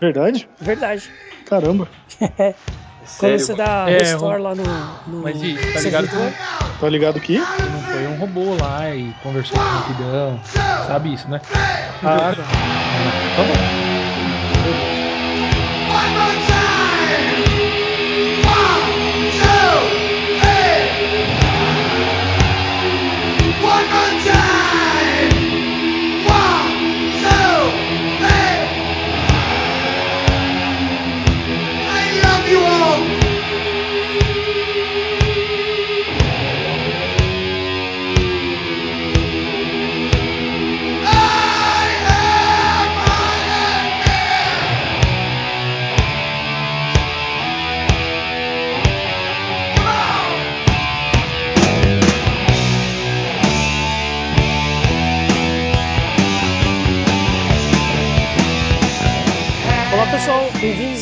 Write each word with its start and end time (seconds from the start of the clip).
Verdade? 0.00 0.48
Verdade. 0.60 1.14
Caramba. 1.44 1.88
Quando 3.18 3.38
você 3.38 3.54
dá 3.54 3.88
É, 3.88 3.90
restore 3.90 4.42
lá 4.42 4.54
no, 4.54 4.98
no 5.06 5.22
Mas 5.22 5.42
e, 5.42 5.58
tá 5.72 5.80
ligado 5.80 6.08
servidor, 6.08 6.34
Tá 6.78 6.88
ligado 6.88 7.20
que? 7.20 7.46
que 7.46 7.68
não 7.70 7.82
foi 7.82 8.06
um 8.06 8.14
robô 8.14 8.54
lá 8.54 8.94
e 8.94 9.14
conversou 9.14 9.60
com 9.60 9.72
rapidão. 9.74 10.40
Sabe 10.80 11.12
isso, 11.12 11.30
né? 11.30 11.40
Ah, 12.02 12.34
tá. 12.34 12.44
Então 13.32 13.46
bom. 13.46 13.93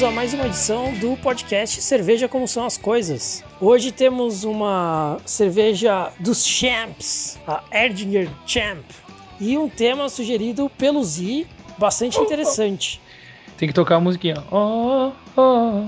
Bem-vindos 0.02 0.04
a 0.04 0.10
mais 0.10 0.34
uma 0.34 0.46
edição 0.46 0.92
do 0.94 1.16
podcast 1.18 1.80
Cerveja 1.80 2.26
Como 2.26 2.48
São 2.48 2.66
as 2.66 2.76
Coisas. 2.76 3.44
Hoje 3.60 3.92
temos 3.92 4.42
uma 4.42 5.18
cerveja 5.24 6.12
dos 6.18 6.44
champs, 6.44 7.38
a 7.46 7.62
Erdinger 7.70 8.28
Champ, 8.44 8.82
e 9.38 9.56
um 9.56 9.68
tema 9.68 10.08
sugerido 10.08 10.68
pelo 10.76 11.04
Z, 11.04 11.46
bastante 11.78 12.18
interessante. 12.18 13.00
Tem 13.56 13.68
que 13.68 13.74
tocar 13.74 13.96
a 13.96 14.00
musiquinha. 14.00 14.42
Oh, 14.50 15.12
oh. 15.36 15.86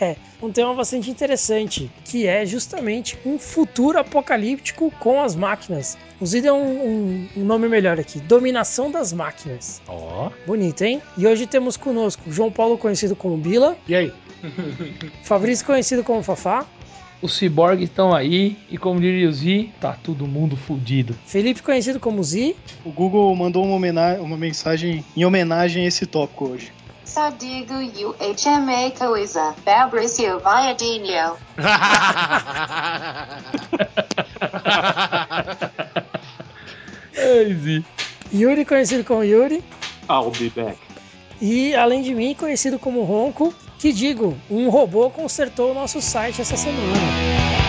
É, 0.00 0.16
um 0.42 0.50
tema 0.50 0.74
bastante 0.74 1.08
interessante, 1.10 1.90
que 2.04 2.26
é 2.26 2.44
justamente 2.44 3.16
um 3.24 3.38
futuro 3.38 3.98
apocalíptico 3.98 4.92
com 4.98 5.22
as 5.22 5.36
máquinas. 5.36 5.96
O 6.20 6.26
Z 6.26 6.40
deu 6.40 6.54
um, 6.56 6.86
um- 6.86 7.28
um 7.38 7.44
nome 7.44 7.68
melhor 7.68 7.98
aqui, 8.00 8.18
Dominação 8.20 8.90
das 8.90 9.12
Máquinas. 9.12 9.80
Ó. 9.88 10.30
Bonito, 10.46 10.82
hein? 10.82 11.00
E 11.16 11.26
hoje 11.26 11.46
temos 11.46 11.76
conosco 11.76 12.22
João 12.30 12.50
Paulo, 12.50 12.76
conhecido 12.76 13.14
como 13.14 13.36
Bila, 13.36 13.76
E 13.88 13.94
aí? 13.94 14.12
Fabrício, 15.22 15.64
conhecido 15.64 16.02
como 16.02 16.22
Fafá, 16.22 16.66
Os 17.20 17.36
ciborgues 17.36 17.88
estão 17.88 18.12
aí 18.12 18.56
e 18.68 18.76
como 18.76 19.00
diria 19.00 19.28
o 19.28 19.32
Z, 19.32 19.68
tá 19.80 19.96
todo 20.02 20.26
mundo 20.26 20.56
fudido. 20.56 21.14
Felipe, 21.24 21.62
conhecido 21.62 22.00
como 22.00 22.22
Z, 22.24 22.56
O 22.84 22.90
Google 22.90 23.32
mandou 23.36 23.64
uma, 23.64 23.76
uma 24.16 24.36
mensagem 24.36 25.04
em 25.16 25.24
homenagem 25.24 25.84
a 25.84 25.88
esse 25.88 26.04
tópico 26.04 26.48
hoje. 26.48 26.72
Só 27.12 27.28
digo 27.28 27.74
UHMA 27.74 28.90
coisa, 28.98 29.54
Fabrício 29.66 30.40
Viadinho. 30.40 31.36
Yuri, 38.32 38.64
conhecido 38.64 39.04
como 39.04 39.22
Yuri, 39.22 39.62
I'll 40.08 40.30
be 40.30 40.48
back. 40.48 40.78
e 41.38 41.74
além 41.74 42.00
de 42.00 42.14
mim, 42.14 42.34
conhecido 42.34 42.78
como 42.78 43.04
Ronco, 43.04 43.52
que 43.78 43.92
digo, 43.92 44.34
um 44.50 44.70
robô 44.70 45.10
consertou 45.10 45.72
o 45.72 45.74
nosso 45.74 46.00
site 46.00 46.40
essa 46.40 46.56
semana. 46.56 47.61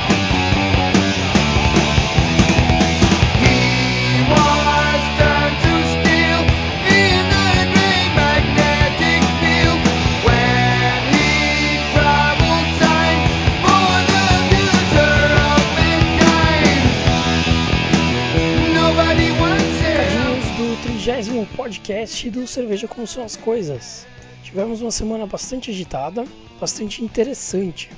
Do 21.23 21.31
trigésimo 21.31 21.45
podcast 21.55 22.29
do 22.29 22.45
Cerveja 22.45 22.87
Como 22.87 23.07
São 23.07 23.23
as 23.23 23.37
Coisas. 23.37 24.05
Tivemos 24.43 24.81
uma 24.81 24.91
semana 24.91 25.25
bastante 25.25 25.71
agitada, 25.71 26.25
bastante 26.59 27.03
interessante. 27.03 27.89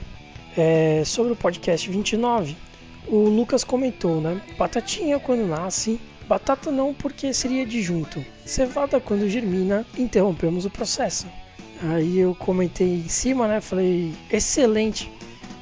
É, 0.56 1.02
sobre 1.04 1.34
o 1.34 1.36
podcast 1.36 1.90
29, 1.90 2.56
o 3.08 3.28
Lucas 3.28 3.64
comentou, 3.64 4.22
né? 4.22 4.40
Batatinha 4.60 5.20
quando 5.20 5.48
nasce, 5.48 6.00
batata 6.28 6.70
não 6.70 6.94
porque 6.94 7.34
seria 7.34 7.66
disjunto. 7.66 8.24
Cevada 8.46 9.00
quando 9.00 9.28
germina, 9.28 9.86
interrompemos 9.98 10.66
o 10.66 10.70
processo. 10.70 11.26
Aí 11.82 12.20
eu 12.20 12.36
comentei 12.36 12.96
em 12.96 13.10
cima, 13.10 13.48
né? 13.48 13.60
Falei, 13.60 14.14
excelente, 14.32 15.12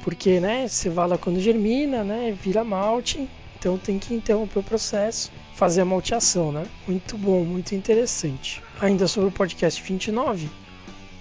porque, 0.02 0.38
né? 0.38 0.68
Cevada 0.68 1.16
quando 1.16 1.40
germina, 1.40 2.04
né? 2.04 2.36
Vira 2.38 2.62
malte, 2.62 3.26
então 3.58 3.78
tem 3.78 3.98
que 3.98 4.12
interromper 4.12 4.58
o 4.58 4.62
processo, 4.62 5.32
fazer 5.54 5.82
a 5.82 5.84
malteação, 5.84 6.52
né? 6.52 6.66
Muito 6.86 7.16
bom, 7.16 7.44
muito 7.44 7.74
interessante. 7.74 8.62
Ainda 8.80 9.06
sobre 9.06 9.28
o 9.28 9.32
podcast 9.32 9.82
29, 9.82 10.48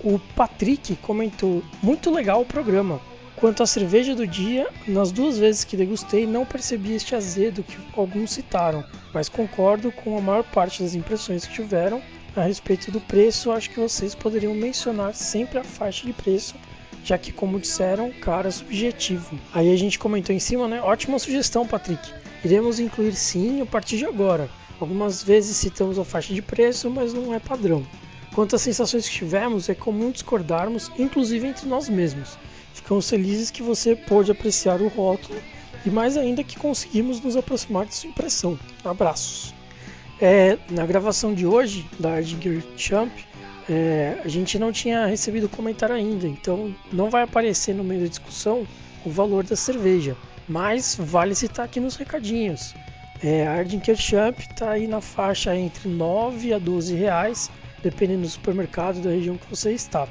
o 0.04 0.20
Patrick 0.36 0.96
comentou: 0.98 1.64
muito 1.82 2.12
legal 2.12 2.42
o 2.42 2.46
programa. 2.46 3.00
Quanto 3.36 3.64
à 3.64 3.66
cerveja 3.66 4.16
do 4.16 4.26
dia, 4.26 4.68
nas 4.88 5.12
duas 5.12 5.38
vezes 5.38 5.64
que 5.64 5.76
degustei, 5.76 6.26
não 6.26 6.46
percebi 6.46 6.94
este 6.94 7.16
azedo 7.16 7.64
que 7.64 7.78
alguns 7.98 8.32
citaram, 8.32 8.84
mas 9.14 9.28
concordo 9.28 9.92
com 9.92 10.18
a 10.18 10.22
maior 10.22 10.44
parte 10.44 10.82
das 10.82 10.96
impressões 10.96 11.46
que 11.46 11.54
tiveram 11.54 12.02
a 12.36 12.44
respeito 12.44 12.90
do 12.90 13.02
preço. 13.02 13.52
Acho 13.52 13.70
que 13.70 13.80
vocês 13.80 14.16
poderiam 14.16 14.54
mencionar 14.54 15.14
sempre 15.14 15.60
a 15.60 15.64
faixa 15.64 16.06
de 16.06 16.14
preço, 16.14 16.56
já 17.04 17.18
que, 17.18 17.34
como 17.34 17.60
disseram, 17.60 18.12
cara, 18.12 18.48
é 18.48 18.52
subjetivo. 18.52 19.38
Aí 19.54 19.74
a 19.74 19.78
gente 19.78 20.00
comentou 20.00 20.34
em 20.34 20.40
cima, 20.40 20.68
né? 20.68 20.82
Ótima 20.82 21.20
sugestão, 21.20 21.68
Patrick. 21.68 22.23
Iremos 22.44 22.80
incluir 22.80 23.14
sim 23.14 23.62
a 23.62 23.66
partir 23.66 23.98
de 23.98 24.06
agora. 24.06 24.50
Algumas 24.80 25.24
vezes 25.24 25.56
citamos 25.56 25.98
a 25.98 26.04
faixa 26.04 26.34
de 26.34 26.42
preço, 26.42 26.90
mas 26.90 27.14
não 27.14 27.34
é 27.34 27.40
padrão. 27.40 27.86
Quanto 28.34 28.56
às 28.56 28.62
sensações 28.62 29.08
que 29.08 29.16
tivemos, 29.16 29.70
é 29.70 29.76
comum 29.76 30.12
discordarmos, 30.12 30.92
inclusive 30.98 31.48
entre 31.48 31.68
nós 31.68 31.88
mesmos. 31.88 32.38
Ficamos 32.74 33.10
felizes 33.10 33.52
que 33.52 33.62
você 33.62 33.96
pôde 33.96 34.32
apreciar 34.32 34.82
o 34.82 34.88
rótulo 34.88 35.40
e 35.86 35.90
mais 35.90 36.18
ainda 36.18 36.44
que 36.44 36.58
conseguimos 36.58 37.22
nos 37.22 37.38
aproximar 37.38 37.86
de 37.86 37.96
sua 37.96 38.10
impressão. 38.10 38.60
Abraços. 38.84 39.54
É, 40.20 40.58
na 40.70 40.86
gravação 40.86 41.34
de 41.34 41.46
hoje 41.46 41.86
da 42.00 42.14
Ardinger 42.14 42.64
Champ, 42.76 43.12
é, 43.70 44.20
a 44.24 44.28
gente 44.28 44.58
não 44.60 44.72
tinha 44.72 45.06
recebido 45.06 45.48
comentário 45.48 45.96
ainda, 45.96 46.28
então 46.28 46.76
não 46.92 47.10
vai 47.10 47.24
aparecer 47.24 47.74
no 47.74 47.84
meio 47.84 48.02
da 48.02 48.08
discussão 48.08 48.68
o 49.06 49.10
valor 49.10 49.44
da 49.44 49.56
cerveja, 49.56 50.16
mas 50.48 50.96
vale 51.00 51.36
citar 51.36 51.66
aqui 51.66 51.80
nos 51.80 51.96
recadinhos. 51.96 52.74
É, 53.24 53.48
a 53.48 53.54
Ardinger 53.54 53.96
Champ 53.96 54.38
está 54.40 54.72
aí 54.72 54.88
na 54.88 55.00
faixa 55.00 55.56
entre 55.56 55.88
9 55.88 56.54
a 56.54 56.60
12 56.60 56.96
reais, 56.96 57.50
dependendo 57.82 58.24
do 58.24 58.30
supermercado 58.30 59.02
da 59.02 59.12
região 59.12 59.38
que 59.38 59.50
você 59.50 59.72
está. 59.72 60.08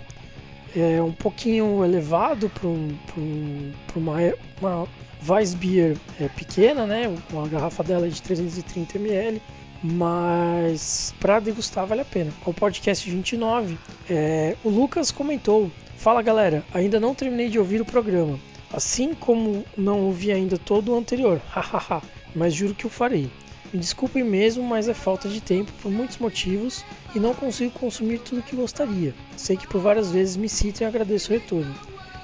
É 0.74 1.02
um 1.02 1.12
pouquinho 1.12 1.84
elevado 1.84 2.48
para 2.48 2.66
um, 2.66 2.96
um, 3.18 3.72
uma, 3.94 4.16
uma 4.60 4.88
Weissbier 5.28 5.96
é, 6.18 6.28
pequena, 6.28 6.86
né? 6.86 7.14
Uma 7.30 7.46
garrafa 7.46 7.84
dela 7.84 8.06
é 8.06 8.08
de 8.08 8.22
330 8.22 8.96
ml, 8.96 9.42
mas 9.82 11.14
para 11.20 11.38
degustar 11.40 11.86
vale 11.86 12.00
a 12.00 12.06
pena. 12.06 12.32
O 12.46 12.54
podcast 12.54 13.08
29, 13.08 13.76
é, 14.08 14.56
o 14.64 14.70
Lucas 14.70 15.10
comentou: 15.10 15.70
Fala 15.98 16.22
galera, 16.22 16.64
ainda 16.72 16.98
não 16.98 17.14
terminei 17.14 17.50
de 17.50 17.58
ouvir 17.58 17.82
o 17.82 17.84
programa, 17.84 18.38
assim 18.72 19.14
como 19.14 19.64
não 19.76 20.00
ouvi 20.02 20.32
ainda 20.32 20.56
todo 20.56 20.92
o 20.92 20.96
anterior, 20.96 21.40
hahaha, 21.50 22.02
mas 22.34 22.54
juro 22.54 22.74
que 22.74 22.86
o 22.86 22.90
farei. 22.90 23.30
Me 23.72 23.80
desculpem 23.80 24.22
mesmo, 24.22 24.62
mas 24.62 24.88
é 24.88 24.94
falta 24.94 25.28
de 25.28 25.40
tempo 25.40 25.72
por 25.80 25.90
muitos 25.90 26.18
motivos 26.18 26.84
e 27.14 27.20
não 27.20 27.32
consigo 27.32 27.70
consumir 27.70 28.18
tudo 28.18 28.42
que 28.42 28.56
gostaria. 28.56 29.14
Sei 29.36 29.56
que 29.56 29.66
por 29.66 29.80
várias 29.80 30.10
vezes 30.10 30.36
me 30.36 30.48
citam 30.48 30.86
e 30.86 30.88
agradeço 30.88 31.30
o 31.30 31.34
retorno. 31.34 31.74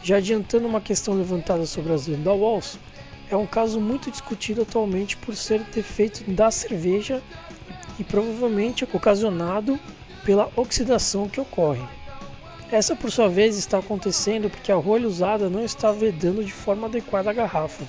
Já 0.03 0.17
adiantando 0.17 0.67
uma 0.67 0.81
questão 0.81 1.15
levantada 1.15 1.65
sobre 1.65 1.93
as 1.93 2.07
da 2.07 2.33
Walls, 2.33 2.79
é 3.31 3.37
um 3.37 3.47
caso 3.47 3.81
muito 3.81 4.11
discutido 4.11 4.63
atualmente 4.63 5.17
por 5.17 5.35
ser 5.35 5.61
defeito 5.75 6.31
da 6.31 6.51
cerveja 6.51 7.23
e 7.99 8.05
provavelmente 8.05 8.85
ocasionado 8.85 9.79
pela 10.25 10.51
oxidação 10.57 11.29
que 11.29 11.41
ocorre. 11.41 11.98
Essa, 12.71 12.95
por 12.95 13.11
sua 13.11 13.31
vez, 13.31 13.57
está 13.57 13.79
acontecendo 13.79 14.51
porque 14.51 14.71
a 14.71 14.77
rolha 14.77 15.09
usada 15.09 15.49
não 15.49 15.65
está 15.65 15.91
vedando 15.91 16.45
de 16.45 16.53
forma 16.53 16.87
adequada 16.87 17.31
a 17.31 17.33
garrafa. 17.33 17.83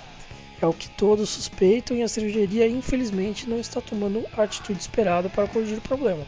É 0.62 0.66
o 0.66 0.74
que 0.74 0.90
todos 0.92 1.30
suspeitam 1.30 1.98
e 1.98 2.02
a 2.02 2.08
cervejaria, 2.08 2.66
infelizmente, 2.66 3.50
não 3.50 3.60
está 3.60 3.82
tomando 3.82 4.26
a 4.38 4.44
atitude 4.44 4.80
esperada 4.80 5.28
para 5.28 5.48
corrigir 5.48 5.78
o 5.78 5.82
problema. 5.82 6.26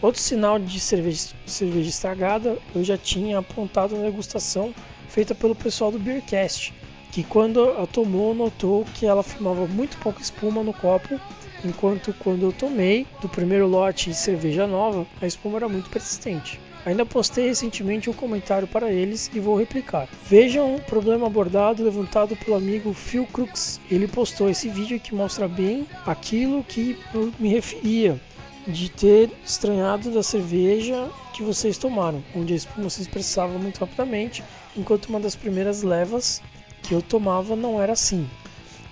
Outro 0.00 0.20
sinal 0.20 0.60
de 0.60 0.78
cerveja, 0.78 1.34
cerveja 1.44 1.90
estragada 1.90 2.56
eu 2.72 2.84
já 2.84 2.96
tinha 2.96 3.38
apontado 3.38 3.96
na 3.96 4.04
degustação 4.04 4.72
feita 5.08 5.34
pelo 5.34 5.54
pessoal 5.54 5.90
do 5.90 5.98
Beercast, 5.98 6.72
que 7.10 7.24
quando 7.24 7.64
a 7.72 7.86
tomou 7.86 8.32
notou 8.32 8.84
que 8.94 9.06
ela 9.06 9.24
formava 9.24 9.66
muito 9.66 9.98
pouca 9.98 10.22
espuma 10.22 10.62
no 10.62 10.72
copo, 10.72 11.20
enquanto 11.64 12.14
quando 12.20 12.42
eu 12.46 12.52
tomei 12.52 13.08
do 13.20 13.28
primeiro 13.28 13.66
lote 13.66 14.10
de 14.10 14.16
cerveja 14.16 14.68
nova, 14.68 15.04
a 15.20 15.26
espuma 15.26 15.56
era 15.56 15.68
muito 15.68 15.90
persistente. 15.90 16.60
Ainda 16.84 17.04
postei 17.04 17.48
recentemente 17.48 18.08
um 18.08 18.12
comentário 18.12 18.66
para 18.66 18.90
eles 18.90 19.30
e 19.34 19.40
vou 19.40 19.58
replicar. 19.58 20.08
Vejam 20.24 20.76
um 20.76 20.78
problema 20.78 21.26
abordado 21.26 21.84
levantado 21.84 22.34
pelo 22.36 22.56
amigo 22.56 22.94
Phil 22.94 23.26
Crooks. 23.26 23.80
Ele 23.90 24.08
postou 24.08 24.48
esse 24.48 24.68
vídeo 24.68 24.98
que 24.98 25.14
mostra 25.14 25.46
bem 25.46 25.86
aquilo 26.06 26.64
que 26.64 26.98
eu 27.12 27.32
me 27.38 27.48
referia 27.48 28.20
de 28.66 28.90
ter 28.90 29.30
estranhado 29.44 30.10
da 30.10 30.22
cerveja 30.22 31.10
que 31.34 31.42
vocês 31.42 31.78
tomaram, 31.78 32.22
onde 32.34 32.52
a 32.52 32.56
espuma 32.56 32.90
se 32.90 33.02
expressava 33.02 33.58
muito 33.58 33.78
rapidamente, 33.78 34.42
enquanto 34.76 35.06
uma 35.06 35.20
das 35.20 35.34
primeiras 35.34 35.82
levas 35.82 36.42
que 36.82 36.94
eu 36.94 37.02
tomava 37.02 37.56
não 37.56 37.80
era 37.80 37.92
assim. 37.92 38.28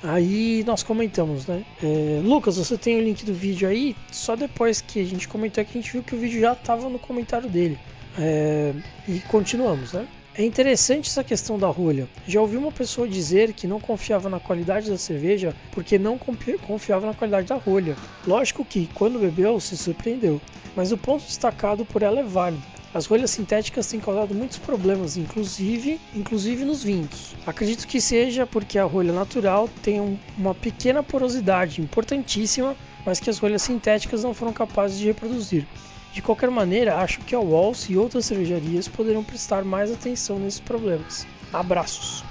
Aí 0.03 0.63
nós 0.65 0.83
comentamos, 0.83 1.47
né? 1.47 1.65
É, 1.83 2.21
Lucas, 2.23 2.57
você 2.57 2.79
tem 2.79 2.97
o 2.97 3.03
link 3.03 3.25
do 3.25 3.35
vídeo 3.35 3.69
aí? 3.69 3.97
Só 4.13 4.37
depois 4.37 4.81
que 4.81 5.01
a 5.01 5.05
gente 5.05 5.27
comentou 5.27 5.65
que 5.65 5.77
a 5.77 5.81
gente 5.81 5.93
viu 5.93 6.03
que 6.03 6.15
o 6.15 6.19
vídeo 6.19 6.41
já 6.41 6.53
estava 6.53 6.89
no 6.89 6.99
comentário 6.99 7.49
dele. 7.49 7.79
É, 8.17 8.73
e 9.09 9.21
continuamos, 9.21 9.93
né? 9.93 10.07
É 10.37 10.45
interessante 10.45 11.09
essa 11.09 11.25
questão 11.25 11.59
da 11.59 11.67
rolha. 11.67 12.09
Já 12.25 12.41
ouvi 12.41 12.57
uma 12.57 12.71
pessoa 12.71 13.09
dizer 13.09 13.53
que 13.53 13.67
não 13.67 13.81
confiava 13.81 14.29
na 14.29 14.39
qualidade 14.39 14.89
da 14.89 14.97
cerveja 14.97 15.53
porque 15.73 15.99
não 15.99 16.17
confiava 16.17 17.07
na 17.07 17.13
qualidade 17.15 17.49
da 17.49 17.57
rolha. 17.57 17.97
Lógico 18.25 18.65
que, 18.65 18.89
quando 18.95 19.19
bebeu, 19.19 19.59
se 19.59 19.77
surpreendeu, 19.77 20.41
mas 20.77 20.93
o 20.93 20.97
ponto 20.97 21.25
destacado 21.25 21.85
por 21.85 22.05
ela 22.05 22.21
é 22.21 22.23
válido. 22.23 22.63
As 22.93 23.05
rolhas 23.05 23.31
sintéticas 23.31 23.87
têm 23.87 24.01
causado 24.01 24.35
muitos 24.35 24.57
problemas, 24.59 25.17
inclusive, 25.17 26.01
inclusive 26.15 26.65
nos 26.65 26.83
vinhos. 26.83 27.35
Acredito 27.47 27.87
que 27.87 28.01
seja 28.01 28.47
porque 28.47 28.79
a 28.79 28.85
rolha 28.85 29.13
natural 29.13 29.69
tem 29.83 30.01
um, 30.01 30.19
uma 30.37 30.55
pequena 30.55 31.03
porosidade 31.03 31.83
importantíssima, 31.83 32.75
mas 33.05 33.21
que 33.21 33.29
as 33.29 33.39
rolhas 33.39 33.63
sintéticas 33.63 34.25
não 34.25 34.33
foram 34.33 34.53
capazes 34.53 34.99
de 34.99 35.07
reproduzir. 35.07 35.67
De 36.13 36.23
qualquer 36.23 36.51
maneira, 36.51 36.97
acho 36.97 37.21
que 37.21 37.35
a 37.35 37.41
Walls 37.41 37.91
e 37.91 37.97
outras 37.97 38.25
cervejarias 38.25 38.89
poderão 38.89 39.23
prestar 39.23 39.65
mais 39.65 39.93
atenção 39.93 40.39
nesses 40.39 40.61
problemas. 40.61 41.27
Abraços! 41.53 42.25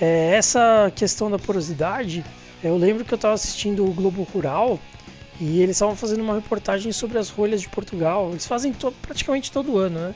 É, 0.00 0.34
essa 0.34 0.92
questão 0.94 1.30
da 1.30 1.38
porosidade, 1.38 2.24
eu 2.62 2.76
lembro 2.76 3.04
que 3.04 3.12
eu 3.12 3.16
estava 3.16 3.34
assistindo 3.34 3.84
o 3.84 3.92
Globo 3.92 4.22
Rural 4.22 4.78
e 5.40 5.60
eles 5.60 5.76
estavam 5.76 5.96
fazendo 5.96 6.22
uma 6.22 6.34
reportagem 6.34 6.92
sobre 6.92 7.18
as 7.18 7.28
rolhas 7.28 7.60
de 7.60 7.68
Portugal. 7.68 8.30
Eles 8.30 8.46
fazem 8.46 8.72
to 8.72 8.92
praticamente 9.02 9.50
todo 9.50 9.78
ano, 9.78 9.98
né? 9.98 10.14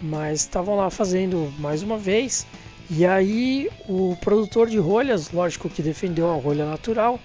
Mas 0.00 0.40
estavam 0.40 0.76
lá 0.76 0.88
fazendo 0.90 1.52
mais 1.58 1.82
uma 1.82 1.98
vez. 1.98 2.46
E 2.88 3.06
aí 3.06 3.70
o 3.88 4.16
produtor 4.20 4.68
de 4.68 4.78
rolhas, 4.78 5.30
lógico 5.30 5.68
que 5.68 5.82
defendeu 5.82 6.30
a 6.30 6.34
rolha 6.34 6.64
natural, 6.64 7.20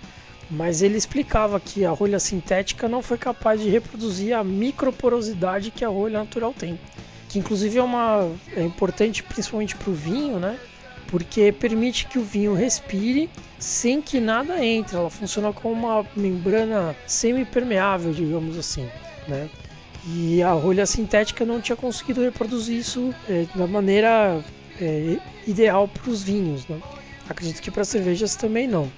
mas 0.50 0.82
ele 0.82 0.98
explicava 0.98 1.60
que 1.60 1.86
a 1.86 1.92
rolha 1.92 2.20
sintética 2.20 2.88
não 2.88 3.02
foi 3.02 3.18
capaz 3.18 3.62
de 3.62 3.70
reproduzir 3.70 4.34
a 4.34 4.44
microporosidade 4.44 5.72
que 5.72 5.84
a 5.84 5.90
rolha 5.90 6.20
natural 6.20 6.54
tem, 6.54 6.80
que 7.30 7.40
inclusive 7.40 7.80
é 7.80 7.84
uma 7.84 8.30
é 8.56 8.62
importante 8.64 9.24
principalmente 9.24 9.76
para 9.76 9.90
o 9.90 9.94
vinho, 9.94 10.40
né? 10.40 10.60
Porque 11.08 11.52
permite 11.52 12.08
que 12.08 12.18
o 12.18 12.24
vinho 12.24 12.54
respire 12.54 13.30
sem 13.60 14.02
que 14.02 14.20
nada 14.20 14.64
entre. 14.64 14.98
Ela 14.98 15.10
funciona 15.10 15.54
como 15.54 15.74
uma 15.74 16.06
membrana 16.16 16.96
semi-permeável, 17.06 18.12
digamos 18.12 18.58
assim, 18.58 18.88
né? 19.28 19.50
E 20.08 20.42
a 20.44 20.52
rolha 20.52 20.86
sintética 20.86 21.46
não 21.46 21.60
tinha 21.60 21.76
conseguido 21.76 22.22
reproduzir 22.22 22.78
isso 22.78 23.14
é, 23.28 23.46
da 23.56 23.66
maneira 23.66 24.44
é, 24.80 25.18
ideal 25.48 25.88
para 25.88 26.10
os 26.10 26.22
vinhos, 26.22 26.68
né? 26.68 26.80
Acredito 27.28 27.62
que 27.62 27.72
para 27.72 27.84
cervejas 27.84 28.36
também 28.36 28.68
não. 28.68 28.92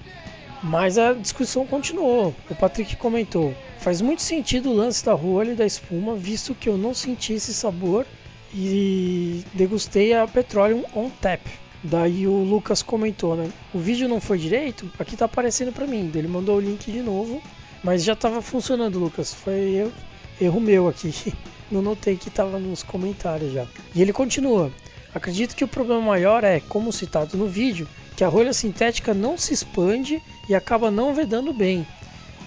Mas 0.62 0.98
a 0.98 1.12
discussão 1.12 1.66
continuou. 1.66 2.34
O 2.50 2.54
Patrick 2.54 2.96
comentou: 2.96 3.54
faz 3.78 4.00
muito 4.00 4.22
sentido 4.22 4.70
o 4.70 4.74
lance 4.74 5.04
da 5.04 5.12
rolha 5.12 5.52
e 5.52 5.56
da 5.56 5.64
espuma, 5.64 6.14
visto 6.14 6.54
que 6.54 6.68
eu 6.68 6.76
não 6.76 6.92
senti 6.92 7.34
esse 7.34 7.54
sabor 7.54 8.04
e 8.52 9.44
degustei 9.54 10.14
a 10.14 10.26
Petroleum 10.26 10.84
on 10.94 11.08
tap. 11.08 11.40
Daí 11.82 12.26
o 12.26 12.42
Lucas 12.42 12.82
comentou, 12.82 13.36
né? 13.36 13.50
O 13.72 13.78
vídeo 13.78 14.08
não 14.08 14.20
foi 14.20 14.38
direito? 14.38 14.90
Aqui 14.98 15.16
tá 15.16 15.26
aparecendo 15.26 15.72
para 15.72 15.86
mim. 15.86 16.10
Ele 16.14 16.26
mandou 16.26 16.56
o 16.56 16.60
link 16.60 16.90
de 16.90 17.02
novo, 17.02 17.40
mas 17.82 18.02
já 18.02 18.16
tava 18.16 18.42
funcionando, 18.42 18.98
Lucas. 18.98 19.32
Foi 19.32 19.74
erro, 19.76 19.92
erro 20.40 20.60
meu 20.60 20.88
aqui. 20.88 21.12
Não 21.70 21.82
notei 21.82 22.16
que 22.16 22.30
tava 22.30 22.58
nos 22.58 22.82
comentários 22.82 23.52
já. 23.52 23.66
E 23.94 24.00
ele 24.00 24.10
continua: 24.10 24.72
Acredito 25.14 25.54
que 25.54 25.64
o 25.64 25.68
problema 25.68 26.00
maior 26.00 26.44
é, 26.44 26.60
como 26.60 26.92
citado 26.92 27.36
no 27.36 27.46
vídeo, 27.46 27.88
que 28.16 28.24
a 28.24 28.28
rolha 28.28 28.52
sintética 28.52 29.14
não 29.14 29.38
se 29.38 29.54
expande 29.54 30.22
e 30.48 30.54
acaba 30.54 30.90
não 30.90 31.14
vedando 31.14 31.52
bem. 31.52 31.86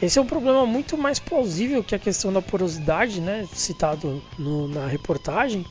Esse 0.02 0.18
é 0.18 0.22
um 0.22 0.26
problema 0.26 0.66
muito 0.66 0.98
mais 0.98 1.20
plausível 1.20 1.84
que 1.84 1.94
a 1.94 2.00
questão 2.00 2.34
da 2.34 2.42
porosidade, 2.42 3.22
né, 3.22 3.48
citado 3.54 4.22
no, 4.38 4.68
na 4.68 4.88
reportagem, 4.88 5.66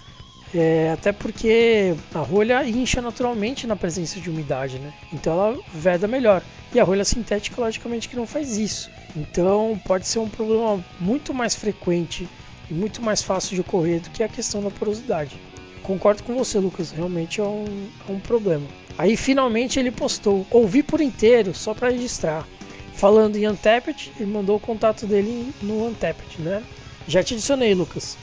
é, 0.54 0.90
até 0.92 1.12
porque 1.12 1.94
a 2.14 2.18
rolha 2.18 2.64
incha 2.68 3.00
naturalmente 3.00 3.66
na 3.66 3.76
presença 3.76 4.18
de 4.18 4.28
umidade, 4.28 4.78
né? 4.78 4.92
Então 5.12 5.32
ela 5.32 5.58
veda 5.72 6.08
melhor. 6.08 6.42
E 6.74 6.80
a 6.80 6.84
rolha 6.84 7.04
sintética, 7.04 7.60
logicamente, 7.60 8.08
que 8.08 8.16
não 8.16 8.26
faz 8.26 8.56
isso. 8.56 8.90
Então 9.16 9.80
pode 9.84 10.06
ser 10.06 10.18
um 10.18 10.28
problema 10.28 10.84
muito 10.98 11.32
mais 11.32 11.54
frequente 11.54 12.28
e 12.70 12.74
muito 12.74 13.02
mais 13.02 13.22
fácil 13.22 13.54
de 13.54 13.60
ocorrer 13.60 14.00
do 14.00 14.10
que 14.10 14.22
a 14.22 14.28
questão 14.28 14.62
da 14.62 14.70
porosidade. 14.70 15.36
Concordo 15.82 16.22
com 16.22 16.34
você, 16.34 16.58
Lucas. 16.58 16.90
Realmente 16.90 17.40
é 17.40 17.44
um, 17.44 17.88
é 18.08 18.12
um 18.12 18.20
problema. 18.20 18.66
Aí 18.98 19.16
finalmente 19.16 19.78
ele 19.78 19.90
postou, 19.90 20.46
ouvi 20.50 20.82
por 20.82 21.00
inteiro, 21.00 21.54
só 21.54 21.74
para 21.74 21.90
registrar. 21.90 22.46
Falando 22.94 23.36
em 23.36 23.48
Untapped, 23.48 24.12
ele 24.16 24.30
mandou 24.30 24.56
o 24.56 24.60
contato 24.60 25.06
dele 25.06 25.52
no 25.62 25.86
Untapped, 25.86 26.40
né? 26.42 26.62
Já 27.08 27.22
te 27.22 27.34
adicionei, 27.34 27.72
Lucas. 27.72 28.16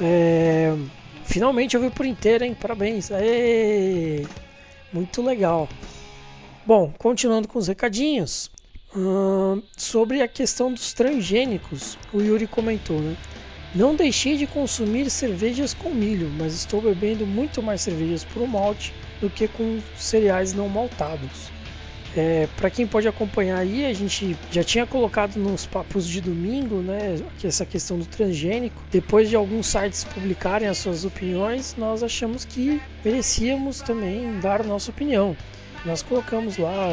É... 0.00 0.76
Finalmente 1.28 1.76
ouvi 1.76 1.90
por 1.90 2.06
inteiro, 2.06 2.42
hein? 2.42 2.56
Parabéns. 2.58 3.12
Aê! 3.12 4.26
Muito 4.90 5.20
legal. 5.20 5.68
Bom, 6.64 6.90
continuando 6.98 7.46
com 7.46 7.58
os 7.58 7.68
recadinhos. 7.68 8.50
Sobre 9.76 10.22
a 10.22 10.26
questão 10.26 10.72
dos 10.72 10.94
transgênicos, 10.94 11.98
o 12.14 12.22
Yuri 12.22 12.46
comentou, 12.46 12.98
né? 12.98 13.14
Não 13.74 13.94
deixei 13.94 14.38
de 14.38 14.46
consumir 14.46 15.10
cervejas 15.10 15.74
com 15.74 15.90
milho, 15.90 16.30
mas 16.38 16.54
estou 16.54 16.80
bebendo 16.80 17.26
muito 17.26 17.62
mais 17.62 17.82
cervejas 17.82 18.24
por 18.24 18.48
malte 18.48 18.94
do 19.20 19.28
que 19.28 19.46
com 19.46 19.78
cereais 19.94 20.54
não 20.54 20.66
maltados. 20.66 21.57
É, 22.18 22.48
para 22.56 22.68
quem 22.68 22.84
pode 22.84 23.06
acompanhar 23.06 23.58
aí, 23.58 23.86
a 23.86 23.92
gente 23.92 24.36
já 24.50 24.64
tinha 24.64 24.84
colocado 24.84 25.36
nos 25.36 25.66
papos 25.66 26.04
de 26.04 26.20
domingo, 26.20 26.82
né, 26.82 27.14
essa 27.44 27.64
questão 27.64 27.96
do 27.96 28.04
transgênico. 28.04 28.82
Depois 28.90 29.28
de 29.28 29.36
alguns 29.36 29.68
sites 29.68 30.02
publicarem 30.02 30.66
as 30.66 30.78
suas 30.78 31.04
opiniões, 31.04 31.76
nós 31.78 32.02
achamos 32.02 32.44
que 32.44 32.82
merecíamos 33.04 33.80
também 33.80 34.40
dar 34.40 34.62
a 34.62 34.64
nossa 34.64 34.90
opinião. 34.90 35.36
Nós 35.84 36.02
colocamos 36.02 36.56
lá 36.56 36.88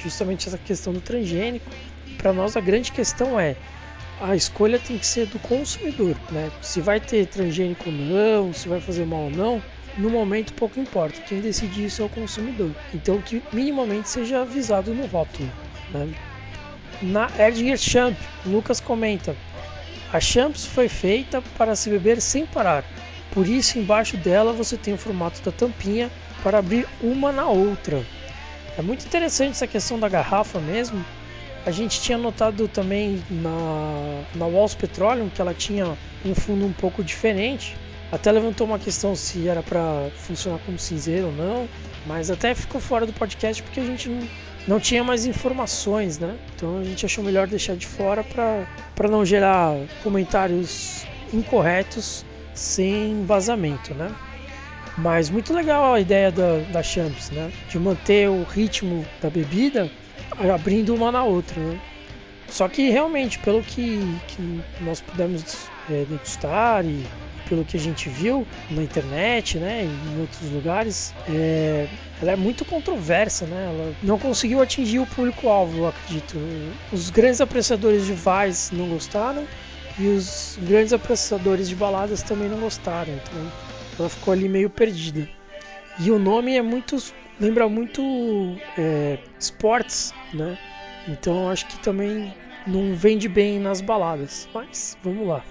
justamente 0.00 0.46
essa 0.46 0.56
questão 0.56 0.92
do 0.92 1.00
transgênico. 1.00 1.68
Para 2.16 2.32
nós 2.32 2.56
a 2.56 2.60
grande 2.60 2.92
questão 2.92 3.40
é 3.40 3.56
a 4.20 4.36
escolha 4.36 4.78
tem 4.78 4.98
que 4.98 5.06
ser 5.06 5.26
do 5.26 5.40
consumidor, 5.40 6.14
né? 6.30 6.48
Se 6.62 6.80
vai 6.80 7.00
ter 7.00 7.26
transgênico 7.26 7.88
ou 7.88 7.92
não, 7.92 8.52
se 8.52 8.68
vai 8.68 8.80
fazer 8.80 9.04
mal 9.04 9.22
ou 9.22 9.30
não, 9.30 9.60
no 9.96 10.10
momento 10.10 10.52
pouco 10.54 10.78
importa. 10.78 11.20
Quem 11.26 11.40
decide 11.40 11.84
isso 11.84 12.02
é 12.02 12.04
o 12.04 12.08
consumidor. 12.08 12.74
Então 12.94 13.20
que 13.20 13.42
minimamente 13.52 14.08
seja 14.08 14.42
avisado 14.42 14.94
no 14.94 15.06
rótulo. 15.06 15.50
Né? 15.90 16.12
Na 17.02 17.30
Erdinger 17.38 17.78
Champ, 17.78 18.16
Lucas 18.44 18.80
comenta: 18.80 19.36
a 20.12 20.20
Champs 20.20 20.64
foi 20.66 20.88
feita 20.88 21.42
para 21.56 21.74
se 21.76 21.90
beber 21.90 22.20
sem 22.20 22.46
parar. 22.46 22.84
Por 23.30 23.46
isso 23.46 23.78
embaixo 23.78 24.16
dela 24.16 24.52
você 24.52 24.76
tem 24.76 24.94
o 24.94 24.98
formato 24.98 25.40
da 25.42 25.52
tampinha 25.52 26.10
para 26.42 26.58
abrir 26.58 26.86
uma 27.00 27.30
na 27.30 27.46
outra. 27.46 28.04
É 28.76 28.82
muito 28.82 29.04
interessante 29.06 29.52
essa 29.52 29.66
questão 29.66 29.98
da 29.98 30.08
garrafa 30.08 30.58
mesmo, 30.58 31.04
a 31.64 31.70
gente 31.70 32.00
tinha 32.00 32.16
notado 32.16 32.66
também 32.68 33.22
na, 33.30 34.22
na 34.34 34.46
Walls 34.46 34.74
Petroleum 34.74 35.28
que 35.28 35.40
ela 35.40 35.52
tinha 35.52 35.96
um 36.24 36.34
fundo 36.34 36.64
um 36.64 36.72
pouco 36.72 37.04
diferente. 37.04 37.76
Até 38.12 38.32
levantou 38.32 38.66
uma 38.66 38.78
questão 38.78 39.14
se 39.14 39.46
era 39.46 39.62
para 39.62 40.10
funcionar 40.16 40.58
como 40.66 40.78
cinzeiro 40.78 41.26
ou 41.28 41.32
não, 41.32 41.68
mas 42.06 42.30
até 42.30 42.54
ficou 42.54 42.80
fora 42.80 43.06
do 43.06 43.12
podcast 43.12 43.62
porque 43.62 43.78
a 43.78 43.84
gente 43.84 44.08
não, 44.08 44.28
não 44.66 44.80
tinha 44.80 45.04
mais 45.04 45.26
informações, 45.26 46.18
né? 46.18 46.36
Então 46.56 46.78
a 46.78 46.84
gente 46.84 47.06
achou 47.06 47.22
melhor 47.22 47.46
deixar 47.46 47.76
de 47.76 47.86
fora 47.86 48.24
para 48.24 49.08
não 49.08 49.24
gerar 49.24 49.76
comentários 50.02 51.06
incorretos 51.32 52.24
sem 52.52 53.24
vazamento, 53.24 53.94
né? 53.94 54.12
Mas 54.98 55.30
muito 55.30 55.54
legal 55.54 55.94
a 55.94 56.00
ideia 56.00 56.32
da, 56.32 56.58
da 56.72 56.82
Champs, 56.82 57.30
né? 57.30 57.52
De 57.68 57.78
manter 57.78 58.28
o 58.28 58.42
ritmo 58.42 59.06
da 59.22 59.30
bebida 59.30 59.88
abrindo 60.52 60.94
uma 60.94 61.12
na 61.12 61.22
outra. 61.22 61.60
Né? 61.60 61.80
Só 62.48 62.68
que 62.68 62.90
realmente, 62.90 63.38
pelo 63.38 63.62
que, 63.62 64.00
que 64.26 64.60
nós 64.80 65.00
pudemos 65.00 65.70
é, 65.88 66.04
degustar 66.04 66.84
e 66.84 67.04
pelo 67.48 67.64
que 67.64 67.76
a 67.76 67.80
gente 67.80 68.08
viu 68.08 68.46
na 68.70 68.82
internet, 68.82 69.58
né, 69.58 69.84
em 69.84 70.20
outros 70.20 70.50
lugares, 70.50 71.14
é, 71.28 71.86
ela 72.20 72.32
é 72.32 72.36
muito 72.36 72.64
controversa, 72.64 73.46
né? 73.46 73.72
Ela 73.74 73.94
não 74.02 74.18
conseguiu 74.18 74.60
atingir 74.60 74.98
o 74.98 75.06
público-alvo, 75.06 75.86
acredito. 75.86 76.36
Os 76.92 77.10
grandes 77.10 77.40
apreciadores 77.40 78.06
de 78.06 78.12
Vice 78.12 78.74
não 78.74 78.88
gostaram 78.88 79.46
e 79.98 80.06
os 80.06 80.58
grandes 80.62 80.92
apreciadores 80.92 81.68
de 81.68 81.74
baladas 81.74 82.22
também 82.22 82.48
não 82.48 82.58
gostaram, 82.58 83.12
então 83.12 83.52
ela 83.98 84.08
ficou 84.08 84.32
ali 84.32 84.48
meio 84.48 84.70
perdida. 84.70 85.28
E 85.98 86.10
o 86.10 86.18
nome 86.18 86.56
é 86.56 86.62
muito 86.62 86.96
lembra 87.40 87.68
muito 87.68 88.02
é, 88.78 89.18
esportes, 89.38 90.12
né? 90.32 90.58
Então 91.08 91.48
acho 91.48 91.66
que 91.66 91.78
também 91.78 92.32
não 92.66 92.94
vende 92.94 93.28
bem 93.28 93.58
nas 93.58 93.80
baladas. 93.80 94.48
Mas 94.54 94.96
vamos 95.02 95.26
lá. 95.26 95.42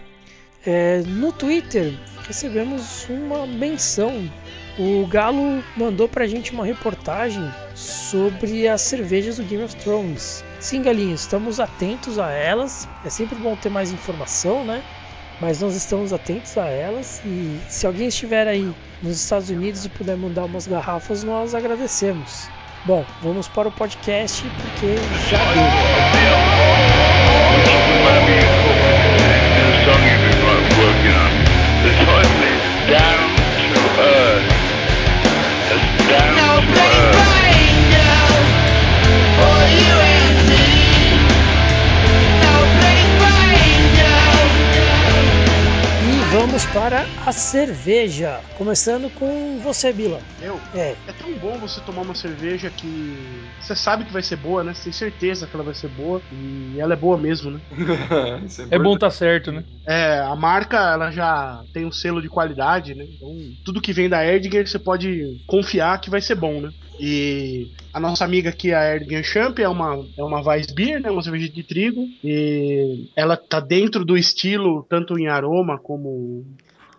É, 0.66 1.02
no 1.08 1.32
Twitter 1.32 1.94
recebemos 2.28 3.08
uma 3.10 3.48
menção. 3.48 4.30
O 4.78 5.06
Galo 5.08 5.64
mandou 5.76 6.08
pra 6.08 6.28
gente 6.28 6.52
uma 6.52 6.66
reportagem 6.66 7.44
sobre 7.76 8.68
as 8.68 8.82
cervejas 8.82 9.38
do 9.38 9.44
Game 9.44 9.64
of 9.64 9.76
Thrones. 9.78 10.44
Sim, 10.60 10.82
galinhos, 10.82 11.22
estamos 11.22 11.60
atentos 11.60 12.20
a 12.20 12.32
elas. 12.32 12.88
É 13.04 13.10
sempre 13.10 13.36
bom 13.36 13.56
ter 13.56 13.70
mais 13.70 13.92
informação, 13.92 14.64
né? 14.64 14.84
Mas 15.42 15.62
nós 15.62 15.76
estamos 15.76 16.12
atentos 16.12 16.58
a 16.58 16.68
elas. 16.68 17.22
E 17.26 17.60
se 17.70 17.88
alguém 17.88 18.08
estiver 18.08 18.48
aí 18.48 18.74
nos 19.02 19.22
Estados 19.22 19.50
Unidos 19.50 19.86
e 19.86 19.90
puder 19.90 20.18
mandar 20.18 20.46
umas 20.46 20.68
garrafas, 20.68 21.24
nós 21.24 21.56
agradecemos. 21.56 22.50
Bom, 22.86 23.06
vamos 23.22 23.48
para 23.48 23.68
o 23.68 23.72
podcast 23.72 24.44
porque 24.62 24.96
já 25.30 25.40
E 31.02 31.29
vamos 46.50 46.66
para 46.66 47.06
a 47.28 47.32
cerveja. 47.32 48.42
Começando 48.58 49.08
com 49.12 49.60
você, 49.60 49.94
Bila. 49.94 50.20
Eu? 50.42 50.60
É. 50.74 50.96
É 51.08 51.14
tão 51.14 51.32
bom 51.38 51.60
você 51.60 51.80
tomar 51.82 52.02
uma 52.02 52.16
cerveja 52.16 52.72
que 52.72 52.88
você 53.62 53.76
sabe 53.76 54.04
que 54.04 54.12
vai 54.12 54.24
ser 54.24 54.38
boa, 54.38 54.64
né? 54.64 54.74
Você 54.74 54.86
tem 54.86 54.94
certeza 54.94 55.46
que 55.46 55.56
ela 55.56 55.64
vai 55.64 55.76
ser 55.76 55.90
boa 55.90 56.24
e 56.32 56.80
ela 56.80 56.94
é 56.94 56.98
boa 56.98 57.20
mesmo, 57.20 57.52
né? 57.52 57.60
Isso 58.44 58.68
É 58.72 58.80
bom 58.80 58.98
tá 58.98 59.12
certo, 59.12 59.52
né? 59.52 59.64
É, 59.88 60.20
a 60.22 60.36
marca 60.36 60.78
ela 60.78 61.12
já 61.12 61.64
tem 61.72 61.86
um 61.86 61.92
selo 61.92 62.20
de 62.20 62.30
qualidade, 62.30 62.96
né? 62.96 63.06
Então, 63.08 63.30
tudo 63.64 63.82
que 63.82 63.94
vem 63.94 64.10
da 64.10 64.26
Erdinger 64.26 64.68
você 64.68 64.80
pode 64.80 65.38
confiar 65.46 66.02
que 66.02 66.10
vai 66.10 66.22
ser 66.22 66.34
bom, 66.34 66.60
né? 66.62 66.72
E 67.00 67.68
a 67.94 68.00
nossa 68.00 68.26
amiga 68.26 68.50
aqui, 68.50 68.74
a 68.74 68.96
Erdinger 68.96 69.24
Champ, 69.24 69.58
é 69.60 69.68
uma, 69.70 70.06
é 70.18 70.24
uma 70.24 70.42
Weissbier, 70.42 71.02
né? 71.02 71.10
Uma 71.10 71.24
cerveja 71.24 71.48
de 71.50 71.64
trigo. 71.64 72.08
E 72.24 73.06
ela 73.16 73.38
tá 73.38 73.60
dentro 73.60 74.04
do 74.04 74.18
estilo, 74.18 74.86
tanto 74.90 75.18
em 75.18 75.28
aroma 75.28 75.78
como 75.80 76.46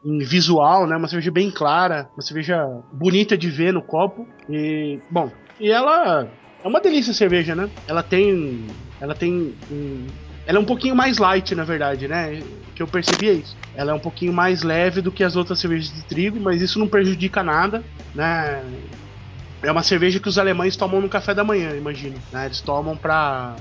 em 0.04 0.18
visual, 0.20 0.86
né? 0.86 0.96
Uma 0.96 1.08
cerveja 1.08 1.30
bem 1.30 1.50
clara, 1.50 2.08
uma 2.16 2.22
cerveja 2.22 2.66
bonita 2.92 3.36
de 3.36 3.50
ver 3.50 3.72
no 3.72 3.82
copo. 3.82 4.26
E, 4.48 4.98
bom, 5.10 5.30
e 5.60 5.70
ela 5.70 6.26
é 6.64 6.66
uma 6.68 6.80
delícia 6.80 7.10
a 7.10 7.14
cerveja, 7.14 7.54
né? 7.54 7.68
Ela 7.86 8.02
tem. 8.02 8.64
Ela 9.00 9.14
tem. 9.14 9.54
um- 9.70 10.06
ela 10.46 10.58
é 10.58 10.60
um 10.60 10.64
pouquinho 10.64 10.96
mais 10.96 11.18
light, 11.18 11.54
na 11.54 11.62
verdade, 11.64 12.08
né? 12.08 12.42
Que 12.74 12.82
eu 12.82 12.86
percebi 12.86 13.28
é 13.28 13.32
isso. 13.34 13.56
Ela 13.74 13.92
é 13.92 13.94
um 13.94 14.00
pouquinho 14.00 14.32
mais 14.32 14.62
leve 14.62 15.00
do 15.02 15.12
que 15.12 15.22
as 15.22 15.36
outras 15.36 15.60
cervejas 15.60 15.92
de 15.94 16.02
trigo, 16.04 16.40
mas 16.40 16.60
isso 16.62 16.78
não 16.78 16.88
prejudica 16.88 17.42
nada, 17.42 17.84
né? 18.14 18.64
É 19.62 19.70
uma 19.70 19.82
cerveja 19.82 20.18
que 20.18 20.28
os 20.28 20.38
alemães 20.38 20.76
tomam 20.76 21.00
no 21.00 21.08
café 21.08 21.34
da 21.34 21.44
manhã, 21.44 21.76
imagino. 21.76 22.16
Né? 22.32 22.46
Eles 22.46 22.60
tomam 22.60 22.96
pra. 22.96 23.56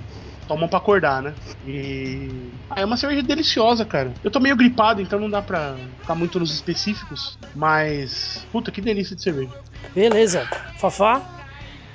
Tomam 0.48 0.68
pra 0.68 0.80
acordar, 0.80 1.22
né? 1.22 1.34
E. 1.68 2.30
Ah, 2.70 2.82
é 2.82 2.86
uma 2.86 2.98
cerveja 2.98 3.22
deliciosa, 3.22 3.86
cara. 3.86 4.12
Eu 4.24 4.32
tô 4.32 4.40
meio 4.40 4.56
gripado, 4.56 5.02
então 5.02 5.20
não 5.20 5.30
dá 5.30 5.42
pra 5.42 5.76
ficar 6.00 6.16
muito 6.16 6.40
nos 6.40 6.54
específicos. 6.54 7.38
Mas. 7.56 8.46
Puta, 8.52 8.72
que 8.72 8.82
delícia 8.82 9.16
de 9.16 9.22
cerveja. 9.22 9.52
Beleza. 9.94 10.48
Fafá? 10.78 11.22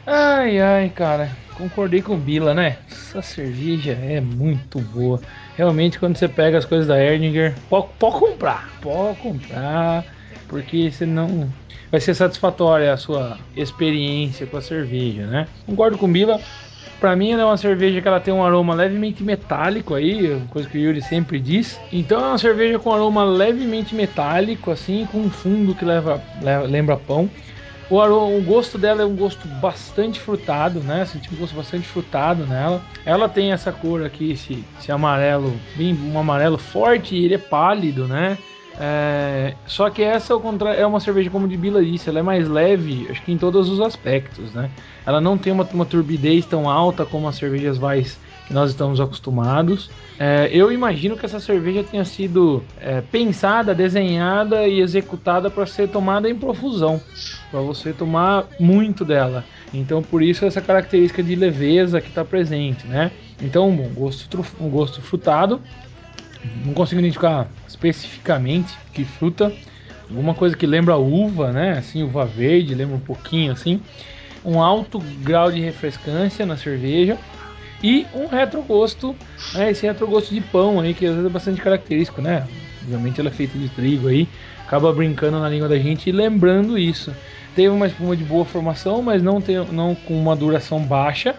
Ai, 0.07 0.61
ai, 0.61 0.91
cara. 0.91 1.31
Concordei 1.55 2.03
com 2.03 2.15
o 2.15 2.19
Bila, 2.19 2.53
né? 2.53 2.79
Essa 2.91 3.23
cerveja 3.23 3.93
é 3.93 4.21
muito 4.21 4.81
boa. 4.81 5.21
Realmente, 5.57 5.99
quando 5.99 6.17
você 6.17 6.29
pega 6.29 6.59
as 6.59 6.65
coisas 6.65 6.87
da 6.87 7.03
Erdinger, 7.03 7.55
pode, 7.71 7.89
pode 7.99 8.19
comprar. 8.19 8.69
Pode 8.81 9.19
comprar. 9.19 10.05
Porque 10.49 10.91
senão 10.91 11.49
vai 11.91 12.01
ser 12.01 12.15
satisfatória 12.15 12.93
a 12.93 12.97
sua 12.97 13.39
experiência 13.57 14.47
com 14.47 14.57
a 14.57 14.61
cerveja, 14.61 15.27
né? 15.27 15.47
Concordo 15.67 15.99
com 15.99 16.07
o 16.07 16.09
Bila. 16.09 16.41
Pra 17.01 17.15
mim, 17.17 17.33
ela 17.33 17.43
é 17.43 17.45
uma 17.45 17.57
cerveja 17.57 18.01
que 18.01 18.09
ela 18.09 18.21
tem 18.21 18.33
um 18.33 18.45
aroma 18.45 18.75
levemente 18.75 19.23
metálico 19.23 19.95
aí, 19.95 20.41
coisa 20.49 20.69
que 20.69 20.79
o 20.79 20.81
Yuri 20.81 21.03
sempre 21.03 21.39
diz. 21.39 21.79
Então, 21.93 22.19
é 22.21 22.29
uma 22.29 22.39
cerveja 22.39 22.79
com 22.79 22.93
aroma 22.93 23.25
levemente 23.25 23.95
metálico, 23.95 24.71
assim, 24.71 25.07
com 25.11 25.19
um 25.19 25.29
fundo 25.31 25.75
que 25.75 25.85
leva, 25.85 26.23
leva- 26.41 26.67
lembra 26.67 26.97
pão. 26.97 27.29
O, 27.91 28.01
aroma, 28.01 28.37
o 28.39 28.41
gosto 28.41 28.79
dela 28.79 29.03
é 29.03 29.05
um 29.05 29.15
gosto 29.15 29.47
bastante 29.47 30.19
frutado, 30.19 30.81
né? 30.81 31.05
Senti 31.05 31.35
um 31.35 31.37
gosto 31.37 31.55
bastante 31.55 31.87
frutado 31.87 32.47
nela. 32.47 32.81
Ela 33.05 33.29
tem 33.29 33.53
essa 33.53 33.71
cor 33.71 34.03
aqui, 34.03 34.31
esse, 34.33 34.65
esse 34.81 34.91
amarelo, 34.91 35.53
bem 35.77 35.95
um 35.95 36.19
amarelo 36.19 36.57
forte, 36.57 37.15
ele 37.17 37.35
é 37.35 37.39
pálido, 37.39 38.09
né? 38.09 38.39
É, 38.79 39.55
só 39.67 39.89
que 39.89 40.03
essa 40.03 40.37
contrário, 40.37 40.81
é 40.81 40.87
uma 40.87 41.01
cerveja 41.01 41.31
como 41.31 41.47
de 41.47 41.57
Bila 41.57 41.85
disse, 41.85 42.09
ela 42.09 42.19
é 42.19 42.23
mais 42.23 42.49
leve, 42.49 43.07
acho 43.09 43.23
que 43.23 43.33
em 43.33 43.39
todos 43.39 43.69
os 43.69 43.81
aspectos, 43.81 44.53
né? 44.53 44.71
Ela 45.07 45.21
não 45.21 45.39
tem 45.39 45.53
uma, 45.53 45.65
uma 45.73 45.87
turbidez 45.87 46.45
tão 46.47 46.69
alta 46.69 47.05
como 47.05 47.29
as 47.29 47.37
cervejas 47.37 47.81
Weiss 47.81 48.19
que 48.47 48.53
nós 48.53 48.71
estamos 48.71 49.01
acostumados. 49.01 49.91
É, 50.19 50.49
eu 50.53 50.71
imagino 50.71 51.17
que 51.17 51.25
essa 51.25 51.41
cerveja 51.41 51.83
tenha 51.83 52.05
sido 52.05 52.63
é, 52.81 53.01
pensada, 53.01 53.75
desenhada 53.75 54.67
e 54.67 54.81
executada 54.81 55.51
para 55.51 55.67
ser 55.67 55.89
tomada 55.89 56.29
em 56.29 56.37
profusão, 56.37 57.01
para 57.51 57.61
você 57.61 57.93
tomar 57.93 58.45
muito 58.61 59.05
dela. 59.05 59.45
Então, 59.73 60.03
por 60.03 60.23
isso 60.23 60.45
essa 60.45 60.61
característica 60.61 61.23
de 61.23 61.35
leveza 61.35 62.01
que 62.01 62.09
está 62.09 62.25
presente, 62.25 62.87
né? 62.87 63.11
Então, 63.43 63.69
um 63.69 63.95
gosto, 63.95 64.45
um 64.61 64.69
gosto 64.69 65.01
frutado. 65.01 65.61
Não 66.65 66.75
consigo 66.75 67.01
identificar 67.01 67.49
especificamente 67.67 68.77
que 68.93 69.05
fruta. 69.05 69.53
Alguma 70.09 70.35
coisa 70.35 70.57
que 70.57 70.67
lembra 70.67 70.97
uva, 70.97 71.53
né? 71.53 71.79
Assim, 71.79 72.03
uva 72.03 72.25
verde, 72.25 72.75
lembra 72.75 72.97
um 72.97 73.01
pouquinho 73.01 73.53
assim. 73.53 73.81
Um 74.45 74.61
alto 74.61 74.99
grau 75.23 75.51
de 75.51 75.61
refrescância 75.61 76.45
na 76.45 76.57
cerveja 76.57 77.19
e 77.83 78.07
um 78.15 78.27
retrogosto, 78.27 79.15
né, 79.53 79.71
esse 79.71 79.87
retrogosto 79.87 80.33
de 80.35 80.41
pão 80.41 80.81
aí, 80.81 80.95
que 80.95 81.05
às 81.05 81.13
vezes 81.13 81.27
é 81.27 81.33
bastante 81.33 81.61
característico, 81.61 82.23
né? 82.23 82.47
Obviamente 82.83 83.21
ela 83.21 83.29
é 83.29 83.33
feita 83.33 83.59
de 83.59 83.69
trigo 83.69 84.09
aí, 84.09 84.27
acaba 84.67 84.91
brincando 84.91 85.39
na 85.39 85.49
língua 85.51 85.69
da 85.69 85.79
gente 85.79 86.09
e 86.09 86.13
lembrando 86.13 86.79
isso. 86.79 87.15
Teve 87.55 87.69
uma 87.69 87.87
espuma 87.87 88.17
de 88.17 88.25
boa 88.25 88.45
formação, 88.45 89.03
mas 89.03 89.23
não, 89.23 89.39
tem, 89.39 89.57
não 89.71 89.95
com 89.95 90.15
uma 90.15 90.35
duração 90.35 90.81
baixa. 90.81 91.35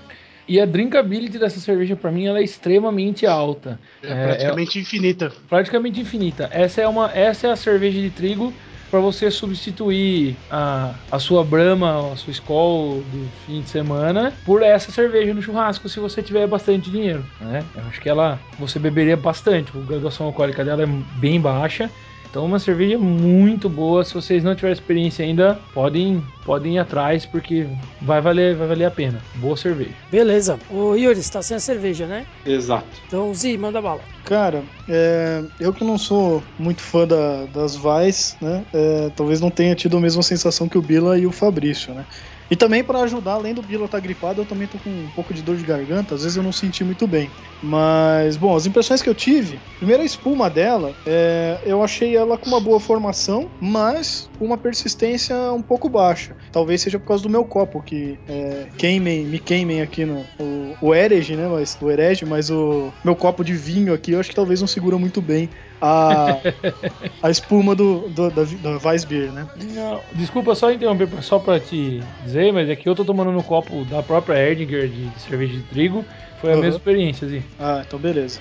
E 0.48 0.60
a 0.60 0.66
drinkability 0.66 1.40
dessa 1.40 1.60
cerveja, 1.60 1.96
para 1.96 2.12
mim, 2.12 2.26
ela 2.28 2.40
é 2.40 2.44
extremamente 2.44 3.26
alta. 3.26 3.80
É, 4.04 4.12
É, 4.12 4.16
praticamente 4.28 4.80
infinita. 4.80 5.32
praticamente 5.50 6.00
infinita. 6.00 6.50
Essa 6.52 6.82
é 6.82 6.88
uma, 6.88 7.12
essa 7.12 7.48
é 7.48 7.52
a 7.52 7.56
cerveja 7.56 8.00
de 8.00 8.12
trigo 8.12 8.54
para 8.90 9.00
você 9.00 9.30
substituir 9.32 10.38
a, 10.50 10.96
a 11.12 11.20
sua 11.20 11.44
Brahma, 11.44 12.14
a 12.14 12.16
sua 12.16 12.32
Skol 12.32 13.04
do 13.04 13.28
fim 13.46 13.62
de 13.62 13.70
semana 13.70 14.32
por 14.46 14.62
essa 14.62 14.92
cerveja 14.92 15.34
no 15.34 15.42
churrasco, 15.42 15.90
se 15.90 16.00
você 16.00 16.22
tiver 16.22 16.48
bastante 16.48 16.90
dinheiro, 16.90 17.26
né? 17.42 17.66
Eu 17.76 17.84
acho 17.88 18.00
que 18.00 18.08
ela 18.08 18.40
você 18.58 18.80
beberia 18.80 19.18
bastante. 19.18 19.72
A 19.76 19.82
graduação 19.82 20.28
alcoólica 20.28 20.64
dela 20.64 20.84
é 20.84 20.88
bem 21.20 21.42
baixa. 21.42 21.90
Então 22.36 22.46
uma 22.46 22.60
cerveja 22.60 22.98
muito 22.98 23.70
boa. 23.70 24.04
Se 24.04 24.14
vocês 24.14 24.44
não 24.44 24.54
tiverem 24.54 24.74
experiência 24.74 25.24
ainda, 25.24 25.58
podem, 25.74 26.22
podem 26.44 26.76
ir 26.76 26.80
atrás 26.80 27.26
porque 27.26 27.66
vai 28.02 28.20
valer, 28.20 28.58
vai 28.58 28.68
valer 28.68 28.84
a 28.84 28.92
pena. 28.92 29.22
Boa 29.36 29.56
cerveja. 29.56 29.94
Beleza. 30.12 30.60
Ô 30.70 30.96
Yuri, 30.96 31.24
você 31.24 31.32
tá 31.32 31.42
sem 31.42 31.56
a 31.56 31.62
cerveja, 31.62 32.06
né? 32.06 32.26
Exato. 32.46 32.90
Então, 33.08 33.34
Zi, 33.34 33.58
manda 33.58 33.82
bala. 33.82 34.02
Cara, 34.26 34.66
é, 34.86 35.46
eu 35.62 35.72
que 35.72 35.86
não 35.86 35.98
sou 35.98 36.44
muito 36.60 36.82
fã 36.82 37.08
da- 37.08 37.46
das 37.46 37.78
Vais, 37.78 38.36
né? 38.42 38.66
é, 38.74 39.10
talvez 39.16 39.40
não 39.40 39.50
tenha 39.50 39.74
tido 39.74 39.96
a 39.96 40.02
mesma 40.02 40.22
sensação 40.22 40.68
que 40.68 40.78
o 40.78 40.82
Bila 40.82 41.18
e 41.18 41.26
o 41.26 41.32
Fabrício, 41.32 41.94
né? 41.94 42.06
E 42.50 42.56
também 42.56 42.84
para 42.84 43.02
ajudar, 43.02 43.34
além 43.34 43.54
do 43.54 43.62
Bila 43.62 43.86
estar 43.86 44.00
gripado, 44.00 44.42
eu 44.42 44.46
também 44.46 44.68
tô 44.68 44.78
com 44.78 44.90
um 44.90 45.10
pouco 45.10 45.34
de 45.34 45.42
dor 45.42 45.58
de 45.58 45.64
garganta, 45.64 46.14
às 46.14 46.22
vezes 46.22 46.38
eu 46.38 46.44
não 46.44 46.52
senti 46.52 46.84
muito 46.84 47.08
bem. 47.08 47.32
Mas, 47.62 48.38
bom, 48.38 48.56
as 48.56 48.66
impressões 48.66 49.02
que 49.02 49.10
eu 49.10 49.16
tive, 49.16 49.60
primeiro 49.78 50.04
a 50.04 50.06
espuma 50.06 50.50
dela, 50.50 50.96
é, 51.06 51.60
eu 51.66 51.84
achei 51.84 52.16
ela 52.16 52.38
com 52.38 52.48
uma 52.48 52.60
boa 52.60 52.80
formação, 52.80 53.50
mas 53.60 54.30
com 54.38 54.46
uma 54.46 54.58
persistência 54.58 55.36
um 55.52 55.62
pouco 55.62 55.90
baixa. 55.90 56.36
Talvez 56.52 56.82
seja 56.82 57.00
por 57.00 57.08
causa 57.08 57.24
do 57.24 57.30
meu 57.30 57.44
copo, 57.46 57.82
que 57.82 58.18
é, 58.28 58.68
queimem, 58.78 59.26
me 59.26 59.40
queimem 59.40 59.82
aqui 59.82 60.06
no 60.06 60.26
o, 60.40 60.76
o 60.82 60.96
herege, 60.96 61.36
né? 61.36 61.48
Mas, 61.48 61.78
o 61.82 61.90
herege, 61.90 62.26
mas 62.26 62.52
o 62.52 62.92
meu 63.04 63.16
copo 63.16 63.44
de 63.44 63.54
vinho 63.54 63.94
aqui, 63.94 64.12
eu 64.12 64.20
acho 64.20 64.30
que 64.30 64.36
talvez 64.36 64.62
não 64.62 64.68
segura 64.68 64.98
muito 64.98 65.22
bem 65.22 65.50
a, 65.82 66.38
a 67.22 67.30
espuma 67.30 67.76
do, 67.76 68.08
do, 68.10 68.30
da, 68.32 68.44
da 68.44 68.88
Weissbier, 68.90 69.32
né? 69.32 69.48
Não, 69.74 70.02
desculpa 70.14 70.56
só 70.56 70.72
interromper 70.72 71.08
só 71.22 71.40
pra 71.40 71.60
te 71.60 72.02
dizer, 72.24 72.52
mas 72.54 72.70
é 72.70 72.76
que 72.76 72.88
eu 72.88 72.96
tô 72.96 73.04
tomando 73.06 73.32
no 73.32 73.44
copo 73.44 73.84
da 73.86 74.02
própria 74.02 74.38
Erdinger 74.38 74.88
de, 74.88 75.08
de 75.10 75.20
cerveja 75.20 75.54
de 75.54 75.64
trigo. 75.64 76.06
Foi 76.42 76.52
a 76.52 76.56
Uhum. 76.56 76.62
mesma 76.62 76.78
experiência, 76.78 77.26
assim. 77.28 77.42
Ah, 77.58 77.82
então 77.86 77.98
beleza. 77.98 78.40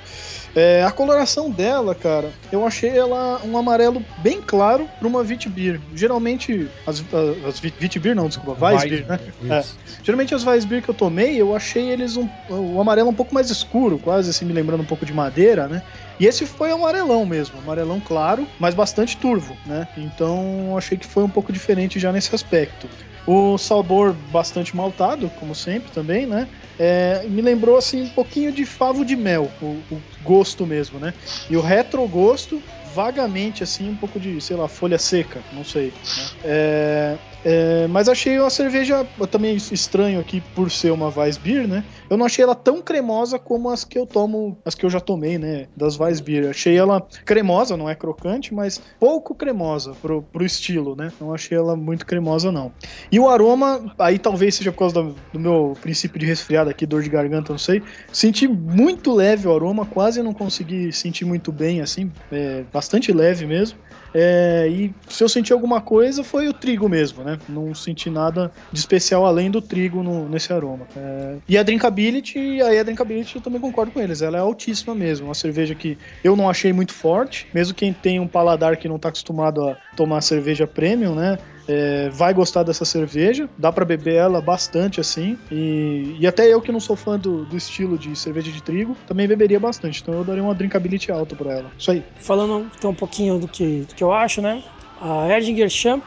É, 0.55 0.83
a 0.83 0.91
coloração 0.91 1.50
dela, 1.50 1.95
cara, 1.95 2.33
eu 2.53 2.67
achei 2.67 2.91
ela 2.91 3.41
um 3.45 3.57
amarelo 3.57 4.05
bem 4.19 4.43
claro 4.43 4.88
para 4.99 5.09
uma 5.09 5.23
Vitibir. 5.25 5.81
Geralmente, 5.95 6.69
as, 6.87 7.03
as 7.47 7.59
Vitibir 7.61 8.14
não, 8.14 8.29
desculpa, 8.29 8.62
Weissbier, 8.64 9.07
né? 9.07 9.19
É. 9.49 9.62
Geralmente 10.03 10.35
as 10.35 10.45
Weissbier 10.45 10.83
que 10.83 10.91
eu 10.91 10.95
tomei, 10.95 11.41
eu 11.41 11.55
achei 11.55 11.88
eles 11.91 12.17
um, 12.17 12.29
o 12.49 12.81
amarelo 12.81 13.09
um 13.09 13.14
pouco 13.14 13.33
mais 13.35 13.49
escuro, 13.49 13.99
quase 13.99 14.29
assim, 14.31 14.45
me 14.45 14.53
lembrando 14.53 14.83
um 14.83 14.87
pouco 14.87 15.07
de 15.07 15.12
madeira, 15.12 15.67
né? 15.69 15.83
E 16.18 16.26
esse 16.26 16.47
foi 16.47 16.71
amarelão 16.71 17.26
mesmo, 17.26 17.59
amarelão 17.59 18.00
claro, 18.00 18.47
mas 18.59 18.75
bastante 18.75 19.16
turvo, 19.16 19.56
né? 19.66 19.87
Então 19.97 20.76
achei 20.76 20.97
que 20.97 21.06
foi 21.06 21.25
um 21.25 21.28
pouco 21.28 21.52
diferente 21.52 21.99
já 21.99 22.12
nesse 22.12 22.35
aspecto. 22.35 22.88
O 23.26 23.56
sabor 23.56 24.12
bastante 24.12 24.76
maltado, 24.76 25.30
como 25.40 25.54
sempre 25.54 25.90
também, 25.90 26.26
né? 26.26 26.47
É, 26.78 27.25
me 27.26 27.40
lembrou 27.40 27.76
assim 27.76 28.02
um 28.02 28.11
pouquinho 28.11 28.52
de 28.52 28.66
favo 28.66 29.04
de 29.04 29.16
mel, 29.16 29.50
o, 29.62 29.83
o 29.90 30.02
gosto 30.23 30.66
mesmo, 30.66 30.99
né? 30.99 31.14
E 31.49 31.56
o 31.56 31.61
retrogosto, 31.61 32.62
vagamente 32.94 33.62
assim, 33.62 33.90
um 33.90 33.96
pouco 33.96 34.20
de, 34.20 34.40
sei 34.40 34.56
lá, 34.56 34.68
folha 34.68 34.98
seca, 34.98 35.42
não 35.52 35.64
sei. 35.64 35.86
né? 35.86 36.24
É, 36.44 37.18
é, 37.44 37.86
mas 37.88 38.08
achei 38.08 38.38
uma 38.38 38.48
cerveja 38.48 39.04
também 39.30 39.56
estranho 39.56 40.18
aqui 40.18 40.40
por 40.54 40.70
ser 40.70 40.92
uma 40.92 41.12
Weissbier, 41.14 41.68
né? 41.68 41.84
Eu 42.08 42.16
não 42.16 42.24
achei 42.24 42.42
ela 42.42 42.54
tão 42.54 42.80
cremosa 42.80 43.38
como 43.38 43.68
as 43.68 43.84
que 43.84 43.98
eu 43.98 44.06
tomo, 44.06 44.56
as 44.64 44.74
que 44.74 44.86
eu 44.86 44.90
já 44.90 45.00
tomei, 45.00 45.36
né? 45.38 45.66
Das 45.76 45.98
Weissbier. 45.98 46.48
Achei 46.48 46.76
ela 46.76 47.06
cremosa, 47.24 47.76
não 47.76 47.88
é 47.88 47.94
crocante, 47.94 48.54
mas 48.54 48.80
pouco 48.98 49.34
cremosa 49.34 49.92
pro, 50.00 50.22
pro 50.22 50.44
estilo, 50.44 50.96
né? 50.96 51.12
Não 51.20 51.34
achei 51.34 51.58
ela 51.58 51.76
muito 51.76 52.06
cremosa, 52.06 52.50
não. 52.50 52.72
E 53.12 53.20
o 53.20 53.28
aroma, 53.28 53.92
aí 53.98 54.18
talvez 54.18 54.54
seja 54.54 54.72
por 54.72 54.78
causa 54.78 55.02
do, 55.02 55.14
do 55.32 55.40
meu 55.40 55.76
princípio 55.82 56.18
de 56.18 56.26
resfriado 56.26 56.70
aqui, 56.70 56.86
dor 56.86 57.02
de 57.02 57.10
garganta, 57.10 57.52
não 57.52 57.58
sei. 57.58 57.82
Senti 58.10 58.48
muito 58.48 59.12
leve 59.12 59.46
o 59.46 59.54
aroma, 59.54 59.84
quase 59.84 60.22
não 60.22 60.32
consegui 60.32 60.92
sentir 60.92 61.24
muito 61.24 61.52
bem, 61.52 61.80
assim, 61.80 62.10
é, 62.32 62.64
bastante 62.85 63.11
leve 63.12 63.47
mesmo. 63.47 63.79
É, 64.12 64.69
e 64.69 64.95
se 65.09 65.25
eu 65.25 65.29
senti 65.29 65.53
alguma 65.53 65.81
coisa 65.81 66.23
foi 66.23 66.47
o 66.47 66.53
trigo 66.53 66.88
mesmo, 66.88 67.25
né? 67.25 67.37
Não 67.49 67.75
senti 67.75 68.09
nada 68.11 68.53
de 68.71 68.79
especial 68.79 69.26
além 69.26 69.50
do 69.50 69.61
trigo 69.61 70.03
no- 70.05 70.29
nesse 70.29 70.53
aroma. 70.53 70.87
É, 70.97 71.38
e 71.49 71.59
a 71.59 71.62
drinkability, 71.62 72.62
aí 72.62 72.79
a 72.79 72.83
drinkability 72.85 73.35
eu 73.37 73.43
também 73.43 73.61
concordo 73.61 73.91
com 73.91 74.00
eles, 74.00 74.23
ela 74.23 74.37
é 74.37 74.41
altíssima 74.41 74.95
mesmo. 74.95 75.26
Uma 75.26 75.35
cerveja 75.35 75.75
que 75.75 75.99
eu 76.23 76.37
não 76.37 76.49
achei 76.49 76.73
muito 76.73 76.93
forte, 76.93 77.49
mesmo 77.53 77.75
quem 77.75 77.93
tem 77.93 78.21
um 78.21 78.29
paladar 78.29 78.76
que 78.76 78.88
não 78.88 78.99
tá 78.99 79.09
acostumado 79.09 79.62
a 79.69 79.76
tomar 79.97 80.21
cerveja 80.21 80.67
premium, 80.67 81.14
né? 81.14 81.38
É, 81.68 82.09
vai 82.11 82.35
gostar 82.35 82.62
dessa 82.62 82.85
cerveja, 82.85 83.49
dá 83.56 83.73
pra 83.73 83.85
beber 83.85 84.14
ela 84.14 84.40
bastante 84.40 85.00
assim, 85.00 85.38
e, 85.50 86.16
e 86.18 86.26
até 86.26 86.52
eu 86.52 86.61
que 86.61 86.73
não 86.73 86.80
sou 86.80 86.97
fã 86.97 87.18
do, 87.18 87.44
do 87.44 87.56
estilo 87.56 87.99
de 87.99 88.14
cerveja 88.16 88.50
de 88.50 88.62
trigo, 88.62 88.97
também 89.06 89.26
beberia 89.26 89.61
bastante, 89.61 90.00
então 90.02 90.14
eu 90.14 90.25
daria 90.25 90.42
uma 90.42 90.54
drinkability 90.54 91.11
alta 91.11 91.35
pra 91.35 91.52
ela. 91.52 91.73
Isso 91.78 91.90
aí. 91.90 92.04
Falando 92.21 92.66
então 92.76 92.90
um 92.90 92.94
pouquinho 92.94 93.38
do 93.38 93.49
que, 93.49 93.80
do 93.80 93.94
que 93.94 94.02
eu 94.02 94.12
acho, 94.12 94.40
né? 94.40 94.62
A 95.00 95.28
Erdinger 95.28 95.68
Champ 95.68 96.02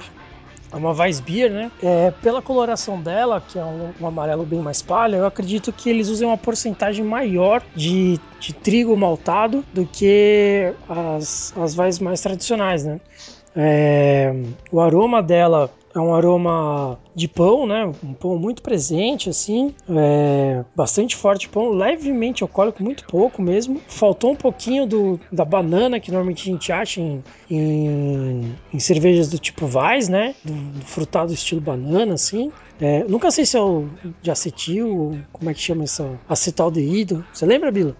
é 0.72 0.76
uma 0.76 0.92
Weissbier, 0.92 1.52
né? 1.52 1.72
É, 1.82 2.12
pela 2.12 2.42
coloração 2.42 3.02
dela, 3.02 3.42
que 3.42 3.58
é 3.58 3.64
um, 3.64 3.94
um 4.00 4.08
amarelo 4.08 4.46
bem 4.46 4.62
mais 4.62 4.82
palha, 4.82 5.18
eu 5.18 5.26
acredito 5.26 5.72
que 5.72 5.90
eles 5.90 6.10
usem 6.10 6.28
uma 6.28 6.38
porcentagem 6.38 7.06
maior 7.06 7.64
de, 7.74 8.20
de 8.40 8.54
trigo 8.54 8.96
maltado 8.98 9.64
do 9.74 9.86
que 9.86 10.74
as, 10.90 11.54
as 11.56 12.00
mais 12.00 12.22
tradicionais, 12.22 12.84
né? 12.84 13.00
É, 13.60 14.32
o 14.72 14.80
aroma 14.80 15.24
dela 15.24 15.72
é 15.96 16.00
um 16.00 16.14
aroma 16.14 17.00
de 17.16 17.28
pão, 17.28 17.66
né? 17.66 17.92
Um 18.04 18.14
pão 18.14 18.38
muito 18.38 18.62
presente, 18.62 19.32
assim. 19.32 19.74
É, 19.90 20.64
bastante 20.76 21.16
forte 21.16 21.50
pão, 21.50 21.72
levemente 21.72 22.44
alcoólico, 22.44 22.84
muito 22.84 23.04
pouco 23.06 23.42
mesmo. 23.42 23.82
Faltou 23.88 24.32
um 24.32 24.36
pouquinho 24.36 24.86
do, 24.86 25.20
da 25.32 25.44
banana 25.44 26.00
que 26.00 26.12
normalmente 26.12 26.48
a 26.48 26.54
gente 26.54 26.72
acha 26.72 27.02
em, 27.02 27.24
em, 27.50 28.56
em 28.72 28.80
cervejas 28.80 29.28
do 29.30 29.40
tipo 29.40 29.66
Weiss, 29.66 30.08
né? 30.08 30.36
Do, 30.44 30.54
do 30.54 30.86
frutado 30.86 31.34
estilo 31.34 31.60
banana, 31.60 32.14
assim. 32.14 32.52
É, 32.80 33.04
nunca 33.06 33.32
sei 33.32 33.44
se 33.44 33.58
é 33.58 33.62
o 33.62 33.88
de 34.22 34.30
acetil, 34.30 34.96
ou 34.96 35.18
como 35.34 35.50
é 35.50 35.54
que 35.56 35.60
chama 35.62 35.84
essa 35.84 36.08
acetaldeído. 36.30 37.26
Você 37.34 37.44
lembra, 37.44 37.72
Bila? 37.72 37.96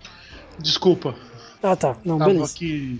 Desculpa. 0.60 1.16
Ah, 1.64 1.76
tá. 1.76 1.98
Não, 2.06 2.20
Tava 2.20 2.32
beleza. 2.32 2.54
aqui. 2.54 3.00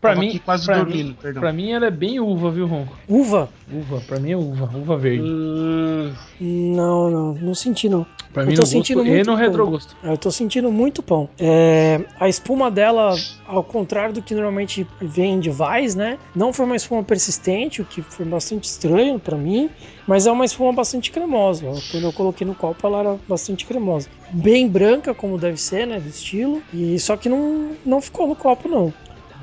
Pra 0.00 0.10
tava 0.10 0.20
mim, 0.20 0.28
aqui 0.28 0.38
quase 0.38 0.64
pra 0.64 0.76
dormindo, 0.78 1.08
mim, 1.08 1.16
perdão. 1.20 1.40
Pra 1.40 1.52
mim 1.52 1.72
ela 1.72 1.86
é 1.86 1.90
bem 1.90 2.20
uva, 2.20 2.50
viu, 2.52 2.66
Ronco? 2.66 2.96
Uva? 3.08 3.48
Uva, 3.72 4.00
pra 4.06 4.20
mim 4.20 4.30
é 4.30 4.36
uva, 4.36 4.70
uva 4.74 4.96
verde. 4.96 5.22
Hum, 5.24 6.12
Não, 6.40 7.10
não, 7.10 7.34
não 7.34 7.54
senti 7.54 7.88
não. 7.88 8.06
Pra 8.32 8.42
eu 8.44 8.48
mim 8.48 8.54
tô 8.54 8.60
no 8.60 8.66
sentindo 8.66 8.98
gosto 8.98 9.08
e 9.08 9.14
muito 9.14 9.26
no 9.26 9.32
pão. 9.36 9.44
retrogosto. 9.44 9.96
Eu 10.04 10.16
tô 10.18 10.30
sentindo 10.30 10.70
muito 10.70 11.02
pão. 11.02 11.28
É, 11.38 12.00
a 12.20 12.28
espuma 12.28 12.70
dela, 12.70 13.16
ao 13.46 13.64
contrário 13.64 14.14
do 14.14 14.22
que 14.22 14.34
normalmente 14.34 14.86
vem 15.00 15.40
de 15.40 15.50
Weiss, 15.50 15.94
né? 15.96 16.18
Não 16.36 16.52
foi 16.52 16.66
uma 16.66 16.76
espuma 16.76 17.02
persistente, 17.02 17.82
o 17.82 17.84
que 17.84 18.00
foi 18.02 18.24
bastante 18.26 18.64
estranho 18.64 19.18
pra 19.18 19.36
mim, 19.36 19.68
mas 20.06 20.26
é 20.26 20.30
uma 20.30 20.44
espuma 20.44 20.72
bastante 20.72 21.10
cremosa. 21.10 21.66
Quando 21.90 22.04
eu 22.04 22.12
coloquei 22.12 22.46
no 22.46 22.54
copo, 22.54 22.86
ela 22.86 23.00
era 23.00 23.16
bastante 23.26 23.64
cremosa. 23.66 24.08
Bem 24.30 24.68
branca, 24.68 25.12
como 25.14 25.38
deve 25.38 25.56
ser, 25.56 25.86
né? 25.86 25.98
Do 25.98 26.08
estilo. 26.08 26.62
E 26.72 26.98
só 27.00 27.16
que 27.16 27.28
não, 27.28 27.70
não 27.84 28.00
ficou 28.00 28.28
no 28.28 28.36
copo, 28.36 28.68
não. 28.68 28.92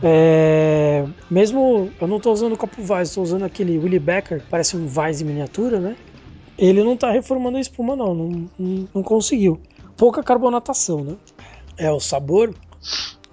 É, 0.07 1.03
mesmo 1.31 1.91
eu 1.99 2.07
não 2.07 2.19
tô 2.19 2.31
usando 2.31 2.53
o 2.53 2.57
copo 2.57 2.79
Weiss, 2.79 3.15
tô 3.15 3.23
usando 3.23 3.43
aquele 3.43 3.79
Willy 3.79 3.97
Becker, 3.97 4.43
parece 4.51 4.77
um 4.77 4.87
Weiss 4.87 5.19
em 5.19 5.25
miniatura, 5.25 5.79
né? 5.79 5.95
Ele 6.59 6.83
não 6.83 6.95
tá 6.95 7.09
reformando 7.09 7.57
a 7.57 7.59
espuma, 7.59 7.95
não. 7.95 8.13
Não, 8.13 8.49
não, 8.57 8.87
não 8.93 9.03
conseguiu. 9.03 9.59
Pouca 9.97 10.21
carbonatação, 10.21 11.03
né? 11.03 11.15
É, 11.75 11.91
o 11.91 11.99
sabor. 11.99 12.53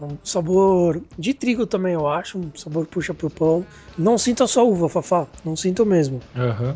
Um 0.00 0.16
sabor 0.24 1.00
de 1.18 1.34
trigo 1.34 1.66
também, 1.66 1.92
eu 1.92 2.08
acho. 2.08 2.38
Um 2.38 2.50
sabor 2.54 2.86
puxa 2.86 3.12
pro 3.12 3.28
pão. 3.28 3.64
Não 3.96 4.16
sinto 4.16 4.42
a 4.42 4.48
sua 4.48 4.64
uva, 4.64 4.88
Fafá. 4.88 5.26
Não 5.44 5.54
sinto 5.54 5.84
mesmo. 5.84 6.20
Aham. 6.34 6.74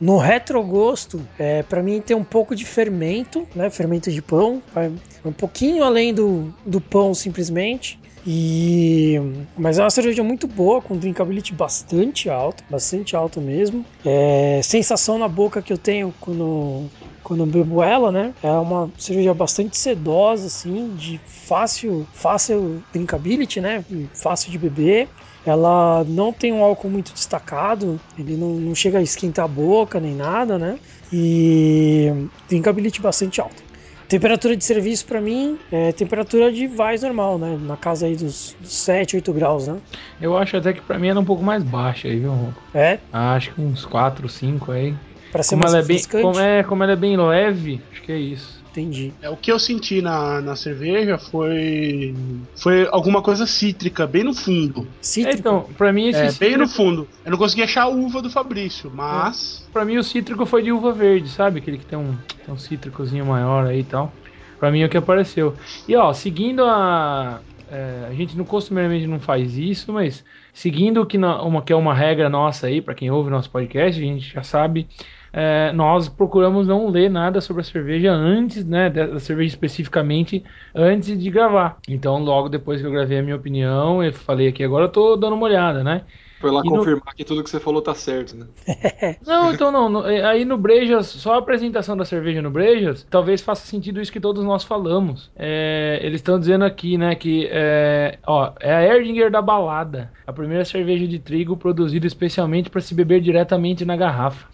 No 0.00 0.16
retrogosto, 0.18 1.20
é, 1.38 1.62
para 1.62 1.82
mim 1.82 2.00
tem 2.00 2.16
um 2.16 2.24
pouco 2.24 2.56
de 2.56 2.64
fermento, 2.64 3.46
né? 3.54 3.70
Fermento 3.70 4.10
de 4.10 4.22
pão. 4.22 4.62
Um 5.24 5.32
pouquinho 5.32 5.84
além 5.84 6.12
do, 6.12 6.52
do 6.64 6.80
pão, 6.80 7.14
simplesmente. 7.14 7.98
E 8.26 9.18
mas 9.56 9.78
é 9.78 9.82
uma 9.82 9.90
cerveja 9.90 10.22
muito 10.22 10.48
boa, 10.48 10.82
com 10.82 10.96
drinkability 10.98 11.54
bastante 11.54 12.28
alta, 12.28 12.64
bastante 12.68 13.14
alta 13.14 13.40
mesmo. 13.40 13.86
É, 14.04 14.60
sensação 14.62 15.16
na 15.18 15.28
boca 15.28 15.62
que 15.62 15.72
eu 15.72 15.78
tenho 15.78 16.12
quando 16.20 16.90
quando 17.26 17.42
eu 17.42 17.46
bebo 17.46 17.82
ela, 17.82 18.12
né? 18.12 18.32
É 18.40 18.50
uma 18.52 18.88
cerveja 18.96 19.34
bastante 19.34 19.76
sedosa, 19.76 20.46
assim, 20.46 20.94
de 20.94 21.20
fácil, 21.26 22.06
fácil 22.12 22.80
drinkability, 22.92 23.60
né? 23.60 23.84
Fácil 24.14 24.50
de 24.52 24.58
beber. 24.58 25.08
Ela 25.44 26.04
não 26.04 26.32
tem 26.32 26.52
um 26.52 26.62
álcool 26.62 26.88
muito 26.88 27.12
destacado, 27.12 28.00
ele 28.16 28.36
não, 28.36 28.54
não 28.54 28.74
chega 28.76 28.98
a 28.98 29.02
esquentar 29.02 29.44
a 29.44 29.48
boca 29.48 29.98
nem 29.98 30.14
nada, 30.14 30.56
né? 30.56 30.78
E 31.12 32.12
drinkability 32.48 33.00
bastante 33.00 33.40
alta. 33.40 33.62
Temperatura 34.08 34.56
de 34.56 34.64
serviço 34.64 35.04
para 35.04 35.20
mim 35.20 35.58
é 35.72 35.90
temperatura 35.90 36.52
de 36.52 36.68
Weiss 36.68 37.02
normal, 37.02 37.38
né? 37.38 37.58
Na 37.60 37.76
casa 37.76 38.06
aí 38.06 38.14
dos, 38.14 38.54
dos 38.60 38.72
7, 38.72 39.16
8 39.16 39.32
graus, 39.32 39.66
né? 39.66 39.78
Eu 40.20 40.36
acho 40.36 40.56
até 40.56 40.72
que 40.72 40.80
pra 40.80 40.96
mim 40.96 41.08
ela 41.08 41.18
é 41.18 41.22
um 41.22 41.26
pouco 41.26 41.42
mais 41.42 41.64
baixa 41.64 42.06
aí, 42.06 42.20
viu, 42.20 42.30
Ronco? 42.30 42.62
É, 42.72 42.98
Ah, 43.12 43.34
Acho 43.34 43.52
que 43.52 43.60
uns 43.60 43.84
4, 43.84 44.28
5 44.28 44.70
aí. 44.70 44.94
para 45.32 45.42
ser 45.42 45.56
Como 45.56 45.62
mais 45.64 45.74
ela, 45.74 45.82
é 45.82 45.86
bem, 45.86 46.02
como, 46.22 46.38
é, 46.40 46.62
como 46.62 46.82
ela 46.84 46.92
é 46.92 46.96
bem 46.96 47.16
leve, 47.16 47.80
acho 47.92 48.02
que 48.02 48.12
é 48.12 48.16
isso. 48.16 48.55
Entendi. 48.80 49.12
é, 49.22 49.30
o 49.30 49.36
que 49.36 49.50
eu 49.50 49.58
senti 49.58 50.02
na, 50.02 50.40
na 50.40 50.54
cerveja 50.56 51.16
foi. 51.18 52.14
Foi 52.56 52.86
alguma 52.90 53.22
coisa 53.22 53.46
cítrica, 53.46 54.06
bem 54.06 54.22
no 54.24 54.34
fundo. 54.34 54.86
Cítrico. 55.00 55.38
Então, 55.38 55.66
pra 55.78 55.92
mim 55.92 56.08
esse 56.08 56.18
É, 56.18 56.32
bem 56.32 56.56
no 56.56 56.66
cítrico, 56.66 56.68
fundo. 56.68 57.08
Eu 57.24 57.30
não 57.30 57.38
consegui 57.38 57.62
achar 57.62 57.82
a 57.82 57.88
uva 57.88 58.20
do 58.20 58.28
Fabrício, 58.30 58.90
mas. 58.94 59.66
pra 59.72 59.84
mim 59.84 59.96
o 59.96 60.02
cítrico 60.04 60.44
foi 60.44 60.62
de 60.62 60.72
uva 60.72 60.92
verde, 60.92 61.28
sabe? 61.28 61.58
Aquele 61.60 61.78
que 61.78 61.86
tem 61.86 61.98
um, 61.98 62.14
tem 62.44 62.54
um 62.54 62.58
cítricozinho 62.58 63.24
maior 63.24 63.66
aí 63.66 63.80
e 63.80 63.84
tal. 63.84 64.12
Pra 64.58 64.70
mim 64.70 64.80
é 64.82 64.86
o 64.86 64.88
que 64.88 64.96
apareceu. 64.96 65.54
E 65.88 65.94
ó, 65.96 66.12
seguindo 66.12 66.64
a. 66.64 67.40
é, 67.70 68.06
a 68.08 68.14
gente 68.14 68.36
não 68.36 68.44
costumeiramente 68.44 69.06
não 69.06 69.20
faz 69.20 69.56
isso, 69.58 69.92
mas 69.92 70.24
seguindo 70.54 71.00
o 71.02 71.06
que, 71.06 71.18
na- 71.18 71.42
uma, 71.42 71.60
que 71.62 71.72
é 71.72 71.76
uma 71.76 71.92
regra 71.94 72.28
nossa 72.30 72.66
aí, 72.66 72.80
pra 72.80 72.94
quem 72.94 73.10
ouve 73.10 73.28
nosso 73.30 73.50
podcast, 73.50 74.00
a 74.00 74.04
gente 74.04 74.32
já 74.32 74.42
sabe. 74.42 74.86
É, 75.36 75.72
nós 75.72 76.08
procuramos 76.08 76.66
não 76.66 76.88
ler 76.88 77.10
nada 77.10 77.40
sobre 77.42 77.62
a 77.62 77.64
cerveja 77.64 78.12
antes, 78.12 78.64
né, 78.64 78.90
da 78.90 79.20
cerveja 79.20 79.48
especificamente, 79.54 80.44
antes 80.74 81.18
de 81.18 81.30
gravar. 81.30 81.78
Então, 81.88 82.18
logo 82.24 82.48
depois 82.48 82.80
que 82.80 82.86
eu 82.86 82.90
gravei 82.92 83.18
a 83.18 83.22
minha 83.22 83.36
opinião, 83.36 84.02
eu 84.02 84.12
falei 84.14 84.48
aqui 84.48 84.64
agora, 84.64 84.86
eu 84.86 84.92
tô 84.92 85.16
dando 85.16 85.34
uma 85.36 85.46
olhada, 85.46 85.84
né? 85.84 86.06
Foi 86.40 86.50
lá 86.50 86.64
E 86.64 86.70
no- 86.70 86.86
confirmar 86.86 87.14
que 87.14 87.24
tudo 87.26 87.42
que 87.44 87.50
você 87.50 87.60
falou 87.60 87.82
tá 87.82 87.94
certo, 87.94 88.34
né? 88.36 88.48
Não, 89.20 89.50
então 89.50 89.72
não. 89.72 89.88
no- 89.88 90.06
é, 90.06 90.22
Aí 90.24 90.44
no 90.44 90.56
Brejas, 90.58 91.06
só 91.06 91.34
a 91.34 91.38
apresentação 91.38 91.96
da 91.96 92.04
cerveja 92.04 92.42
no 92.42 92.50
Brejas, 92.50 93.02
talvez 93.10 93.40
faça 93.40 93.66
sentido 93.66 94.00
isso 94.00 94.12
que 94.12 94.20
todos 94.20 94.44
nós 94.44 94.62
falamos. 94.62 95.30
É, 95.34 95.98
eles 96.02 96.16
estão 96.20 96.38
dizendo 96.38 96.64
aqui, 96.64 96.96
né, 96.98 97.14
que 97.14 97.48
é, 97.50 98.18
ó, 98.26 98.52
é 98.60 98.74
a 98.74 98.94
Erdinger 98.96 99.30
da 99.30 99.40
balada, 99.42 100.12
a 100.26 100.32
primeira 100.32 100.64
cerveja 100.64 101.06
de 101.08 101.18
trigo 101.18 101.56
produzida 101.56 102.06
especialmente 102.06 102.70
para 102.70 102.80
se 102.80 102.94
beber 102.94 103.20
diretamente 103.20 103.84
na 103.84 103.96
garrafa. 103.96 104.46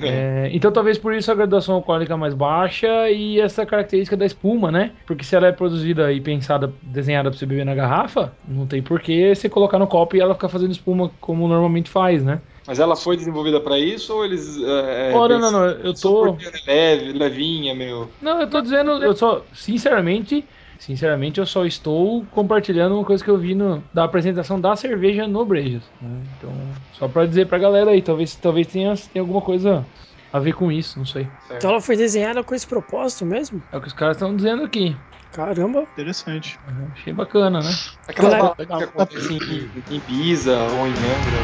É, 0.06 0.50
então 0.52 0.70
talvez 0.70 0.98
por 0.98 1.14
isso 1.14 1.32
a 1.32 1.34
graduação 1.34 1.74
alcoólica 1.76 2.14
mais 2.16 2.34
baixa 2.34 3.08
e 3.10 3.40
essa 3.40 3.64
característica 3.64 4.16
da 4.16 4.26
espuma, 4.26 4.70
né? 4.70 4.94
Porque 5.06 5.24
se 5.24 5.34
ela 5.34 5.46
é 5.46 5.52
produzida 5.52 6.12
e 6.12 6.20
pensada, 6.20 6.74
desenhada 6.82 7.30
para 7.30 7.38
você 7.38 7.46
beber 7.46 7.64
na 7.64 7.74
garrafa, 7.74 8.36
não 8.46 8.66
tem 8.66 8.82
por 8.82 9.00
que 9.00 9.34
você 9.34 9.48
colocar 9.48 9.78
no 9.78 9.86
copo 9.86 10.14
e 10.16 10.20
ela 10.20 10.34
ficar 10.34 10.50
fazendo 10.50 10.72
espuma 10.72 11.08
como 11.20 11.48
normalmente 11.48 11.88
faz, 11.90 12.22
né? 12.22 12.42
Mas 12.66 12.78
ela 12.78 12.96
foi 12.96 13.16
desenvolvida 13.16 13.60
pra 13.60 13.78
isso 13.78 14.14
ou 14.14 14.24
eles. 14.24 14.56
É, 14.62 15.12
Oh, 15.14 15.28
não, 15.28 15.38
não, 15.38 15.50
não, 15.50 15.64
eu 15.70 15.94
tô- 15.94 16.36
é 16.36 16.72
leve, 16.72 17.12
levinha, 17.12 17.74
meu. 17.74 18.10
Não, 18.20 18.40
eu 18.40 18.48
tô 18.48 18.60
dizendo, 18.60 19.02
eu 19.02 19.14
só, 19.14 19.46
sinceramente, 19.52 20.48
sinceramente, 20.78 21.40
eu 21.40 21.46
só 21.46 21.64
estou 21.64 22.24
compartilhando 22.26 22.94
uma 22.94 23.04
coisa 23.04 23.22
que 23.22 23.30
eu 23.30 23.38
vi 23.38 23.54
no, 23.54 23.82
da 23.92 24.04
apresentação 24.04 24.60
da 24.60 24.74
cerveja 24.76 25.26
no 25.26 25.44
Brejas. 25.44 25.82
né? 26.00 26.22
Então, 26.38 26.52
só 26.92 27.08
pra 27.08 27.26
dizer 27.26 27.46
pra 27.46 27.58
galera 27.58 27.90
aí, 27.90 28.02
talvez, 28.02 28.34
talvez 28.36 28.66
tenha, 28.66 28.94
tenha 29.12 29.22
alguma 29.22 29.40
coisa 29.40 29.84
a 30.32 30.38
ver 30.40 30.52
com 30.52 30.70
isso, 30.72 30.98
não 30.98 31.06
sei. 31.06 31.28
Então 31.56 31.70
ela 31.70 31.80
foi 31.80 31.96
desenhada 31.96 32.42
com 32.42 32.54
esse 32.54 32.66
propósito 32.66 33.24
mesmo? 33.24 33.62
É 33.72 33.76
o 33.76 33.80
que 33.80 33.86
os 33.88 33.92
caras 33.94 34.16
estão 34.16 34.34
dizendo 34.34 34.64
aqui. 34.64 34.96
Caramba. 35.30 35.82
Interessante. 35.82 36.58
Uhum, 36.68 36.88
Achei 36.92 37.12
bacana, 37.12 37.60
né? 37.60 37.70
Aquela 38.06 38.30
Galera- 38.30 38.54
que 38.56 38.84
acontece 38.84 39.32
em, 39.34 39.94
em 39.94 39.96
Ibiza 39.96 40.56
ou 40.64 40.86
em 40.86 40.94
Angra. 40.94 41.38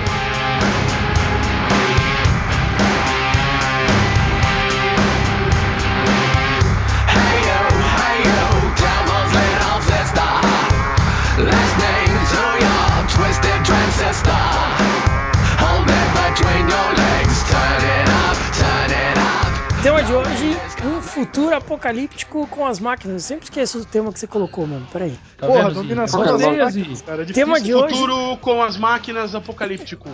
Futuro 21.20 21.54
apocalíptico 21.54 22.46
com 22.48 22.66
as 22.66 22.78
máquinas. 22.80 23.22
Eu 23.22 23.28
sempre 23.28 23.44
esqueço 23.44 23.78
do 23.78 23.84
tema 23.84 24.12
que 24.12 24.18
você 24.18 24.26
colocou, 24.26 24.66
mano. 24.66 24.86
Peraí. 24.92 25.18
Tá 25.38 25.46
Porra, 25.46 25.62
vendo, 25.64 25.68
Zi? 25.70 25.74
dominação 25.76 26.22
das 26.24 26.40
máquinas, 26.42 26.72
Zi? 26.74 27.02
cara. 27.04 27.22
É 27.22 27.26
Tema 27.26 27.60
difícil. 27.60 27.78
de 27.78 27.84
hoje. 27.84 27.94
Futuro 27.94 28.36
com 28.38 28.62
as 28.62 28.76
máquinas 28.76 29.34
apocalíptico. 29.34 30.08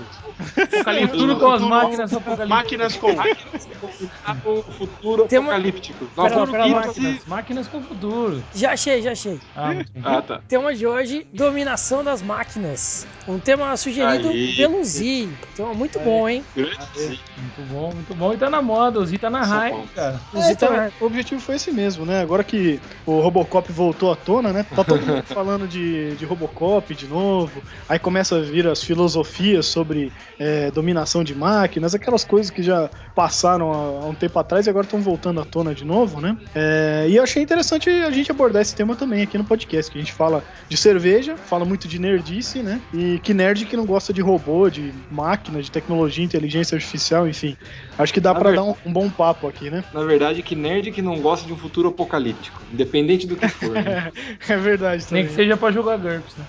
Futuro 1.11 1.37
com 1.39 1.47
as 1.51 1.61
Futuro- 1.61 1.69
máquinas 1.69 2.13
apocalípticas. 2.13 2.49
Máquinas 2.49 2.97
com. 2.97 4.51
O 4.51 4.63
futuro 4.63 5.27
Tem 5.27 5.39
uma- 5.39 5.53
apocalíptico. 5.53 6.07
Pera 6.15 6.29
pera. 6.29 6.41
Orquídea- 6.43 6.67
Máquinas, 6.81 7.27
máquinas 7.27 7.69
com 7.69 7.83
futuro. 7.83 8.43
Já 8.55 8.73
achei, 8.73 9.03
já 9.03 9.13
achei. 9.13 9.41
Ah. 9.57 9.71
Ah, 10.05 10.23
tá. 10.23 10.41
Tema 10.49 10.75
de 10.75 10.87
hoje, 10.87 11.27
dominação 11.33 12.03
das 12.05 12.23
máquinas. 12.23 13.07
Um 13.27 13.39
tema 13.39 13.77
sugerido 13.77 14.29
Aí. 14.29 14.55
pelo 14.57 14.83
Zi. 14.85 15.29
Tema 15.55 15.75
muito 15.75 15.99
bom, 16.01 16.29
hein? 16.29 16.45
Grande 16.55 16.77
sim. 16.95 17.19
muito 17.39 17.73
bom, 17.73 17.93
muito 17.95 18.15
bom. 18.15 18.33
E 18.33 18.37
tá 18.37 18.49
na 18.51 18.63
moda, 18.63 19.01
o 19.01 19.07
Z 19.07 19.19
tá 19.19 19.31
na 19.31 19.45
hype, 19.45 19.73
Paulo. 19.73 19.89
cara. 19.95 20.21
O 20.33 20.41
Zi 20.41 20.57
tá 20.57 20.67
então, 20.67 20.77
na- 20.77 20.91
o 21.01 21.05
objetivo 21.05 21.41
foi 21.41 21.57
esse 21.57 21.71
mesmo, 21.71 22.05
né? 22.07 22.21
Agora 22.21 22.43
que 22.43 22.81
o 23.05 23.21
Robocop 23.21 23.71
voltou 23.73 24.11
à 24.11 24.17
tona, 24.17 24.53
né? 24.53 24.65
Tá 24.75 24.83
todo 24.83 25.05
mundo 25.05 25.23
falando 25.29 25.69
de, 25.69 26.17
de 26.17 26.25
Robocop 26.25 26.95
de 26.95 27.07
novo. 27.07 27.63
Aí 27.89 27.99
começa 27.99 28.37
a 28.37 28.41
vir 28.41 28.67
as 28.67 28.83
filosofias 28.83 29.67
sobre 29.67 30.13
é, 30.39 30.71
dominação 30.71 31.23
de 31.23 31.35
máquinas, 31.35 31.95
aquelas 31.95 32.25
coisas 32.25 32.51
que 32.51 32.63
já 32.63 32.89
passaram 33.15 33.73
há, 33.73 34.07
um 34.07 34.15
tempo 34.15 34.39
atrás 34.39 34.67
e 34.67 34.71
agora 34.71 34.85
estão 34.87 35.01
voltando 35.01 35.41
à 35.41 35.45
tona 35.45 35.75
de 35.75 35.85
novo, 35.85 36.21
né? 36.21 36.37
É, 36.55 37.07
e 37.09 37.17
eu 37.17 37.23
achei 37.23 37.43
interessante 37.43 37.91
a 37.91 38.11
gente 38.11 38.31
abordar 38.31 38.63
esse 38.63 38.75
tema 38.75 38.97
também 38.97 39.23
aqui 39.23 39.37
no 39.37 39.45
podcast, 39.45 39.91
que 39.91 39.99
a 39.99 40.01
gente 40.01 40.13
fala 40.13 40.43
de 40.69 40.77
cerveja, 40.77 41.37
fala 41.37 41.65
muito 41.65 41.87
de 41.87 41.99
nerdice, 41.99 42.63
né? 42.63 42.81
E 42.93 43.19
que 43.23 43.35
nerd 43.35 43.67
que 43.67 43.77
não 43.77 43.85
gosta 43.85 44.13
de 44.13 44.21
robô, 44.21 44.71
de 44.71 44.93
máquina, 45.11 45.61
de 45.63 45.71
tecnologia, 45.71 46.25
inteligência 46.25 46.75
artificial, 46.75 47.29
enfim. 47.29 47.57
Acho 47.99 48.13
que 48.13 48.21
dá 48.21 48.33
ver- 48.33 48.57
dar 48.57 48.65
um, 48.65 48.75
um 48.85 48.93
bom 48.93 49.09
papo 49.11 49.49
aqui, 49.49 49.71
né? 49.71 49.85
Na 49.93 50.03
verdade, 50.05 50.43
que 50.43 50.55
nerd 50.55 50.86
que 50.93 51.03
não 51.03 51.21
gosta 51.21 51.47
de 51.47 51.53
um 51.53 51.57
futuro 51.57 51.89
apocalíptico. 51.89 52.63
Independente 52.73 53.27
do 53.27 53.37
que 53.37 53.49
for. 53.49 53.71
né? 53.73 54.11
É 54.49 54.57
verdade 54.57 55.03
Nem 55.03 55.23
também. 55.23 55.27
que 55.27 55.33
seja 55.33 55.57
pra 55.57 55.71
jogar 55.71 55.97
GURPS, 55.97 56.37
né? 56.37 56.47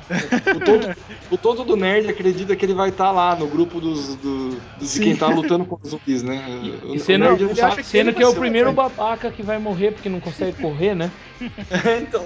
o, 0.55 0.59
tonto, 0.59 0.87
o 1.31 1.37
tonto 1.37 1.63
do 1.63 1.75
nerd 1.75 2.09
acredita 2.09 2.55
que 2.55 2.65
ele 2.65 2.73
vai 2.73 2.89
estar 2.89 3.11
lá 3.11 3.35
no 3.35 3.47
grupo 3.47 3.79
dos, 3.79 4.15
do, 4.17 4.61
de 4.77 4.99
quem 4.99 5.15
tá 5.15 5.27
lutando 5.27 5.65
contra 5.65 5.85
os 5.85 5.91
zumbis, 5.91 6.23
né? 6.23 6.43
O- 6.83 6.93
E 6.93 6.97
o 6.97 6.99
sendo, 6.99 7.25
nerd 7.25 7.43
não 7.43 7.55
sabe 7.55 7.77
que 7.77 7.83
sendo 7.83 8.13
que 8.13 8.23
é 8.23 8.27
o 8.27 8.35
primeiro 8.35 8.69
o 8.69 8.73
babaca 8.73 9.31
que 9.31 9.43
vai 9.43 9.57
morrer 9.57 9.91
porque 9.91 10.09
não 10.09 10.19
consegue 10.19 10.61
correr, 10.61 10.95
né? 10.95 11.11
então, 12.01 12.23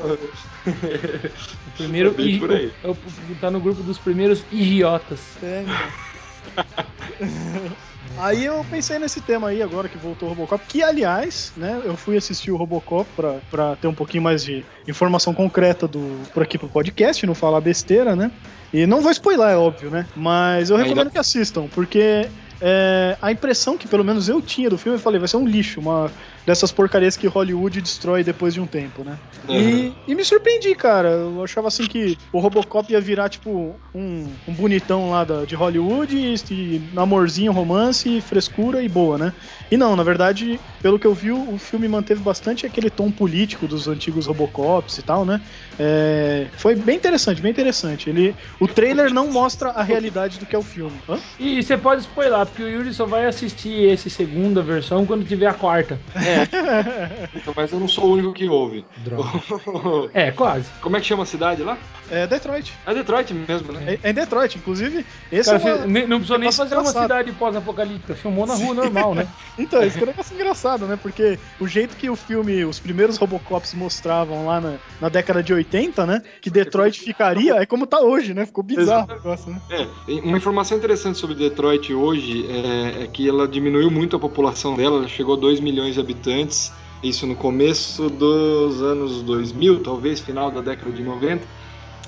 O 1.68 1.72
primeiro 1.78 2.16
É 2.54 2.66
é 2.84 2.90
o- 2.90 2.96
tá 3.40 3.50
no 3.50 3.60
grupo 3.60 3.82
dos 3.84 3.98
primeiros 3.98 4.46
idiotas. 4.52 5.38
É, 5.42 5.62
então. 5.64 6.11
Aí 8.18 8.46
eu 8.46 8.64
pensei 8.70 9.00
nesse 9.00 9.22
tema 9.22 9.48
aí 9.50 9.64
agora 9.64 9.88
que 9.88 9.98
voltou 9.98 10.28
o 10.28 10.34
Robocop, 10.34 10.64
que 10.68 10.84
aliás, 10.84 11.54
né, 11.56 11.82
eu 11.84 11.96
fui 11.96 12.18
assistir 12.18 12.52
o 12.52 12.58
Robocop 12.58 13.10
pra, 13.16 13.40
pra 13.50 13.76
ter 13.76 13.88
um 13.88 13.94
pouquinho 13.96 14.22
mais 14.22 14.44
de 14.44 14.64
informação 14.88 15.34
concreta 15.34 15.88
do, 15.88 16.22
por 16.34 16.44
aqui 16.44 16.58
pro 16.58 16.68
podcast, 16.68 17.26
não 17.26 17.34
falar 17.34 17.62
besteira, 17.62 18.16
né? 18.16 18.30
E 18.74 18.86
não 18.86 19.02
vou 19.02 19.12
spoiler, 19.12 19.48
é 19.48 19.56
óbvio, 19.58 19.90
né? 19.90 20.06
Mas 20.16 20.70
eu 20.70 20.76
Ainda- 20.76 20.88
recomendo 20.90 21.10
que 21.12 21.18
assistam, 21.18 21.68
porque 21.74 22.28
é, 22.60 23.18
a 23.22 23.32
impressão 23.32 23.78
que 23.78 23.88
pelo 23.88 24.04
menos 24.04 24.30
eu 24.30 24.42
tinha 24.42 24.70
do 24.70 24.78
filme, 24.78 24.98
eu 24.98 25.02
falei, 25.02 25.18
vai 25.18 25.28
ser 25.28 25.38
um 25.38 25.48
lixo, 25.48 25.80
uma 25.80 26.12
dessas 26.46 26.72
porcarias 26.72 27.16
que 27.18 27.28
Hollywood 27.28 27.82
destrói 27.82 28.24
depois 28.24 28.54
de 28.54 28.62
um 28.62 28.68
tempo, 28.68 29.04
né? 29.04 29.18
E, 29.50 29.94
e 30.08 30.16
me 30.16 30.24
surpreendi, 30.24 30.76
cara. 30.76 31.10
Eu 31.10 31.44
achava 31.44 31.68
assim 31.68 31.88
que 31.88 32.18
o 32.32 32.40
Robocop 32.40 32.92
ia 32.92 33.02
virar, 33.02 33.30
tipo, 33.30 33.76
um, 33.94 34.26
um 34.48 34.54
bonitão 34.54 35.10
lá 35.10 35.24
da, 35.24 35.46
de 35.46 35.56
Hollywood, 35.56 36.16
e, 36.16 36.36
e 36.52 36.82
amorzinho, 36.96 37.52
romance, 37.52 38.22
frescura 38.22 38.82
e 38.84 38.90
boa, 38.90 39.18
né? 39.18 39.34
E 39.70 39.78
não, 39.78 39.96
na 39.96 40.04
verdade, 40.04 40.60
pelo 40.82 41.00
que 41.00 41.08
eu 41.08 41.14
vi, 41.14 41.32
o 41.32 41.58
filme 41.58 41.88
manteve 41.88 42.22
bastante 42.22 42.66
aquele 42.66 42.90
tom 42.90 43.12
político 43.12 43.68
dos 43.68 43.88
antigos 43.88 44.28
Robocops 44.28 44.98
e 44.98 45.04
tal, 45.04 45.26
né? 45.26 45.42
É, 45.84 46.46
foi 46.58 46.76
bem 46.76 46.96
interessante, 46.96 47.42
bem 47.42 47.50
interessante. 47.50 48.08
Ele, 48.08 48.36
o 48.60 48.68
trailer 48.68 49.12
não 49.12 49.32
mostra 49.32 49.70
a 49.70 49.82
realidade 49.82 50.38
do 50.38 50.46
que 50.46 50.56
é 50.56 50.60
o 50.60 50.62
filme. 50.62 50.96
Hã? 51.10 51.18
E 51.40 51.64
você 51.64 51.76
pode 51.76 52.02
spoiler, 52.02 52.46
porque 52.46 52.62
o 52.62 52.70
Yuri 52.70 52.94
só 52.94 53.08
vai 53.08 53.26
assistir 53.26 53.90
esse 53.90 54.08
segunda 54.08 54.62
versão 54.62 55.08
quando 55.08 55.26
tiver 55.26 55.48
a 55.48 55.56
quarta. 55.56 56.00
então, 57.36 57.52
mas 57.56 57.72
eu 57.72 57.80
não 57.80 57.88
sou 57.88 58.06
o 58.06 58.14
único 58.14 58.32
que 58.32 58.48
ouve. 58.48 58.86
É, 60.14 60.32
quase. 60.32 60.70
Como 60.82 60.98
é 60.98 61.00
que 61.00 61.06
chama 61.06 61.24
a 61.24 61.26
cidade 61.26 61.64
lá? 61.64 61.78
É 62.12 62.28
Detroit. 62.28 62.74
É 62.86 62.94
Detroit 62.94 63.34
mesmo, 63.34 63.72
né? 63.72 63.98
É, 64.04 64.08
é 64.08 64.10
em 64.12 64.14
Detroit, 64.14 64.58
inclusive. 64.58 65.06
Esse 65.32 65.50
Cara, 65.50 65.64
é 65.64 65.76
uma... 65.86 66.00
não 66.08 66.18
precisou 66.18 66.38
nem 66.38 66.40
negócio 66.42 66.64
fazer 66.64 66.76
uma 66.76 66.82
engraçado. 66.82 67.04
cidade 67.04 67.32
pós-apocalíptica, 67.32 68.16
filmou 68.16 68.46
na 68.46 68.54
rua 68.54 68.74
normal, 68.74 69.16
né? 69.16 69.28
Então, 69.58 69.84
isso 69.84 69.98
que 69.98 70.04
é 70.04 70.08
um 70.08 70.10
negócio 70.10 70.34
engraçado, 70.34 70.88
né? 70.88 70.98
Porque 71.02 71.38
o 71.60 71.68
jeito 71.68 71.96
que 71.96 72.10
o 72.10 72.16
filme, 72.16 72.66
os 72.66 72.80
primeiros 72.80 73.18
Robocops 73.18 73.74
mostravam 73.74 74.46
lá 74.46 74.60
na, 74.60 74.76
na 75.00 75.10
década 75.10 75.44
de 75.44 75.54
80, 75.54 75.71
né? 76.06 76.22
Que 76.42 76.50
Detroit 76.50 77.00
ficaria, 77.00 77.56
é 77.56 77.66
como 77.66 77.88
tá 77.88 78.00
hoje, 78.00 78.34
né? 78.34 78.46
Ficou 78.46 78.64
bizarro 78.64 79.08
o 79.10 79.14
negócio, 79.16 79.52
né? 79.52 79.62
É, 79.70 79.88
uma 80.24 80.38
informação 80.38 80.78
interessante 80.78 81.18
sobre 81.18 81.36
Detroit 81.36 81.94
hoje 81.94 82.46
é, 82.50 83.04
é 83.04 83.08
que 83.08 83.28
ela 83.28 83.48
diminuiu 83.48 83.90
muito 83.90 84.16
a 84.16 84.20
população 84.20 84.76
dela, 84.76 84.98
ela 84.98 85.08
chegou 85.08 85.36
a 85.36 85.40
2 85.40 85.60
milhões 85.60 85.96
de 85.96 86.00
habitantes, 86.00 86.72
isso 87.02 87.26
no 87.26 87.36
começo 87.36 88.10
dos 88.10 88.82
anos 88.82 89.22
2000, 89.22 89.82
talvez 89.82 90.20
final 90.20 90.52
da 90.52 90.62
década 90.62 90.92
de 90.92 91.04
90. 91.04 91.62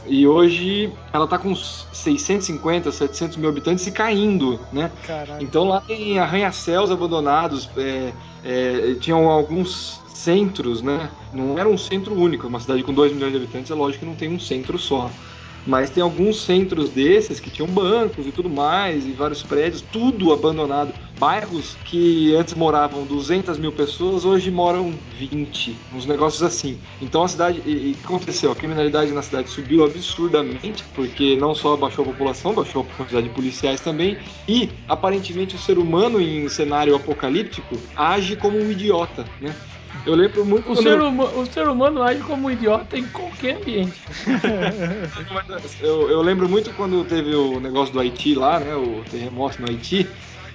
E 0.05 0.27
hoje 0.27 0.91
ela 1.13 1.25
tá 1.25 1.37
com 1.37 1.49
uns 1.49 1.87
650, 1.93 2.91
700 2.91 3.37
mil 3.37 3.49
habitantes 3.49 3.87
e 3.87 3.91
caindo, 3.91 4.59
né? 4.71 4.91
Caralho. 5.07 5.41
Então 5.41 5.63
lá 5.63 5.79
tem 5.79 6.19
arranha-céus 6.19 6.91
abandonados, 6.91 7.69
é, 7.77 8.11
é, 8.43 8.95
tinham 8.99 9.29
alguns 9.29 10.02
centros, 10.23 10.81
né? 10.81 11.09
Não 11.33 11.57
era 11.57 11.67
um 11.67 11.77
centro 11.77 12.15
único, 12.15 12.47
uma 12.47 12.59
cidade 12.59 12.81
com 12.83 12.93
2 12.93 13.11
milhões 13.13 13.31
de 13.31 13.37
habitantes, 13.37 13.69
é 13.69 13.75
lógico 13.75 13.99
que 13.99 14.09
não 14.09 14.15
tem 14.15 14.29
um 14.29 14.39
centro 14.39 14.77
só. 14.79 15.11
Mas 15.65 15.89
tem 15.89 16.03
alguns 16.03 16.41
centros 16.41 16.89
desses 16.89 17.39
que 17.39 17.49
tinham 17.49 17.67
bancos 17.67 18.25
e 18.25 18.31
tudo 18.31 18.49
mais, 18.49 19.05
e 19.05 19.11
vários 19.11 19.43
prédios, 19.43 19.81
tudo 19.81 20.33
abandonado. 20.33 20.93
Bairros 21.23 21.77
que 21.85 22.35
antes 22.35 22.53
moravam 22.53 23.05
200 23.05 23.57
mil 23.57 23.71
pessoas, 23.71 24.25
hoje 24.25 24.51
moram 24.51 24.91
20, 25.17 25.73
uns 25.93 26.05
negócios 26.05 26.43
assim. 26.43 26.77
Então 27.01 27.23
a 27.23 27.27
cidade, 27.29 27.61
e, 27.65 27.71
e 27.71 27.91
o 27.91 27.95
que 27.95 28.03
aconteceu? 28.03 28.51
A 28.51 28.55
criminalidade 28.55 29.09
na 29.13 29.21
cidade 29.21 29.49
subiu 29.49 29.85
absurdamente, 29.85 30.83
porque 30.93 31.37
não 31.37 31.55
só 31.55 31.77
baixou 31.77 32.03
a 32.03 32.07
população, 32.07 32.53
baixou 32.53 32.81
a 32.81 32.97
quantidade 32.97 33.29
de 33.29 33.33
policiais 33.33 33.79
também, 33.79 34.17
e 34.49 34.69
aparentemente 34.85 35.55
o 35.55 35.59
ser 35.59 35.79
humano 35.79 36.19
em 36.19 36.49
cenário 36.49 36.93
apocalíptico 36.93 37.77
age 37.95 38.35
como 38.35 38.57
um 38.57 38.69
idiota, 38.69 39.23
né? 39.39 39.49
Eu 40.05 40.15
lembro 40.15 40.43
muito 40.43 40.71
O 40.71 40.75
ser, 40.75 40.99
huma- 40.99 41.29
o 41.29 41.45
ser 41.45 41.67
humano 41.69 42.01
age 42.03 42.21
como 42.23 42.47
um 42.47 42.51
idiota 42.51 42.97
em 42.97 43.03
qualquer 43.07 43.57
ambiente. 43.57 44.01
Eu, 45.81 46.09
eu 46.09 46.21
lembro 46.21 46.49
muito 46.49 46.71
quando 46.73 47.03
teve 47.05 47.33
o 47.35 47.59
negócio 47.59 47.93
do 47.93 47.99
Haiti 47.99 48.33
lá, 48.33 48.59
né? 48.59 48.75
O 48.75 49.03
terremoto 49.03 49.61
no 49.61 49.69
Haiti. 49.69 50.07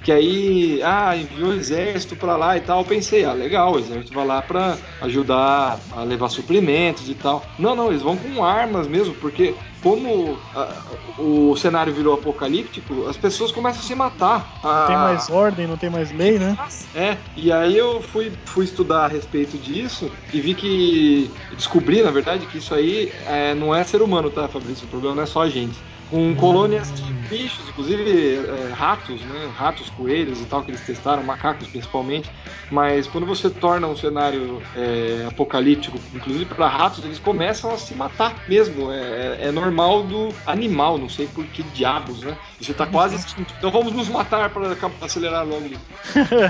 Que 0.02 0.12
aí, 0.12 0.80
ah, 0.82 1.16
enviou 1.16 1.50
o 1.50 1.54
exército 1.54 2.16
pra 2.16 2.36
lá 2.36 2.56
e 2.56 2.60
tal. 2.60 2.80
Eu 2.80 2.84
pensei, 2.84 3.24
ah, 3.24 3.32
legal, 3.32 3.74
o 3.74 3.78
exército 3.78 4.14
vai 4.14 4.24
lá 4.24 4.40
pra 4.40 4.78
ajudar 5.02 5.78
a 5.92 6.02
levar 6.02 6.28
suprimentos 6.28 7.08
e 7.08 7.14
tal. 7.14 7.44
Não, 7.58 7.74
não, 7.74 7.88
eles 7.88 8.02
vão 8.02 8.16
com 8.16 8.42
armas 8.44 8.86
mesmo, 8.86 9.14
porque 9.14 9.54
como 9.82 10.36
ah, 10.54 10.82
o 11.18 11.56
cenário 11.56 11.92
virou 11.92 12.14
apocalíptico, 12.14 13.06
as 13.06 13.16
pessoas 13.16 13.52
começam 13.52 13.80
a 13.80 13.84
se 13.84 13.94
matar. 13.94 14.58
Não 14.62 14.86
tem 14.86 14.96
Ah, 14.96 15.04
mais 15.04 15.30
ordem, 15.30 15.66
não 15.66 15.76
tem 15.76 15.90
mais 15.90 16.10
lei, 16.12 16.38
né? 16.38 16.56
é, 16.94 17.16
e 17.36 17.52
aí 17.52 17.76
eu 17.76 18.00
fui, 18.02 18.32
fui 18.46 18.64
estudar 18.64 19.04
a 19.04 19.08
respeito 19.08 19.58
disso 19.58 20.10
e 20.32 20.40
vi 20.40 20.54
que. 20.54 21.30
Descobri, 21.52 22.02
na 22.02 22.10
verdade, 22.10 22.46
que 22.46 22.58
isso 22.58 22.74
aí 22.74 23.12
é, 23.26 23.54
não 23.54 23.74
é 23.74 23.84
ser 23.84 24.02
humano, 24.02 24.30
tá, 24.30 24.48
Fabrício? 24.48 24.86
O 24.86 24.88
problema 24.88 25.14
não 25.16 25.22
é 25.22 25.26
só 25.26 25.42
a 25.42 25.48
gente. 25.48 25.84
Com 26.10 26.34
colônias 26.36 26.90
de 26.94 27.12
bichos, 27.28 27.68
inclusive 27.68 28.36
é, 28.36 28.72
ratos, 28.72 29.20
né? 29.20 29.50
Ratos, 29.54 29.90
coelhos 29.90 30.40
e 30.40 30.44
tal, 30.46 30.62
que 30.62 30.70
eles 30.70 30.80
testaram, 30.80 31.22
macacos 31.22 31.68
principalmente. 31.68 32.30
Mas 32.70 33.06
quando 33.06 33.26
você 33.26 33.50
torna 33.50 33.86
um 33.86 33.96
cenário 33.96 34.62
é, 34.74 35.26
apocalíptico, 35.28 35.98
inclusive 36.14 36.46
para 36.46 36.66
ratos, 36.66 37.04
eles 37.04 37.18
começam 37.18 37.70
a 37.70 37.76
se 37.76 37.94
matar 37.94 38.34
mesmo. 38.48 38.90
É, 38.90 38.96
é- 38.98 39.38
é 39.48 39.52
normal 39.52 40.02
do 40.04 40.34
animal, 40.46 40.96
não 40.96 41.08
sei 41.08 41.26
por 41.26 41.44
que 41.46 41.62
diabos, 41.62 42.22
né? 42.22 42.36
Você 42.60 42.72
tá 42.72 42.86
quase 42.86 43.16
extinto. 43.16 43.52
Então 43.58 43.70
vamos 43.70 43.92
nos 43.92 44.08
matar 44.08 44.48
para 44.50 44.74
acelerar 45.02 45.46
logo. 45.46 45.68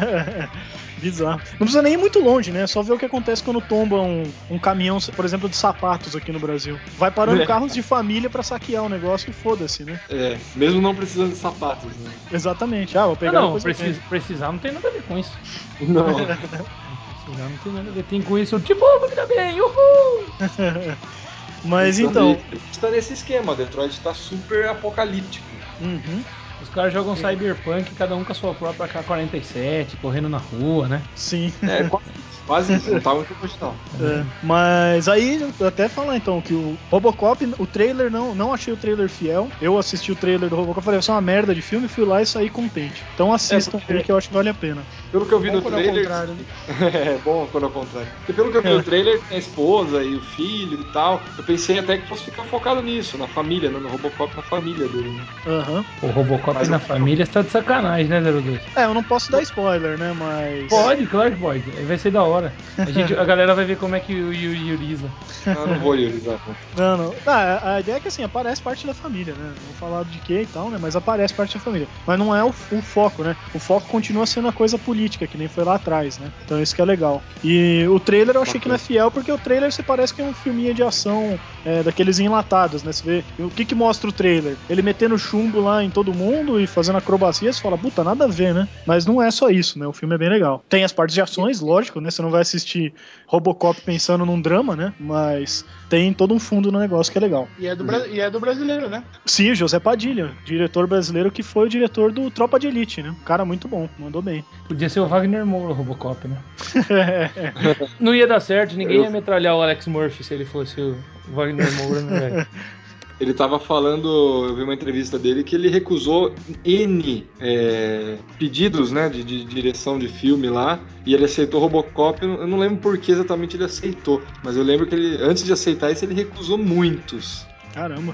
Bizarro. 0.98 1.40
Não 1.52 1.58
precisa 1.58 1.80
nem 1.82 1.92
ir 1.94 1.96
muito 1.96 2.18
longe, 2.18 2.50
né? 2.50 2.62
É 2.62 2.66
Só 2.66 2.82
ver 2.82 2.92
o 2.92 2.98
que 2.98 3.04
acontece 3.04 3.40
quando 3.42 3.60
tomba 3.60 4.00
um, 4.02 4.24
um 4.50 4.58
caminhão, 4.58 4.98
por 5.14 5.24
exemplo, 5.24 5.48
de 5.48 5.54
sapatos 5.56 6.16
aqui 6.16 6.32
no 6.32 6.40
Brasil. 6.40 6.76
Vai 6.98 7.10
parando 7.10 7.40
É. 7.42 7.46
carros 7.46 7.72
de 7.72 7.82
família 7.82 8.28
pra 8.28 8.42
saquear 8.42 8.82
o 8.82 8.88
negócio 8.88 9.30
e 9.30 9.32
foda-se, 9.48 9.82
né? 9.84 9.98
É, 10.10 10.36
mesmo 10.54 10.80
não 10.82 10.94
precisando 10.94 11.30
de 11.30 11.38
sapatos, 11.38 11.96
né? 11.96 12.10
Exatamente. 12.30 12.98
Ah, 12.98 13.06
vou 13.06 13.10
Não, 13.10 13.16
pegar 13.16 13.32
não, 13.32 13.54
depois 13.54 13.64
eu 13.64 13.74
precisa, 13.74 14.00
precisar 14.08 14.52
não 14.52 14.58
tem 14.58 14.72
nada 14.72 14.88
a 14.88 14.90
ver 14.90 15.02
com 15.02 15.18
isso. 15.18 15.32
Não. 15.80 16.04
Precisar 16.14 17.48
não 17.48 17.56
tem 17.58 17.72
nada 17.72 17.90
a 17.90 17.92
ver. 17.92 18.02
Tem 18.04 18.22
com 18.22 18.38
isso, 18.38 18.60
tipo, 18.60 18.80
oh, 18.84 19.08
vida 19.08 19.26
bem, 19.26 19.60
uhul! 19.60 20.24
Mas 21.64 21.98
então. 21.98 22.38
Está 22.70 22.90
nesse 22.90 23.14
esquema, 23.14 23.54
Detroit 23.54 23.92
está 23.92 24.12
super 24.12 24.68
apocalíptico. 24.68 25.46
Uhum, 25.80 26.22
Os 26.62 26.68
caras 26.68 26.92
jogam 26.92 27.14
Cyberpunk, 27.16 27.92
cada 27.94 28.16
um 28.16 28.24
com 28.24 28.32
a 28.32 28.34
sua 28.34 28.54
própria 28.54 28.88
K-47, 28.88 29.96
correndo 30.00 30.28
na 30.28 30.38
rua, 30.38 30.88
né? 30.88 31.02
sim. 31.14 31.52
É, 31.62 31.84
quase, 31.84 32.04
quase 32.46 32.74
isso, 32.74 32.90
não 32.92 33.00
tá 33.00 33.14
muito 33.14 33.34
longe 33.40 33.54
não. 33.60 33.74
É, 34.00 34.24
mas 34.42 35.08
aí, 35.08 35.40
eu 35.60 35.66
até 35.66 35.88
falar 35.88 36.16
então 36.16 36.40
que 36.40 36.52
o 36.54 36.76
Robocop, 36.90 37.44
o 37.58 37.66
trailer, 37.66 38.10
não, 38.10 38.34
não 38.34 38.52
achei 38.52 38.72
o 38.72 38.76
trailer 38.76 39.08
fiel. 39.08 39.48
Eu 39.60 39.78
assisti 39.78 40.10
o 40.12 40.16
trailer 40.16 40.48
do 40.48 40.56
Robocop, 40.56 40.84
falei, 40.84 41.00
isso 41.00 41.10
é 41.10 41.14
uma 41.14 41.20
merda 41.20 41.54
de 41.54 41.62
filme, 41.62 41.88
fui 41.88 42.04
lá 42.04 42.20
e 42.22 42.26
saí 42.26 42.48
contente. 42.48 43.02
Então 43.14 43.32
assistam 43.32 43.78
É, 43.78 43.80
porque- 43.80 44.02
que 44.02 44.12
eu 44.12 44.16
acho 44.16 44.28
que 44.28 44.34
vale 44.34 44.48
a 44.48 44.54
pena. 44.54 44.82
Pelo 45.10 45.24
que 45.26 45.32
eu 45.32 45.40
vi 45.40 45.50
Bom 45.50 45.60
no 45.60 45.68
é 45.78 45.82
trailer. 45.82 46.08
né? 46.28 46.36
é 47.16 47.18
bom 47.24 47.46
quando 47.50 47.64
é 47.64 47.66
o 47.66 47.70
contrário. 47.70 48.08
Porque 48.18 48.32
pelo 48.32 48.50
que 48.50 48.58
eu 48.58 48.62
vi 48.62 48.68
no 48.70 48.82
trailer, 48.84 49.20
a 49.30 49.36
esposa 49.36 50.02
e 50.02 50.14
o 50.16 50.20
filho 50.20 50.78
e 50.80 50.84
tal. 50.92 51.22
Eu 51.36 51.44
pensei 51.44 51.78
até 51.78 51.96
que 51.98 52.06
fosse 52.06 52.24
ficar 52.24 52.44
focado 52.44 52.82
nisso, 52.82 53.16
na 53.18 53.26
família, 53.26 53.70
né? 53.70 53.78
no 53.78 53.88
Robocop 53.88 54.34
na 54.36 54.42
família 54.42 54.86
dele. 54.88 55.08
Né? 55.10 55.22
Aham. 55.46 55.84
O 56.02 56.06
Robocop 56.08 56.47
Mas 56.54 56.68
na 56.68 56.76
eu- 56.76 56.80
família 56.80 57.22
está 57.22 57.42
de 57.42 57.50
sacanagem, 57.50 58.08
né, 58.08 58.20
02? 58.20 58.60
É, 58.76 58.84
eu 58.84 58.94
não 58.94 59.02
posso 59.02 59.30
dar 59.30 59.42
spoiler, 59.42 59.98
né? 59.98 60.12
Mas. 60.18 60.68
Pode, 60.68 61.06
claro 61.06 61.30
que 61.32 61.36
pode. 61.36 61.60
Vai 61.86 61.98
ser 61.98 62.10
da 62.10 62.22
hora. 62.22 62.52
A, 62.78 62.84
gente, 62.90 63.14
a 63.14 63.24
galera 63.24 63.54
vai 63.54 63.64
ver 63.64 63.76
como 63.76 63.94
é 63.94 64.00
que 64.00 64.12
o 64.20 64.32
Yuri 64.32 64.68
Yuriza. 64.68 65.10
Ah, 65.46 65.66
não 65.66 65.78
vou 65.78 65.94
iorizar. 65.96 66.38
não. 66.76 66.96
Não, 66.96 67.04
não. 67.06 67.14
Ah, 67.26 67.74
a 67.74 67.80
ideia 67.80 67.96
é 67.96 68.00
que 68.00 68.08
assim, 68.08 68.22
aparece 68.22 68.62
parte 68.62 68.86
da 68.86 68.94
família, 68.94 69.34
né? 69.34 69.44
Não 69.46 69.54
vou 69.66 69.74
falar 69.78 70.04
de 70.04 70.18
que 70.18 70.42
e 70.42 70.46
tal, 70.46 70.70
né? 70.70 70.78
Mas 70.80 70.96
aparece 70.96 71.34
parte 71.34 71.54
da 71.54 71.60
família. 71.60 71.88
Mas 72.06 72.18
não 72.18 72.34
é 72.34 72.44
o, 72.44 72.48
o 72.48 72.82
foco, 72.82 73.22
né? 73.22 73.36
O 73.54 73.58
foco 73.58 73.86
continua 73.88 74.26
sendo 74.26 74.48
a 74.48 74.52
coisa 74.52 74.78
política, 74.78 75.26
que 75.26 75.36
nem 75.38 75.48
foi 75.48 75.64
lá 75.64 75.74
atrás, 75.74 76.18
né? 76.18 76.30
Então 76.44 76.60
isso 76.62 76.74
que 76.74 76.80
é 76.82 76.84
legal. 76.84 77.22
E 77.42 77.86
o 77.90 77.98
trailer 77.98 78.36
eu 78.36 78.42
achei 78.42 78.60
que 78.60 78.68
não 78.68 78.74
é 78.74 78.78
fiel, 78.78 79.10
porque 79.10 79.30
o 79.32 79.38
trailer 79.38 79.72
você 79.72 79.82
parece 79.82 80.14
que 80.14 80.20
é 80.20 80.24
um 80.24 80.34
filminho 80.34 80.74
de 80.74 80.82
ação 80.82 81.38
é, 81.64 81.82
daqueles 81.82 82.18
enlatados, 82.18 82.82
né? 82.82 82.92
Você 82.92 83.04
vê. 83.38 83.42
O 83.42 83.50
que 83.50 83.64
que 83.64 83.74
mostra 83.74 84.08
o 84.08 84.12
trailer? 84.12 84.56
Ele 84.68 84.82
metendo 84.82 85.18
chumbo 85.18 85.60
lá 85.60 85.82
em 85.82 85.90
todo 85.90 86.14
mundo 86.14 86.37
e 86.60 86.66
fazendo 86.66 86.98
acrobacia, 86.98 87.52
você 87.52 87.60
fala, 87.60 87.76
puta, 87.76 88.02
nada 88.04 88.24
a 88.24 88.28
ver, 88.28 88.54
né? 88.54 88.68
Mas 88.86 89.04
não 89.06 89.20
é 89.22 89.30
só 89.30 89.48
isso, 89.50 89.78
né? 89.78 89.86
O 89.86 89.92
filme 89.92 90.14
é 90.14 90.18
bem 90.18 90.28
legal. 90.28 90.62
Tem 90.68 90.84
as 90.84 90.92
partes 90.92 91.14
de 91.14 91.20
ações, 91.20 91.60
lógico, 91.60 92.00
né? 92.00 92.10
Você 92.10 92.22
não 92.22 92.30
vai 92.30 92.42
assistir 92.42 92.92
Robocop 93.26 93.80
pensando 93.82 94.24
num 94.24 94.40
drama, 94.40 94.74
né? 94.76 94.92
Mas 94.98 95.64
tem 95.88 96.12
todo 96.12 96.32
um 96.34 96.38
fundo 96.38 96.70
no 96.70 96.78
negócio 96.78 97.10
que 97.12 97.18
é 97.18 97.20
legal. 97.20 97.48
E 97.58 97.66
é, 97.66 97.74
do 97.74 97.84
Bra- 97.84 98.06
e 98.06 98.20
é 98.20 98.30
do 98.30 98.38
brasileiro, 98.40 98.88
né? 98.88 99.02
Sim, 99.26 99.54
José 99.54 99.78
Padilha, 99.80 100.32
diretor 100.44 100.86
brasileiro 100.86 101.30
que 101.30 101.42
foi 101.42 101.66
o 101.66 101.68
diretor 101.68 102.12
do 102.12 102.30
Tropa 102.30 102.58
de 102.58 102.66
Elite, 102.66 103.02
né? 103.02 103.10
Um 103.10 103.24
cara 103.24 103.44
muito 103.44 103.66
bom, 103.68 103.88
mandou 103.98 104.22
bem. 104.22 104.44
Podia 104.66 104.88
ser 104.88 105.00
o 105.00 105.06
Wagner 105.06 105.44
Moura, 105.44 105.72
o 105.72 105.74
Robocop, 105.74 106.26
né? 106.28 106.36
Não 108.00 108.14
ia 108.14 108.26
dar 108.26 108.40
certo, 108.40 108.76
ninguém 108.76 109.02
ia 109.02 109.10
metralhar 109.10 109.56
o 109.56 109.62
Alex 109.62 109.86
Murphy 109.86 110.22
se 110.24 110.34
ele 110.34 110.44
fosse 110.44 110.80
o 110.80 110.96
Wagner 111.34 111.70
Moura, 111.74 112.00
né, 112.02 112.20
velho? 112.20 112.46
Ele 113.20 113.34
tava 113.34 113.58
falando, 113.58 114.46
eu 114.46 114.54
vi 114.54 114.62
uma 114.62 114.74
entrevista 114.74 115.18
dele, 115.18 115.42
que 115.42 115.56
ele 115.56 115.68
recusou 115.68 116.32
N 116.64 117.26
é, 117.40 118.16
pedidos 118.38 118.92
né, 118.92 119.08
de, 119.08 119.24
de 119.24 119.44
direção 119.44 119.98
de 119.98 120.06
filme 120.06 120.48
lá, 120.48 120.78
e 121.04 121.14
ele 121.14 121.24
aceitou 121.24 121.60
Robocop. 121.60 122.24
Eu 122.24 122.46
não 122.46 122.58
lembro 122.58 122.78
por 122.78 122.96
que 122.96 123.10
exatamente 123.10 123.56
ele 123.56 123.64
aceitou, 123.64 124.22
mas 124.42 124.56
eu 124.56 124.62
lembro 124.62 124.86
que 124.86 124.94
ele, 124.94 125.16
antes 125.20 125.44
de 125.44 125.52
aceitar 125.52 125.90
isso, 125.90 126.04
ele 126.04 126.14
recusou 126.14 126.56
muitos. 126.56 127.47
Caramba, 127.78 128.12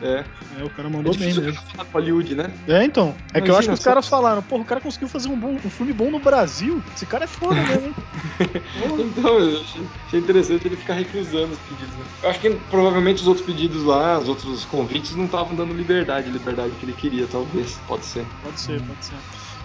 É, 0.00 0.24
é, 0.58 0.64
o 0.64 0.70
cara 0.70 0.88
é 0.88 0.90
mandou 0.90 1.12
bem 1.14 1.28
difícil 1.28 1.42
mesmo. 1.42 1.60
Hollywood, 1.92 2.34
né? 2.34 2.50
É, 2.66 2.82
então. 2.82 3.14
É 3.34 3.42
que 3.42 3.50
eu 3.50 3.54
Imagina 3.54 3.58
acho 3.58 3.68
que 3.68 3.74
os 3.74 3.80
só. 3.80 3.90
caras 3.90 4.08
falaram, 4.08 4.42
porra, 4.42 4.62
o 4.62 4.64
cara 4.64 4.80
conseguiu 4.80 5.06
fazer 5.06 5.28
um, 5.28 5.38
bom, 5.38 5.52
um 5.62 5.70
filme 5.70 5.92
bom 5.92 6.10
no 6.10 6.18
Brasil. 6.18 6.82
Esse 6.94 7.04
cara 7.04 7.24
é 7.24 7.26
foda 7.26 7.56
mesmo, 7.56 7.88
hein? 7.88 7.94
Então, 8.98 9.38
eu 9.38 9.60
achei, 9.60 9.82
achei 10.06 10.20
interessante 10.20 10.66
ele 10.66 10.76
ficar 10.76 10.94
recusando 10.94 11.52
os 11.52 11.58
pedidos. 11.58 11.94
Né? 11.94 12.04
Eu 12.22 12.30
acho 12.30 12.40
que 12.40 12.50
provavelmente 12.70 13.20
os 13.20 13.28
outros 13.28 13.44
pedidos 13.44 13.82
lá, 13.82 14.18
os 14.18 14.28
outros 14.30 14.64
convites, 14.64 15.14
não 15.14 15.26
estavam 15.26 15.54
dando 15.54 15.74
liberdade, 15.74 16.30
liberdade 16.30 16.70
que 16.80 16.86
ele 16.86 16.94
queria, 16.94 17.26
talvez. 17.26 17.78
Pode 17.86 18.06
ser. 18.06 18.24
Pode 18.42 18.58
ser, 18.58 18.80
pode 18.80 19.04
ser. 19.04 19.14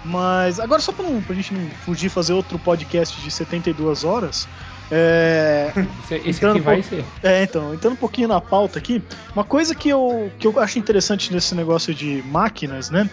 Mas 0.03 0.59
agora 0.59 0.81
só 0.81 0.91
pra, 0.91 1.05
não, 1.05 1.21
pra 1.21 1.35
gente 1.35 1.53
não 1.53 1.69
fugir 1.85 2.07
e 2.07 2.09
fazer 2.09 2.33
outro 2.33 2.59
podcast 2.59 3.21
de 3.21 3.31
72 3.31 4.03
horas. 4.03 4.47
É. 4.91 5.71
Esse, 6.03 6.15
esse 6.15 6.29
Entrando 6.29 6.51
aqui 6.57 6.61
um 6.61 6.63
vai 6.63 6.81
pouco- 6.81 6.89
ser. 6.89 7.05
É, 7.23 7.43
então, 7.43 7.73
entrando 7.73 7.93
um 7.93 7.97
pouquinho 7.97 8.27
na 8.27 8.41
pauta 8.41 8.77
aqui, 8.77 9.01
uma 9.33 9.43
coisa 9.43 9.73
que 9.73 9.89
eu, 9.89 10.31
que 10.37 10.45
eu 10.45 10.59
acho 10.59 10.77
interessante 10.77 11.33
nesse 11.33 11.55
negócio 11.55 11.93
de 11.93 12.21
máquinas, 12.27 12.89
né? 12.89 13.09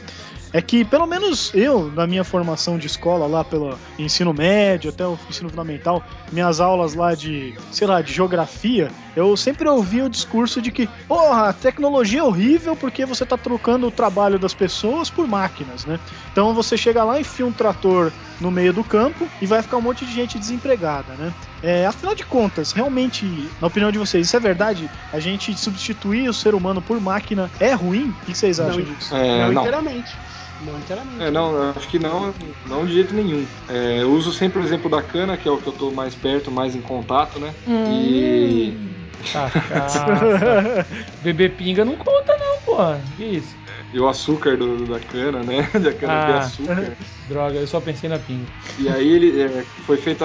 É 0.50 0.62
que, 0.62 0.82
pelo 0.82 1.06
menos 1.06 1.52
eu, 1.54 1.92
na 1.92 2.06
minha 2.06 2.24
formação 2.24 2.78
de 2.78 2.86
escola, 2.86 3.26
lá 3.26 3.44
pelo 3.44 3.78
ensino 3.98 4.32
médio 4.32 4.88
até 4.88 5.06
o 5.06 5.18
ensino 5.28 5.50
fundamental, 5.50 6.02
minhas 6.32 6.58
aulas 6.58 6.94
lá 6.94 7.14
de, 7.14 7.54
sei 7.70 7.86
lá, 7.86 8.00
de 8.00 8.14
geografia, 8.14 8.90
eu 9.14 9.36
sempre 9.36 9.68
ouvi 9.68 10.00
o 10.00 10.08
discurso 10.08 10.62
de 10.62 10.72
que, 10.72 10.88
porra, 11.06 11.50
a 11.50 11.52
tecnologia 11.52 12.20
é 12.20 12.22
horrível 12.22 12.74
porque 12.74 13.04
você 13.04 13.26
tá 13.26 13.36
trocando 13.36 13.86
o 13.88 13.90
trabalho 13.90 14.38
das 14.38 14.54
pessoas 14.54 15.10
por 15.10 15.28
máquinas, 15.28 15.84
né? 15.84 16.00
Então 16.32 16.54
você 16.54 16.78
chega 16.78 17.04
lá, 17.04 17.20
enfia 17.20 17.44
um 17.44 17.52
trator 17.52 18.10
no 18.40 18.50
meio 18.50 18.72
do 18.72 18.82
campo 18.82 19.28
e 19.42 19.46
vai 19.46 19.60
ficar 19.60 19.76
um 19.76 19.82
monte 19.82 20.06
de 20.06 20.14
gente 20.14 20.38
desempregada, 20.38 21.12
né? 21.12 21.30
É, 21.62 21.86
afinal 21.86 22.14
de 22.14 22.24
contas, 22.24 22.72
realmente, 22.72 23.50
na 23.60 23.66
opinião 23.66 23.90
de 23.90 23.98
vocês, 23.98 24.26
isso 24.26 24.36
é 24.36 24.40
verdade? 24.40 24.90
A 25.12 25.18
gente 25.18 25.56
substituir 25.56 26.28
o 26.28 26.34
ser 26.34 26.54
humano 26.54 26.80
por 26.80 27.00
máquina 27.00 27.50
é 27.58 27.72
ruim? 27.72 28.08
O 28.10 28.26
que 28.26 28.34
vocês 28.34 28.60
acham 28.60 28.78
Não, 28.78 28.84
disso? 28.84 29.14
É, 29.14 29.38
não, 29.38 29.52
não. 29.52 29.62
inteiramente. 29.62 30.18
Não 30.60 30.78
inteiramente. 30.78 31.22
É, 31.22 31.30
não, 31.30 31.54
eu 31.54 31.70
acho 31.76 31.88
que 31.88 31.98
não, 31.98 32.34
não 32.66 32.84
de 32.84 32.92
jeito 32.92 33.14
nenhum. 33.14 33.46
É, 33.68 34.02
eu 34.02 34.12
uso 34.12 34.32
sempre 34.32 34.60
o 34.60 34.64
exemplo 34.64 34.90
da 34.90 35.02
cana, 35.02 35.36
que 35.36 35.48
é 35.48 35.50
o 35.50 35.58
que 35.58 35.68
eu 35.68 35.72
tô 35.72 35.90
mais 35.92 36.14
perto, 36.14 36.50
mais 36.50 36.74
em 36.74 36.80
contato, 36.80 37.38
né? 37.38 37.54
E 37.66 38.76
Cachaça. 39.32 40.86
Bebê 41.22 41.48
pinga 41.48 41.84
não 41.84 41.96
conta, 41.96 42.36
não, 42.38 42.60
pô. 42.64 42.76
Que 43.16 43.24
isso? 43.24 43.56
E 43.92 43.98
o 43.98 44.08
açúcar 44.08 44.56
do- 44.56 44.86
da 44.86 44.98
cana, 45.00 45.42
né? 45.42 45.62
Da 45.74 45.92
cana 45.92 46.26
de 46.26 46.32
Ah. 46.32 46.38
açúcar. 46.38 46.96
Droga, 47.28 47.58
eu 47.58 47.66
só 47.66 47.80
pensei 47.80 48.08
na 48.08 48.18
pinga. 48.18 48.46
E 48.78 48.88
aí 48.88 49.08
ele 49.10 49.40
é, 49.40 49.64
foi 49.84 49.96
feita, 49.96 50.24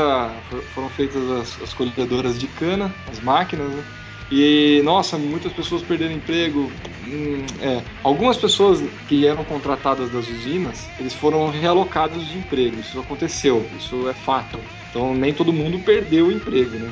for- 0.49 0.63
foram 0.73 0.89
feitas 0.89 1.29
as, 1.31 1.61
as 1.61 1.73
colhedoras 1.73 2.39
de 2.39 2.47
cana, 2.47 2.93
as 3.11 3.19
máquinas, 3.19 3.69
né? 3.69 3.83
E, 4.31 4.81
nossa, 4.83 5.17
muitas 5.17 5.51
pessoas 5.53 5.83
perderam 5.83 6.13
emprego. 6.13 6.71
Hum, 7.07 7.45
é. 7.61 7.81
Algumas 8.03 8.37
pessoas 8.37 8.81
que 9.07 9.27
eram 9.27 9.43
contratadas 9.43 10.09
das 10.09 10.27
usinas, 10.27 10.89
eles 10.97 11.13
foram 11.13 11.49
realocados 11.49 12.25
de 12.27 12.37
emprego. 12.39 12.79
Isso 12.79 12.99
aconteceu, 12.99 13.69
isso 13.77 14.07
é 14.09 14.13
fato. 14.13 14.59
Então, 14.89 15.13
nem 15.13 15.33
todo 15.33 15.51
mundo 15.53 15.77
perdeu 15.79 16.27
o 16.27 16.31
emprego, 16.31 16.79
né? 16.79 16.87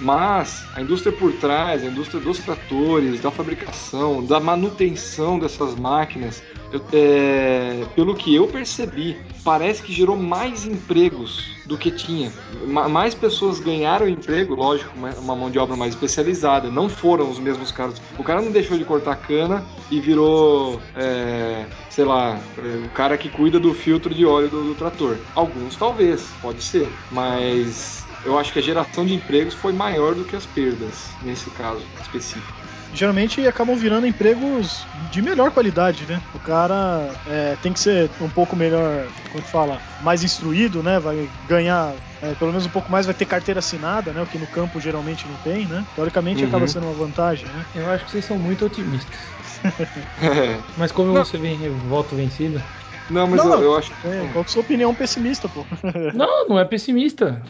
Mas 0.00 0.64
a 0.74 0.80
indústria 0.80 1.12
por 1.12 1.32
trás, 1.34 1.82
a 1.82 1.86
indústria 1.86 2.20
dos 2.20 2.38
tratores, 2.38 3.20
da 3.20 3.30
fabricação, 3.30 4.24
da 4.24 4.40
manutenção 4.40 5.38
dessas 5.38 5.74
máquinas, 5.74 6.42
eu, 6.72 6.80
é, 6.92 7.84
pelo 7.94 8.14
que 8.14 8.34
eu 8.34 8.46
percebi, 8.46 9.16
parece 9.44 9.82
que 9.82 9.92
gerou 9.92 10.16
mais 10.16 10.64
empregos 10.64 11.44
do 11.66 11.76
que 11.76 11.90
tinha. 11.90 12.32
Ma 12.66 12.88
mais 12.88 13.14
pessoas 13.14 13.60
ganharam 13.60 14.08
emprego, 14.08 14.54
lógico, 14.54 14.90
uma, 14.96 15.10
uma, 15.10 15.36
mão 15.36 15.50
de 15.50 15.58
obra 15.58 15.76
mais 15.76 15.94
especializada. 15.94 16.70
Não 16.70 16.88
foram 16.88 17.30
os 17.30 17.38
mesmos 17.38 17.70
caras. 17.70 18.00
O 18.18 18.24
cara 18.24 18.40
não 18.40 18.50
deixou 18.50 18.78
de 18.78 18.84
cortar 18.84 19.16
cana 19.16 19.64
e 19.90 20.00
virou, 20.00 20.80
é, 20.96 21.66
sei 21.88 22.04
lá, 22.04 22.38
é, 22.58 22.86
o 22.86 22.88
cara 22.90 23.18
que 23.18 23.28
cuida 23.28 23.58
do 23.58 23.74
filtro 23.74 24.14
de 24.14 24.24
óleo 24.24 24.48
do, 24.48 24.64
do 24.64 24.74
trator. 24.74 25.16
Alguns 25.34 25.76
talvez, 25.76 26.26
pode 26.40 26.62
ser, 26.62 26.88
mas 27.10 28.04
eu 28.24 28.38
acho 28.38 28.52
que 28.52 28.58
a 28.58 28.62
geração 28.62 29.04
de 29.04 29.14
empregos 29.14 29.54
foi 29.54 29.72
maior 29.72 30.14
do 30.14 30.24
que 30.24 30.36
as 30.36 30.46
perdas 30.46 31.10
nesse 31.22 31.50
caso 31.50 31.82
específico 32.02 32.60
geralmente 32.92 33.46
acabam 33.46 33.76
virando 33.76 34.06
empregos 34.06 34.86
de 35.10 35.22
melhor 35.22 35.50
qualidade, 35.50 36.04
né? 36.06 36.20
O 36.34 36.38
cara 36.38 37.08
é, 37.28 37.56
tem 37.62 37.72
que 37.72 37.80
ser 37.80 38.10
um 38.20 38.28
pouco 38.28 38.56
melhor, 38.56 39.06
como 39.30 39.42
que 39.42 39.50
fala, 39.50 39.80
mais 40.02 40.24
instruído, 40.24 40.82
né? 40.82 40.98
Vai 40.98 41.28
ganhar 41.48 41.94
é, 42.22 42.34
pelo 42.34 42.50
menos 42.50 42.66
um 42.66 42.70
pouco 42.70 42.90
mais, 42.90 43.06
vai 43.06 43.14
ter 43.14 43.24
carteira 43.24 43.60
assinada, 43.60 44.12
né? 44.12 44.22
O 44.22 44.26
que 44.26 44.38
no 44.38 44.46
campo 44.46 44.80
geralmente 44.80 45.26
não 45.26 45.36
tem, 45.36 45.66
né? 45.66 45.84
Teoricamente 45.94 46.42
uhum. 46.42 46.48
acaba 46.48 46.66
sendo 46.66 46.86
uma 46.86 46.94
vantagem, 46.94 47.46
né? 47.46 47.64
Eu 47.74 47.88
acho 47.90 48.04
que 48.04 48.10
vocês 48.10 48.24
são 48.24 48.38
muito 48.38 48.64
otimistas. 48.64 49.18
mas 50.76 50.92
como 50.92 51.12
não. 51.12 51.24
você 51.24 51.38
vem 51.38 51.68
voto 51.88 52.16
vencido. 52.16 52.60
Não, 53.08 53.26
mas 53.26 53.42
não, 53.42 53.54
eu, 53.54 53.62
eu, 53.62 53.76
acho. 53.76 53.92
É, 54.04 54.28
qual 54.32 54.44
que 54.44 54.50
é 54.50 54.50
a 54.50 54.52
sua 54.52 54.62
opinião 54.62 54.94
pessimista, 54.94 55.48
pô? 55.48 55.64
não, 56.14 56.48
não 56.48 56.58
é 56.58 56.64
pessimista. 56.64 57.42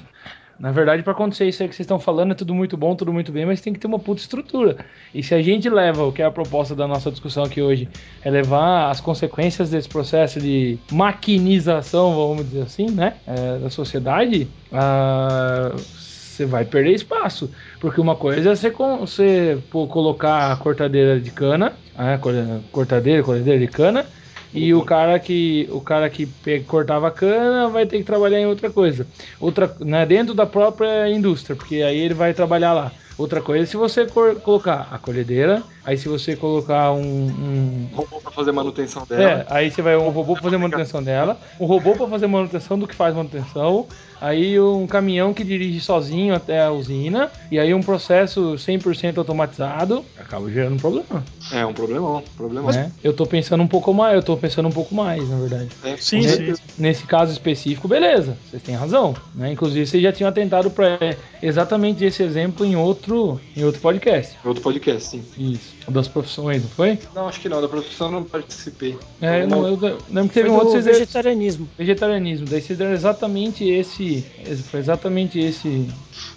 Na 0.60 0.72
verdade, 0.72 1.02
para 1.02 1.14
acontecer 1.14 1.48
isso 1.48 1.62
aí 1.62 1.68
que 1.70 1.74
vocês 1.74 1.84
estão 1.84 1.98
falando, 1.98 2.32
é 2.32 2.34
tudo 2.34 2.54
muito 2.54 2.76
bom, 2.76 2.94
tudo 2.94 3.10
muito 3.14 3.32
bem, 3.32 3.46
mas 3.46 3.62
tem 3.62 3.72
que 3.72 3.78
ter 3.78 3.86
uma 3.86 3.98
puta 3.98 4.20
estrutura. 4.20 4.76
E 5.14 5.22
se 5.22 5.34
a 5.34 5.40
gente 5.40 5.70
leva 5.70 6.04
o 6.04 6.12
que 6.12 6.20
é 6.20 6.24
a 6.26 6.30
proposta 6.30 6.74
da 6.74 6.86
nossa 6.86 7.10
discussão 7.10 7.44
aqui 7.44 7.62
hoje, 7.62 7.88
é 8.22 8.30
levar 8.30 8.90
as 8.90 9.00
consequências 9.00 9.70
desse 9.70 9.88
processo 9.88 10.38
de 10.38 10.78
maquinização, 10.92 12.14
vamos 12.14 12.44
dizer 12.44 12.60
assim, 12.60 12.90
né, 12.90 13.14
é, 13.26 13.58
da 13.58 13.70
sociedade, 13.70 14.48
você 14.70 16.44
vai 16.44 16.66
perder 16.66 16.92
espaço. 16.92 17.50
Porque 17.80 17.98
uma 17.98 18.14
coisa 18.14 18.50
é 18.50 18.54
você, 18.54 18.68
você 18.70 19.58
colocar 19.70 20.52
a 20.52 20.56
cortadeira 20.56 21.18
de 21.18 21.30
cana, 21.30 21.72
a 21.96 22.18
cortadeira, 22.70 23.22
cortadeira 23.22 23.58
de 23.58 23.66
cana, 23.66 24.04
e 24.52 24.74
o 24.74 24.82
cara 24.82 25.18
que 25.18 25.68
o 25.70 25.80
cara 25.80 26.10
que 26.10 26.28
cortava 26.66 27.10
cana 27.10 27.68
vai 27.68 27.86
ter 27.86 27.98
que 27.98 28.04
trabalhar 28.04 28.40
em 28.40 28.46
outra 28.46 28.70
coisa, 28.70 29.06
outra, 29.38 29.74
né, 29.80 30.04
dentro 30.04 30.34
da 30.34 30.46
própria 30.46 31.08
indústria, 31.08 31.54
porque 31.56 31.76
aí 31.76 31.98
ele 31.98 32.14
vai 32.14 32.34
trabalhar 32.34 32.72
lá. 32.72 32.92
Outra 33.20 33.42
coisa 33.42 33.64
é 33.64 33.66
se 33.66 33.76
você 33.76 34.06
colocar 34.06 34.88
a 34.90 34.96
colhedeira, 34.96 35.62
aí 35.84 35.98
se 35.98 36.08
você 36.08 36.34
colocar 36.34 36.90
um, 36.92 37.26
um... 37.26 37.88
robô 37.92 38.18
para 38.18 38.32
fazer 38.32 38.50
manutenção 38.50 39.04
dela. 39.06 39.22
É, 39.22 39.46
aí 39.50 39.70
você 39.70 39.82
vai 39.82 39.94
um 39.94 40.08
robô 40.08 40.32
para 40.32 40.44
fazer 40.44 40.56
manutenção 40.56 41.02
dela, 41.02 41.38
um 41.60 41.66
robô 41.66 41.94
para 41.94 42.06
fazer 42.06 42.26
manutenção 42.26 42.78
do 42.78 42.88
que 42.88 42.94
faz 42.94 43.14
manutenção, 43.14 43.86
aí 44.20 44.60
um 44.60 44.86
caminhão 44.86 45.32
que 45.32 45.42
dirige 45.42 45.80
sozinho 45.80 46.34
até 46.34 46.62
a 46.62 46.70
usina, 46.70 47.30
e 47.50 47.58
aí 47.58 47.72
um 47.72 47.82
processo 47.82 48.54
100% 48.54 49.18
automatizado, 49.18 50.04
acaba 50.18 50.50
gerando 50.50 50.74
um 50.74 50.78
problema. 50.78 51.24
É 51.52 51.64
um 51.64 51.72
problemão, 51.72 52.22
problemão. 52.36 52.70
É, 52.70 52.90
eu 53.02 53.12
tô 53.12 53.26
pensando 53.26 53.62
um 53.62 53.68
pouco 53.68 53.92
mais, 53.92 54.14
eu 54.14 54.22
tô 54.22 54.36
pensando 54.36 54.68
um 54.68 54.72
pouco 54.72 54.94
mais, 54.94 55.28
na 55.28 55.36
verdade. 55.38 55.68
É, 55.84 55.96
sim, 55.96 56.22
sim. 56.22 56.54
Nesse 56.78 57.04
caso 57.04 57.32
específico, 57.32 57.88
beleza, 57.88 58.36
vocês 58.48 58.62
têm 58.62 58.74
razão, 58.74 59.14
né? 59.34 59.52
Inclusive 59.52 59.86
vocês 59.86 60.02
já 60.02 60.12
tinham 60.12 60.28
atentado 60.28 60.70
para 60.70 60.98
exatamente 61.42 62.04
esse 62.04 62.22
exemplo 62.22 62.64
em 62.64 62.76
outro, 62.76 63.40
em 63.56 63.64
outro 63.64 63.80
podcast. 63.80 64.36
Outro 64.44 64.62
podcast, 64.62 65.08
sim. 65.08 65.24
Isso. 65.36 65.80
Das 65.88 66.06
profissões, 66.06 66.62
não 66.62 66.70
foi? 66.70 66.98
Não, 67.14 67.28
acho 67.28 67.40
que 67.40 67.48
não, 67.48 67.60
da 67.60 67.68
profissão 67.68 68.10
não 68.10 68.22
participei. 68.22 68.96
É, 69.20 69.44
não, 69.46 69.66
eu 69.66 69.98
lembro 70.08 70.28
que 70.28 70.34
teve 70.34 70.48
um 70.48 70.54
outro 70.54 70.80
vegetarianismo. 70.80 71.68
Vegetarianismo, 71.76 72.46
daí 72.46 72.60
vocês 72.60 72.78
deram 72.78 72.92
exatamente 72.92 73.68
esse, 73.68 74.09
foi 74.70 74.80
exatamente 74.80 75.38
esse 75.38 75.88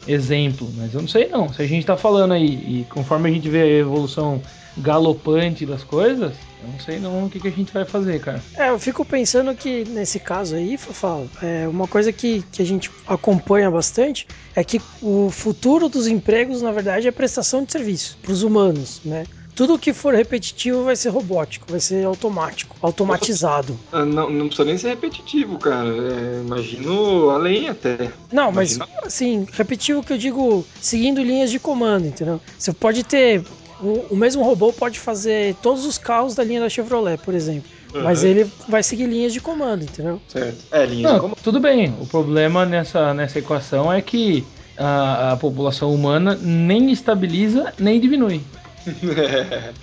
exemplo, 0.08 0.70
mas 0.76 0.94
eu 0.94 1.02
não 1.02 1.08
sei 1.08 1.28
não. 1.28 1.52
Se 1.52 1.62
a 1.62 1.68
gente 1.68 1.86
tá 1.86 1.98
falando 1.98 2.34
aí 2.34 2.46
e 2.46 2.86
conforme 2.90 3.30
a 3.30 3.34
gente 3.34 3.50
vê 3.50 3.62
a 3.62 3.68
evolução 3.68 4.42
galopante 4.78 5.66
das 5.66 5.84
coisas, 5.84 6.34
eu 6.64 6.70
não 6.72 6.80
sei 6.80 7.00
não 7.00 7.26
o 7.26 7.30
que, 7.30 7.40
que 7.40 7.48
a 7.48 7.52
gente 7.52 7.74
vai 7.74 7.86
fazer, 7.86 8.20
cara. 8.20 8.42
É, 8.56 8.70
eu 8.70 8.80
fico 8.80 9.04
pensando 9.04 9.54
que 9.54 9.84
nesse 9.86 10.20
caso 10.20 10.56
aí, 10.56 10.78
Fafá, 10.78 11.22
é 11.42 11.68
uma 11.68 11.88
coisa 11.88 12.12
que, 12.12 12.44
que 12.52 12.62
a 12.62 12.66
gente 12.66 12.90
acompanha 13.06 13.70
bastante 13.70 14.28
é 14.56 14.64
que 14.64 14.82
o 15.02 15.30
futuro 15.30 15.90
dos 15.90 16.08
empregos, 16.08 16.62
na 16.62 16.72
verdade, 16.72 17.08
é 17.08 17.12
prestação 17.12 17.64
de 17.64 17.72
serviço 17.72 18.18
para 18.22 18.32
os 18.32 18.44
humanos, 18.44 19.02
né? 19.04 19.26
Tudo 19.56 19.78
que 19.78 19.94
for 19.94 20.14
repetitivo 20.14 20.84
vai 20.84 20.96
ser 20.96 21.10
robótico, 21.10 21.70
vai 21.70 21.80
ser 21.80 22.06
automático, 22.06 22.76
automatizado. 22.82 23.78
Ah, 23.92 24.06
não, 24.06 24.30
não 24.30 24.48
precisa 24.48 24.66
nem 24.66 24.78
ser 24.78 24.90
repetitivo, 24.90 25.58
cara. 25.58 25.90
É, 25.90 26.42
imagino 26.46 27.30
além 27.30 27.70
até. 27.70 28.12
Não, 28.32 28.52
mas 28.52 28.80
assim, 29.04 29.48
repetitivo 29.52 30.04
que 30.04 30.14
eu 30.14 30.18
digo 30.18 30.66
seguindo 30.82 31.22
linhas 31.22 31.52
de 31.52 31.60
comando, 31.60 32.08
entendeu? 32.08 32.42
Você 32.58 32.74
pode 32.74 33.04
ter 33.04 33.44
o, 33.82 34.14
o, 34.14 34.16
mesmo 34.16 34.44
robô 34.44 34.72
pode 34.72 35.00
fazer 35.00 35.56
todos 35.62 35.86
os 35.86 35.98
carros 35.98 36.36
da 36.36 36.44
linha 36.44 36.62
da 36.62 36.70
Chevrolet, 36.70 37.18
por 37.18 37.34
exemplo. 37.34 37.70
Uhum. 37.94 38.04
Mas 38.04 38.24
ele 38.24 38.50
vai 38.68 38.82
seguir 38.82 39.06
linhas 39.06 39.34
de 39.34 39.42
comando, 39.42 39.84
entendeu? 39.84 40.22
Certo. 40.28 40.58
É, 40.72 40.86
linhas 40.86 41.04
Não, 41.04 41.14
de 41.16 41.20
comando. 41.22 41.40
Tudo 41.44 41.60
bem. 41.60 41.94
O 42.00 42.06
problema 42.06 42.66
nessa, 42.66 43.14
nessa 43.14 43.40
equação 43.40 43.92
é 43.92 44.02
que 44.02 44.46
a, 44.78 45.34
a 45.34 45.38
população 45.38 45.94
humana 45.94 46.38
nem 46.42 46.92
estabiliza 46.92 47.74
nem 47.78 48.00
diminui. 48.00 48.42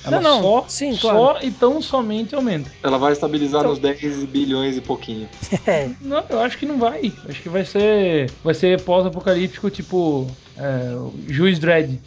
Ela 0.04 0.20
não, 0.20 0.36
não. 0.36 0.42
Só, 0.42 0.64
Sim, 0.68 0.96
claro. 0.96 1.18
só 1.18 1.38
e 1.42 1.50
tão 1.50 1.80
somente 1.80 2.34
aumenta. 2.34 2.70
Ela 2.82 2.98
vai 2.98 3.12
estabilizar 3.12 3.60
então... 3.60 3.70
nos 3.70 3.78
10 3.78 4.24
bilhões 4.24 4.76
e 4.76 4.80
pouquinho. 4.80 5.28
É. 5.66 5.90
Não, 6.00 6.22
eu 6.28 6.40
acho 6.40 6.58
que 6.58 6.66
não 6.66 6.78
vai. 6.78 7.12
Acho 7.28 7.42
que 7.42 7.48
vai 7.48 7.64
ser. 7.64 8.30
Vai 8.42 8.54
ser 8.54 8.80
pós-apocalíptico, 8.82 9.70
tipo. 9.70 10.26
É, 10.56 10.96
Juiz 11.28 11.58
Dredd. 11.58 11.98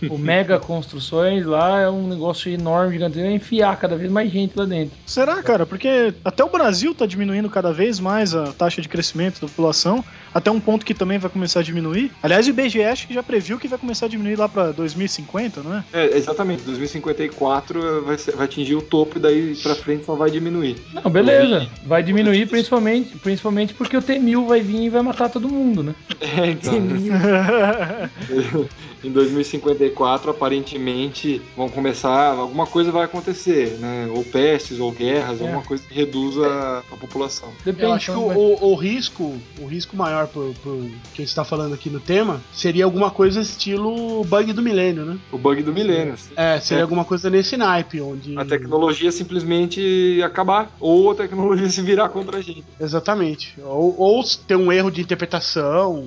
Tipo, 0.00 0.16
mega 0.18 0.58
construções 0.58 1.44
lá 1.44 1.80
é 1.80 1.90
um 1.90 2.08
negócio 2.08 2.50
enorme, 2.50 2.94
gigantesco, 2.94 3.26
é 3.26 3.32
enfiar 3.32 3.78
cada 3.78 3.96
vez 3.96 4.10
mais 4.10 4.30
gente 4.30 4.56
lá 4.56 4.64
dentro. 4.64 4.96
Será, 5.06 5.42
cara? 5.42 5.66
Porque 5.66 6.14
até 6.24 6.42
o 6.42 6.48
Brasil 6.48 6.94
tá 6.94 7.06
diminuindo 7.06 7.50
cada 7.50 7.72
vez 7.72 8.00
mais 8.00 8.34
a 8.34 8.52
taxa 8.52 8.80
de 8.80 8.88
crescimento 8.88 9.40
da 9.40 9.48
população, 9.48 10.04
até 10.36 10.50
um 10.50 10.60
ponto 10.60 10.84
que 10.84 10.92
também 10.92 11.18
vai 11.18 11.30
começar 11.30 11.60
a 11.60 11.62
diminuir. 11.62 12.12
Aliás, 12.22 12.46
o 12.46 12.50
IBGE 12.50 12.82
acho 12.82 13.06
que 13.06 13.14
já 13.14 13.22
previu 13.22 13.58
que 13.58 13.66
vai 13.66 13.78
começar 13.78 14.04
a 14.04 14.08
diminuir 14.10 14.36
lá 14.36 14.46
para 14.46 14.70
2050, 14.70 15.62
não 15.62 15.78
é? 15.78 15.84
É, 15.94 16.14
exatamente. 16.14 16.62
2054 16.62 18.04
vai, 18.04 18.18
ser, 18.18 18.36
vai 18.36 18.44
atingir 18.44 18.74
o 18.74 18.82
topo 18.82 19.16
e 19.16 19.20
daí 19.20 19.56
para 19.56 19.74
frente 19.74 20.04
só 20.04 20.14
vai 20.14 20.30
diminuir. 20.30 20.76
Não, 20.92 21.10
beleza. 21.10 21.66
Vai 21.86 22.02
diminuir 22.02 22.46
principalmente, 22.48 23.16
principalmente 23.16 23.72
porque 23.72 23.96
o 23.96 24.02
T-1000 24.02 24.46
vai 24.46 24.60
vir 24.60 24.82
e 24.82 24.90
vai 24.90 25.00
matar 25.00 25.30
todo 25.30 25.48
mundo, 25.48 25.82
né? 25.82 25.94
É, 26.20 26.50
então. 26.50 26.74
em 29.04 29.10
2054, 29.10 30.30
aparentemente, 30.30 31.40
vão 31.56 31.68
começar. 31.68 32.32
Alguma 32.32 32.66
coisa 32.66 32.90
vai 32.90 33.04
acontecer, 33.04 33.78
né? 33.78 34.08
Ou 34.10 34.24
pestes, 34.24 34.80
ou 34.80 34.90
guerras, 34.90 35.40
é. 35.40 35.44
alguma 35.44 35.62
coisa 35.62 35.82
que 35.86 35.94
reduza 35.94 36.46
a, 36.46 36.78
a 36.78 36.96
população. 36.96 37.50
Depende, 37.64 37.84
Eu 37.84 37.92
acho 37.92 38.12
que 38.12 38.18
o, 38.18 38.28
o, 38.28 38.72
o, 38.72 38.74
risco, 38.74 39.36
o 39.60 39.66
risco 39.66 39.96
maior 39.96 40.26
pro, 40.26 40.54
pro 40.62 40.90
que 41.14 41.22
está 41.22 41.44
falando 41.44 41.74
aqui 41.74 41.90
no 41.90 42.00
tema 42.00 42.42
seria 42.52 42.84
alguma 42.84 43.10
coisa 43.10 43.40
estilo 43.40 44.24
bug 44.24 44.52
do 44.52 44.62
milênio, 44.62 45.04
né? 45.04 45.18
O 45.30 45.38
bug 45.38 45.62
do 45.62 45.72
milênio. 45.72 46.14
É, 46.36 46.58
seria 46.60 46.80
é. 46.80 46.82
alguma 46.82 47.04
coisa 47.04 47.30
nesse 47.30 47.56
naipe, 47.56 48.00
onde. 48.00 48.36
A 48.38 48.44
tecnologia 48.44 49.12
simplesmente 49.12 50.20
acabar, 50.22 50.70
ou 50.80 51.10
a 51.10 51.14
tecnologia 51.14 51.68
se 51.70 51.82
virar 51.82 52.08
contra 52.08 52.38
a 52.38 52.42
gente. 52.42 52.64
Exatamente. 52.80 53.54
Ou, 53.62 53.94
ou 53.98 54.24
ter 54.46 54.56
um 54.56 54.72
erro 54.72 54.90
de 54.90 55.00
interpretação 55.00 56.04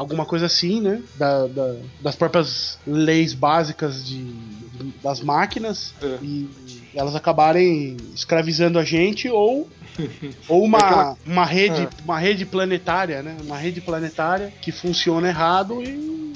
alguma 0.00 0.24
coisa 0.24 0.46
assim, 0.46 0.80
né? 0.80 1.02
Da, 1.16 1.46
da, 1.46 1.76
das 2.00 2.16
próprias 2.16 2.78
leis 2.86 3.34
básicas 3.34 4.04
de, 4.04 4.24
de 4.24 4.94
das 5.02 5.20
máquinas 5.20 5.92
é. 6.02 6.18
e 6.22 6.48
elas 6.94 7.14
acabarem 7.14 7.98
escravizando 8.14 8.78
a 8.78 8.84
gente 8.84 9.28
ou 9.28 9.68
ou 10.48 10.64
uma, 10.64 10.78
Aquela... 10.78 11.16
uma 11.26 11.44
rede 11.44 11.82
é. 11.82 11.88
uma 12.02 12.18
rede 12.18 12.46
planetária, 12.46 13.22
né? 13.22 13.36
Uma 13.44 13.58
rede 13.58 13.80
planetária 13.82 14.50
que 14.62 14.72
funciona 14.72 15.28
errado 15.28 15.82
e 15.82 16.32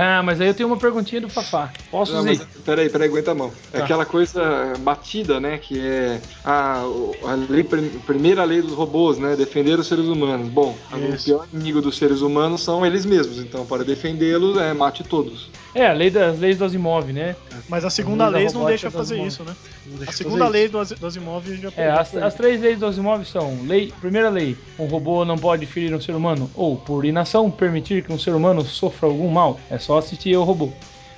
Ah, 0.00 0.22
mas 0.22 0.40
aí 0.40 0.46
eu 0.48 0.54
tenho 0.54 0.68
uma 0.68 0.76
perguntinha 0.76 1.20
do 1.20 1.28
Fafá. 1.28 1.72
Posso 1.90 2.12
Não, 2.12 2.24
dizer? 2.24 2.44
mas 2.54 2.62
peraí, 2.64 2.88
peraí, 2.88 3.08
aguenta 3.08 3.32
a 3.32 3.34
mão. 3.34 3.50
É 3.72 3.78
Tá. 3.78 3.84
aquela 3.84 4.04
coisa 4.06 4.76
batida, 4.78 5.40
né? 5.40 5.58
Que 5.58 5.80
é 5.80 6.20
a, 6.44 6.82
a 7.24 7.34
lei, 7.48 7.64
prim- 7.64 7.88
primeira 8.06 8.44
lei 8.44 8.60
dos 8.62 8.72
robôs, 8.74 9.18
né? 9.18 9.34
Defender 9.34 9.78
os 9.78 9.86
seres 9.86 10.04
humanos. 10.06 10.48
Bom, 10.48 10.76
o 10.92 11.22
pior 11.24 11.46
inimigo 11.52 11.80
dos 11.80 11.96
seres 11.96 12.20
humanos 12.20 12.62
são 12.62 12.84
eles 12.86 13.04
mesmos. 13.04 13.38
Então, 13.38 13.66
para 13.66 13.84
defendê-los, 13.84 14.56
é 14.58 14.72
mate 14.72 15.02
todos. 15.02 15.50
É, 15.74 15.86
a 15.88 15.92
lei 15.92 16.10
das 16.10 16.38
leis 16.38 16.56
do 16.58 16.64
Asimov, 16.64 17.12
né? 17.12 17.34
Mas 17.68 17.84
a 17.84 17.90
segunda 17.90 18.24
Lei 18.24 18.32
da 18.32 18.38
lei 18.38 18.48
não 18.60 18.66
deixa 18.66 18.90
fazer 18.90 19.14
Asimov. 19.14 19.28
isso, 19.28 19.44
né? 19.44 19.54
A 20.06 20.12
segunda 20.12 20.48
lei 20.48 20.68
do, 20.68 20.78
Asi- 20.78 20.94
do 20.94 21.06
Asimov 21.06 21.44
já 21.56 21.70
É, 21.76 21.90
as, 21.90 22.14
as 22.14 22.34
três 22.34 22.60
leis 22.60 22.78
do 22.78 22.86
Asimov 22.86 23.24
são: 23.24 23.58
lei, 23.66 23.92
primeira 24.00 24.28
lei, 24.28 24.56
um 24.78 24.86
robô 24.86 25.24
não 25.24 25.36
pode 25.36 25.66
ferir 25.66 25.94
um 25.94 26.00
ser 26.00 26.14
humano, 26.14 26.50
ou 26.54 26.76
por 26.76 27.04
inação 27.04 27.50
permitir 27.50 28.02
que 28.04 28.12
um 28.12 28.18
ser 28.18 28.34
humano 28.34 28.64
sofra 28.64 29.08
algum 29.08 29.28
mal. 29.30 29.58
É 29.70 29.78
só 29.88 29.96
assistir 29.96 30.34
ao 30.34 30.44
robô. 30.44 30.70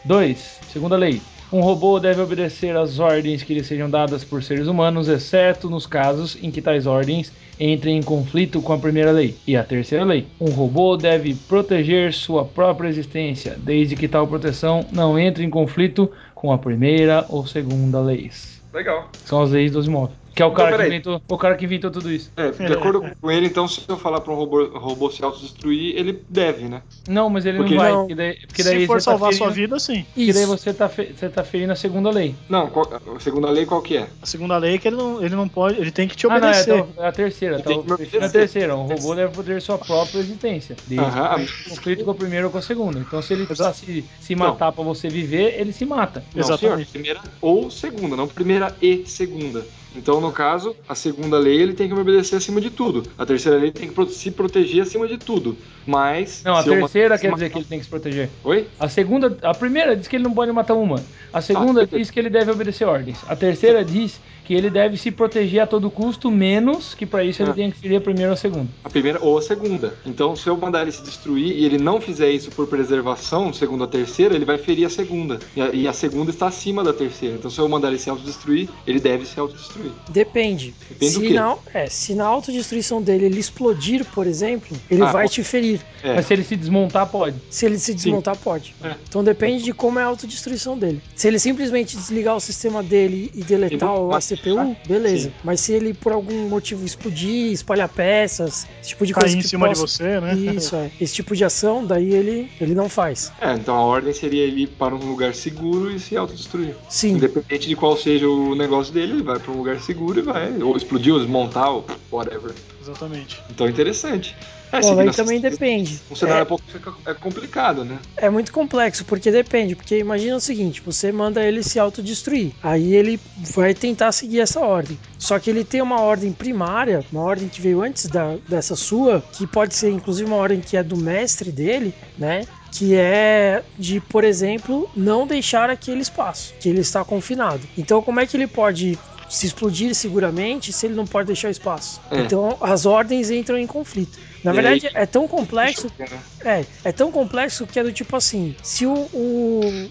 2. 0.04 0.60
Segunda 0.72 0.96
lei. 0.96 1.20
Um 1.52 1.60
robô 1.60 1.98
deve 1.98 2.20
obedecer 2.20 2.76
às 2.76 3.00
ordens 3.00 3.42
que 3.42 3.52
lhe 3.52 3.64
sejam 3.64 3.90
dadas 3.90 4.22
por 4.22 4.44
seres 4.44 4.68
humanos, 4.68 5.08
exceto 5.08 5.68
nos 5.68 5.88
casos 5.88 6.38
em 6.40 6.52
que 6.52 6.62
tais 6.62 6.86
ordens 6.86 7.32
entrem 7.58 7.98
em 7.98 8.02
conflito 8.02 8.62
com 8.62 8.72
a 8.72 8.78
primeira 8.78 9.10
lei. 9.10 9.36
E 9.44 9.56
a 9.56 9.64
terceira 9.64 10.04
lei. 10.04 10.28
Um 10.40 10.50
robô 10.50 10.96
deve 10.96 11.34
proteger 11.34 12.12
sua 12.12 12.44
própria 12.44 12.88
existência, 12.88 13.58
desde 13.58 13.96
que 13.96 14.06
tal 14.06 14.28
proteção 14.28 14.86
não 14.92 15.18
entre 15.18 15.42
em 15.42 15.50
conflito 15.50 16.08
com 16.32 16.52
a 16.52 16.58
primeira 16.58 17.26
ou 17.28 17.44
segunda 17.44 18.00
leis. 18.00 18.62
Legal. 18.72 19.10
São 19.24 19.42
as 19.42 19.50
leis 19.50 19.72
do 19.72 19.80
Asimov. 19.80 20.12
Que 20.34 20.42
é 20.42 20.46
o 20.46 20.52
cara, 20.52 20.70
que 20.70 20.76
peraí. 20.76 20.88
inventou, 20.88 21.20
o 21.28 21.38
cara 21.38 21.54
que 21.56 21.64
inventou 21.64 21.90
tudo 21.90 22.10
isso. 22.10 22.30
É, 22.36 22.50
de 22.50 22.72
acordo 22.72 23.02
com 23.20 23.30
ele, 23.30 23.46
então, 23.46 23.66
se 23.66 23.82
eu 23.88 23.96
falar 23.96 24.20
para 24.20 24.32
um 24.32 24.36
robô, 24.36 24.64
robô 24.78 25.10
se 25.10 25.22
autodestruir, 25.24 25.94
ele 25.96 26.22
deve, 26.28 26.68
né? 26.68 26.82
Não, 27.08 27.28
mas 27.28 27.44
ele 27.46 27.58
Porque 27.58 27.74
não 27.74 27.80
vai. 27.82 27.92
não. 27.92 28.00
Porque 28.00 28.14
daí, 28.14 28.36
porque 28.46 28.62
daí 28.62 28.80
Se 28.80 28.86
for 28.86 29.00
você 29.00 29.04
tá 29.04 29.10
salvar 29.10 29.30
a 29.30 29.32
sua 29.32 29.50
ferindo- 29.50 29.54
vida, 29.76 29.78
sim. 29.80 30.04
Porque 30.14 30.32
daí 30.32 30.46
você 30.46 30.72
tá, 30.72 30.88
fe- 30.88 31.12
você 31.14 31.28
tá 31.28 31.42
ferindo 31.44 31.72
a 31.72 31.76
segunda 31.76 32.10
lei. 32.10 32.34
Não, 32.48 32.68
qual- 32.70 32.88
a 33.16 33.20
segunda 33.20 33.50
lei 33.50 33.66
qual 33.66 33.82
que 33.82 33.96
é? 33.96 34.08
A 34.22 34.26
segunda 34.26 34.56
lei 34.56 34.76
é 34.76 34.78
que 34.78 34.88
ele 34.88 34.96
não, 34.96 35.22
ele 35.22 35.34
não 35.34 35.48
pode, 35.48 35.80
ele 35.80 35.90
tem 35.90 36.06
que 36.06 36.16
te 36.16 36.26
Ah, 36.26 36.30
não, 36.30 36.36
é, 36.36 36.38
obedecer. 36.50 36.78
então, 36.78 37.04
é 37.04 37.08
a 37.08 37.12
terceira. 37.12 37.56
Tá, 37.58 37.62
que 37.64 37.72
a 37.72 37.78
obedecer. 37.78 38.30
terceira. 38.32 38.76
Um 38.76 38.86
robô 38.86 39.14
deve 39.14 39.34
poder 39.34 39.60
sua 39.60 39.78
própria 39.78 40.20
existência. 40.20 40.76
Desde 40.86 41.04
Aham. 41.04 41.12
que 41.34 41.40
não 41.40 41.46
tenha 41.46 41.68
conflito 41.76 42.04
com 42.04 42.10
a 42.12 42.14
primeira 42.14 42.46
ou 42.46 42.52
com 42.52 42.58
a 42.58 42.62
segunda. 42.62 42.98
Então, 42.98 43.20
se 43.20 43.32
ele 43.34 43.46
precisar 43.46 43.72
se, 43.72 44.04
se 44.20 44.34
Não. 44.34 44.46
matar 44.48 44.72
pra 44.72 44.84
você 44.84 45.08
viver, 45.08 45.60
ele 45.60 45.72
se 45.72 45.84
mata. 45.84 46.24
Não, 46.34 46.40
Exatamente. 46.40 46.88
senhor, 46.90 46.92
primeira 46.92 47.20
ou 47.40 47.70
segunda, 47.70 48.16
não 48.16 48.28
primeira 48.28 48.74
e 48.80 49.04
segunda. 49.06 49.66
Então, 49.94 50.20
no 50.20 50.30
caso, 50.30 50.76
a 50.88 50.94
segunda 50.94 51.38
lei 51.38 51.60
ele 51.60 51.72
tem 51.72 51.88
que 51.88 51.94
me 51.94 52.00
obedecer 52.00 52.36
acima 52.36 52.60
de 52.60 52.70
tudo. 52.70 53.02
A 53.18 53.26
terceira 53.26 53.58
lei 53.58 53.72
tem 53.72 53.88
que 53.88 54.06
se 54.12 54.30
proteger 54.30 54.82
acima 54.82 55.06
de 55.08 55.18
tudo. 55.18 55.56
Mas. 55.86 56.42
Não, 56.44 56.54
a 56.54 56.62
terceira 56.62 57.18
quer 57.18 57.32
dizer 57.32 57.50
que 57.50 57.58
ele 57.58 57.64
tem 57.64 57.78
que 57.78 57.84
se 57.84 57.90
proteger. 57.90 58.30
Oi? 58.44 58.68
A 58.78 58.88
segunda, 58.88 59.36
a 59.42 59.54
primeira 59.54 59.96
diz 59.96 60.06
que 60.06 60.16
ele 60.16 60.24
não 60.24 60.32
pode 60.32 60.52
matar 60.52 60.74
uma. 60.74 61.02
A 61.32 61.40
segunda 61.40 61.82
Ah, 61.82 61.86
diz 61.86 62.10
que 62.10 62.18
ele 62.18 62.30
deve 62.30 62.50
obedecer 62.50 62.84
ordens. 62.84 63.18
A 63.28 63.34
terceira 63.34 63.84
diz 63.84 64.20
que 64.50 64.54
ele 64.54 64.68
deve 64.68 64.96
se 64.96 65.12
proteger 65.12 65.60
a 65.60 65.66
todo 65.66 65.88
custo, 65.88 66.28
menos 66.28 66.92
que 66.92 67.06
pra 67.06 67.22
isso 67.22 67.40
ele 67.40 67.52
Ah. 67.52 67.54
tenha 67.54 67.70
que 67.70 67.78
ferir 67.78 67.98
a 67.98 68.00
primeira 68.00 68.30
ou 68.30 68.34
a 68.34 68.36
segunda. 68.36 68.66
A 68.82 68.90
primeira 68.90 69.18
ou 69.22 69.38
a 69.38 69.42
segunda. 69.42 69.94
Então, 70.04 70.34
se 70.34 70.48
eu 70.48 70.56
mandar 70.56 70.82
ele 70.82 70.90
se 70.90 71.04
destruir 71.04 71.56
e 71.56 71.64
ele 71.64 71.78
não 71.78 72.00
fizer 72.00 72.28
isso 72.32 72.50
por 72.50 72.66
preservação, 72.66 73.52
segundo 73.52 73.84
a 73.84 73.86
terceira, 73.86 74.34
ele 74.34 74.44
vai 74.44 74.58
ferir 74.58 74.84
a 74.86 74.90
segunda. 74.90 75.38
E 75.54 75.60
a, 75.62 75.68
e 75.72 75.86
a 75.86 75.92
segunda 75.92 76.32
está 76.32 76.48
acima 76.48 76.82
da 76.82 76.92
terceira. 76.92 77.36
Então, 77.36 77.48
se 77.48 77.60
eu 77.60 77.68
mandar 77.68 77.90
ele 77.90 77.98
se 77.98 78.10
autodestruir, 78.10 78.68
ele 78.84 78.98
deve 78.98 79.24
se 79.24 79.38
autodestruir. 79.38 79.92
Depende. 80.08 80.74
Depende 80.88 81.14
do 81.14 81.20
se, 81.20 81.26
quê? 81.28 81.34
na, 81.34 81.56
é, 81.72 81.86
se 81.86 82.14
na 82.16 82.24
autodestruição 82.26 83.00
dele 83.00 83.26
ele 83.26 83.38
explodir, 83.38 84.04
por 84.06 84.26
exemplo, 84.26 84.76
ele 84.90 85.02
Ah, 85.02 85.12
vai 85.12 85.26
pode- 85.26 85.34
te 85.34 85.44
ferir. 85.44 85.80
É. 86.02 86.14
Mas 86.16 86.26
se 86.26 86.32
ele 86.32 86.42
se 86.42 86.56
desmontar, 86.56 87.06
pode. 87.06 87.36
Se 87.50 87.66
ele 87.66 87.78
se 87.78 87.94
desmontar, 87.94 88.36
pode. 88.36 88.74
É. 88.82 88.94
Então 89.08 89.22
depende 89.22 89.62
de 89.62 89.72
como 89.72 90.00
é 90.00 90.02
a 90.02 90.06
autodestruição 90.06 90.76
dele. 90.76 91.00
Se 91.14 91.28
ele 91.28 91.38
simplesmente 91.38 91.96
desligar 91.96 92.34
o 92.34 92.40
sistema 92.40 92.82
dele 92.82 93.30
e 93.32 93.44
deletar 93.44 93.90
Ele 93.90 94.00
o- 94.00 94.08
vai- 94.08 94.16
CPU, 94.40 94.76
beleza. 94.86 95.28
Sim. 95.28 95.34
Mas 95.44 95.60
se 95.60 95.72
ele 95.72 95.92
por 95.94 96.12
algum 96.12 96.48
motivo 96.48 96.84
explodir, 96.84 97.52
espalhar 97.52 97.88
peças, 97.88 98.66
esse 98.80 98.90
tipo 98.90 99.06
de 99.06 99.12
Cair 99.12 99.22
coisa 99.24 99.36
em 99.38 99.40
que 99.42 99.48
cima 99.48 99.66
possa- 99.68 99.84
de 99.86 99.90
você, 99.92 100.20
né? 100.20 100.34
Isso, 100.56 100.74
é. 100.76 100.90
Esse 101.00 101.14
tipo 101.14 101.34
de 101.36 101.44
ação, 101.44 101.84
daí 101.84 102.12
ele, 102.14 102.50
ele 102.60 102.74
não 102.74 102.88
faz. 102.88 103.32
É, 103.40 103.52
então 103.54 103.74
a 103.74 103.82
ordem 103.84 104.12
seria 104.12 104.42
ele 104.44 104.62
ir 104.62 104.66
para 104.68 104.94
um 104.94 104.98
lugar 104.98 105.34
seguro 105.34 105.90
e 105.90 105.98
se 105.98 106.16
autodestruir. 106.16 106.74
Sim. 106.88 107.16
Independente 107.16 107.68
de 107.68 107.76
qual 107.76 107.96
seja 107.96 108.28
o 108.28 108.54
negócio 108.54 108.92
dele, 108.92 109.12
ele 109.14 109.22
vai 109.22 109.38
para 109.38 109.52
um 109.52 109.56
lugar 109.56 109.80
seguro 109.80 110.18
e 110.18 110.22
vai. 110.22 110.52
Ou 110.62 110.76
explodir, 110.76 111.12
ou 111.12 111.20
desmontar, 111.20 111.70
ou 111.70 111.86
whatever. 112.10 112.52
Exatamente. 112.80 113.40
Então 113.50 113.68
interessante. 113.68 114.36
É, 114.72 114.76
Bom, 114.76 114.82
seguindo 114.82 114.96
daí 114.98 115.08
essa- 115.08 115.22
também 115.24 115.40
depende. 115.40 116.00
Um 116.10 116.14
cenário 116.14 116.42
É, 116.42 116.44
pouco 116.44 116.62
é 117.06 117.14
complicado, 117.14 117.84
né? 117.84 117.98
É 118.16 118.30
muito 118.30 118.52
complexo, 118.52 119.04
porque 119.04 119.30
depende. 119.30 119.74
Porque 119.74 119.98
imagina 119.98 120.36
o 120.36 120.40
seguinte: 120.40 120.80
você 120.84 121.10
manda 121.10 121.42
ele 121.42 121.62
se 121.62 121.78
autodestruir. 121.78 122.52
Aí 122.62 122.94
ele 122.94 123.18
vai 123.36 123.74
tentar 123.74 124.12
seguir 124.12 124.40
essa 124.40 124.60
ordem. 124.60 124.98
Só 125.18 125.38
que 125.38 125.50
ele 125.50 125.64
tem 125.64 125.82
uma 125.82 126.00
ordem 126.00 126.32
primária, 126.32 127.04
uma 127.12 127.22
ordem 127.22 127.48
que 127.48 127.60
veio 127.60 127.82
antes 127.82 128.06
da, 128.06 128.36
dessa 128.48 128.76
sua, 128.76 129.22
que 129.32 129.46
pode 129.46 129.74
ser 129.74 129.90
inclusive 129.90 130.26
uma 130.26 130.36
ordem 130.36 130.60
que 130.60 130.76
é 130.76 130.82
do 130.82 130.96
mestre 130.96 131.50
dele, 131.50 131.92
né? 132.16 132.46
Que 132.72 132.94
é 132.94 133.64
de, 133.76 134.00
por 134.00 134.22
exemplo, 134.22 134.88
não 134.96 135.26
deixar 135.26 135.68
aquele 135.68 136.02
espaço, 136.02 136.54
que 136.60 136.68
ele 136.68 136.80
está 136.80 137.04
confinado. 137.04 137.60
Então, 137.76 138.00
como 138.00 138.20
é 138.20 138.26
que 138.26 138.36
ele 138.36 138.46
pode 138.46 138.96
se 139.30 139.46
explodir 139.46 139.94
seguramente 139.94 140.72
se 140.72 140.84
ele 140.86 140.94
não 140.94 141.06
pode 141.06 141.28
deixar 141.28 141.48
espaço? 141.50 142.00
É. 142.10 142.20
Então, 142.20 142.58
as 142.60 142.84
ordens 142.84 143.30
entram 143.30 143.56
em 143.56 143.66
conflito. 143.66 144.18
Na 144.42 144.52
E 144.52 144.54
verdade, 144.54 144.86
aí- 144.88 144.92
é 144.94 145.06
tão 145.06 145.28
complexo 145.28 145.90
Né? 145.98 146.06
é, 146.44 146.64
é 146.84 146.92
tão 146.92 147.12
complexo 147.12 147.66
que 147.66 147.78
é 147.78 147.82
do 147.82 147.92
tipo 147.92 148.16
assim: 148.16 148.56
se 148.62 148.86
o, 148.86 148.94
o, 149.12 149.86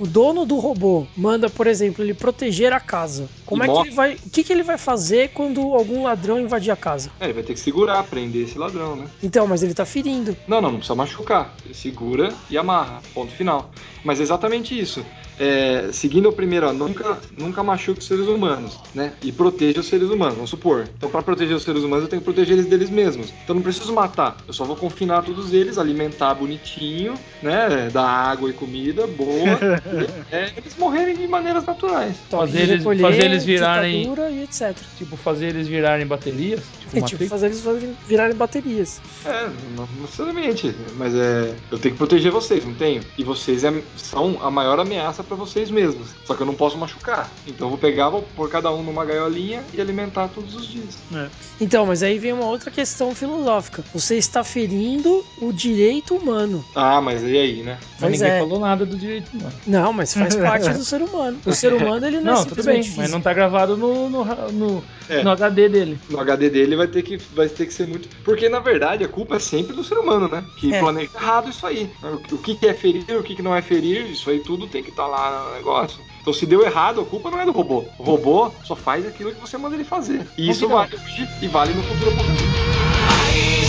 o, 0.00 0.06
dono 0.06 0.44
do 0.44 0.58
robô 0.58 1.06
manda, 1.16 1.48
por 1.48 1.66
exemplo, 1.68 2.04
ele 2.04 2.12
proteger 2.12 2.72
a 2.72 2.80
casa, 2.80 3.28
como 3.46 3.62
E 3.62 3.64
é 3.64 3.68
que 3.68 3.72
morre. 3.74 3.88
ele 3.88 3.94
vai. 3.96 4.14
O 4.26 4.30
que, 4.30 4.42
que 4.44 4.52
ele 4.52 4.62
vai 4.64 4.76
fazer 4.76 5.28
quando 5.30 5.60
algum 5.74 6.02
ladrão 6.02 6.38
invadir 6.40 6.70
a 6.72 6.76
casa? 6.76 7.10
É, 7.20 7.24
ele 7.26 7.32
vai 7.34 7.42
ter 7.44 7.54
que 7.54 7.60
segurar, 7.60 8.02
prender 8.04 8.42
esse 8.48 8.58
ladrão, 8.58 8.96
né? 8.96 9.06
Então, 9.22 9.46
mas 9.46 9.62
ele 9.62 9.72
tá 9.72 9.84
ferindo. 9.86 10.36
Não, 10.48 10.60
não, 10.60 10.70
não 10.72 10.78
precisa 10.78 10.96
machucar. 10.96 11.54
Ele 11.64 11.72
segura 11.74 12.34
e 12.50 12.58
amarra. 12.58 13.00
Ponto 13.14 13.32
final. 13.32 13.70
Mas 14.04 14.18
é 14.18 14.24
exatamente 14.24 14.78
isso. 14.78 15.06
É, 15.38 15.88
seguindo 15.92 16.28
o 16.28 16.32
primeiro, 16.32 16.68
ó, 16.68 16.72
nunca, 16.72 17.18
nunca 17.36 17.62
machuque 17.62 18.00
os 18.00 18.06
seres 18.06 18.26
humanos, 18.26 18.78
né? 18.94 19.12
E 19.22 19.32
proteja 19.32 19.80
os 19.80 19.86
seres 19.86 20.08
humanos, 20.10 20.34
vamos 20.34 20.50
supor. 20.50 20.88
Então, 20.96 21.10
para 21.10 21.22
proteger 21.22 21.56
os 21.56 21.62
seres 21.62 21.82
humanos, 21.82 22.04
eu 22.04 22.08
tenho 22.10 22.20
que 22.20 22.24
proteger 22.24 22.54
eles 22.54 22.66
deles 22.66 22.90
mesmos. 22.90 23.32
Então, 23.42 23.54
não 23.56 23.62
preciso 23.62 23.92
matar. 23.92 24.36
Eu 24.46 24.52
só 24.52 24.64
vou 24.64 24.76
confinar 24.76 25.22
todos 25.22 25.52
eles, 25.52 25.78
alimentar 25.78 26.34
bonitinho, 26.34 27.14
né? 27.42 27.88
Dar 27.92 28.04
água 28.06 28.50
e 28.50 28.52
comida 28.52 29.06
boa. 29.06 29.58
é, 30.30 30.50
eles 30.56 30.76
morrerem 30.76 31.16
de 31.16 31.26
maneiras 31.26 31.64
naturais. 31.64 32.16
Fazer 32.30 32.62
eles- 32.62 32.84
fazer 32.84 33.24
eles 33.24 33.44
virarem- 33.44 34.02
e 34.30 34.42
etc. 34.42 34.76
Tipo, 34.96 35.16
fazer 35.16 35.46
eles 35.48 35.66
virarem 35.66 36.06
baterias. 36.06 36.60
É, 36.94 37.00
tipo, 37.02 37.26
fazer 37.26 37.46
eles 37.46 37.62
virarem 38.06 38.36
baterias. 38.36 39.00
É, 39.24 39.48
não 39.76 39.88
necessariamente. 40.00 40.74
Mas 40.96 41.14
é. 41.14 41.54
Eu 41.70 41.78
tenho 41.78 41.94
que 41.94 41.98
proteger 41.98 42.30
vocês, 42.32 42.64
não 42.64 42.74
tenho? 42.74 43.02
E 43.16 43.24
vocês 43.24 43.64
é- 43.64 43.82
são 43.96 44.38
a 44.42 44.50
maior 44.50 44.78
ameaça 44.78 45.22
pra 45.22 45.36
vocês 45.36 45.70
mesmos. 45.70 46.08
Só 46.26 46.34
que 46.34 46.42
eu 46.42 46.46
não 46.46 46.54
posso 46.54 46.76
machucar. 46.76 47.30
Então 47.46 47.66
eu 47.66 47.70
vou 47.70 47.78
pegar, 47.78 48.08
vou 48.10 48.22
pôr 48.36 48.48
cada 48.50 48.70
um 48.72 48.82
numa 48.82 49.04
gaiolinha 49.04 49.62
e 49.72 49.80
alimentar 49.80 50.28
todos 50.28 50.54
os 50.54 50.66
dias. 50.66 50.98
Então, 51.60 51.86
mas 51.86 52.02
aí 52.02 52.18
vem 52.18 52.32
uma 52.32 52.46
outra 52.46 52.70
questão 52.70 53.14
filosófica. 53.14 53.84
Você 53.94 54.16
está 54.16 54.42
ferindo 54.44 55.24
o 55.40 55.52
direito 55.52 56.14
humano. 56.14 56.64
Ah, 56.74 57.00
mas 57.00 57.22
e 57.22 57.36
aí, 57.38 57.62
né? 57.62 57.78
Mas 57.80 58.00
Pois 58.00 58.12
ninguém 58.20 58.36
é. 58.36 58.38
falou 58.40 58.58
nada 58.60 58.84
do 58.84 58.96
direito 58.96 59.30
humano. 59.32 59.52
Não, 59.66 59.92
mas 59.92 60.12
faz 60.14 60.34
parte 60.36 60.68
do 60.70 60.84
ser 60.84 61.02
humano. 61.02 61.38
O 61.46 61.52
ser 61.52 61.72
humano, 61.72 62.06
ele 62.06 62.20
não, 62.20 62.34
Não, 62.34 62.42
é 62.42 62.44
tudo 62.44 62.62
bem, 62.64 62.82
simplesmente 62.82 62.88
mas 62.96 63.10
não 63.10 63.18
físico. 63.18 63.22
tá 63.22 63.32
gravado 63.32 63.76
no, 63.76 64.08
no, 64.10 64.24
no, 64.52 64.84
É. 65.08 65.22
no 65.22 65.30
HD 65.30 65.68
dele. 65.68 65.98
No 66.10 66.20
HD 66.20 66.50
dele 66.50 66.76
vai 66.76 66.81
ter 66.86 67.02
que, 67.02 67.16
vai 67.16 67.48
ter 67.48 67.66
que 67.66 67.72
ser 67.74 67.86
muito. 67.86 68.08
Porque 68.24 68.48
na 68.48 68.60
verdade 68.60 69.04
a 69.04 69.08
culpa 69.08 69.36
é 69.36 69.38
sempre 69.38 69.74
do 69.74 69.84
ser 69.84 69.98
humano, 69.98 70.28
né? 70.28 70.44
Que 70.56 70.72
É. 70.74 70.80
planeja 70.80 71.10
errado 71.14 71.50
isso 71.50 71.66
aí. 71.66 71.90
O 72.30 72.38
que, 72.38 72.54
que 72.54 72.66
é 72.66 72.74
ferir, 72.74 73.04
o 73.18 73.22
que, 73.22 73.34
que 73.34 73.42
não 73.42 73.54
é 73.54 73.62
ferir, 73.62 74.10
isso 74.10 74.28
aí 74.30 74.40
tudo 74.40 74.66
tem 74.66 74.82
que 74.82 74.90
estar 74.90 75.06
lá 75.06 75.44
no 75.48 75.54
negócio. 75.54 76.00
Então 76.20 76.32
se 76.32 76.46
deu 76.46 76.62
errado, 76.64 77.00
a 77.00 77.04
culpa 77.04 77.30
não 77.30 77.40
é 77.40 77.44
do 77.44 77.52
robô. 77.52 77.84
O 77.98 78.02
robô 78.02 78.52
só 78.64 78.76
faz 78.76 79.06
aquilo 79.06 79.32
que 79.32 79.40
você 79.40 79.58
manda 79.58 79.74
ele 79.74 79.84
fazer. 79.84 80.26
E 80.38 80.48
isso 80.50 80.68
vale 80.68 80.94
hoje 80.94 81.28
e 81.40 81.48
vale 81.48 81.72
no 81.72 81.82
futuro 81.82 82.10
apocalipse. 82.10 83.61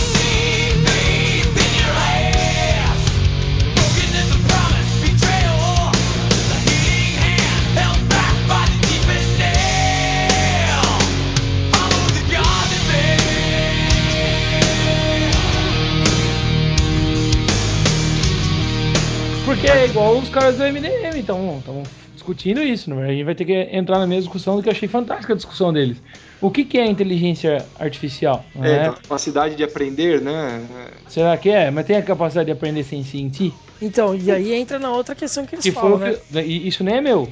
Porque 19.54 19.68
é 19.68 19.84
igual 19.86 20.18
os 20.18 20.28
caras 20.28 20.56
do 20.56 20.64
MDM, 20.64 21.16
então 21.16 21.58
estão 21.58 21.84
discutindo 22.12 22.60
isso, 22.60 22.92
né? 22.92 23.04
A 23.06 23.12
gente 23.12 23.22
vai 23.22 23.36
ter 23.36 23.44
que 23.44 23.52
entrar 23.52 24.00
na 24.00 24.06
mesma 24.06 24.22
discussão 24.22 24.56
do 24.56 24.62
que 24.64 24.68
eu 24.68 24.72
achei 24.72 24.88
fantástica 24.88 25.32
a 25.32 25.36
discussão 25.36 25.72
deles. 25.72 25.96
O 26.40 26.50
que, 26.50 26.64
que 26.64 26.76
é 26.76 26.84
inteligência 26.84 27.64
artificial? 27.78 28.44
É, 28.60 28.70
é? 28.70 28.86
a 28.88 28.92
capacidade 28.94 29.54
de 29.54 29.62
aprender, 29.62 30.20
né? 30.20 30.60
Será 31.06 31.36
que 31.36 31.50
é? 31.50 31.70
Mas 31.70 31.86
tem 31.86 31.94
a 31.96 32.02
capacidade 32.02 32.46
de 32.46 32.52
aprender 32.52 32.82
sem 32.82 33.04
sentir? 33.04 33.54
Então, 33.80 34.12
e 34.16 34.28
aí 34.28 34.52
entra 34.52 34.76
na 34.80 34.90
outra 34.90 35.14
questão 35.14 35.46
que 35.46 35.54
eles 35.54 35.64
Que 35.64 35.70
falam, 35.70 35.98
foi 35.98 36.18
né? 36.32 36.44
e 36.44 36.66
isso 36.66 36.82
nem 36.82 36.96
é 36.96 37.00
meu. 37.00 37.28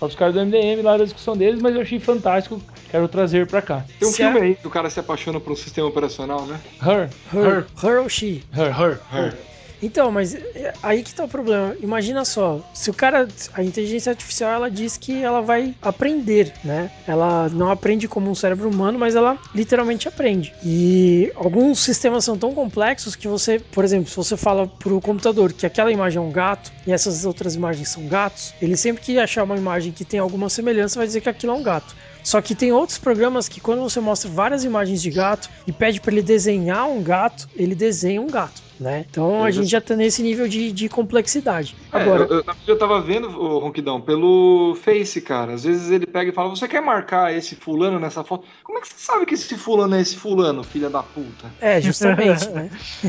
Fala 0.00 0.08
os 0.08 0.14
caras 0.16 0.34
do 0.34 0.40
MDM 0.40 0.80
lá 0.82 0.96
da 0.96 1.04
discussão 1.04 1.36
deles, 1.36 1.60
mas 1.60 1.74
eu 1.74 1.82
achei 1.82 2.00
fantástico. 2.00 2.62
Quero 2.90 3.06
trazer 3.08 3.46
pra 3.46 3.60
cá. 3.60 3.84
Tem 3.98 4.08
um 4.08 4.10
Se 4.10 4.22
é- 4.22 4.30
filme 4.32 4.40
aí 4.46 4.54
que 4.54 4.66
o 4.66 4.70
cara 4.70 4.88
se 4.88 4.98
apaixona 4.98 5.38
por 5.38 5.52
um 5.52 5.56
sistema 5.56 5.86
operacional, 5.86 6.46
né? 6.46 6.58
Her. 6.82 7.10
Her, 7.30 7.66
her 7.84 8.00
ou 8.00 8.08
she. 8.08 8.42
Her. 8.56 9.00
Her. 9.12 9.34
Então, 9.82 10.10
mas 10.10 10.34
é, 10.34 10.72
aí 10.82 11.02
que 11.02 11.14
tá 11.14 11.24
o 11.24 11.28
problema. 11.28 11.76
Imagina 11.80 12.24
só, 12.24 12.60
se 12.74 12.90
o 12.90 12.94
cara, 12.94 13.28
a 13.54 13.62
inteligência 13.62 14.10
artificial, 14.10 14.50
ela 14.50 14.70
diz 14.70 14.96
que 14.96 15.22
ela 15.22 15.40
vai 15.40 15.74
aprender, 15.80 16.52
né? 16.64 16.90
Ela 17.06 17.48
não 17.48 17.70
aprende 17.70 18.08
como 18.08 18.30
um 18.30 18.34
cérebro 18.34 18.68
humano, 18.68 18.98
mas 18.98 19.14
ela 19.14 19.38
literalmente 19.54 20.08
aprende. 20.08 20.54
E 20.64 21.32
alguns 21.34 21.80
sistemas 21.80 22.24
são 22.24 22.36
tão 22.36 22.54
complexos 22.54 23.14
que 23.14 23.28
você, 23.28 23.58
por 23.58 23.84
exemplo, 23.84 24.08
se 24.10 24.16
você 24.16 24.36
fala 24.36 24.66
pro 24.66 25.00
computador 25.00 25.52
que 25.52 25.66
aquela 25.66 25.92
imagem 25.92 26.18
é 26.18 26.20
um 26.20 26.30
gato 26.30 26.72
e 26.86 26.92
essas 26.92 27.24
outras 27.24 27.54
imagens 27.54 27.88
são 27.88 28.06
gatos, 28.06 28.54
ele 28.60 28.76
sempre 28.76 29.02
que 29.02 29.18
achar 29.18 29.44
uma 29.44 29.56
imagem 29.56 29.92
que 29.92 30.04
tem 30.04 30.18
alguma 30.20 30.48
semelhança 30.48 30.98
vai 30.98 31.06
dizer 31.06 31.20
que 31.20 31.28
aquilo 31.28 31.52
é 31.52 31.56
um 31.56 31.62
gato. 31.62 31.94
Só 32.22 32.40
que 32.42 32.54
tem 32.54 32.72
outros 32.72 32.98
programas 32.98 33.48
que 33.48 33.60
quando 33.60 33.82
você 33.82 34.00
mostra 34.00 34.30
várias 34.30 34.64
imagens 34.64 35.00
de 35.00 35.10
gato 35.10 35.48
e 35.66 35.72
pede 35.72 36.00
para 36.00 36.12
ele 36.12 36.22
desenhar 36.22 36.86
um 36.88 37.02
gato, 37.02 37.48
ele 37.56 37.74
desenha 37.74 38.20
um 38.20 38.26
gato, 38.26 38.60
né? 38.78 39.06
Então 39.08 39.42
a 39.44 39.48
Eu 39.48 39.52
gente 39.52 39.64
já- 39.66 39.78
já 39.78 39.80
tá 39.80 39.96
nesse 39.96 40.22
nível 40.22 40.46
de, 40.48 40.70
de 40.72 40.88
complexidade. 40.88 41.74
É, 41.92 41.96
Agora, 42.02 42.24
eu, 42.24 42.38
eu, 42.38 42.44
eu 42.66 42.78
tava 42.78 43.00
vendo, 43.00 43.28
o 43.28 43.58
Ronquidão, 43.58 44.00
pelo 44.00 44.76
Face, 44.82 45.20
cara. 45.22 45.54
Às 45.54 45.64
vezes 45.64 45.90
ele 45.90 46.06
pega 46.06 46.30
e 46.30 46.34
fala: 46.34 46.50
Você 46.50 46.68
quer 46.68 46.82
marcar 46.82 47.34
esse 47.34 47.54
fulano 47.54 47.98
nessa 47.98 48.22
foto? 48.22 48.46
Como 48.62 48.78
é 48.78 48.80
que 48.82 48.88
você 48.88 48.94
sabe 48.98 49.24
que 49.24 49.34
esse 49.34 49.56
fulano 49.56 49.94
é 49.94 50.00
esse 50.00 50.16
fulano, 50.16 50.62
filha 50.62 50.90
da 50.90 51.02
puta? 51.02 51.50
é, 51.60 51.80
justamente, 51.80 52.46
né? 52.50 52.68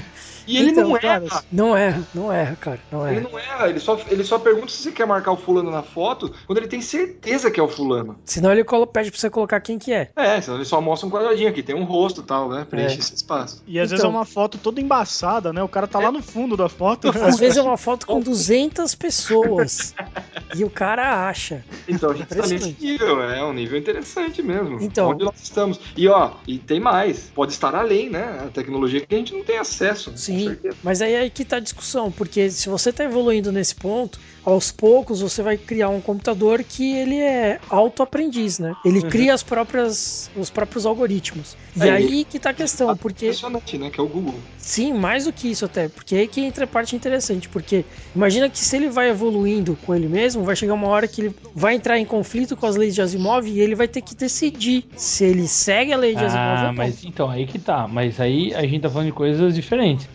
E 0.50 0.58
ele 0.58 0.72
Então, 0.72 0.90
não 0.90 1.00
cara, 1.00 1.24
erra. 1.26 1.44
Não 1.52 1.78
erra, 1.78 2.04
não 2.14 2.34
erra, 2.34 2.56
cara, 2.60 2.80
não 2.92 3.08
Ele 3.08 3.20
erra. 3.20 3.30
não 3.32 3.40
erra, 3.40 3.70
ele 3.70 3.80
só, 3.80 4.00
ele 4.10 4.24
só 4.24 4.40
pergunta 4.40 4.70
se 4.72 4.78
você 4.84 4.92
quer 4.92 5.06
marcar 5.06 5.32
o 5.32 5.38
fulano 5.38 5.70
na 5.70 5.84
foto 5.84 6.34
quando 6.48 6.58
ele 6.58 6.68
tem 6.68 6.82
certeza 6.82 7.52
que 7.52 7.60
é 7.60 7.64
o 7.64 7.68
fulano. 7.68 8.18
Senão 8.26 8.52
ele 8.52 8.64
colo- 8.64 8.88
pede 8.88 9.12
pra 9.12 9.20
você 9.20 9.30
colocar 9.30 9.60
quem 9.62 9.78
que 9.78 9.94
é. 9.94 10.10
É, 10.16 10.42
senão 10.42 10.58
ele 10.58 10.66
só 10.66 10.82
mostra 10.82 11.08
um 11.08 11.12
quadradinho 11.12 11.50
aqui, 11.50 11.62
tem 11.62 11.76
um 11.76 11.84
rosto 11.84 12.22
e 12.22 12.24
tal, 12.24 12.50
né? 12.50 12.66
Preenche 12.70 12.96
É. 12.96 13.00
esse 13.00 13.14
espaço. 13.16 13.62
E 13.68 13.80
às 13.80 13.90
Então. 13.90 13.98
vezes 13.98 14.06
é 14.06 14.08
uma 14.08 14.26
foto 14.26 14.58
toda 14.58 14.82
embaçada, 14.82 15.54
né? 15.54 15.62
O 15.62 15.68
cara 15.70 15.86
tá 15.88 16.00
lá 16.00 16.12
no 16.12 16.22
fundo 16.24 16.58
da 16.58 16.68
foto. 16.68 17.10
Às 17.20 17.38
vezes 17.40 17.58
é 17.58 17.62
uma 17.62 17.78
foto 17.78 18.08
com 18.08 18.20
200 18.20 18.96
pessoas 18.96 19.94
e 20.56 20.64
o 20.64 20.70
cara 20.70 21.28
acha. 21.30 21.64
Então 21.88 22.12
a 22.12 22.14
gente 22.16 22.28
tá 22.28 22.48
nesse 22.48 22.76
nível, 22.80 23.22
é 23.22 23.44
um 23.44 23.54
nível 23.54 23.78
interessante 23.78 24.42
mesmo. 24.42 24.78
Então. 24.82 25.10
Onde 25.12 25.24
nós 25.24 25.36
estamos. 25.42 25.80
E 25.96 26.08
ó, 26.08 26.32
e 26.48 26.58
tem 26.58 26.80
mais, 26.80 27.30
pode 27.36 27.52
estar 27.52 27.76
além, 27.76 28.10
né? 28.10 28.40
A 28.46 28.50
tecnologia 28.50 29.02
que 29.02 29.14
a 29.14 29.18
gente 29.18 29.34
não 29.34 29.44
tem 29.44 29.58
acesso. 29.58 30.12
com 30.12 30.18
Sim, 30.40 30.56
mas 30.82 31.02
aí 31.02 31.14
é 31.14 31.20
aí 31.22 31.30
que 31.30 31.44
tá 31.46 31.58
a 31.58 31.60
discussão, 31.60 32.12
porque 32.12 32.50
se 32.50 32.70
você 32.70 32.92
tá 32.94 33.04
evoluindo 33.04 33.52
nesse 33.52 33.76
ponto, 33.76 34.20
aos 34.44 34.72
poucos 34.72 35.22
você 35.22 35.42
vai 35.44 35.58
criar 35.58 35.90
um 35.90 36.02
computador 36.02 36.64
que 36.64 36.96
ele 36.96 37.18
é 37.20 37.60
auto-aprendiz, 37.70 38.60
né? 38.60 38.76
Ele 38.84 39.02
cria 39.02 39.34
as 39.34 39.44
próprias, 39.44 40.30
os 40.36 40.50
próprios 40.50 40.86
algoritmos. 40.86 41.56
E 41.76 41.88
É, 41.88 41.92
aí 41.92 42.26
que 42.26 42.40
tá 42.40 42.52
a 42.52 42.54
questão, 42.54 42.96
porque 42.98 43.26
Impressionante, 43.26 43.78
né? 43.78 43.90
Que 43.90 44.00
é 44.00 44.04
o 44.04 44.08
Google. 44.08 44.40
sim, 44.58 44.94
mais 44.94 45.26
do 45.26 45.34
que 45.34 45.50
isso 45.50 45.66
até, 45.66 45.88
porque 45.88 46.16
aí 46.16 46.28
que 46.28 46.42
entra 46.42 46.66
a 46.66 46.68
parte 46.68 46.96
interessante, 46.96 47.50
porque 47.50 47.86
imagina 48.14 48.50
que 48.50 48.60
se 48.60 48.76
ele 48.76 48.90
vai 48.90 49.10
evoluindo 49.10 49.76
com 49.78 49.94
ele 49.96 50.08
mesmo, 50.08 50.44
vai 50.44 50.56
chegar 50.56 50.74
uma 50.74 50.88
hora 50.88 51.08
que 51.08 51.22
ele 51.22 51.36
vai 51.56 51.76
entrar 51.76 51.98
em 51.98 52.06
conflito 52.06 52.56
com 52.56 52.66
as 52.66 52.76
leis 52.76 52.94
de 52.96 53.02
Asimov 53.02 53.48
e 53.48 53.60
ele 53.60 53.76
vai 53.76 53.88
ter 53.88 54.02
que 54.02 54.16
decidir 54.16 54.86
se 54.96 55.24
ele 55.26 55.48
segue 55.48 55.94
a 55.94 55.98
lei 55.98 56.16
de 56.16 56.24
Asimov 56.24 56.62
Ah, 56.62 56.68
ou 56.68 56.74
não. 56.74 56.74
mas 56.74 57.04
então, 57.04 57.30
aí 57.30 57.46
que 57.48 57.60
tá. 57.60 57.88
Mas 57.88 58.20
aí 58.20 58.54
a 58.54 58.62
gente 58.64 58.82
tá 58.82 58.90
falando 58.90 59.08
de 59.08 59.14
coisas 59.14 59.56
diferentes. 59.56 60.10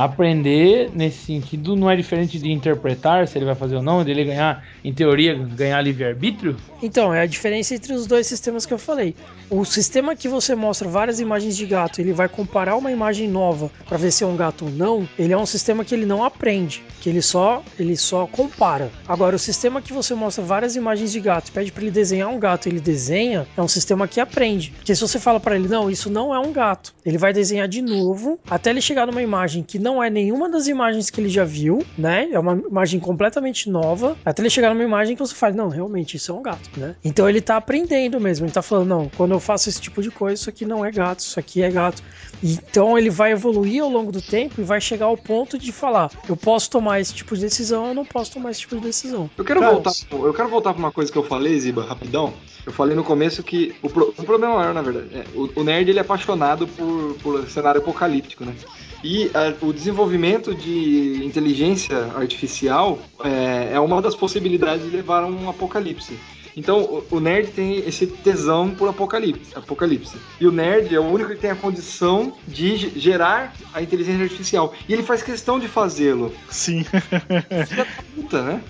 Aprender 0.00 0.90
nesse 0.94 1.26
sentido 1.26 1.76
não 1.76 1.90
é 1.90 1.94
diferente 1.94 2.38
de 2.38 2.50
interpretar 2.50 3.28
se 3.28 3.36
ele 3.36 3.44
vai 3.44 3.54
fazer 3.54 3.76
ou 3.76 3.82
não, 3.82 4.02
dele 4.02 4.24
ganhar, 4.24 4.64
em 4.82 4.94
teoria, 4.94 5.34
ganhar 5.34 5.78
livre-arbítrio? 5.82 6.56
Então, 6.82 7.12
é 7.12 7.20
a 7.20 7.26
diferença 7.26 7.74
entre 7.74 7.92
os 7.92 8.06
dois 8.06 8.26
sistemas 8.26 8.64
que 8.64 8.72
eu 8.72 8.78
falei. 8.78 9.14
O 9.50 9.62
sistema 9.62 10.16
que 10.16 10.26
você 10.26 10.54
mostra 10.54 10.88
várias 10.88 11.20
imagens 11.20 11.54
de 11.54 11.66
gato, 11.66 12.00
ele 12.00 12.14
vai 12.14 12.30
comparar 12.30 12.76
uma 12.76 12.90
imagem 12.90 13.28
nova 13.28 13.70
para 13.86 13.98
ver 13.98 14.10
se 14.10 14.24
é 14.24 14.26
um 14.26 14.36
gato 14.36 14.64
ou 14.64 14.70
não, 14.70 15.06
ele 15.18 15.34
é 15.34 15.36
um 15.36 15.44
sistema 15.44 15.84
que 15.84 15.94
ele 15.94 16.06
não 16.06 16.24
aprende, 16.24 16.82
que 17.02 17.10
ele 17.10 17.20
só, 17.20 17.62
ele 17.78 17.94
só 17.94 18.26
compara. 18.26 18.90
Agora, 19.06 19.36
o 19.36 19.38
sistema 19.38 19.82
que 19.82 19.92
você 19.92 20.14
mostra 20.14 20.42
várias 20.42 20.76
imagens 20.76 21.12
de 21.12 21.20
gato 21.20 21.48
e 21.48 21.52
pede 21.52 21.72
para 21.72 21.82
ele 21.82 21.90
desenhar 21.90 22.30
um 22.30 22.38
gato, 22.38 22.70
ele 22.70 22.80
desenha, 22.80 23.46
é 23.54 23.60
um 23.60 23.68
sistema 23.68 24.08
que 24.08 24.18
aprende. 24.18 24.72
Porque 24.76 24.94
se 24.94 25.00
você 25.02 25.18
fala 25.18 25.38
para 25.38 25.56
ele, 25.56 25.68
não, 25.68 25.90
isso 25.90 26.08
não 26.08 26.34
é 26.34 26.38
um 26.38 26.52
gato, 26.52 26.94
ele 27.04 27.18
vai 27.18 27.34
desenhar 27.34 27.68
de 27.68 27.82
novo 27.82 28.40
até 28.48 28.70
ele 28.70 28.80
chegar 28.80 29.06
numa 29.06 29.20
imagem 29.20 29.62
que 29.62 29.78
não 29.78 29.89
é 30.02 30.10
nenhuma 30.10 30.48
das 30.48 30.66
imagens 30.68 31.08
que 31.08 31.20
ele 31.20 31.28
já 31.30 31.44
viu, 31.44 31.84
né? 31.96 32.28
É 32.30 32.38
uma 32.38 32.52
imagem 32.70 33.00
completamente 33.00 33.70
nova, 33.70 34.16
até 34.24 34.42
ele 34.42 34.50
chegar 34.50 34.68
numa 34.74 34.84
imagem 34.84 35.16
que 35.16 35.22
você 35.22 35.34
fala, 35.34 35.54
não, 35.54 35.68
realmente 35.68 36.16
isso 36.18 36.30
é 36.30 36.34
um 36.34 36.42
gato, 36.42 36.68
né? 36.76 36.94
Então 37.02 37.28
ele 37.28 37.40
tá 37.40 37.56
aprendendo 37.56 38.20
mesmo, 38.20 38.44
ele 38.44 38.52
tá 38.52 38.60
falando, 38.62 38.88
não, 38.88 39.08
quando 39.16 39.32
eu 39.32 39.40
faço 39.40 39.68
esse 39.70 39.80
tipo 39.80 40.02
de 40.02 40.10
coisa, 40.10 40.34
isso 40.40 40.50
aqui 40.50 40.66
não 40.66 40.84
é 40.84 40.90
gato, 40.90 41.20
isso 41.20 41.40
aqui 41.40 41.62
é 41.62 41.70
gato. 41.70 42.02
Então 42.42 42.98
ele 42.98 43.10
vai 43.10 43.32
evoluir 43.32 43.82
ao 43.82 43.88
longo 43.88 44.12
do 44.12 44.20
tempo 44.20 44.60
e 44.60 44.64
vai 44.64 44.80
chegar 44.80 45.06
ao 45.06 45.16
ponto 45.16 45.58
de 45.58 45.72
falar, 45.72 46.10
eu 46.28 46.36
posso 46.36 46.70
tomar 46.70 47.00
esse 47.00 47.14
tipo 47.14 47.34
de 47.34 47.40
decisão, 47.40 47.88
eu 47.88 47.94
não 47.94 48.04
posso 48.04 48.32
tomar 48.32 48.50
esse 48.50 48.60
tipo 48.60 48.76
de 48.76 48.82
decisão. 48.82 49.30
Eu 49.38 49.44
quero 49.44 49.60
Cara, 49.60 49.72
voltar, 49.72 49.92
eu 50.10 50.34
quero 50.34 50.48
voltar 50.48 50.72
pra 50.74 50.78
uma 50.80 50.92
coisa 50.92 51.10
que 51.10 51.16
eu 51.18 51.24
falei, 51.24 51.58
Ziba, 51.58 51.84
rapidão. 51.84 52.32
Eu 52.66 52.72
falei 52.72 52.94
no 52.94 53.02
começo 53.02 53.42
que 53.42 53.74
o, 53.82 53.88
pro- 53.88 54.14
o 54.16 54.24
problema 54.24 54.54
maior, 54.56 54.74
na 54.74 54.82
verdade, 54.82 55.08
é, 55.14 55.24
o, 55.34 55.60
o 55.60 55.64
nerd 55.64 55.88
ele 55.88 55.98
é 55.98 56.02
apaixonado 56.02 56.66
por, 56.68 57.14
por 57.22 57.48
cenário 57.48 57.80
apocalíptico, 57.80 58.44
né? 58.44 58.54
E 59.02 59.30
a- 59.34 59.64
o 59.64 59.72
desenvolvimento 59.72 60.54
de 60.54 61.24
inteligência 61.24 61.96
artificial 62.14 62.98
é, 63.24 63.74
é 63.74 63.80
uma 63.80 64.02
das 64.02 64.14
possibilidades 64.14 64.84
de 64.84 64.94
levar 64.94 65.22
a 65.22 65.26
um 65.26 65.48
apocalipse. 65.48 66.18
Então, 66.60 67.02
o, 67.10 67.18
nerd 67.20 67.48
tem 67.52 67.78
esse 67.88 68.06
tesão 68.06 68.70
por 68.70 68.88
apocalipse, 68.88 69.52
apocalipse. 69.56 70.16
E 70.40 70.46
o 70.46 70.52
nerd 70.52 70.94
é 70.94 71.00
o 71.00 71.04
único 71.04 71.30
que 71.30 71.36
tem 71.36 71.50
a 71.50 71.56
condição 71.56 72.34
de 72.46 72.76
ge- 72.76 72.92
gerar 72.96 73.54
a 73.72 73.80
inteligência 73.82 74.22
artificial. 74.22 74.74
E 74.88 74.92
ele 74.92 75.02
faz 75.02 75.22
questão 75.22 75.58
de 75.58 75.66
fazê-lo. 75.68 76.32
Sim. 76.50 76.84
Filha 76.84 77.84
da 77.84 77.86
puta, 78.14 78.42
né? 78.42 78.62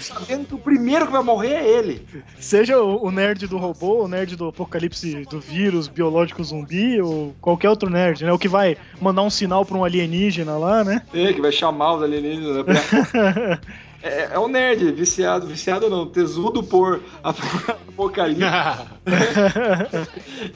Sabendo 0.00 0.46
que 0.46 0.54
o 0.54 0.58
primeiro 0.58 1.06
que 1.06 1.12
vai 1.12 1.22
morrer 1.22 1.54
é 1.54 1.68
ele. 1.78 2.06
Seja 2.38 2.78
o 2.80 3.10
nerd 3.10 3.46
do 3.46 3.56
robô, 3.58 4.04
o 4.04 4.08
nerd 4.08 4.36
do 4.36 4.48
apocalipse 4.48 5.24
do 5.30 5.40
vírus 5.40 5.88
biológico 5.88 6.44
zumbi, 6.44 7.00
ou 7.00 7.34
qualquer 7.40 7.70
outro 7.70 7.88
nerd, 7.90 8.24
né? 8.24 8.32
O 8.32 8.38
que 8.38 8.48
vai 8.48 8.76
mandar 9.00 9.22
um 9.22 9.30
sinal 9.30 9.64
pra 9.64 9.76
um 9.78 9.84
alienígena 9.84 10.58
lá, 10.58 10.84
né? 10.84 11.02
É, 11.14 11.32
que 11.32 11.40
vai 11.40 11.52
chamar 11.52 11.94
os 11.96 12.02
alienígenas. 12.02 12.66
né, 12.66 13.58
É, 14.02 14.30
é 14.32 14.38
o 14.38 14.48
nerd, 14.48 14.92
viciado, 14.92 15.46
viciado 15.46 15.90
não, 15.90 16.06
tesudo 16.06 16.62
por 16.62 17.02
ap- 17.22 17.36
apocalipse. 17.88 18.44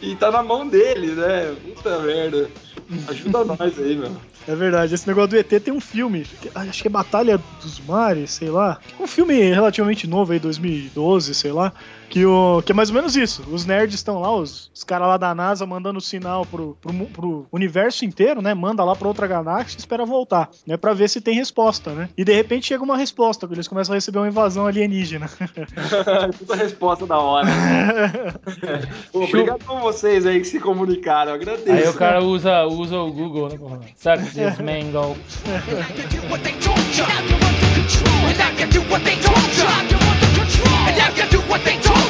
e 0.00 0.14
tá 0.16 0.30
na 0.30 0.42
mão 0.42 0.66
dele, 0.66 1.08
né? 1.12 1.54
Puta 1.74 1.98
merda. 2.00 2.48
Ajuda 3.08 3.44
nós 3.44 3.78
aí, 3.78 3.96
meu. 3.96 4.12
É 4.46 4.54
verdade, 4.54 4.94
esse 4.94 5.06
negócio 5.08 5.30
do 5.30 5.36
ET 5.38 5.48
tem 5.62 5.72
um 5.72 5.80
filme, 5.80 6.24
que- 6.24 6.50
acho 6.54 6.82
que 6.82 6.88
é 6.88 6.90
Batalha 6.90 7.40
dos 7.62 7.80
Mares, 7.80 8.30
sei 8.32 8.50
lá. 8.50 8.78
Um 9.00 9.06
filme 9.06 9.34
relativamente 9.40 10.06
novo 10.06 10.32
aí, 10.32 10.38
2012, 10.38 11.34
sei 11.34 11.50
lá. 11.52 11.72
Que, 12.14 12.24
o, 12.24 12.62
que 12.64 12.70
é 12.70 12.74
mais 12.76 12.90
ou 12.90 12.94
menos 12.94 13.16
isso. 13.16 13.42
Os 13.50 13.66
nerds 13.66 13.96
estão 13.96 14.20
lá, 14.20 14.32
os, 14.32 14.70
os 14.72 14.84
caras 14.84 15.08
lá 15.08 15.16
da 15.16 15.34
NASA 15.34 15.66
mandando 15.66 16.00
sinal 16.00 16.46
pro, 16.46 16.78
pro, 16.80 16.94
pro 17.06 17.46
universo 17.50 18.04
inteiro, 18.04 18.40
né? 18.40 18.54
Manda 18.54 18.84
lá 18.84 18.94
pra 18.94 19.08
outra 19.08 19.26
galáxia 19.26 19.76
e 19.76 19.80
espera 19.80 20.06
voltar, 20.06 20.48
né? 20.64 20.76
Pra 20.76 20.94
ver 20.94 21.08
se 21.08 21.20
tem 21.20 21.34
resposta, 21.34 21.90
né? 21.90 22.08
E 22.16 22.24
de 22.24 22.32
repente 22.32 22.68
chega 22.68 22.84
uma 22.84 22.96
resposta, 22.96 23.48
eles 23.50 23.66
começam 23.66 23.94
a 23.94 23.96
receber 23.96 24.18
uma 24.18 24.28
invasão 24.28 24.64
alienígena. 24.64 25.28
Puta 26.38 26.54
resposta 26.54 27.04
da 27.04 27.18
hora. 27.18 27.48
Pô, 29.10 29.24
Obrigado 29.24 29.64
por 29.64 29.80
vocês 29.80 30.24
aí 30.24 30.38
que 30.38 30.46
se 30.46 30.60
comunicaram, 30.60 31.32
eu 31.32 31.34
agradeço. 31.34 31.72
Aí 31.72 31.88
o 31.88 31.94
cara 31.94 32.22
usa, 32.22 32.64
usa 32.64 32.96
o 32.96 33.12
Google, 33.12 33.48
né? 33.48 33.58
falar, 33.58 34.20
Suck 34.20 34.32
this 34.32 34.58
mango. 34.60 35.16
And 40.86 40.98
now 40.98 41.08
you 41.16 41.26
do 41.30 41.38
what 41.50 41.64
they 41.64 41.80
told 41.80 42.03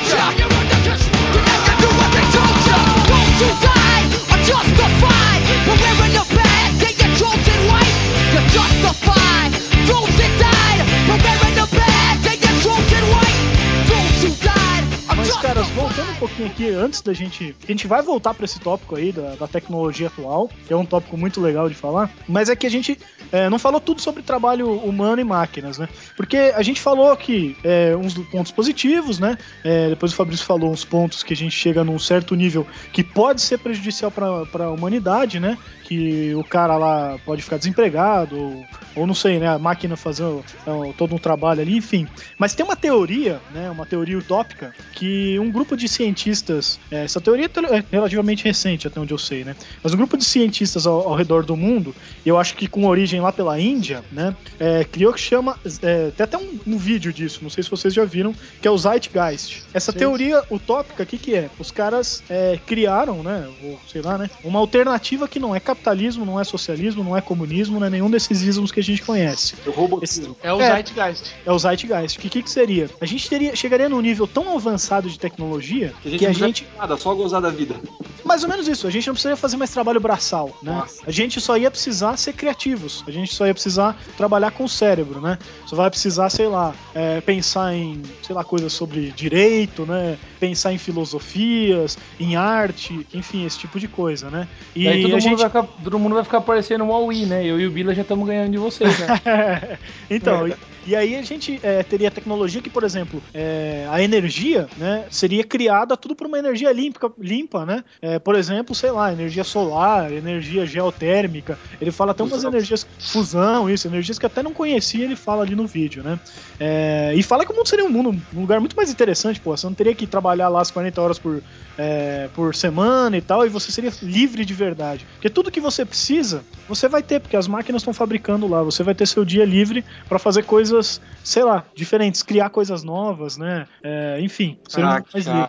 antes 16.85 17.01
da 17.01 17.13
gente. 17.13 17.57
A 17.63 17.67
gente 17.67 17.87
vai 17.87 18.03
voltar 18.03 18.35
para 18.35 18.45
esse 18.45 18.61
tópico 18.61 18.97
aí 18.97 19.13
da, 19.13 19.35
da, 19.35 19.49
tecnologia 19.49 20.09
atual, 20.09 20.51
que 20.67 20.73
é 20.73 20.77
um 20.77 20.85
tópico 20.85 21.17
muito 21.17 21.41
legal 21.41 21.69
de 21.69 21.75
falar, 21.75 22.11
mas 22.29 22.49
é 22.49 22.57
que 22.57 22.67
a 22.67 22.71
gente 22.71 22.99
é, 23.33 23.49
não 23.49 23.59
falou 23.59 23.81
tudo 23.81 24.01
sobre 24.01 24.23
trabalho 24.23 24.71
humano 24.71 25.21
e 25.21 25.25
máquinas, 25.25 25.79
né? 25.79 25.89
Porque 26.17 26.37
a 26.37 26.63
gente 26.63 26.81
falou 26.81 27.11
aqui 27.11 27.57
é, 27.65 27.97
uns 27.97 28.15
pontos 28.15 28.53
positivos, 28.53 29.19
né? 29.19 29.39
É, 29.63 29.89
depois 29.89 30.13
o 30.13 30.17
Fabrício 30.17 30.45
falou 30.45 30.71
uns 30.71 30.85
pontos 30.85 31.23
que 31.23 31.33
a 31.33 31.37
gente 31.37 31.55
chega 31.55 31.83
num 31.83 31.99
certo 31.99 32.35
nível 32.35 32.67
que 32.93 33.03
pode 33.03 33.41
ser 33.43 33.59
prejudicial 33.59 34.11
para 34.11 34.65
a 34.65 34.71
humanidade, 34.71 35.41
né? 35.41 35.57
Que 35.85 36.35
o 36.35 36.45
cara 36.45 36.77
lá 36.77 37.19
pode 37.25 37.43
ficar 37.43 37.59
desempregado, 37.59 38.39
ou, 38.39 38.65
ou 38.97 39.07
não 39.07 39.15
sei, 39.15 39.39
né? 39.39 39.49
A 39.49 39.59
máquina 39.59 39.97
fazer 39.97 40.25
é, 40.25 40.93
todo 40.97 41.15
um 41.15 41.19
trabalho 41.19 41.61
ali, 41.61 41.77
enfim. 41.77 42.07
Mas 42.39 42.55
tem 42.55 42.65
uma 42.65 42.77
teoria, 42.77 43.41
né? 43.53 43.71
Uma 43.71 43.87
teoria 43.87 44.19
utópica 44.19 44.75
que 44.93 45.39
um 45.39 45.51
grupo 45.51 45.77
de 45.77 45.89
cientistas, 45.89 46.74
é, 46.91 47.05
essa 47.05 47.21
teoria 47.21 47.47
é 47.47 47.85
relativamente 47.91 48.45
recente, 48.45 48.87
até 48.87 49.01
onde 49.01 49.13
eu 49.13 49.19
sei, 49.19 49.45
né? 49.45 49.57
Mas 49.83 49.93
um 49.93 49.97
grupo 49.97 50.17
de 50.17 50.25
cientistas 50.25 50.87
ao, 50.87 51.09
ao 51.09 51.15
redor 51.15 51.45
do 51.45 51.57
mundo, 51.57 51.95
eu 52.25 52.39
acho 52.39 52.55
que 52.55 52.67
com 52.67 52.87
origem 52.87 53.21
lá 53.21 53.33
pela 53.33 53.59
Índia, 53.59 54.05
né? 54.11 54.35
É, 54.59 54.85
criou 54.85 55.13
que 55.13 55.21
chama. 55.21 55.59
É, 55.83 56.11
tem 56.11 56.25
até 56.25 56.39
um, 56.39 56.59
um, 56.67 56.77
vídeo 56.77 57.13
disso, 57.13 57.41
não 57.43 57.51
sei 57.51 57.63
se 57.63 57.71
vocês 57.71 57.93
já 57.93 58.05
viram, 58.05 58.35
que 58.61 58.69
é 58.69 58.71
o 58.71 58.77
Zeitgeist. 58.77 59.63
Essa 59.73 59.93
Sim. 59.93 59.99
teoria 59.99 60.43
utópica, 60.51 61.03
o 61.03 61.07
que, 61.07 61.19
que 61.19 61.35
é? 61.35 61.51
Os 61.59 61.71
caras 61.71 62.23
é, 62.29 62.59
criaram, 62.67 63.23
né? 63.23 63.49
Ou 63.63 63.79
sei 63.91 64.03
lá, 64.03 64.19
né? 64.19 64.31
Uma 64.43 64.59
alternativa 64.59 65.29
que 65.29 65.39
não 65.39 65.55
é 65.55 65.61
capitalismo, 65.61 66.25
não 66.25 66.41
é 66.41 66.45
socialismo, 66.45 67.03
não 67.03 67.17
é 67.17 67.21
comunismo, 67.21 67.79
não 67.79 67.87
é 67.87 67.91
nenhum 67.91 68.11
desses 68.11 68.43
ismos 68.43 68.71
que 68.71 68.81
a 68.81 68.83
gente 68.83 69.03
conhece. 69.03 69.55
Esse, 70.03 70.31
é 70.43 70.53
o 70.53 70.59
Zeitgeist. 70.59 71.33
É 71.45 71.53
o 71.53 71.59
Zeitgeist. 71.59 72.19
O 72.19 72.21
que, 72.21 72.29
que, 72.29 72.43
que 72.43 72.51
seria? 72.51 72.91
A 73.01 73.07
gente 73.07 73.29
teria, 73.29 73.57
chegaria 73.57 73.89
num 73.89 74.01
nível 74.01 74.27
tão 74.27 74.57
avançado 74.57 75.09
de 75.09 75.19
tecnologia 75.19 75.93
que 76.03 76.09
a 76.09 76.11
gente. 76.11 76.19
Que 76.19 76.27
a 76.27 76.33
gente... 76.33 76.64
Nada, 76.77 76.97
só 76.97 77.15
gozar 77.15 77.41
da 77.41 77.51
vida. 77.51 77.77
Mais 78.25 78.43
ou 78.43 78.49
menos 78.49 78.67
isso. 78.67 78.87
A 78.87 78.91
gente 78.91 79.07
não 79.07 79.15
precisaria 79.15 79.37
fazer 79.37 79.57
mais 79.57 79.71
trabalho 79.71 80.01
braçal, 80.01 80.57
né? 80.63 80.73
Nossa. 80.73 81.03
A 81.07 81.11
gente 81.11 81.41
só 81.41 81.57
ia 81.57 81.71
precisar 81.71 82.17
ser 82.17 82.33
criativos. 82.33 83.05
A 83.07 83.11
gente 83.11 83.35
só 83.35 83.47
ia 83.47 83.53
precisar 83.53 83.97
trabalhar 84.17 84.51
com 84.51 84.65
o 84.65 84.69
cérebro, 84.69 85.21
né? 85.21 85.39
Só 85.67 85.77
vai 85.77 85.91
precisar, 85.91 86.31
sei 86.31 86.49
lá, 86.49 86.75
é, 86.95 87.21
pensar 87.21 87.75
em, 87.75 88.03
sei 88.23 88.35
lá, 88.35 88.43
coisas 88.43 88.73
sobre 88.73 89.11
direito, 89.11 89.85
né? 89.85 90.19
Pensar 90.41 90.73
em 90.73 90.79
filosofias, 90.79 91.99
em 92.19 92.35
arte, 92.35 93.07
enfim, 93.13 93.45
esse 93.45 93.59
tipo 93.59 93.79
de 93.79 93.87
coisa, 93.87 94.31
né? 94.31 94.49
E, 94.75 94.89
aí 94.89 95.03
todo, 95.03 95.13
mundo 95.13 95.21
gente... 95.21 95.39
vai 95.39 95.49
ficar, 95.49 95.63
todo 95.63 95.99
mundo 95.99 96.15
vai 96.15 96.25
ficar 96.25 96.41
parecendo 96.41 96.85
um 96.85 96.89
Huawei, 96.89 97.27
né? 97.27 97.45
Eu 97.45 97.61
e 97.61 97.67
o 97.67 97.71
Bila 97.71 97.95
já 97.95 98.03
estamos 98.03 98.27
ganhando 98.27 98.53
de 98.53 98.59
vocês, 98.59 98.99
né? 99.01 99.79
então, 100.09 100.47
é. 100.47 100.57
E 100.87 100.95
aí 100.95 101.17
a 101.17 101.23
gente 101.23 101.59
é, 101.63 101.83
teria 101.83 102.11
tecnologia 102.11 102.61
que, 102.61 102.69
por 102.69 102.85
exemplo, 102.85 103.23
é, 103.33 103.87
a 103.91 104.03
energia, 104.03 104.69
né, 104.77 105.07
seria 105.11 105.43
criada 105.43 105.97
tudo 105.97 106.15
por 106.15 106.27
uma 106.27 106.39
energia 106.39 106.71
limpa, 106.73 107.13
limpa 107.19 107.65
né? 107.65 107.83
É, 108.03 108.19
por 108.19 108.35
exemplo, 108.35 108.75
sei 108.75 108.91
lá, 108.91 109.13
energia 109.13 109.45
solar, 109.45 110.13
energia 110.13 110.67
geotérmica. 110.67 111.59
Ele 111.81 111.91
fala 111.91 112.13
até 112.13 112.23
umas 112.23 112.45
energias 112.45 112.87
fusão, 112.99 113.71
isso, 113.71 113.87
energias 113.87 114.19
que 114.19 114.27
até 114.27 114.43
não 114.43 114.53
conhecia, 114.53 115.05
ele 115.05 115.17
fala 115.17 115.43
ali 115.43 115.55
no 115.55 115.67
vídeo, 115.67 116.03
né? 116.03 116.19
É, 116.61 117.13
e 117.17 117.23
fala 117.23 117.45
que 117.47 117.53
o 117.53 117.57
mundo 117.57 117.69
seria 117.69 117.85
um 117.85 117.91
mundo, 117.91 118.21
um 118.35 118.41
lugar 118.41 118.61
muito 118.61 118.77
mais 118.77 118.91
interessante, 118.91 119.41
pô. 119.41 119.57
Você 119.57 119.67
não 119.67 119.75
teria 119.75 119.95
que 119.95 120.07
trabalhar 120.07 120.49
lá 120.49 120.61
as 120.61 120.71
40 120.71 121.01
horas 121.01 121.19
por, 121.19 121.43
é, 121.79 122.29
por 122.35 122.55
semana 122.55 123.17
e 123.17 123.23
tal, 123.23 123.47
e 123.47 123.49
você 123.49 123.73
seria 123.73 123.93
livre 124.03 124.45
de 124.45 124.53
verdade. 124.53 125.07
Porque 125.15 125.31
tudo 125.31 125.51
que 125.51 125.61
você 125.61 125.85
precisa, 125.85 126.45
você 126.69 126.89
vai 126.89 127.03
ter, 127.03 127.21
porque 127.21 127.37
as 127.37 127.49
máquinas 127.49 127.83
estão 127.83 127.95
fabricando 127.95 128.47
lá. 128.47 128.63
Você 128.63 128.83
vai 128.83 128.95
ter 128.95 129.07
seu 129.07 129.25
dia 129.25 129.45
livre 129.45 129.85
para 130.09 130.19
fazer 130.19 130.45
coisas 130.45 130.74
coisas, 130.75 131.01
sei 131.23 131.45
lá, 131.45 131.65
diferentes, 131.75 132.23
criar 132.23 132.51
coisas 132.51 132.83
novas, 132.83 133.37
né? 133.37 133.67
É, 133.83 134.19
enfim, 134.21 134.59
ser 134.69 134.85
ah. 134.85 135.03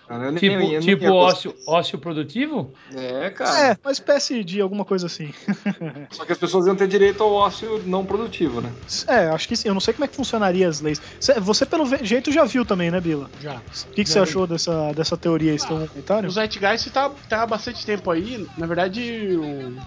Cara, 0.07 0.33
tipo, 0.33 0.57
nem, 0.57 0.79
tipo 0.79 1.11
ócio, 1.11 1.55
ócio 1.67 1.97
produtivo? 1.97 2.71
É, 2.93 3.29
cara. 3.31 3.71
É, 3.71 3.77
uma 3.83 3.91
espécie 3.91 4.43
de 4.43 4.61
alguma 4.61 4.85
coisa 4.85 5.07
assim. 5.07 5.33
Só 6.11 6.25
que 6.25 6.31
as 6.31 6.37
pessoas 6.37 6.67
iam 6.67 6.75
ter 6.75 6.87
direito 6.87 7.23
ao 7.23 7.33
ócio 7.33 7.81
não 7.85 8.05
produtivo, 8.05 8.61
né? 8.61 8.71
É, 9.07 9.27
acho 9.27 9.47
que 9.47 9.55
sim. 9.55 9.67
Eu 9.67 9.73
não 9.73 9.81
sei 9.81 9.93
como 9.93 10.05
é 10.05 10.07
que 10.07 10.15
funcionaria 10.15 10.67
as 10.67 10.81
leis. 10.81 11.01
Você, 11.41 11.65
pelo 11.65 11.85
jeito, 12.03 12.31
já 12.31 12.45
viu 12.45 12.65
também, 12.65 12.91
né, 12.91 13.01
Bila? 13.01 13.29
Já. 13.41 13.55
O 13.55 13.93
que, 13.93 14.03
que 14.03 14.09
você 14.09 14.19
achou 14.19 14.45
dessa, 14.45 14.93
dessa 14.93 15.17
teoria? 15.17 15.55
Ah, 15.55 15.73
um 15.73 15.87
comentário? 15.87 16.29
O 16.29 16.31
Zeitgeist 16.31 16.89
tá, 16.91 17.09
tá 17.29 17.43
há 17.43 17.47
bastante 17.47 17.85
tempo 17.85 18.11
aí. 18.11 18.47
Na 18.57 18.65
verdade, 18.65 19.37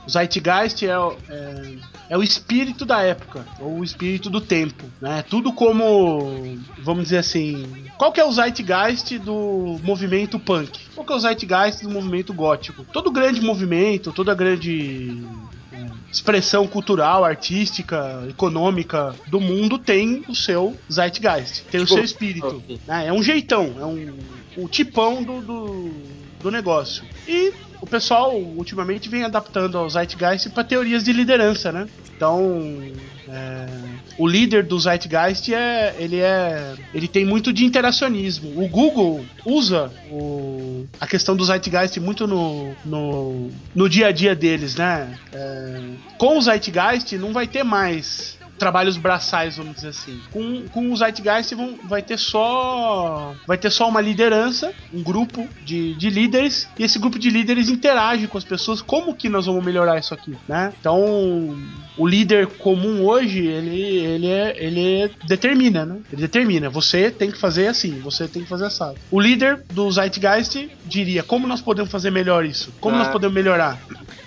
o 0.07 0.11
Zeitgeist 0.11 0.83
é, 0.85 0.91
é, 0.91 1.77
é 2.11 2.19
o 2.19 2.23
espírito 2.23 2.85
da 2.85 3.03
época, 3.03 3.45
ou 3.61 3.79
o 3.79 3.85
espírito 3.85 4.31
do 4.31 4.41
tempo, 4.41 4.85
né? 5.01 5.23
Tudo 5.29 5.53
como, 5.53 6.59
vamos 6.83 7.05
dizer 7.05 7.19
assim, 7.19 7.67
qual 7.97 8.13
que 8.13 8.21
é 8.21 8.25
o 8.25 8.33
zeitgeist 8.33 9.19
do 9.19 9.79
movimento 9.83 10.39
punk? 10.39 10.79
Qual 10.95 11.07
que 11.07 11.13
é 11.13 11.17
o 11.17 11.19
zeitgeist 11.19 11.83
do 11.83 11.91
movimento 11.91 12.33
gótico? 12.33 12.85
Todo 12.93 13.11
grande 13.11 13.41
movimento, 13.41 14.13
toda 14.13 14.35
grande 14.35 15.23
é, 15.73 15.87
expressão 16.11 16.67
cultural, 16.67 17.25
artística, 17.25 18.25
econômica 18.29 19.15
do 19.27 19.41
mundo 19.41 19.79
tem 19.79 20.25
o 20.29 20.35
seu 20.35 20.77
zeitgeist, 20.91 21.65
tem 21.65 21.81
tipo, 21.81 21.85
o 21.85 21.97
seu 21.97 22.05
espírito. 22.05 22.63
Né? 22.87 23.09
É 23.09 23.13
um 23.13 23.23
jeitão, 23.23 23.75
é 23.79 23.85
um, 23.85 24.19
o 24.57 24.69
tipão 24.69 25.23
do, 25.23 25.41
do, 25.41 25.91
do 26.41 26.51
negócio. 26.51 27.05
E 27.27 27.53
o 27.81 27.87
pessoal 27.87 28.37
ultimamente 28.37 29.09
vem 29.09 29.25
adaptando 29.25 29.79
ao 29.79 29.89
Zeitgeist 29.89 30.51
para 30.51 30.65
teorias 30.65 31.05
de 31.05 31.13
liderança, 31.13 31.71
né? 31.71 31.89
Então, 32.17 32.83
é, 33.31 33.67
o 34.17 34.27
líder 34.27 34.65
do 34.65 34.79
Zeitgeist 34.79 35.53
é 35.53 35.95
ele 35.99 36.21
é 36.21 36.75
ele 36.95 37.07
tem 37.07 37.25
muito 37.25 37.53
de 37.53 37.65
interacionismo. 37.65 38.63
O 38.63 38.69
Google 38.69 39.25
usa 39.45 39.93
o, 40.11 40.87
a 41.01 41.07
questão 41.07 41.37
do 41.37 41.45
Zeitgeist 41.45 41.99
muito 42.01 42.27
no, 42.27 42.75
no, 42.85 43.51
no 43.75 43.89
dia 43.89 44.09
a 44.09 44.13
dia 44.13 44.35
deles, 44.35 44.77
né? 44.77 45.19
É, 45.33 45.81
com 46.17 46.39
o 46.39 46.43
Zeitgeist 46.43 47.17
não 47.19 47.33
vai 47.33 47.47
ter 47.47 47.63
mais 47.63 48.39
trabalhos 48.59 48.97
braçais, 48.97 49.57
vamos 49.57 49.77
dizer 49.77 49.89
assim. 49.89 50.21
Com, 50.33 50.67
com 50.69 50.93
o 50.93 50.97
Zeitgeist 50.97 51.55
vão, 51.55 51.79
vai 51.85 52.03
ter 52.03 52.19
só 52.19 53.35
vai 53.47 53.57
ter 53.57 53.71
só 53.71 53.89
uma 53.89 54.01
liderança, 54.01 54.75
um 54.93 55.03
grupo 55.03 55.47
de, 55.65 55.95
de 55.95 56.11
líderes 56.11 56.69
e 56.79 56.83
esse 56.83 56.99
grupo 56.99 57.19
de 57.19 57.31
líderes 57.31 57.69
interage 57.69 58.27
com 58.27 58.37
as 58.37 58.45
pessoas. 58.45 58.83
Como 58.83 59.15
que 59.15 59.29
nós 59.29 59.47
vamos 59.47 59.65
melhorar 59.65 59.99
isso 59.99 60.13
aqui, 60.13 60.37
né? 60.49 60.73
Então 60.81 61.57
o 61.99 62.07
líder 62.07 62.47
comum 62.47 63.05
hoje 63.05 63.47
ele 63.47 63.83
ele 63.83 64.27
é, 64.29 64.55
ele 64.57 65.03
é, 65.03 65.11
determina, 65.27 65.85
né? 65.85 65.99
Ele 66.13 66.23
determina. 66.23 66.71
Você 66.71 67.11
tem 67.11 67.31
que 67.31 67.39
fazer 67.39 67.67
assim, 67.67 67.99
você 68.01 68.29
tem 68.29 68.43
que 68.43 68.49
fazer 68.49 68.67
assim. 68.67 68.95
O 69.11 69.21
líder 69.21 69.63
do 69.73 69.91
Zeitgeist 69.91 70.71
diria 70.87 71.23
como 71.23 71.47
nós 71.47 71.61
podemos 71.61 71.91
fazer 71.91 72.11
melhor 72.11 72.45
isso, 72.45 72.73
como 72.81 72.95
é. 72.95 72.99
nós 72.99 73.09
podemos 73.09 73.35
melhorar. 73.35 73.79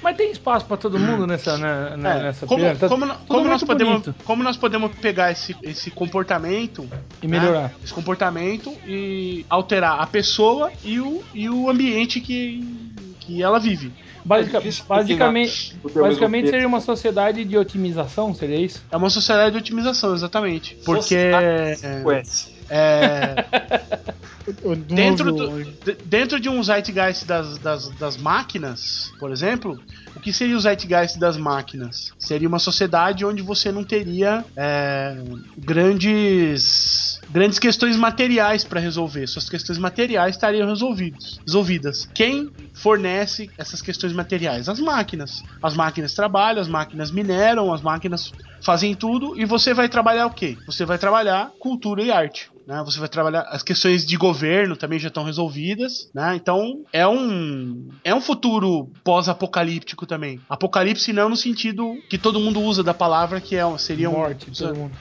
Mas 0.03 0.17
tem 0.17 0.31
espaço 0.31 0.65
para 0.65 0.77
todo 0.77 0.99
mundo 0.99 1.27
nessa, 1.27 1.57
né, 1.57 1.95
né 1.95 2.19
é, 2.19 2.23
nessa 2.23 2.45
como, 2.45 2.75
tá 2.75 2.89
como, 2.89 3.07
como 3.27 3.47
nós 3.47 3.63
podemos, 3.63 4.09
como 4.25 4.43
nós 4.43 4.57
podemos 4.57 4.91
pegar 4.95 5.31
esse, 5.31 5.55
esse 5.63 5.91
comportamento 5.91 6.89
e 7.21 7.27
melhorar 7.27 7.63
né, 7.63 7.71
esse 7.83 7.93
comportamento 7.93 8.75
e 8.85 9.45
alterar 9.49 10.01
a 10.01 10.07
pessoa 10.07 10.71
e 10.83 10.99
o, 10.99 11.23
e 11.33 11.49
o 11.49 11.69
ambiente 11.69 12.19
que, 12.19 12.67
que 13.19 13.43
ela 13.43 13.59
vive. 13.59 13.91
Basica, 14.23 14.59
é 14.59 14.71
basicamente, 14.87 15.75
basicamente 15.93 16.49
seria 16.49 16.67
uma 16.67 16.81
sociedade 16.81 17.43
de 17.43 17.57
otimização, 17.57 18.33
seria 18.33 18.57
isso? 18.57 18.83
É 18.91 18.97
uma 18.97 19.09
sociedade 19.09 19.51
de 19.51 19.57
otimização, 19.57 20.13
exatamente. 20.13 20.77
Porque. 20.85 21.15
É, 21.15 21.75
é, 22.69 23.35
dentro, 24.87 25.31
do, 25.31 25.63
dentro 26.05 26.39
de 26.39 26.49
um 26.49 26.61
zeitgeist 26.63 27.25
das, 27.25 27.57
das, 27.57 27.89
das 27.91 28.17
máquinas, 28.17 29.11
por 29.19 29.31
exemplo, 29.31 29.79
o 30.15 30.19
que 30.19 30.33
seria 30.33 30.55
o 30.55 30.59
zeitgeist 30.59 31.17
das 31.17 31.37
máquinas? 31.37 32.11
Seria 32.17 32.47
uma 32.47 32.59
sociedade 32.59 33.25
onde 33.25 33.41
você 33.41 33.71
não 33.71 33.83
teria 33.83 34.43
é, 34.55 35.17
grandes 35.57 37.19
grandes 37.31 37.57
questões 37.59 37.95
materiais 37.95 38.63
para 38.63 38.79
resolver. 38.79 39.25
Suas 39.25 39.49
questões 39.49 39.77
materiais 39.77 40.35
estariam 40.35 40.67
resolvidas. 40.67 41.39
resolvidas. 41.45 42.09
Quem 42.13 42.51
fornece 42.73 43.49
essas 43.57 43.81
questões 43.81 44.11
materiais? 44.11 44.67
As 44.67 44.79
máquinas. 44.79 45.41
As 45.63 45.73
máquinas 45.73 46.13
trabalham, 46.13 46.61
as 46.61 46.67
máquinas 46.67 47.09
mineram, 47.09 47.73
as 47.73 47.81
máquinas 47.81 48.33
fazem 48.61 48.93
tudo 48.93 49.39
e 49.39 49.45
você 49.45 49.73
vai 49.73 49.87
trabalhar 49.87 50.25
o 50.25 50.31
quê? 50.31 50.57
Você 50.65 50.85
vai 50.85 50.97
trabalhar 50.97 51.51
cultura 51.59 52.03
e 52.03 52.11
arte. 52.11 52.50
Né? 52.65 52.81
Você 52.85 52.99
vai 52.99 53.09
trabalhar 53.09 53.41
as 53.49 53.63
questões 53.63 54.05
de 54.05 54.15
governo 54.17 54.75
também 54.75 54.99
já 54.99 55.07
estão 55.07 55.23
resolvidas, 55.23 56.09
né? 56.13 56.35
Então 56.35 56.83
é 56.91 57.07
um 57.07 57.89
é 58.03 58.13
um 58.13 58.21
futuro 58.21 58.89
pós-apocalíptico 59.03 60.05
também. 60.05 60.39
Apocalipse 60.49 61.13
não 61.13 61.29
no 61.29 61.37
sentido 61.37 61.95
que 62.09 62.17
todo 62.17 62.39
mundo 62.39 62.61
usa 62.61 62.83
da 62.83 62.93
palavra 62.93 63.41
que 63.41 63.55
é 63.55 63.77
seria 63.77 64.09
um, 64.09 64.13
Morte, 64.13 64.47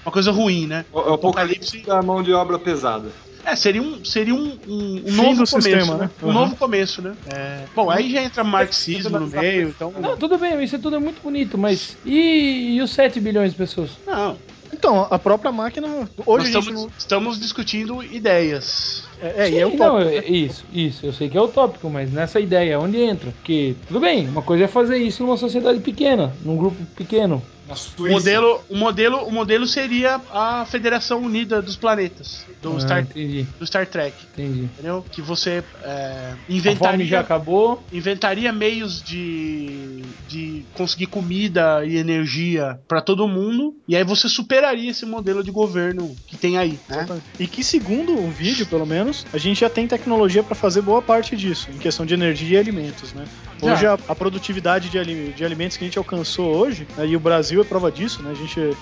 uma 0.04 0.12
coisa 0.12 0.30
ruim, 0.30 0.66
né? 0.66 0.84
O, 0.92 0.98
o 0.98 1.14
apocalipse 1.14 1.80
da 1.80 2.02
mão 2.02 2.22
de 2.22 2.32
obra 2.32 2.58
pesada. 2.58 3.10
É, 3.44 3.56
seria 3.56 3.82
um, 3.82 4.04
seria 4.04 4.34
um, 4.34 4.58
um, 4.68 5.02
um 5.06 5.12
novo 5.12 5.36
começo, 5.36 5.60
sistema, 5.62 5.96
né? 5.96 6.10
Um 6.22 6.26
uhum. 6.26 6.32
novo 6.32 6.56
começo, 6.56 7.00
né? 7.00 7.14
É... 7.34 7.64
Bom, 7.74 7.90
aí 7.90 8.12
já 8.12 8.22
entra 8.22 8.44
marxismo 8.44 9.18
no 9.18 9.26
meio, 9.26 9.68
então... 9.68 9.92
Não, 9.98 10.16
tudo 10.16 10.36
bem, 10.36 10.62
isso 10.62 10.76
é 10.76 10.78
tudo 10.78 11.00
muito 11.00 11.22
bonito, 11.22 11.56
mas 11.56 11.96
e, 12.04 12.76
e 12.76 12.82
os 12.82 12.90
7 12.90 13.18
bilhões 13.18 13.52
de 13.52 13.58
pessoas? 13.58 13.90
Não, 14.06 14.36
então, 14.72 15.06
a 15.10 15.18
própria 15.18 15.52
máquina. 15.52 16.08
Hoje 16.24 16.46
estamos, 16.46 16.72
não. 16.72 16.90
estamos 16.96 17.40
discutindo 17.40 18.02
ideias. 18.02 19.04
É, 19.20 19.44
é, 19.46 19.50
e 19.50 19.58
é 19.58 19.66
o 19.66 19.70
Sim, 19.70 19.76
não, 19.76 20.00
top. 20.00 20.16
é- 20.16 20.30
isso, 20.30 20.64
isso. 20.72 21.04
Eu 21.04 21.12
sei 21.12 21.28
que 21.28 21.36
é 21.36 21.42
utópico, 21.42 21.90
mas 21.90 22.10
nessa 22.12 22.40
ideia, 22.40 22.78
onde 22.78 22.98
entra? 22.98 23.30
Porque, 23.32 23.74
tudo 23.86 24.00
bem, 24.00 24.28
uma 24.28 24.42
coisa 24.42 24.64
é 24.64 24.68
fazer 24.68 24.98
isso 24.98 25.22
numa 25.22 25.36
sociedade 25.36 25.80
pequena, 25.80 26.32
num 26.44 26.56
grupo 26.56 26.76
pequeno. 26.96 27.42
Na 27.70 27.76
O 28.04 28.10
modelo, 28.10 28.60
o, 28.68 28.76
modelo, 28.76 29.16
o 29.18 29.30
modelo 29.30 29.66
seria 29.66 30.20
a 30.32 30.66
Federação 30.66 31.20
Unida 31.22 31.62
dos 31.62 31.76
Planetas, 31.76 32.44
do, 32.60 32.76
Ah, 32.76 32.80
Star, 32.80 33.00
entendi, 33.02 33.46
do 33.58 33.66
Star 33.66 33.86
Trek. 33.86 34.16
entendi. 34.32 34.62
Entendeu? 34.64 35.04
Que 35.10 35.22
você 35.22 35.62
é, 35.84 36.32
A 36.32 36.36
fome 36.36 36.48
já 36.48 36.52
inventaria, 36.70 37.20
acabou. 37.20 37.82
inventaria 37.92 38.52
meios 38.52 39.00
de, 39.02 40.02
de 40.28 40.64
conseguir 40.74 41.06
comida 41.06 41.84
e 41.86 41.96
energia 41.96 42.80
pra 42.88 43.00
todo 43.00 43.26
mundo, 43.28 43.74
e 43.86 43.94
aí 43.96 44.02
você 44.04 44.28
superaria 44.28 44.90
esse 44.90 45.06
modelo 45.06 45.44
de 45.44 45.50
governo 45.52 46.14
que 46.26 46.36
tem 46.36 46.58
aí, 46.58 46.78
né? 46.88 47.06
E 47.38 47.46
que, 47.46 47.62
segundo 47.62 48.12
o 48.18 48.30
vídeo, 48.30 48.66
pelo 48.66 48.84
menos, 48.86 49.24
a 49.32 49.38
gente 49.38 49.60
já 49.60 49.70
tem 49.70 49.86
tecnologia 49.86 50.42
para 50.42 50.54
fazer 50.54 50.82
boa 50.82 51.00
parte 51.00 51.36
disso, 51.36 51.68
em 51.70 51.78
questão 51.78 52.04
de 52.04 52.14
energia 52.14 52.58
e 52.58 52.60
alimentos, 52.60 53.12
né? 53.12 53.24
Hoje, 53.62 53.86
a, 53.86 53.92
a 54.08 54.14
produtividade 54.14 54.88
de, 54.88 55.32
de 55.32 55.44
alimentos 55.44 55.76
que 55.76 55.84
a 55.84 55.86
gente 55.86 55.98
alcançou 55.98 56.56
hoje, 56.56 56.86
né, 56.96 57.06
e 57.06 57.14
o 57.14 57.20
Brasil 57.20 57.59
é 57.60 57.64
prova 57.64 57.90
disso, 57.90 58.22
né? 58.22 58.30
A 58.30 58.34
gente, 58.34 58.76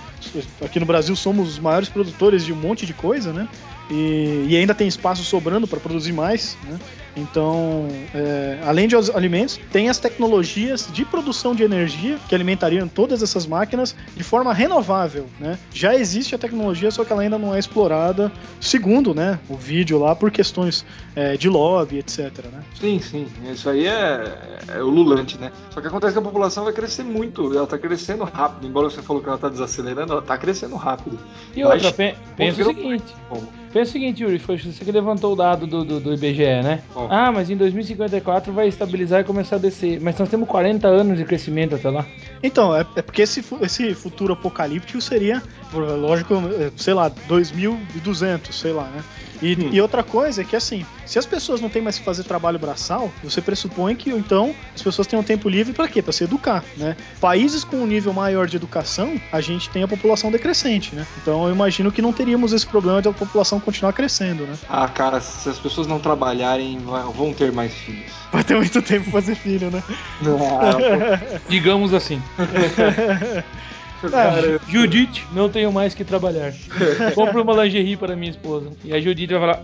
aqui 0.64 0.79
no 0.81 0.87
Brasil, 0.87 1.14
somos 1.16 1.49
os 1.49 1.59
maiores 1.59 1.89
produtores 1.89 2.45
de 2.45 2.53
um 2.53 2.57
monte 2.57 2.87
de 2.87 2.95
coisa, 2.95 3.33
né? 3.33 3.49
E, 3.91 4.47
e 4.49 4.57
ainda 4.57 4.74
tem 4.74 4.87
espaço 4.87 5.24
sobrando 5.24 5.66
para 5.66 5.81
produzir 5.81 6.12
mais, 6.12 6.57
né? 6.64 6.79
Então, 7.19 7.89
é, 8.14 8.59
além 8.66 8.87
de 8.89 8.97
os 8.97 9.11
alimentos, 9.11 9.59
tem 9.73 9.89
as 9.89 9.99
tecnologias 9.99 10.89
de 10.93 11.05
produção 11.05 11.55
de 11.55 11.62
energia 11.62 12.19
que 12.29 12.35
alimentariam 12.35 12.87
todas 12.89 13.23
essas 13.23 13.47
máquinas 13.47 13.95
de 14.16 14.23
forma 14.23 14.53
renovável, 14.53 15.27
né? 15.41 15.59
Já 15.73 15.95
existe 15.95 16.35
a 16.35 16.39
tecnologia, 16.39 16.91
só 16.91 17.05
que 17.05 17.12
ela 17.12 17.23
ainda 17.23 17.39
não 17.39 17.55
é 17.55 17.59
explorada, 17.59 18.31
segundo, 18.61 19.14
né, 19.14 19.39
o 19.49 19.57
vídeo 19.57 19.99
lá, 19.99 20.14
por 20.14 20.31
questões 20.31 20.85
é, 21.16 21.37
de 21.37 21.49
lobby, 21.49 21.99
etc, 21.99 22.19
né? 22.53 22.62
Sim, 22.79 23.01
sim. 23.01 23.27
Isso 23.51 23.69
aí 23.69 23.87
é, 23.87 24.59
é 24.77 24.83
ululante, 24.83 25.37
né? 25.39 25.51
Só 25.71 25.81
que 25.81 25.87
acontece 25.89 26.12
que 26.12 26.19
a 26.19 26.23
população 26.23 26.64
vai 26.64 26.73
crescer 26.73 27.03
muito. 27.03 27.57
Ela 27.57 27.66
tá 27.66 27.79
crescendo 27.79 28.25
rápido. 28.25 28.66
Embora 28.66 28.89
você 28.91 29.03
falou 29.03 29.23
que 29.23 29.29
ela 29.29 29.39
tá 29.39 29.49
desacelerando, 29.49 30.12
ela 30.12 30.23
tá 30.23 30.37
crescendo 30.39 30.77
rápido. 30.77 31.19
E 31.57 31.62
Mas- 31.64 31.85
outra, 31.85 31.93
pe- 31.93 32.14
pensa 32.37 32.62
o 32.62 32.64
seguinte. 32.66 33.14
Como? 33.29 33.49
Pensa 33.73 33.91
o 33.91 33.93
seguinte, 33.93 34.23
Yuri, 34.23 34.39
foi 34.39 34.59
você 34.59 34.85
que 34.85 34.91
levantou 34.91 35.33
o 35.33 35.37
dado 35.37 35.66
do, 35.66 35.85
do, 35.85 36.01
do 36.01 36.14
IBGE, 36.14 36.62
né? 36.62 36.83
Ah, 37.11 37.31
mas 37.31 37.51
em 37.51 37.57
2054 37.57 38.53
vai 38.53 38.69
estabilizar 38.69 39.21
e 39.21 39.25
começar 39.25 39.57
a 39.57 39.59
descer. 39.59 40.01
Mas 40.01 40.19
nós 40.19 40.29
temos 40.29 40.49
40 40.49 40.89
anos 40.89 41.19
de 41.19 41.25
crescimento 41.25 41.75
até 41.75 41.91
lá. 41.91 42.07
Então, 42.43 42.75
é, 42.75 42.85
é 42.97 43.03
porque 43.03 43.23
esse, 43.23 43.45
esse 43.61 43.95
futuro 43.95 44.33
apocalíptico 44.33 45.01
seria, 45.01 45.43
lógico, 45.73 46.35
é, 46.35 46.71
sei 46.77 46.95
lá, 46.95 47.09
2200, 47.09 48.59
sei 48.59 48.73
lá, 48.73 48.85
né? 48.85 49.05
E, 49.41 49.55
Hum. 49.55 49.71
e 49.73 49.81
outra 49.81 50.03
coisa 50.03 50.43
é 50.43 50.45
que, 50.45 50.57
assim, 50.57 50.85
se 51.07 51.19
as 51.19 51.25
pessoas 51.25 51.61
não 51.61 51.69
têm 51.69 51.81
mais 51.81 51.97
que 51.99 52.05
fazer 52.05 52.25
trabalho 52.25 52.59
braçal, 52.59 53.11
você 53.23 53.41
pressupõe 53.41 53.95
que, 53.95 54.11
então, 54.11 54.55
as 54.75 54.83
pessoas 54.83 55.07
têm 55.07 55.19
um 55.19 55.23
tempo 55.23 55.49
livre 55.49 55.73
para 55.73 55.87
quê? 55.87 56.03
Para 56.03 56.12
se 56.12 56.25
educar, 56.25 56.64
né? 56.77 56.97
Países 57.21 57.62
com 57.62 57.77
um 57.77 57.87
nível 57.87 58.12
maior 58.12 58.47
de 58.49 58.57
educação, 58.57 59.21
a 59.31 59.41
gente 59.41 59.71
tem 59.71 59.83
a 59.83 59.89
população 59.89 60.31
decrescente, 60.31 60.95
né? 60.95 61.07
Então, 61.23 61.47
eu 61.47 61.55
imagino 61.55 61.93
que 61.93 62.03
não 62.03 62.12
teríamos 62.12 62.53
esse 62.53 62.66
problema 62.66 63.01
de 63.01 63.09
a 63.09 63.12
população 63.12 63.57
continuar 63.61 63.92
crescendo, 63.92 64.44
né? 64.44 64.54
Ah, 64.68 64.88
cara, 64.88 65.20
se 65.20 65.48
as 65.48 65.59
pessoas 65.59 65.86
não 65.86 65.98
trabalharem, 65.98 66.78
vão 67.14 67.32
ter 67.32 67.52
mais 67.52 67.72
filhos. 67.74 68.12
Vai 68.32 68.44
ter 68.44 68.56
muito 68.56 68.82
tempo 68.82 69.04
pra 69.04 69.12
fazer 69.20 69.34
filho, 69.34 69.70
né? 69.70 69.82
Digamos 71.48 71.94
assim. 71.94 72.22
Cara, 74.11 74.61
Judite, 74.68 75.26
não 75.32 75.49
tenho 75.49 75.72
mais 75.72 75.94
que 75.94 76.05
trabalhar. 76.05 76.53
Compre 77.14 77.40
uma 77.40 77.64
lingerie 77.64 77.96
para 77.96 78.14
minha 78.14 78.30
esposa. 78.30 78.70
E 78.84 78.92
a 78.92 79.01
Judite 79.01 79.34
vai 79.34 79.40
falar. 79.40 79.62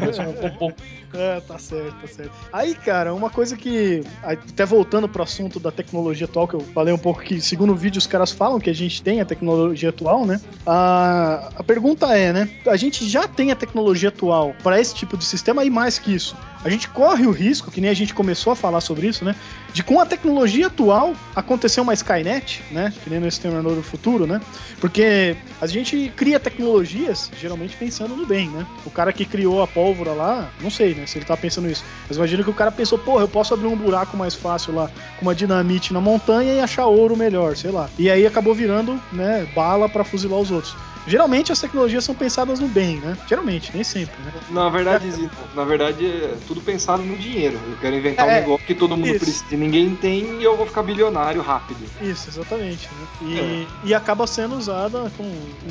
Vai 0.00 0.12
ser 0.12 0.22
um 0.22 0.32
pompom. 0.32 0.72
É, 1.14 1.40
tá 1.40 1.58
certo, 1.58 1.94
tá 2.00 2.06
certo. 2.06 2.32
Aí, 2.52 2.74
cara, 2.74 3.12
uma 3.12 3.28
coisa 3.28 3.56
que. 3.56 4.02
Até 4.22 4.64
voltando 4.64 5.08
pro 5.08 5.22
assunto 5.22 5.60
da 5.60 5.70
tecnologia 5.70 6.24
atual, 6.24 6.48
que 6.48 6.54
eu 6.54 6.60
falei 6.60 6.92
um 6.92 6.98
pouco 6.98 7.20
que, 7.20 7.40
segundo 7.40 7.72
o 7.72 7.76
vídeo, 7.76 7.98
os 7.98 8.06
caras 8.06 8.32
falam 8.32 8.58
que 8.58 8.70
a 8.70 8.74
gente 8.74 9.02
tem 9.02 9.20
a 9.20 9.24
tecnologia 9.24 9.90
atual, 9.90 10.24
né? 10.24 10.40
A, 10.66 11.50
a 11.56 11.62
pergunta 11.62 12.06
é, 12.16 12.32
né? 12.32 12.48
A 12.66 12.76
gente 12.76 13.06
já 13.08 13.28
tem 13.28 13.50
a 13.50 13.56
tecnologia 13.56 14.08
atual 14.08 14.54
para 14.62 14.80
esse 14.80 14.94
tipo 14.94 15.16
de 15.16 15.24
sistema 15.24 15.64
e 15.64 15.70
mais 15.70 15.98
que 15.98 16.14
isso. 16.14 16.34
A 16.64 16.68
gente 16.68 16.88
corre 16.88 17.26
o 17.26 17.30
risco, 17.30 17.70
que 17.70 17.80
nem 17.80 17.90
a 17.90 17.94
gente 17.94 18.14
começou 18.14 18.52
a 18.52 18.56
falar 18.56 18.80
sobre 18.80 19.08
isso, 19.08 19.24
né? 19.24 19.34
De 19.72 19.82
com 19.82 19.98
a 19.98 20.06
tecnologia 20.06 20.68
atual 20.68 21.14
acontecer 21.34 21.80
uma 21.80 21.92
Skynet, 21.92 22.62
né? 22.70 22.92
Que 23.02 23.10
nem 23.10 23.18
no 23.18 23.26
Exterminador 23.26 23.74
do 23.74 23.82
Futuro, 23.82 24.26
né? 24.26 24.40
Porque 24.80 25.36
a 25.60 25.66
gente 25.66 26.12
cria 26.16 26.38
tecnologias 26.38 27.30
geralmente 27.40 27.76
pensando 27.76 28.14
no 28.14 28.24
bem, 28.24 28.48
né? 28.48 28.64
O 28.86 28.90
cara 28.90 29.12
que 29.12 29.24
criou 29.24 29.62
a 29.62 29.66
pólvora 29.66 30.12
lá, 30.12 30.50
não 30.60 30.70
sei, 30.70 30.94
né? 30.94 31.06
Se 31.06 31.18
ele 31.18 31.24
tá 31.24 31.36
pensando 31.36 31.68
isso. 31.68 31.84
Mas 32.06 32.16
imagina 32.16 32.44
que 32.44 32.50
o 32.50 32.54
cara 32.54 32.70
pensou, 32.70 32.98
porra, 32.98 33.22
eu 33.22 33.28
posso 33.28 33.54
abrir 33.54 33.66
um 33.66 33.76
buraco 33.76 34.16
mais 34.16 34.34
fácil 34.34 34.74
lá 34.74 34.88
com 35.18 35.22
uma 35.22 35.34
dinamite 35.34 35.92
na 35.92 36.00
montanha 36.00 36.54
e 36.54 36.60
achar 36.60 36.86
ouro 36.86 37.16
melhor, 37.16 37.56
sei 37.56 37.72
lá. 37.72 37.90
E 37.98 38.08
aí 38.08 38.24
acabou 38.24 38.54
virando, 38.54 39.00
né, 39.12 39.48
bala 39.54 39.88
pra 39.88 40.04
fuzilar 40.04 40.38
os 40.38 40.50
outros. 40.50 40.76
Geralmente 41.06 41.50
as 41.52 41.60
tecnologias 41.60 42.04
são 42.04 42.14
pensadas 42.14 42.60
no 42.60 42.68
bem, 42.68 42.96
né? 43.00 43.16
Geralmente, 43.28 43.70
nem 43.74 43.82
sempre, 43.84 44.14
né? 44.24 44.32
na 44.50 44.68
verdade, 44.68 45.10
Zito, 45.10 45.36
na 45.54 45.64
verdade 45.64 46.06
é 46.06 46.34
tudo 46.46 46.60
pensado 46.60 47.02
no 47.02 47.16
dinheiro. 47.16 47.58
Eu 47.68 47.76
quero 47.80 47.96
inventar 47.96 48.28
É, 48.28 48.32
um 48.32 48.40
negócio 48.40 48.66
que 48.66 48.74
todo 48.74 48.96
mundo 48.96 49.06
isso. 49.08 49.18
precisa 49.24 49.44
e 49.54 49.56
ninguém 49.56 49.94
tem 49.96 50.40
e 50.40 50.44
eu 50.44 50.56
vou 50.56 50.66
ficar 50.66 50.82
bilionário 50.82 51.40
rápido. 51.42 51.80
Isso, 52.00 52.28
exatamente. 52.28 52.88
Né? 53.22 53.66
E, 53.84 53.88
e 53.88 53.94
acaba 53.94 54.26
sendo 54.26 54.56
usada 54.56 55.10
com 55.16 55.24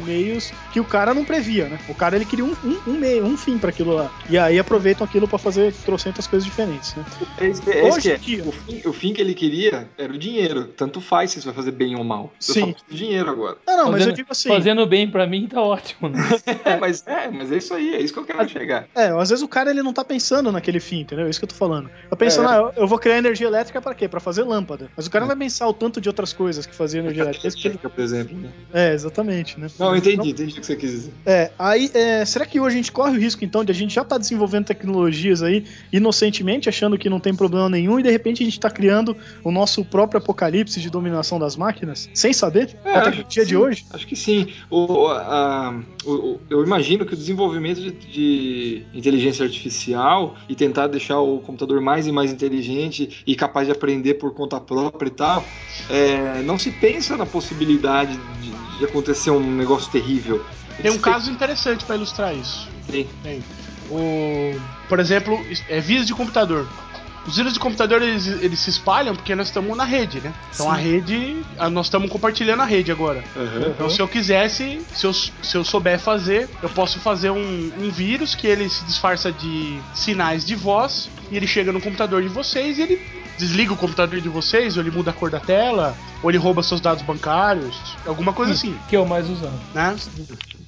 meios 0.05 0.51
que 0.73 0.79
o 0.79 0.85
cara 0.85 1.13
não 1.13 1.23
previa, 1.23 1.65
né? 1.69 1.79
O 1.87 1.95
cara 1.95 2.15
ele 2.15 2.25
queria 2.25 2.45
um, 2.45 2.55
um, 2.63 2.77
um 2.87 2.93
meio, 2.93 3.25
um 3.25 3.37
fim 3.37 3.57
pra 3.57 3.69
aquilo 3.69 3.93
lá. 3.93 4.11
E 4.29 4.37
aí 4.37 4.59
aproveitam 4.59 5.05
aquilo 5.05 5.27
pra 5.27 5.37
fazer 5.37 5.73
trocentas 5.85 6.27
coisas 6.27 6.45
diferentes, 6.45 6.93
né? 6.95 7.05
É 7.37 7.49
que 7.49 7.69
é. 7.71 7.87
isso 7.87 7.97
Hoje 7.97 8.19
que 8.19 8.39
é. 8.39 8.43
O, 8.43 8.51
fim, 8.51 8.81
o 8.85 8.93
fim 8.93 9.13
que 9.13 9.21
ele 9.21 9.33
queria 9.33 9.87
era 9.97 10.11
o 10.11 10.17
dinheiro. 10.17 10.65
Tanto 10.65 10.99
faz 11.01 11.31
se 11.31 11.39
você 11.41 11.45
vai 11.45 11.53
fazer 11.55 11.71
bem 11.71 11.95
ou 11.95 12.03
mal. 12.03 12.23
Eu 12.47 12.53
Sim. 12.53 12.59
só 12.59 12.65
preciso 12.67 12.85
de 12.91 12.97
dinheiro 12.97 13.29
agora. 13.29 13.57
Ah, 13.67 13.77
não, 13.77 13.85
mas 13.85 13.93
eu 13.93 13.99
Fazendo- 13.99 14.15
digo 14.15 14.27
assim. 14.31 14.49
Fazendo 14.49 14.85
bem 14.85 15.09
pra 15.09 15.20
mim 15.27 15.47
tá 15.47 15.61
ótimo. 15.61 16.09
Né? 16.09 16.19
É, 16.65 16.77
mas 16.77 17.03
é, 17.07 17.29
mas 17.29 17.51
é 17.51 17.57
isso 17.57 17.73
aí, 17.73 17.95
é 17.95 18.01
isso 18.01 18.13
que 18.13 18.19
eu 18.19 18.25
quero 18.25 18.47
chegar. 18.47 18.87
É, 18.95 19.07
às 19.07 19.29
vezes 19.29 19.43
o 19.43 19.47
cara 19.47 19.69
ele 19.71 19.81
não 19.81 19.93
tá 19.93 20.03
pensando 20.05 20.51
naquele 20.51 20.79
fim, 20.79 21.01
entendeu? 21.01 21.25
É 21.25 21.29
isso 21.29 21.39
que 21.39 21.45
eu 21.45 21.49
tô 21.49 21.55
falando. 21.55 21.89
Tá 22.09 22.15
pensando, 22.15 22.47
É. 22.49 22.53
ah, 22.53 22.57
eu- 22.57 22.71
eu 22.83 22.87
vou 22.87 22.99
criar 22.99 23.17
energia 23.17 23.47
elétrica 23.47 23.81
pra 23.81 23.93
quê? 23.95 24.07
Pra 24.07 24.19
fazer 24.19 24.43
lâmpada. 24.43 24.89
Mas 24.95 25.07
o 25.07 25.09
cara 25.11 25.23
não 25.23 25.27
vai 25.27 25.37
pensar 25.37 25.67
o 25.67 25.73
tanto 25.73 25.99
de 25.99 26.07
outras 26.09 26.33
coisas 26.33 26.65
que 26.65 26.75
fazia 26.75 26.99
energia 26.99 27.23
elétrica. 27.23 27.47
Ele- 27.67 27.77
Por 27.77 27.99
exemplo. 28.01 28.37
né? 28.39 28.49
É, 28.73 28.93
exatamente, 28.93 29.59
né? 29.59 29.67
Não, 29.79 29.89
eu 29.89 29.95
entendi, 29.97 30.29
entendi 30.29 30.51
o 30.57 30.61
que 30.61 30.65
você 30.65 30.75
quis 30.75 30.91
dizer. 30.91 31.13
É, 31.25 31.51
aí, 31.57 31.89
é, 31.93 32.23
será 32.25 32.45
que 32.45 32.59
hoje 32.59 32.75
a 32.75 32.77
gente 32.77 32.91
corre 32.91 33.17
o 33.17 33.19
risco, 33.19 33.43
então, 33.43 33.63
de 33.63 33.71
a 33.71 33.75
gente 33.75 33.93
já 33.95 34.03
tá 34.03 34.17
desenvolvendo 34.17 34.65
tecnologias 34.65 35.41
aí, 35.41 35.65
inocentemente, 35.91 36.69
achando 36.69 36.97
que 36.97 37.09
não 37.09 37.19
tem 37.19 37.35
problema 37.35 37.69
nenhum, 37.69 37.99
e 37.99 38.03
de 38.03 38.09
repente 38.11 38.41
a 38.41 38.45
gente 38.45 38.59
tá 38.59 38.69
criando 38.69 39.15
o 39.43 39.51
nosso 39.51 39.83
próprio 39.85 40.19
apocalipse 40.19 40.79
de 40.79 40.89
dominação 40.89 41.37
das 41.39 41.55
máquinas, 41.55 42.09
sem 42.13 42.33
saber? 42.33 42.77
É, 42.83 42.83
Com 42.83 42.89
a 42.89 42.91
acho 42.93 43.03
tecnologia 43.11 43.43
que 43.43 43.47
de 43.49 43.57
hoje? 43.57 43.85
Acho 43.91 44.07
que 44.07 44.15
sim. 44.15 44.47
O, 44.69 45.07
a- 45.11 45.73
o- 46.05 46.39
eu 46.49 46.63
imagino 46.63 47.05
que 47.05 47.13
o 47.13 47.17
desenvolvimento 47.17 47.79
de, 47.81 47.91
de 47.91 48.83
inteligência 48.93 49.43
artificial 49.45 50.35
e 50.49 50.55
tentar 50.55 50.87
deixar 50.87 51.19
o 51.19 51.39
computador 51.39 51.79
mais 51.81 52.07
e 52.07 52.11
mais 52.11 52.31
inteligente 52.31 53.23
e 53.25 53.35
capaz 53.35 53.67
de 53.67 53.71
aprender 53.73 54.15
por 54.15 54.33
conta 54.33 54.59
própria 54.59 55.07
e 55.07 55.11
tal, 55.11 55.43
é, 55.89 56.41
não 56.43 56.57
se 56.57 56.71
pensa 56.71 57.15
na 57.17 57.25
possibilidade 57.25 58.17
de, 58.41 58.77
de 58.79 58.85
acontecer 58.85 59.31
um 59.31 59.39
negócio 59.55 59.91
terrível. 59.91 60.43
Tem 60.81 60.91
um 60.91 60.97
caso 60.97 61.29
interessante 61.29 61.85
pra 61.85 61.95
ilustrar 61.95 62.35
isso. 62.35 62.67
Tem. 62.89 63.07
Tem. 63.21 63.43
O, 63.89 64.55
por 64.87 64.99
exemplo, 64.99 65.37
é, 65.69 65.79
vírus 65.79 66.07
de 66.07 66.13
computador. 66.13 66.65
Os 67.27 67.35
vírus 67.35 67.53
de 67.53 67.59
computador 67.59 68.01
eles, 68.01 68.25
eles 68.25 68.59
se 68.59 68.69
espalham 68.71 69.15
porque 69.15 69.35
nós 69.35 69.47
estamos 69.47 69.75
na 69.77 69.83
rede, 69.83 70.19
né? 70.21 70.33
Então 70.53 70.65
Sim. 70.65 70.71
a 70.71 70.75
rede, 70.75 71.41
a- 71.57 71.69
nós 71.69 71.85
estamos 71.85 72.09
compartilhando 72.09 72.61
a 72.61 72.65
rede 72.65 72.91
agora. 72.91 73.23
Aham. 73.35 73.67
Então, 73.75 73.89
se 73.89 73.99
eu 74.01 74.07
quisesse, 74.07 74.81
se 74.93 75.05
eu, 75.05 75.13
se 75.13 75.31
eu 75.55 75.63
souber 75.63 75.99
fazer, 75.99 76.49
eu 76.63 76.69
posso 76.69 76.99
fazer 76.99 77.29
um, 77.29 77.71
um 77.79 77.89
vírus 77.91 78.33
que 78.33 78.47
ele 78.47 78.67
se 78.69 78.83
disfarça 78.85 79.31
de 79.31 79.79
sinais 79.93 80.43
de 80.45 80.55
voz 80.55 81.09
e 81.29 81.37
ele 81.37 81.45
chega 81.47 81.71
no 81.71 81.79
computador 81.79 82.21
de 82.23 82.27
vocês 82.27 82.77
e 82.79 82.81
ele 82.81 83.01
desliga 83.37 83.73
o 83.73 83.77
computador 83.77 84.19
de 84.21 84.29
vocês, 84.29 84.75
ou 84.77 84.83
ele 84.83 84.91
muda 84.91 85.09
a 85.09 85.13
cor 85.13 85.29
da 85.31 85.39
tela, 85.39 85.95
ou 86.21 86.29
ele 86.29 86.37
rouba 86.37 86.61
seus 86.61 86.79
dados 86.81 87.01
bancários, 87.03 87.75
alguma 88.05 88.33
coisa 88.33 88.51
assim 88.53 88.75
Que 88.87 88.95
é 88.95 88.99
o 88.99 89.05
mais 89.07 89.27
usado. 89.29 89.59
né? 89.73 89.95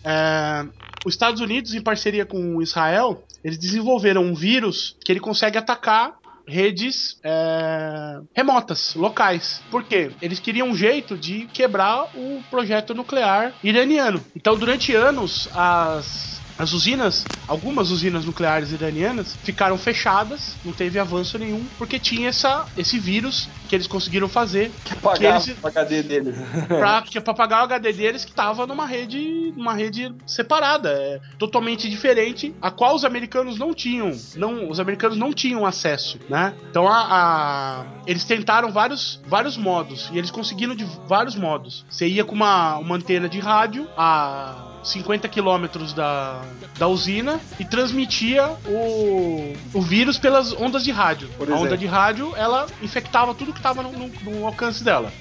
É, 0.04 0.66
os 1.06 1.14
Estados 1.14 1.42
Unidos, 1.42 1.74
em 1.74 1.82
parceria 1.82 2.26
com 2.26 2.62
Israel, 2.62 3.24
eles 3.44 3.58
desenvolveram 3.58 4.24
um 4.24 4.34
vírus 4.34 4.96
que 5.04 5.12
ele 5.12 5.20
consegue 5.20 5.58
atacar 5.58 6.14
redes 6.48 7.20
é, 7.24 8.20
remotas, 8.34 8.96
locais. 8.96 9.62
Por 9.72 9.84
quê? 9.84 10.12
Eles 10.22 10.40
queriam 10.40 10.70
um 10.70 10.76
jeito 10.76 11.18
de 11.18 11.48
quebrar 11.48 12.10
o 12.16 12.44
projeto 12.50 12.94
nuclear 12.94 13.54
iraniano. 13.64 14.24
Então, 14.36 14.58
durante 14.58 14.94
anos, 14.94 15.50
as 15.54 16.42
as 16.58 16.72
usinas, 16.74 17.30
algumas 17.48 17.90
usinas 17.92 18.26
nucleares 18.26 18.72
iranianas 18.72 19.40
ficaram 19.44 19.78
fechadas, 19.78 20.60
não 20.64 20.74
teve 20.74 21.00
avanço 21.00 21.38
nenhum, 21.38 21.66
porque 21.78 22.00
tinha 22.00 22.30
essa, 22.30 22.66
esse 22.78 23.00
vírus 23.00 23.50
que 23.68 23.76
eles 23.76 23.88
conseguiram 23.88 24.28
fazer. 24.30 24.72
Que 24.84 24.96
Pagar 24.96 25.42
eles, 25.42 25.58
o 25.62 25.68
HD 25.68 26.04
deles. 26.04 26.36
pra, 26.68 27.02
que 27.02 27.18
é 27.18 27.22
pra 27.22 27.34
pagar 27.34 27.62
o 27.62 27.64
HD 27.66 27.94
deles 27.94 28.24
que 28.26 28.32
tava 28.34 28.68
numa 28.68 28.86
rede, 28.86 29.54
numa 29.58 29.74
rede 29.74 30.14
separada, 30.28 30.90
é, 30.90 31.20
totalmente 31.38 31.90
diferente, 31.90 32.56
a 32.62 32.70
qual 32.72 32.96
os 32.96 33.04
americanos 33.04 33.58
não 33.58 33.74
tinham, 33.74 34.12
não, 34.36 34.70
os 34.70 34.80
americanos 34.80 35.18
não 35.18 35.34
tinham 35.34 35.66
acesso, 35.66 36.20
né? 36.30 36.54
Então 36.70 36.88
a, 36.88 37.08
a- 37.10 37.86
eles 38.06 38.26
tentaram 38.26 38.72
vários, 38.72 39.22
vários 39.28 39.58
modos 39.58 40.10
e 40.14 40.18
eles 40.18 40.32
conseguiram 40.32 40.76
de 40.76 40.86
vários 41.08 41.36
modos. 41.36 41.86
Você 41.90 42.08
ia 42.08 42.24
com 42.24 42.36
uma, 42.36 42.78
uma 42.78 42.96
antena 42.96 43.28
de 43.28 43.40
rádio 43.40 43.88
a 43.98 44.70
50 44.84 45.28
quilômetros 45.28 45.94
da, 45.94 46.42
da 46.78 46.88
usina 46.88 47.40
e 47.60 47.66
transmitia 47.66 48.48
o, 48.68 49.54
o 49.74 49.82
vírus 49.82 50.18
pelas 50.18 50.52
ondas 50.54 50.84
de 50.84 50.92
rádio. 50.92 51.30
Por 51.38 51.52
a 51.52 51.56
onda 51.56 51.78
de 51.78 51.86
rádio, 51.86 52.34
ela 52.36 52.66
infectava 52.82 53.34
tudo 53.34 53.54
que 53.54 53.60
estava 53.60 53.82
no, 53.82 53.92
no- 53.92 54.12
no 54.24 54.46
alcance 54.46 54.84
dela. 54.84 55.12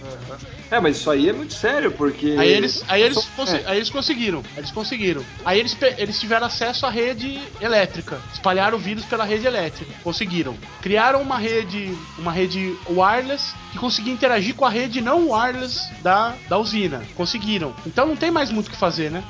É, 0.70 0.80
mas 0.80 0.96
isso 0.96 1.10
aí 1.10 1.28
é 1.28 1.32
muito 1.32 1.54
sério, 1.54 1.92
porque. 1.92 2.34
Aí 2.38 2.50
eles, 2.50 2.82
aí 2.88 3.02
eles, 3.02 3.28
é. 3.48 3.62
aí 3.66 3.76
eles 3.76 3.90
conseguiram. 3.90 4.42
Eles 4.56 4.70
conseguiram. 4.70 5.22
Aí 5.44 5.58
eles, 5.60 5.76
eles 5.98 6.18
tiveram 6.18 6.46
acesso 6.46 6.86
à 6.86 6.90
rede 6.90 7.38
elétrica. 7.60 8.20
Espalharam 8.32 8.76
o 8.78 8.80
vírus 8.80 9.04
pela 9.04 9.24
rede 9.24 9.46
elétrica. 9.46 9.92
Conseguiram. 10.02 10.56
Criaram 10.80 11.20
uma 11.20 11.38
rede, 11.38 11.96
uma 12.18 12.32
rede 12.32 12.74
wireless 12.88 13.54
que 13.72 13.78
conseguia 13.78 14.12
interagir 14.12 14.54
com 14.54 14.66
a 14.66 14.70
rede 14.70 15.00
não 15.00 15.30
wireless 15.30 15.90
da, 16.02 16.34
da 16.48 16.58
usina. 16.58 17.02
Conseguiram. 17.16 17.74
Então 17.86 18.06
não 18.06 18.14
tem 18.14 18.30
mais 18.30 18.50
muito 18.50 18.68
o 18.68 18.70
que 18.70 18.76
fazer, 18.76 19.10
né? 19.10 19.24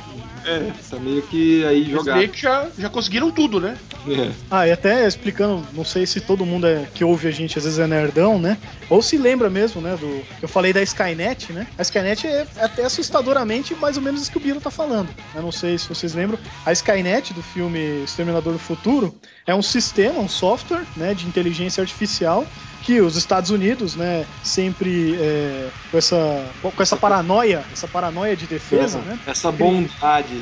É, 0.44 0.72
tá 0.90 0.98
meio 0.98 1.22
que 1.22 1.64
aí 1.64 1.88
jogado. 1.88 2.16
meio 2.16 2.28
que 2.28 2.40
já, 2.40 2.66
já 2.76 2.88
conseguiram 2.90 3.30
tudo, 3.30 3.60
né? 3.60 3.76
É. 4.08 4.32
Ah, 4.50 4.66
e 4.66 4.72
até 4.72 5.06
explicando, 5.06 5.64
não 5.72 5.84
sei 5.84 6.04
se 6.04 6.20
todo 6.20 6.44
mundo 6.44 6.66
é, 6.66 6.84
que 6.92 7.04
ouve 7.04 7.28
a 7.28 7.30
gente 7.30 7.56
às 7.56 7.64
vezes 7.64 7.78
é 7.78 7.86
nerdão, 7.86 8.40
né? 8.40 8.58
Ou 8.90 9.00
se 9.00 9.16
lembra 9.16 9.48
mesmo, 9.48 9.80
né? 9.80 9.96
Do, 9.96 10.22
eu 10.42 10.48
falei 10.48 10.72
da 10.72 10.82
Skynet, 10.82 11.52
né? 11.52 11.68
A 11.78 11.82
Skynet 11.82 12.26
é 12.26 12.44
até 12.58 12.84
assustadoramente 12.84 13.76
mais 13.76 13.96
ou 13.96 14.02
menos 14.02 14.22
isso 14.22 14.32
que 14.32 14.38
o 14.38 14.40
Bilo 14.40 14.60
tá 14.60 14.70
falando. 14.70 15.08
Eu 15.32 15.42
não 15.42 15.52
sei 15.52 15.78
se 15.78 15.88
vocês 15.88 16.12
lembram. 16.14 16.38
A 16.66 16.72
Skynet 16.72 17.32
do 17.32 17.42
filme 17.42 18.02
Exterminador 18.02 18.52
do 18.52 18.58
Futuro 18.58 19.14
é 19.46 19.54
um 19.54 19.62
sistema, 19.62 20.18
um 20.18 20.28
software, 20.28 20.82
né? 20.96 21.14
De 21.14 21.28
inteligência 21.28 21.80
artificial 21.80 22.44
que 22.82 23.00
os 23.00 23.16
Estados 23.16 23.50
Unidos, 23.50 23.96
né, 23.96 24.26
sempre 24.42 25.16
é, 25.20 25.70
com 25.90 25.96
essa 25.98 26.50
com 26.60 26.82
essa 26.82 26.96
paranoia, 26.96 27.64
essa 27.72 27.86
paranoia 27.86 28.36
de 28.36 28.46
defesa, 28.46 29.00
né? 29.00 29.18
Essa 29.26 29.52
bondade, 29.52 30.40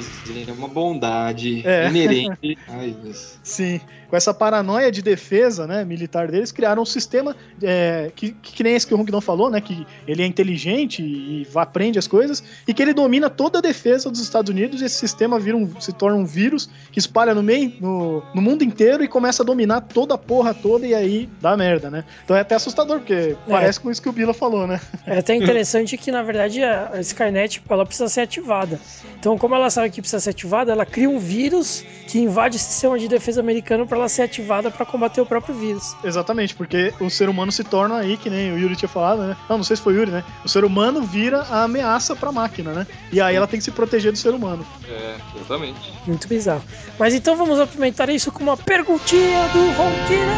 é 0.49 0.53
uma 0.53 0.68
bondade 0.68 1.62
É. 1.66 1.88
inerente. 1.88 2.59
Ai, 2.68 2.95
Deus. 3.03 3.38
Sim, 3.43 3.80
com 4.11 4.16
essa 4.16 4.34
paranoia 4.34 4.90
de 4.90 5.00
defesa, 5.00 5.66
né, 5.66 5.84
militar 5.84 6.28
deles, 6.28 6.50
criaram 6.50 6.82
um 6.82 6.86
sistema 6.86 7.36
é, 7.62 8.11
que, 8.14 8.32
que, 8.32 8.62
nem 8.62 8.74
esse 8.74 8.86
que 8.86 8.92
o 8.92 9.04
não 9.11 9.20
falou, 9.20 9.48
né, 9.48 9.61
que 9.61 9.86
ele 10.06 10.22
é 10.22 10.26
inteligente 10.26 11.02
e, 11.02 11.46
aprende 11.54 11.98
as 11.98 12.06
coisas, 12.06 12.42
e 12.66 12.74
que 12.74 12.82
ele 12.82 12.92
domina 12.92 13.30
toda 13.30 13.58
a 13.58 13.62
defesa 13.62 14.11
dos 14.11 14.20
Estados 14.20 14.50
Unidos, 14.50 14.82
e 14.82 14.86
esse 14.86 14.96
sistema 14.96 15.38
vira 15.38 15.56
um- 15.56 15.80
se 15.80 15.92
torna 15.92 16.16
um 16.16 16.24
vírus 16.24 16.68
que 16.90 16.98
espalha 16.98 17.34
no 17.34 17.42
meio, 17.42 17.72
no, 17.80 18.22
no 18.34 18.42
mundo 18.42 18.64
inteiro 18.64 19.04
e 19.04 19.08
começa 19.08 19.42
a 19.42 19.46
dominar 19.46 19.82
toda 19.82 20.14
a 20.14 20.18
porra 20.18 20.52
toda, 20.52 20.86
e 20.86 20.94
aí 20.94 21.28
dá 21.40 21.56
merda, 21.56 21.90
né? 21.90 22.04
Então 22.24 22.36
é 22.36 22.40
até 22.40 22.54
assustador, 22.54 22.98
porque 22.98 23.36
parece 23.48 23.78
com 23.78 23.90
isso 23.90 24.02
que 24.02 24.08
o 24.08 24.12
Bila 24.12 24.34
falou, 24.34 24.66
né? 24.66 24.80
É 25.06 25.18
até 25.18 25.34
interessante 25.34 25.96
que, 25.96 26.11
na 26.11 26.22
verdade, 26.22 26.62
a 26.62 26.90
a 26.92 27.00
Skynet 27.00 27.62
ela 27.68 27.86
precisa 27.86 28.08
ser 28.08 28.22
ativada. 28.22 28.80
Então, 29.18 29.36
como 29.38 29.54
ela 29.54 29.70
sabe 29.70 29.90
que 29.90 30.00
precisa 30.00 30.20
ser 30.20 30.30
ativada, 30.30 30.72
ela 30.72 30.86
cria 30.86 31.08
um 31.08 31.18
vírus 31.18 31.84
que 32.06 32.18
invade 32.18 32.56
o 32.56 32.61
sistema 32.61 32.98
de 32.98 33.06
defesa 33.06 33.40
americano 33.40 33.86
para 33.86 33.98
ela 34.01 34.09
ser 34.09 34.22
ativada 34.22 34.70
para 34.70 34.84
combater 34.86 35.20
o 35.20 35.26
próprio 35.26 35.55
vírus. 35.55 35.94
Exatamente, 36.03 36.55
porque 36.55 36.92
o 37.01 37.09
ser 37.11 37.28
humano 37.28 37.53
se 37.53 37.62
torna 37.64 37.98
aí, 37.98 38.16
que 38.16 38.30
nem 38.30 38.53
o 38.53 38.59
Yuri 38.59 38.76
tinha 38.76 38.88
falado, 38.88 39.22
né? 39.22 39.36
Não, 39.48 39.59
não 39.59 39.64
sei 39.64 39.76
se 39.76 39.82
foi 39.82 39.94
o 39.94 39.98
Yuri, 39.98 40.11
né? 40.11 40.24
O 40.44 40.48
ser 40.48 40.64
humano 40.64 41.03
vira 41.03 41.42
a 41.51 41.64
ameaça 41.64 42.16
pra 42.16 42.32
máquina, 42.32 42.72
né? 42.72 42.86
E 43.12 43.20
aí 43.20 43.36
ela 43.36 43.46
tem 43.46 43.59
que 43.59 43.64
se 43.64 43.70
proteger 43.70 44.12
do 44.12 44.18
ser 44.18 44.34
humano. 44.34 44.64
É, 44.88 45.16
exatamente. 45.36 45.92
Muito 46.07 46.28
bizarro. 46.28 46.64
Mas 46.98 47.14
então 47.14 47.36
vamos 47.36 47.61
apimentar 47.61 48.09
isso 48.09 48.32
com 48.32 48.42
uma 48.42 48.57
perguntinha 48.57 49.48
do 49.48 49.70
Ronqueira. 49.72 50.30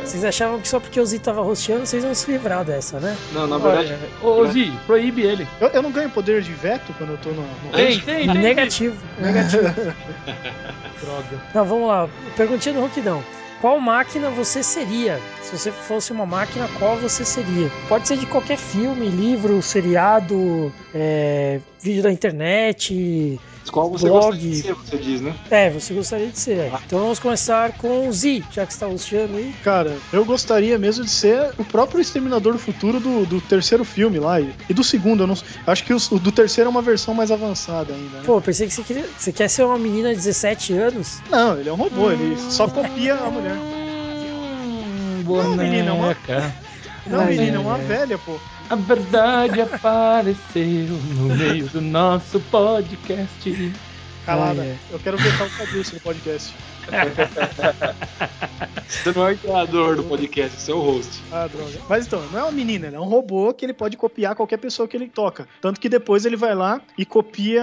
Vocês 0.04 0.24
achavam 0.24 0.60
que 0.60 0.68
só 0.68 0.80
porque 0.80 1.00
o 1.00 1.06
Z 1.06 1.18
tava 1.20 1.42
rosteando, 1.42 1.86
vocês 1.86 2.04
iam 2.04 2.14
se 2.14 2.30
livrar 2.30 2.64
dessa, 2.64 2.98
né? 2.98 3.16
Não, 3.32 3.46
na 3.46 3.58
verdade. 3.58 3.96
Ô, 4.22 4.46
Zi, 4.46 4.72
proíbe 4.86 5.22
ele. 5.22 5.46
Eu, 5.60 5.68
eu 5.68 5.82
não 5.82 5.90
ganho 5.90 6.10
poder 6.10 6.42
de 6.42 6.52
veto 6.52 6.92
quando 6.98 7.10
eu 7.10 7.18
tô 7.18 7.30
no. 7.30 7.42
no 7.42 7.72
Tem, 7.72 8.00
tem, 8.00 8.26
tem. 8.26 8.34
Negativo. 8.34 8.96
Negativo. 9.18 9.62
Droga. 11.00 11.42
Não, 11.54 11.64
vamos 11.64 11.88
lá. 11.88 12.08
Perguntinha 12.36 12.74
do 12.74 12.80
Ronquidão. 12.80 13.22
Qual 13.60 13.78
máquina 13.78 14.28
você 14.28 14.60
seria? 14.60 15.20
Se 15.40 15.56
você 15.56 15.70
fosse 15.70 16.10
uma 16.10 16.26
máquina, 16.26 16.68
qual 16.80 16.96
você 16.96 17.24
seria? 17.24 17.70
Pode 17.88 18.08
ser 18.08 18.16
de 18.16 18.26
qualquer 18.26 18.58
filme, 18.58 19.08
livro, 19.08 19.62
seriado, 19.62 20.72
é, 20.92 21.60
vídeo 21.80 22.02
da 22.02 22.10
internet. 22.10 23.38
Qual 23.70 23.88
você 23.90 24.08
blog. 24.08 24.24
gosta 24.26 24.36
de 24.40 24.56
ser, 24.56 24.74
você 24.74 24.96
diz, 24.98 25.20
né? 25.20 25.34
É, 25.50 25.70
você 25.70 25.94
gostaria 25.94 26.26
de 26.28 26.38
ser. 26.38 26.70
Então 26.86 26.98
vamos 27.00 27.18
começar 27.18 27.72
com 27.72 28.08
o 28.08 28.12
Z, 28.12 28.42
já 28.50 28.66
que 28.66 28.72
você 28.72 28.76
está 28.76 28.86
luciano 28.86 29.36
aí. 29.38 29.52
Cara, 29.62 29.96
eu 30.12 30.24
gostaria 30.24 30.78
mesmo 30.78 31.04
de 31.04 31.10
ser 31.10 31.52
o 31.56 31.64
próprio 31.64 32.00
Exterminador 32.00 32.52
do 32.52 32.58
Futuro 32.58 32.98
do, 33.00 33.24
do 33.24 33.40
terceiro 33.40 33.84
filme 33.84 34.18
lá. 34.18 34.40
E, 34.40 34.52
e 34.68 34.74
do 34.74 34.82
segundo, 34.84 35.22
eu 35.22 35.26
não 35.26 35.36
acho 35.66 35.84
que 35.84 35.94
os- 35.94 36.10
o 36.10 36.18
do 36.18 36.32
terceiro 36.32 36.68
é 36.68 36.70
uma 36.70 36.82
versão 36.82 37.14
mais 37.14 37.30
avançada 37.30 37.94
ainda, 37.94 38.18
né? 38.18 38.22
Pô, 38.24 38.40
pensei 38.40 38.66
que 38.66 38.74
você, 38.74 38.82
queria, 38.82 39.06
você 39.16 39.32
quer 39.32 39.48
ser 39.48 39.64
uma 39.64 39.78
menina 39.78 40.10
de 40.10 40.16
17 40.16 40.72
anos. 40.74 41.20
Não, 41.30 41.58
ele 41.58 41.68
é 41.68 41.72
um 41.72 41.76
robô, 41.76 42.10
ele 42.10 42.36
só 42.50 42.68
copia 42.68 43.14
a 43.14 43.30
mulher. 43.30 43.56
Hum, 43.56 45.22
Não, 45.24 45.56
menina, 45.56 45.88
é 45.90 45.92
uma- 45.92 46.02
boneca. 46.02 46.54
Não, 47.06 47.24
menina, 47.26 47.56
é 47.56 47.60
uma 47.60 47.78
velha, 47.78 48.18
pô. 48.18 48.38
A 48.72 48.74
verdade 48.74 49.60
apareceu 49.60 50.88
no 51.14 51.36
meio 51.36 51.68
do 51.68 51.82
nosso 51.82 52.40
podcast. 52.40 53.74
Calada. 54.24 54.62
Ai. 54.62 54.76
Eu 54.90 54.98
quero 54.98 55.16
ver 55.16 55.36
tal 55.38 55.48
Fabrício 55.48 55.94
no 55.94 56.00
podcast. 56.00 56.52
Você 58.88 59.12
não 59.12 59.26
é 59.28 59.32
o 59.32 59.38
criador 59.38 59.96
do 59.96 60.02
podcast, 60.04 60.60
você 60.60 60.70
é 60.70 60.74
o 60.74 60.80
host. 60.80 61.10
Ah, 61.32 61.46
droga. 61.46 61.72
Mas 61.88 62.06
então, 62.06 62.22
não 62.30 62.38
é 62.38 62.42
uma 62.42 62.52
menina, 62.52 62.86
ele 62.88 62.96
é 62.96 63.00
um 63.00 63.04
robô 63.06 63.52
que 63.54 63.64
ele 63.64 63.72
pode 63.72 63.96
copiar 63.96 64.34
qualquer 64.34 64.58
pessoa 64.58 64.86
que 64.86 64.96
ele 64.96 65.08
toca. 65.08 65.48
Tanto 65.60 65.80
que 65.80 65.88
depois 65.88 66.26
ele 66.26 66.36
vai 66.36 66.54
lá 66.54 66.80
e 66.98 67.04
copia. 67.06 67.62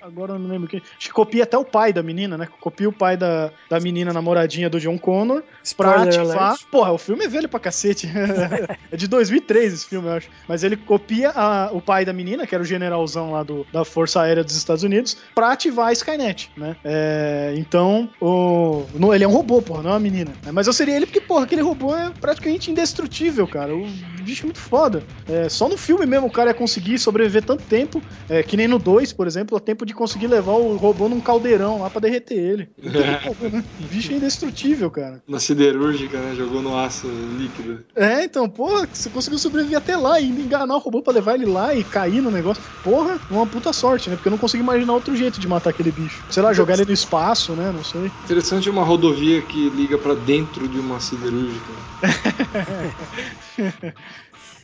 Agora 0.00 0.34
eu 0.34 0.38
não 0.38 0.48
lembro 0.48 0.68
quem. 0.68 0.80
Acho 0.96 1.08
que 1.08 1.12
copia 1.12 1.42
até 1.42 1.58
o 1.58 1.64
pai 1.64 1.92
da 1.92 2.02
menina, 2.02 2.38
né? 2.38 2.48
Copia 2.60 2.88
o 2.88 2.92
pai 2.92 3.16
da, 3.16 3.50
da 3.68 3.80
menina 3.80 4.12
namoradinha 4.12 4.70
do 4.70 4.78
John 4.78 4.96
Connor 4.98 5.42
pra 5.42 5.50
Spoiler 5.64 6.08
ativar. 6.08 6.38
alert. 6.48 6.60
Porra, 6.70 6.92
o 6.92 6.98
filme 6.98 7.24
é 7.24 7.28
velho 7.28 7.48
pra 7.48 7.58
cacete. 7.60 8.08
é 8.92 8.96
de 8.96 9.08
2003 9.08 9.72
esse 9.72 9.86
filme, 9.86 10.06
eu 10.08 10.12
acho. 10.12 10.28
Mas 10.46 10.62
ele 10.62 10.76
copia 10.76 11.30
a- 11.34 11.70
o 11.72 11.80
pai 11.80 12.04
da 12.04 12.12
menina, 12.12 12.46
que 12.46 12.54
era 12.54 12.62
o 12.62 12.66
generalzão 12.66 13.32
lá 13.32 13.42
do, 13.42 13.66
da 13.72 13.84
Força 13.84 14.20
Aérea 14.22 14.44
dos 14.44 14.54
Estados 14.56 14.84
Unidos, 14.84 15.16
pra 15.34 15.52
ativar 15.52 15.89
a 15.90 15.92
Skynet, 15.92 16.50
né? 16.56 16.76
É, 16.84 17.54
então, 17.56 18.08
o, 18.20 18.84
não, 18.94 19.14
ele 19.14 19.24
é 19.24 19.28
um 19.28 19.32
robô, 19.32 19.60
porra, 19.60 19.82
não 19.82 19.90
é 19.90 19.92
uma 19.94 20.00
menina. 20.00 20.32
É, 20.46 20.52
mas 20.52 20.66
eu 20.66 20.72
seria 20.72 20.96
ele 20.96 21.06
porque, 21.06 21.20
porra, 21.20 21.44
aquele 21.44 21.62
robô 21.62 21.94
é 21.94 22.10
praticamente 22.20 22.70
indestrutível, 22.70 23.46
cara. 23.46 23.74
O 23.74 23.86
bicho 24.22 24.44
é 24.44 24.46
muito 24.46 24.60
foda. 24.60 25.02
É, 25.28 25.48
só 25.48 25.68
no 25.68 25.76
filme 25.76 26.06
mesmo 26.06 26.26
o 26.26 26.30
cara 26.30 26.50
ia 26.50 26.54
conseguir 26.54 26.98
sobreviver 26.98 27.42
tanto 27.42 27.64
tempo, 27.64 28.02
é, 28.28 28.42
que 28.42 28.56
nem 28.56 28.68
no 28.68 28.78
2, 28.78 29.12
por 29.12 29.26
exemplo, 29.26 29.56
o 29.56 29.60
tempo 29.60 29.84
de 29.84 29.94
conseguir 29.94 30.26
levar 30.26 30.52
o 30.52 30.76
robô 30.76 31.08
num 31.08 31.20
caldeirão 31.20 31.80
lá 31.80 31.90
pra 31.90 32.00
derreter 32.00 32.38
ele. 32.38 32.68
Né? 33.00 33.64
O 33.80 33.84
bicho 33.84 34.12
é 34.12 34.16
indestrutível, 34.16 34.90
cara. 34.90 35.22
Na 35.26 35.38
siderúrgica, 35.38 36.18
né? 36.18 36.34
Jogou 36.34 36.60
no 36.60 36.76
aço 36.76 37.06
líquido. 37.38 37.82
É, 37.94 38.24
então, 38.24 38.48
porra, 38.48 38.86
você 38.92 39.08
conseguiu 39.08 39.38
sobreviver 39.38 39.78
até 39.78 39.96
lá 39.96 40.20
e 40.20 40.28
enganar 40.28 40.74
o 40.74 40.78
robô 40.78 41.00
pra 41.00 41.12
levar 41.12 41.34
ele 41.34 41.46
lá 41.46 41.74
e 41.74 41.82
cair 41.82 42.20
no 42.20 42.30
negócio. 42.30 42.62
Porra, 42.82 43.18
uma 43.30 43.46
puta 43.46 43.72
sorte, 43.72 44.10
né? 44.10 44.16
Porque 44.16 44.28
eu 44.28 44.32
não 44.32 44.38
consigo 44.38 44.62
imaginar 44.62 44.92
outro 44.92 45.16
jeito 45.16 45.40
de 45.40 45.48
matar 45.48 45.70
aquele 45.70 45.79
bicho. 45.90 46.24
Sei 46.28 46.42
lá, 46.42 46.52
jogar 46.52 46.74
ele 46.74 46.86
no 46.86 46.92
espaço, 46.92 47.54
né? 47.54 47.70
Não 47.72 47.82
sei. 47.84 48.12
Interessante 48.24 48.68
uma 48.68 48.82
rodovia 48.84 49.40
que 49.40 49.70
liga 49.70 49.96
pra 49.96 50.14
dentro 50.14 50.68
de 50.68 50.78
uma 50.80 50.98
siderúrgica. 51.00 51.72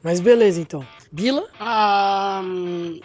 Mas 0.03 0.21
beleza, 0.21 0.61
então. 0.61 0.87
Bila? 1.11 1.45
Ah, 1.59 2.41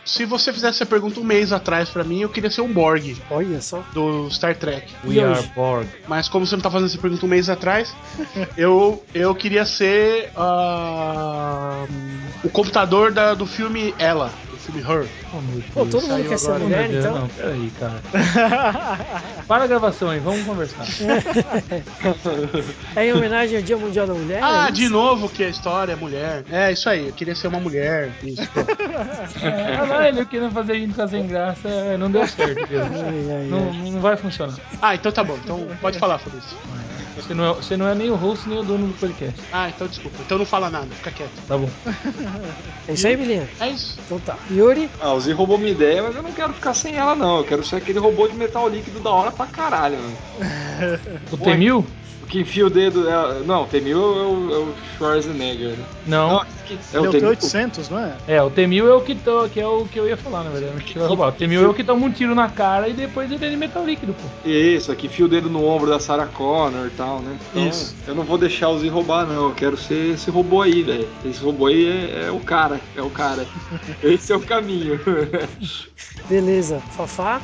se 0.06 0.24
você 0.26 0.52
fizesse 0.54 0.78
essa 0.84 0.86
pergunta 0.86 1.20
um 1.20 1.24
mês 1.24 1.52
atrás 1.52 1.90
pra 1.90 2.04
mim, 2.04 2.20
eu 2.22 2.30
queria 2.30 2.50
ser 2.52 2.62
um 2.62 2.72
Borg 2.72 3.18
Olha 3.30 3.60
só. 3.62 3.84
do 3.94 4.30
Star 4.30 4.56
Trek. 4.56 4.94
We 5.08 5.16
E 5.16 5.20
are 5.20 5.32
hoje? 5.40 5.52
Borg. 5.56 5.88
Mas 6.08 6.28
como 6.30 6.46
você 6.46 6.56
não 6.56 6.62
tá 6.62 6.70
fazendo 6.70 6.88
essa 6.90 6.98
pergunta 7.00 7.26
um 7.26 7.30
mês 7.30 7.50
atrás, 7.50 7.96
eu, 8.58 9.04
eu 9.16 9.34
queria 9.34 9.66
ser 9.66 10.30
ah, 10.36 11.86
o 12.44 12.50
computador 12.50 13.12
da- 13.12 13.34
do 13.34 13.46
filme 13.48 13.96
Ela. 13.98 14.32
Filme 14.62 14.82
Her. 14.82 15.08
Oh, 15.34 15.42
meu 15.42 15.62
Pô, 15.74 15.86
Deus. 15.86 16.04
todo 16.04 16.08
mundo 16.12 16.30
quer 16.30 16.38
ser 16.38 16.60
mulher, 16.60 16.88
Deus, 16.88 17.06
então. 17.06 17.20
Não, 17.22 17.28
peraí, 17.30 17.72
cara. 17.80 18.02
Para 19.48 19.64
a 19.64 19.68
gravação 19.68 20.10
aí, 20.10 20.20
vamos 20.20 20.44
conversar. 20.46 20.86
É 22.96 23.06
em 23.08 23.14
homenagem 23.14 23.58
ao 23.58 23.64
Dia 23.64 23.78
Mundial 23.78 24.08
da 24.08 24.14
Mulher? 24.14 24.40
Ah, 24.44 24.68
é 24.68 24.72
de 24.72 24.88
novo 24.90 25.30
que 25.30 25.44
a 25.44 25.50
história 25.50 25.94
é 25.94 25.96
mulher. 25.96 26.44
É, 26.52 26.72
isso 26.72 26.90
aí, 26.90 27.08
eu 27.08 27.14
queria 27.14 27.36
ser 27.36 27.48
uma 27.48 27.60
mulher. 27.60 28.12
Isso, 28.24 28.48
pô. 28.54 28.60
Ah, 28.62 29.86
lá, 29.86 30.08
ele 30.08 30.26
querendo 30.26 30.52
fazer 30.52 30.74
a 30.74 30.76
gente 30.76 30.92
ficar 30.92 31.08
sem 31.08 31.26
graça, 31.28 31.68
é, 31.68 31.98
não 31.98 32.12
deu 32.12 32.28
certo. 32.28 32.60
Ai, 32.60 32.68
ai, 32.72 33.48
Não, 33.50 33.70
ai. 33.70 33.92
não 33.92 34.00
vai 34.02 34.16
funcionar. 34.18 34.56
Ah, 34.82 34.96
então 34.96 35.12
tá 35.12 35.24
bom. 35.24 35.38
Então 35.44 35.68
pode 35.82 35.98
falar, 35.98 36.20
Fabrício. 36.20 36.58
Você 37.16 37.34
não, 37.34 37.46
é, 37.46 37.54
você 37.54 37.78
não 37.78 37.88
é 37.88 37.96
nem 37.96 38.10
o 38.10 38.16
host 38.16 38.48
nem 38.48 38.60
o 38.60 38.64
dono 38.64 38.88
do 38.88 38.94
podcast. 38.94 39.40
Ah, 39.52 39.70
então 39.70 39.88
desculpa. 39.88 40.18
Então 40.26 40.38
não 40.38 40.46
fala 40.46 40.70
nada, 40.70 40.88
fica 40.96 41.12
quieto. 41.12 41.32
Tá 41.48 41.58
bom. 41.58 41.70
É 42.88 42.94
isso 42.94 43.06
aí, 43.08 43.16
Bilinha? 43.16 43.48
É 43.60 43.70
isso. 43.70 43.98
Então 44.04 44.20
tá. 44.20 44.36
Yuri? 44.50 44.90
Ah, 45.00 45.14
o 45.14 45.20
Z 45.20 45.32
roubou 45.34 45.58
minha 45.58 45.72
ideia, 45.72 46.02
mas 46.02 46.16
eu 46.16 46.24
não 46.24 46.32
quero 46.32 46.52
ficar 46.52 46.74
sem 46.74 46.96
ela, 46.96 47.16
não. 47.16 47.38
Eu 47.38 47.44
quero 47.44 47.64
ser 47.64 47.76
aquele 47.76 48.00
robô 48.00 48.28
de 48.28 48.36
metal 48.36 48.68
líquido 48.68 49.00
da 49.00 49.12
hora 49.12 49.32
pra 49.32 49.46
caralho, 49.46 49.98
mano. 50.00 50.18
O 51.32 51.38
T-1000? 51.38 51.86
Que 52.32 52.40
enfia 52.40 52.66
o 52.66 52.70
dedo. 52.70 53.10
É... 53.10 53.40
Não, 53.46 53.64
o 53.64 53.66
T-1000 53.68 53.92
é 53.92 53.96
o, 53.96 54.54
é 54.54 54.58
o 54.60 54.74
Schwarzenegger, 54.98 55.72
né? 55.72 55.86
Não. 56.08 56.46
que- 56.66 56.80
é 56.94 57.00
o 57.02 57.06
é 57.06 57.10
o 57.10 57.12
T-1000. 57.12 57.36
T800, 57.36 57.90
não 57.90 58.00
é? 58.00 58.14
É, 58.26 58.42
o 58.42 58.50
T-1000 58.50 58.88
é 58.88 58.94
o 58.94 59.02
que, 59.02 59.16
tô, 59.16 59.50
que 59.50 59.60
é 59.60 59.68
o 59.68 59.86
que 59.86 60.00
eu 60.00 60.08
ia 60.08 60.16
falar, 60.16 60.46
na 60.46 60.50
verdade. 60.50 60.82
Que 60.82 60.98
vai 60.98 61.10
roubar. 61.10 61.28
O 61.28 61.32
T-1000 61.34 61.62
é 61.62 61.68
o 61.68 61.74
que 61.74 61.84
toma 61.84 62.06
um 62.06 62.10
tiro 62.12 62.34
na 62.34 62.48
cara 62.48 62.88
e 62.88 62.94
depois 62.94 63.30
ele 63.30 63.46
é 63.46 63.50
de 63.50 63.58
metal 63.58 63.86
líquido, 63.86 64.14
pô. 64.14 64.50
Isso, 64.50 64.94
aqui 64.94 65.08
enfia 65.08 65.26
o 65.26 65.28
dedo 65.28 65.50
no 65.50 65.66
ombro 65.66 65.90
da 65.90 66.00
Sarah 66.00 66.28
Connor 66.28 66.88
e 66.88 66.92
tal, 66.92 67.20
né? 67.20 67.38
Então, 67.52 67.68
Isso. 67.68 67.94
Eu 68.08 68.16
não 68.16 68.24
vou 68.24 68.38
deixar 68.38 68.70
o 68.70 68.80
Z 68.80 68.88
roubar, 68.88 69.28
não. 69.28 69.50
Eu 69.50 69.54
quero 69.54 69.76
ser 69.76 70.14
esse 70.14 70.32
robô 70.32 70.62
aí, 70.62 70.84
velho. 70.84 71.10
Esse 71.26 71.44
robô 71.44 71.66
aí 71.68 71.86
é, 71.86 72.28
é 72.28 72.32
o 72.32 72.40
cara. 72.40 72.80
É 72.96 73.02
o 73.02 73.10
cara. 73.10 73.46
Esse 74.02 74.32
é 74.32 74.36
o 74.38 74.40
caminho. 74.42 74.98
Beleza. 76.30 76.82
Fafá? 76.96 77.42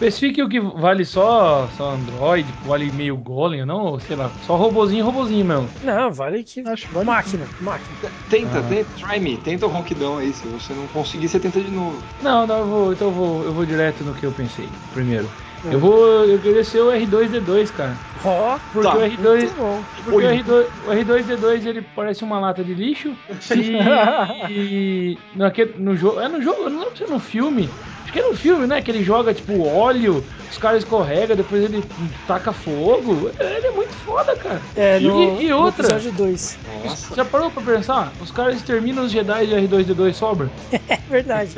Especifique 0.00 0.40
o 0.40 0.48
que 0.48 0.60
vale 0.60 1.04
só, 1.04 1.68
só 1.70 1.90
Android, 1.90 2.54
vale 2.62 2.88
meio 2.92 3.16
golem, 3.16 3.64
não, 3.66 3.98
sei 3.98 4.14
lá, 4.14 4.30
só 4.40 4.54
robozinho, 4.54 5.04
robozinho 5.04 5.44
mesmo. 5.44 5.68
Não, 5.82 6.12
vale 6.12 6.44
que. 6.44 6.60
Acho 6.60 6.86
que 6.86 6.92
vale. 6.94 7.04
Máquina, 7.06 7.50
máquina. 7.58 7.98
tenta, 8.28 8.58
Ah. 8.60 8.62
tenta, 8.62 8.90
try 8.94 9.18
me. 9.18 9.36
Tenta 9.38 9.66
o 9.66 9.68
ronquidão 9.68 10.18
aí. 10.18 10.32
Se 10.32 10.46
você 10.46 10.72
não 10.72 10.86
conseguir, 10.86 11.28
você 11.28 11.40
tenta 11.40 11.60
de 11.60 11.72
novo. 11.72 12.04
Não, 12.22 12.46
não, 12.46 12.58
eu 12.60 12.66
vou, 12.68 12.92
então 12.92 13.08
eu 13.08 13.12
vou, 13.12 13.44
eu 13.44 13.52
vou 13.52 13.66
direto 13.66 14.04
no 14.04 14.14
que 14.14 14.24
eu 14.24 14.30
pensei 14.30 14.70
primeiro. 14.92 15.28
Eu 15.64 15.80
vou, 15.80 16.24
eu 16.24 16.38
queria 16.38 16.62
ser 16.62 16.80
o 16.80 16.92
R2D2, 16.92 17.72
cara. 17.72 17.98
Ó, 18.22 18.56
Porque 18.70 18.88
Tá. 18.88 18.96
o 18.96 19.00
R2, 19.00 19.38
muito 19.40 19.56
bom. 19.56 19.84
porque 20.04 20.26
o 20.26 20.30
R2, 20.30 20.66
o 20.80 20.92
R2D2 20.92 21.66
ele 21.66 21.82
parece 21.82 22.22
uma 22.22 22.38
lata 22.38 22.62
de 22.62 22.72
lixo 22.72 23.16
e, 24.48 24.48
e 24.48 25.18
naquele, 25.34 25.72
no 25.78 25.96
jogo, 25.96 26.20
é 26.20 26.28
no 26.28 26.40
jogo, 26.40 26.62
eu 26.64 26.70
não 26.70 26.78
lembro 26.80 26.96
se 26.96 27.02
é 27.04 27.08
no 27.08 27.18
filme. 27.18 27.74
Acho 28.08 28.12
que 28.14 28.20
é 28.20 28.26
no 28.26 28.34
filme, 28.34 28.66
né? 28.66 28.80
Que 28.80 28.90
ele 28.90 29.02
joga 29.02 29.34
tipo 29.34 29.62
óleo, 29.66 30.24
os 30.50 30.56
caras 30.56 30.78
escorrega, 30.82 31.36
depois 31.36 31.62
ele 31.62 31.84
taca 32.26 32.54
fogo. 32.54 33.30
Ele 33.38 33.66
é 33.66 33.70
muito 33.70 33.92
foda, 33.96 34.34
cara. 34.34 34.62
É, 34.74 34.98
E- 34.98 35.02
no, 35.06 35.42
e 35.42 35.50
no 35.50 35.58
outra? 35.58 35.84
episódio 35.88 36.12
2. 36.12 36.58
Nossa. 36.86 37.14
Já 37.14 37.22
parou 37.22 37.50
pra 37.50 37.62
pensar? 37.62 38.14
Os 38.18 38.30
caras 38.30 38.56
exterminam 38.56 39.04
os 39.04 39.12
Jedi 39.12 39.46
de 39.48 39.54
R2D2 39.54 40.14
sobra, 40.14 40.48
É 40.88 40.96
verdade. 41.10 41.54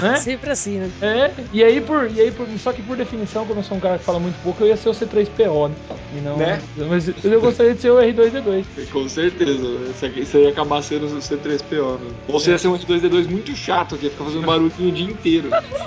né? 0.00 0.16
Sempre 0.16 0.50
assim, 0.50 0.78
né? 0.78 0.90
É, 1.02 1.30
e 1.52 1.62
aí 1.62 1.78
por, 1.82 2.10
e 2.10 2.20
aí 2.22 2.30
por, 2.32 2.46
só 2.58 2.72
que 2.72 2.80
por 2.80 2.96
definição, 2.96 3.44
como 3.44 3.60
eu 3.60 3.64
sou 3.64 3.76
um 3.76 3.80
cara 3.80 3.98
que 3.98 4.04
fala 4.04 4.18
muito 4.18 4.38
pouco, 4.40 4.62
eu 4.62 4.68
ia 4.68 4.76
ser 4.78 4.88
o 4.88 4.92
C3PO, 4.92 5.68
né? 5.68 5.74
E 6.16 6.20
não, 6.22 6.38
Né? 6.38 6.58
Mas 6.88 7.06
eu 7.22 7.40
gostaria 7.40 7.74
de 7.74 7.80
ser 7.82 7.90
o 7.90 7.98
R2D2. 7.98 8.64
Com 8.90 9.06
certeza. 9.08 10.06
Aqui, 10.06 10.24
você 10.24 10.42
ia 10.44 10.48
acabar 10.50 10.82
sendo 10.82 11.04
o 11.06 11.18
C3PO, 11.18 11.98
né? 12.00 12.10
Ou 12.28 12.40
você 12.40 12.50
ia 12.50 12.58
ser 12.58 12.68
um 12.68 12.76
R2D2 12.78 13.28
muito 13.28 13.54
chato, 13.54 13.96
que 13.98 14.04
ia 14.06 14.10
ficar 14.10 14.24
fazendo 14.24 14.46
barulhinho 14.46 14.88
o 14.88 14.92
dia 14.92 15.06
inteiro. 15.10 15.50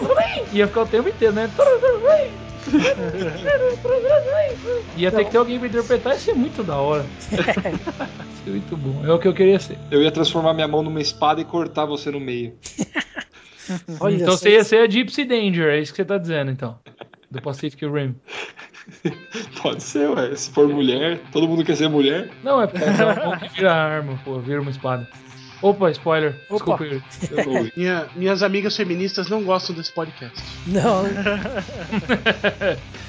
Ia 0.54 0.68
ficar 0.68 0.82
o 0.82 0.88
tempo 0.88 1.10
inteiro, 1.10 1.34
né? 1.34 1.50
Ia 4.98 5.12
ter 5.12 5.26
que 5.26 5.32
ter 5.32 5.38
alguém 5.38 5.60
pra 5.60 5.68
interpretar, 5.68 6.14
ia 6.14 6.20
ser 6.20 6.34
muito 6.34 6.64
da 6.64 6.78
hora. 6.78 7.06
Ia 7.32 7.44
ser 8.44 8.50
muito 8.50 8.78
bom. 8.78 9.06
É 9.06 9.12
o 9.12 9.20
que 9.20 9.28
eu 9.28 9.34
queria 9.34 9.60
ser. 9.60 9.78
Eu 9.92 10.02
ia 10.02 10.12
transformar 10.12 10.54
minha 10.54 10.68
mão 10.68 10.82
numa 10.82 11.02
espada 11.02 11.42
e 11.42 11.46
cortar 11.46 11.86
você 11.86 12.10
no 12.12 12.20
meio. 12.20 12.56
Olha 14.00 14.16
então 14.16 14.38
você 14.38 14.52
ia 14.52 14.64
ser 14.64 14.78
a 14.78 14.88
Gypsy 14.88 15.26
Danger, 15.26 15.70
é 15.70 15.80
isso 15.80 15.92
que 15.92 15.98
você 15.98 16.06
tá 16.06 16.20
dizendo, 16.20 16.52
então. 16.52 16.78
Do 17.32 17.42
Pacific 17.42 17.84
Rim. 17.86 18.16
Pode 19.62 19.82
ser, 19.82 20.10
ué. 20.12 20.36
Se 20.36 20.52
for 20.52 20.68
mulher, 20.68 21.20
todo 21.32 21.48
mundo 21.48 21.64
quer 21.64 21.76
ser 21.76 21.90
mulher. 21.90 22.30
Não, 22.44 22.62
é 22.62 22.68
porque 22.68 22.86
é 22.86 22.92
uma 22.92 23.16
mão 23.16 23.40
que 23.40 23.50
vira 23.50 23.74
arma, 23.74 24.20
pô, 24.24 24.40
vira 24.40 24.62
uma 24.62 24.70
espada. 24.70 25.08
Opa, 25.62 25.90
spoiler. 25.92 26.36
Opa. 26.50 26.78
Desculpa. 26.78 26.84
Eu 27.32 27.72
Minha- 27.76 28.08
minhas 28.16 28.44
amigas 28.44 28.76
feministas 28.76 29.30
não 29.30 29.44
gostam 29.44 29.76
desse 29.76 29.92
podcast. 29.92 30.38
Não? 30.68 31.04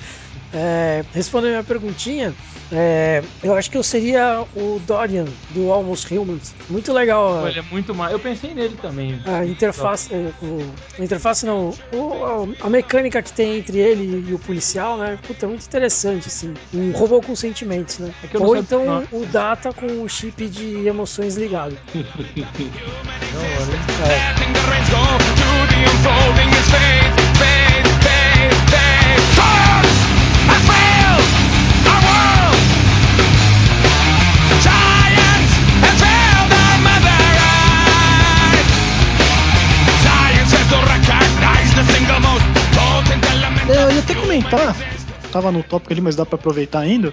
É, 0.54 1.04
respondendo 1.12 1.48
a 1.48 1.52
minha 1.54 1.64
perguntinha, 1.64 2.34
é, 2.72 3.22
eu 3.42 3.54
acho 3.54 3.70
que 3.70 3.76
eu 3.76 3.82
seria 3.82 4.44
o 4.56 4.80
Dorian 4.86 5.26
do 5.50 5.70
Almost 5.72 6.12
Humans. 6.16 6.54
Muito 6.68 6.92
legal 6.92 7.44
a, 7.44 7.50
Ele 7.50 7.58
é 7.58 7.62
muito 7.70 7.94
mais. 7.94 8.12
Eu 8.12 8.18
pensei 8.18 8.54
nele 8.54 8.76
também. 8.80 9.20
a 9.26 9.44
interface. 9.44 10.12
é, 10.14 10.30
o- 10.42 10.72
a 10.98 11.04
interface 11.04 11.44
não, 11.46 11.72
o- 11.92 12.54
a, 12.60 12.70
mecânica 12.70 13.20
que 13.22 13.32
tem 13.32 13.58
entre 13.58 13.78
ele 13.78 14.24
e 14.28 14.34
o 14.34 14.38
policial, 14.38 14.96
né? 14.96 15.18
Puta, 15.26 15.46
é 15.46 15.48
muito 15.48 15.64
interessante, 15.66 16.28
assim. 16.28 16.54
Um 16.72 16.92
robô 16.92 17.20
com 17.20 17.34
sentimentos, 17.36 17.98
né? 17.98 18.12
É 18.22 18.38
não 18.38 18.46
Ou 18.46 18.56
então 18.56 18.84
não. 18.84 19.04
o 19.20 19.26
Data 19.26 19.72
com 19.72 20.02
o 20.02 20.08
chip 20.08 20.48
de 20.48 20.86
emoções 20.86 21.36
ligado. 21.36 21.76
The 24.56 24.62
rains 24.70 24.90
Eu 43.68 43.92
ia 43.92 43.98
até 43.98 44.14
comentar, 44.14 44.76
tava 45.32 45.50
no 45.50 45.62
tópico 45.62 45.92
ali, 45.92 46.00
mas 46.00 46.14
dá 46.14 46.24
pra 46.24 46.36
aproveitar 46.36 46.80
ainda, 46.80 47.12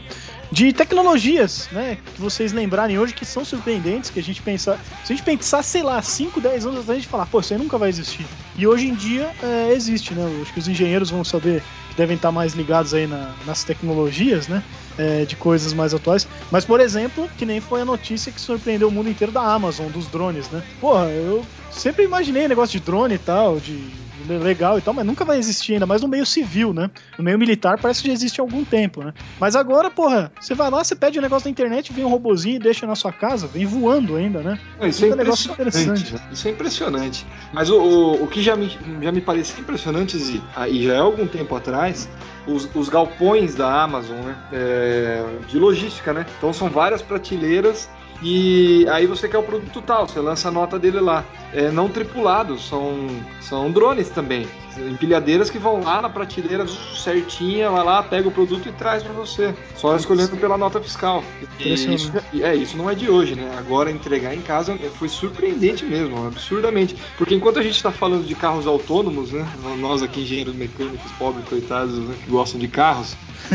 de 0.51 0.71
tecnologias, 0.71 1.67
né, 1.71 1.97
que 2.13 2.21
vocês 2.21 2.53
lembrarem 2.53 2.99
hoje 2.99 3.11
que 3.11 3.25
são 3.25 3.43
surpreendentes, 3.43 4.11
que 4.11 4.19
a 4.19 4.23
gente 4.23 4.39
pensar, 4.41 4.77
se 5.03 5.11
a 5.11 5.15
gente 5.15 5.25
pensar, 5.25 5.63
sei 5.63 5.81
lá, 5.81 5.99
5, 6.01 6.39
10 6.39 6.65
anos 6.65 6.81
atrás, 6.81 6.91
a 6.97 7.01
gente 7.01 7.07
falar, 7.09 7.25
pô, 7.25 7.39
isso 7.39 7.53
aí 7.53 7.59
nunca 7.59 7.75
vai 7.77 7.89
existir. 7.89 8.25
E 8.55 8.67
hoje 8.67 8.87
em 8.87 8.93
dia 8.93 9.31
é, 9.41 9.73
existe, 9.73 10.13
né, 10.13 10.23
acho 10.43 10.53
que 10.53 10.59
os 10.59 10.67
engenheiros 10.67 11.09
vão 11.09 11.23
saber, 11.23 11.63
que 11.89 11.95
devem 11.97 12.15
estar 12.15 12.31
mais 12.31 12.53
ligados 12.53 12.93
aí 12.93 13.07
na- 13.07 13.33
nas 13.47 13.63
tecnologias, 13.63 14.47
né, 14.47 14.61
é, 14.95 15.25
de 15.25 15.35
coisas 15.35 15.73
mais 15.73 15.91
atuais. 15.91 16.27
Mas, 16.51 16.63
por 16.65 16.79
exemplo, 16.79 17.27
que 17.35 17.47
nem 17.47 17.59
foi 17.59 17.81
a 17.81 17.85
notícia 17.85 18.31
que 18.31 18.39
surpreendeu 18.39 18.89
o 18.89 18.91
mundo 18.91 19.09
inteiro 19.09 19.33
da 19.33 19.41
Amazon, 19.41 19.87
dos 19.87 20.05
drones, 20.07 20.47
né. 20.51 20.61
Porra, 20.79 21.05
eu 21.05 21.43
sempre 21.71 22.03
imaginei 22.03 22.47
negócio 22.47 22.79
de 22.79 22.85
drone 22.85 23.15
e 23.15 23.19
tal, 23.19 23.59
de 23.59 24.02
legal 24.27 24.77
e 24.77 24.81
tal, 24.81 24.93
mas 24.93 25.05
nunca 25.05 25.25
vai 25.25 25.37
existir 25.37 25.73
ainda 25.73 25.85
mais 25.85 26.01
no 26.01 26.07
meio 26.07 26.25
civil, 26.25 26.73
né? 26.73 26.89
No 27.17 27.23
meio 27.23 27.37
militar 27.37 27.79
parece 27.79 28.01
que 28.01 28.07
já 28.07 28.13
existe 28.13 28.39
há 28.39 28.43
algum 28.43 28.63
tempo, 28.63 29.03
né? 29.03 29.13
Mas 29.39 29.55
agora, 29.55 29.89
porra, 29.89 30.31
você 30.39 30.53
vai 30.55 30.69
lá, 30.69 30.83
você 30.83 30.95
pede 30.95 31.19
um 31.19 31.21
negócio 31.21 31.47
na 31.47 31.51
internet, 31.51 31.91
vem 31.93 32.05
um 32.05 32.09
robozinho 32.09 32.55
e 32.55 32.59
deixa 32.59 32.85
na 32.87 32.95
sua 32.95 33.11
casa, 33.11 33.47
vem 33.47 33.65
voando 33.65 34.15
ainda, 34.15 34.41
né? 34.41 34.59
Não, 34.79 34.87
Isso 34.87 35.03
é 35.05 35.09
Puta 35.09 35.23
negócio 35.23 35.51
impressionante. 35.51 36.01
interessante. 36.01 36.13
né? 36.23 36.29
Isso 36.31 36.47
é 36.47 36.51
impressionante. 36.51 37.25
Mas 37.51 37.69
o, 37.69 37.77
o, 37.79 38.23
o 38.23 38.27
que 38.27 38.41
já 38.41 38.55
me, 38.55 38.77
já 39.01 39.11
me 39.11 39.21
parecia 39.21 39.59
impressionante, 39.59 40.17
Zi, 40.17 40.41
ah, 40.55 40.67
e 40.67 40.83
já 40.83 40.93
é 40.93 40.99
algum 40.99 41.27
tempo 41.27 41.55
atrás, 41.55 42.09
os, 42.47 42.69
os 42.75 42.89
galpões 42.89 43.55
da 43.55 43.83
Amazon, 43.83 44.17
né? 44.17 44.35
É, 44.51 45.23
de 45.47 45.57
logística, 45.57 46.13
né? 46.13 46.25
Então 46.37 46.51
são 46.53 46.69
várias 46.69 47.01
prateleiras 47.01 47.89
e 48.23 48.87
aí 48.89 49.05
você 49.05 49.27
quer 49.27 49.37
o 49.37 49.43
produto 49.43 49.81
tal, 49.81 50.07
você 50.07 50.19
lança 50.19 50.47
a 50.47 50.51
nota 50.51 50.79
dele 50.79 50.99
lá. 51.01 51.25
É, 51.53 51.69
não 51.69 51.89
tripulados, 51.89 52.67
são, 52.67 53.07
são 53.41 53.69
drones 53.69 54.09
também. 54.09 54.47
Empilhadeiras 54.77 55.49
que 55.49 55.57
vão 55.57 55.81
lá 55.81 56.01
na 56.01 56.09
prateleira 56.09 56.65
certinha, 56.67 57.69
vai 57.69 57.83
lá, 57.83 58.03
pega 58.03 58.27
o 58.27 58.31
produto 58.31 58.67
e 58.67 58.71
traz 58.71 59.03
pra 59.03 59.13
você. 59.13 59.53
Só 59.75 59.95
escolhendo 59.95 60.35
pela 60.37 60.57
nota 60.57 60.79
fiscal. 60.81 61.23
Isso, 61.59 62.11
e 62.31 62.43
é, 62.43 62.55
isso 62.55 62.77
não 62.77 62.89
é 62.89 62.95
de 62.95 63.09
hoje, 63.09 63.35
né? 63.35 63.55
Agora 63.57 63.91
entregar 63.91 64.33
em 64.33 64.41
casa 64.41 64.77
foi 64.97 65.09
surpreendente 65.09 65.85
mesmo, 65.85 66.27
absurdamente. 66.27 66.95
Porque 67.17 67.35
enquanto 67.35 67.59
a 67.59 67.63
gente 67.63 67.75
está 67.75 67.91
falando 67.91 68.25
de 68.25 68.35
carros 68.35 68.67
autônomos, 68.67 69.31
né? 69.31 69.47
Nós 69.79 70.01
aqui, 70.01 70.21
engenheiros 70.21 70.55
mecânicos, 70.55 71.11
pobres, 71.13 71.47
coitados, 71.47 71.97
né, 71.99 72.15
que 72.23 72.29
gostam 72.29 72.59
de 72.59 72.67
carros, 72.67 73.15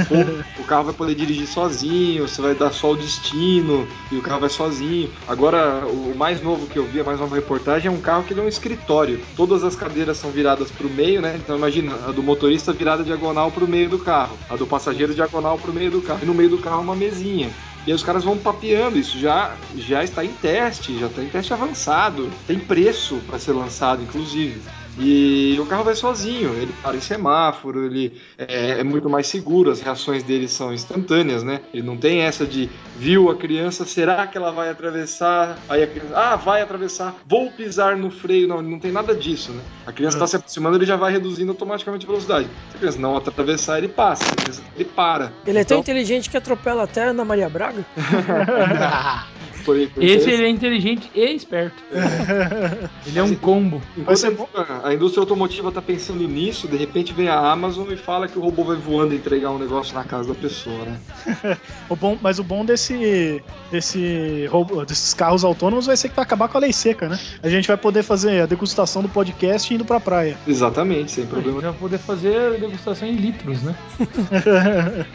o, 0.58 0.62
o 0.62 0.64
carro 0.64 0.84
vai 0.84 0.94
poder 0.94 1.14
dirigir 1.14 1.46
sozinho, 1.46 2.28
você 2.28 2.40
vai 2.40 2.54
dar 2.54 2.70
só 2.72 2.92
o 2.92 2.96
destino 2.96 3.86
e 4.12 4.16
o 4.16 4.22
carro 4.22 4.40
vai 4.40 4.50
sozinho. 4.50 5.10
Agora, 5.26 5.86
o 5.86 6.14
mais 6.16 6.42
novo 6.42 6.66
que 6.66 6.78
eu 6.78 6.84
vi, 6.84 7.00
a 7.00 7.04
mais 7.04 7.18
nova 7.18 7.34
reportagem, 7.34 7.88
é 7.88 7.90
um 7.90 8.00
carro 8.00 8.24
que 8.24 8.32
ele 8.32 8.40
é 8.40 8.44
um 8.44 8.48
escritório. 8.48 9.20
Todas 9.36 9.64
as 9.64 9.74
cadeiras 9.74 10.16
são 10.16 10.30
viradas 10.30 10.70
para 10.70 10.86
o 10.86 10.90
meio, 10.90 11.07
né? 11.16 11.38
Então 11.42 11.56
imagina, 11.56 11.94
a 12.06 12.12
do 12.12 12.22
motorista 12.22 12.72
virada 12.72 13.02
diagonal 13.02 13.50
para 13.50 13.64
o 13.64 13.68
meio 13.68 13.88
do 13.88 13.98
carro, 13.98 14.36
a 14.50 14.56
do 14.56 14.66
passageiro 14.66 15.14
diagonal 15.14 15.58
para 15.58 15.70
o 15.70 15.74
meio 15.74 15.90
do 15.90 16.02
carro. 16.02 16.20
E 16.22 16.26
no 16.26 16.34
meio 16.34 16.50
do 16.50 16.58
carro 16.58 16.82
uma 16.82 16.94
mesinha. 16.94 17.50
E 17.86 17.90
aí 17.90 17.94
os 17.94 18.02
caras 18.02 18.24
vão 18.24 18.36
papeando, 18.36 18.98
isso 18.98 19.18
já, 19.18 19.56
já 19.74 20.04
está 20.04 20.22
em 20.22 20.32
teste, 20.32 20.98
já 20.98 21.06
está 21.06 21.22
em 21.22 21.28
teste 21.28 21.54
avançado, 21.54 22.28
tem 22.46 22.58
preço 22.58 23.16
para 23.26 23.38
ser 23.38 23.52
lançado, 23.52 24.02
inclusive. 24.02 24.60
E 24.98 25.56
o 25.60 25.66
carro 25.66 25.84
vai 25.84 25.94
sozinho, 25.94 26.54
ele 26.54 26.72
para 26.82 26.96
em 26.96 27.00
semáforo, 27.00 27.86
ele 27.86 28.20
é, 28.36 28.80
é 28.80 28.84
muito 28.84 29.08
mais 29.08 29.26
seguro, 29.26 29.70
as 29.70 29.80
reações 29.80 30.22
dele 30.22 30.48
são 30.48 30.72
instantâneas, 30.72 31.42
né? 31.42 31.60
Ele 31.72 31.82
não 31.86 31.96
tem 31.96 32.20
essa 32.22 32.44
de 32.44 32.68
viu 32.96 33.30
a 33.30 33.36
criança, 33.36 33.84
será 33.84 34.26
que 34.26 34.36
ela 34.36 34.50
vai 34.50 34.68
atravessar? 34.70 35.56
Aí 35.68 35.82
a 35.82 35.86
criança, 35.86 36.16
ah, 36.16 36.36
vai 36.36 36.62
atravessar, 36.62 37.14
vou 37.26 37.50
pisar 37.50 37.96
no 37.96 38.10
freio. 38.10 38.48
Não, 38.48 38.60
não 38.60 38.78
tem 38.78 38.90
nada 38.90 39.14
disso, 39.14 39.52
né? 39.52 39.60
A 39.86 39.92
criança 39.92 40.16
está 40.16 40.26
se 40.26 40.36
aproximando, 40.36 40.76
ele 40.76 40.86
já 40.86 40.96
vai 40.96 41.12
reduzindo 41.12 41.52
automaticamente 41.52 42.04
a 42.04 42.08
velocidade. 42.08 42.48
Se 42.70 42.76
a 42.76 42.78
criança 42.78 42.98
não 42.98 43.16
atravessar, 43.16 43.78
ele 43.78 43.88
passa, 43.88 44.24
se 44.24 44.32
a 44.32 44.34
criança- 44.36 44.62
ele 44.76 44.84
para. 44.84 45.32
Ele 45.46 45.58
é 45.58 45.64
tão 45.64 45.78
Então, 45.78 45.80
inteligente 45.80 46.28
que 46.28 46.36
atropela 46.36 46.82
até 46.84 47.04
a 47.04 47.10
Ana 47.10 47.24
Maria 47.24 47.48
Braga? 47.48 47.84
foi- 49.64 49.86
foi 49.88 50.04
Esse 50.04 50.30
ele 50.30 50.44
é 50.44 50.48
inteligente 50.48 51.10
e 51.14 51.24
esperto. 51.34 51.82
Ele 53.06 53.18
é 53.18 53.22
um 53.22 53.34
combo. 53.34 53.80
Enquanto 53.96 54.30
bom. 54.32 54.48
a 54.84 54.92
indústria 54.92 55.22
automotiva 55.22 55.72
tá 55.72 55.80
pensando 55.80 56.26
nisso, 56.28 56.68
de 56.68 56.76
repente 56.76 57.12
vem 57.12 57.28
a 57.28 57.38
Amazon 57.38 57.90
e 57.90 57.96
fala 57.96 58.28
que 58.28 58.38
o 58.38 58.42
robô 58.42 58.64
vai 58.64 58.76
voando 58.76 59.14
entregar 59.14 59.50
um 59.50 59.58
negócio 59.58 59.94
na 59.94 60.04
casa 60.04 60.28
da 60.28 60.34
pessoa, 60.34 60.78
né? 60.84 61.56
O 61.88 61.96
bom, 61.96 62.18
mas 62.20 62.38
o 62.38 62.44
bom 62.44 62.64
desse, 62.64 63.42
desse 63.70 64.46
robô- 64.50 64.84
desses 64.84 65.14
carros 65.14 65.42
autônomos 65.42 65.86
vai 65.86 65.96
ser 65.96 66.10
que 66.10 66.16
vai 66.16 66.22
acabar 66.22 66.48
com 66.48 66.58
a 66.58 66.60
lei 66.60 66.72
seca, 66.72 67.08
né? 67.08 67.18
A 67.42 67.48
gente 67.48 67.66
vai 67.66 67.76
poder 67.78 68.02
fazer 68.02 68.42
a 68.42 68.46
degustação 68.46 69.00
do 69.02 69.08
podcast 69.08 69.72
indo 69.72 69.84
pra 69.86 69.98
praia. 69.98 70.36
Exatamente, 70.46 71.12
sem 71.12 71.26
problema. 71.26 71.60
vai 71.62 71.72
poder 71.72 71.98
fazer 71.98 72.54
a 72.54 72.58
degustação 72.58 73.08
em 73.08 73.16
litros, 73.16 73.62
né? 73.62 73.74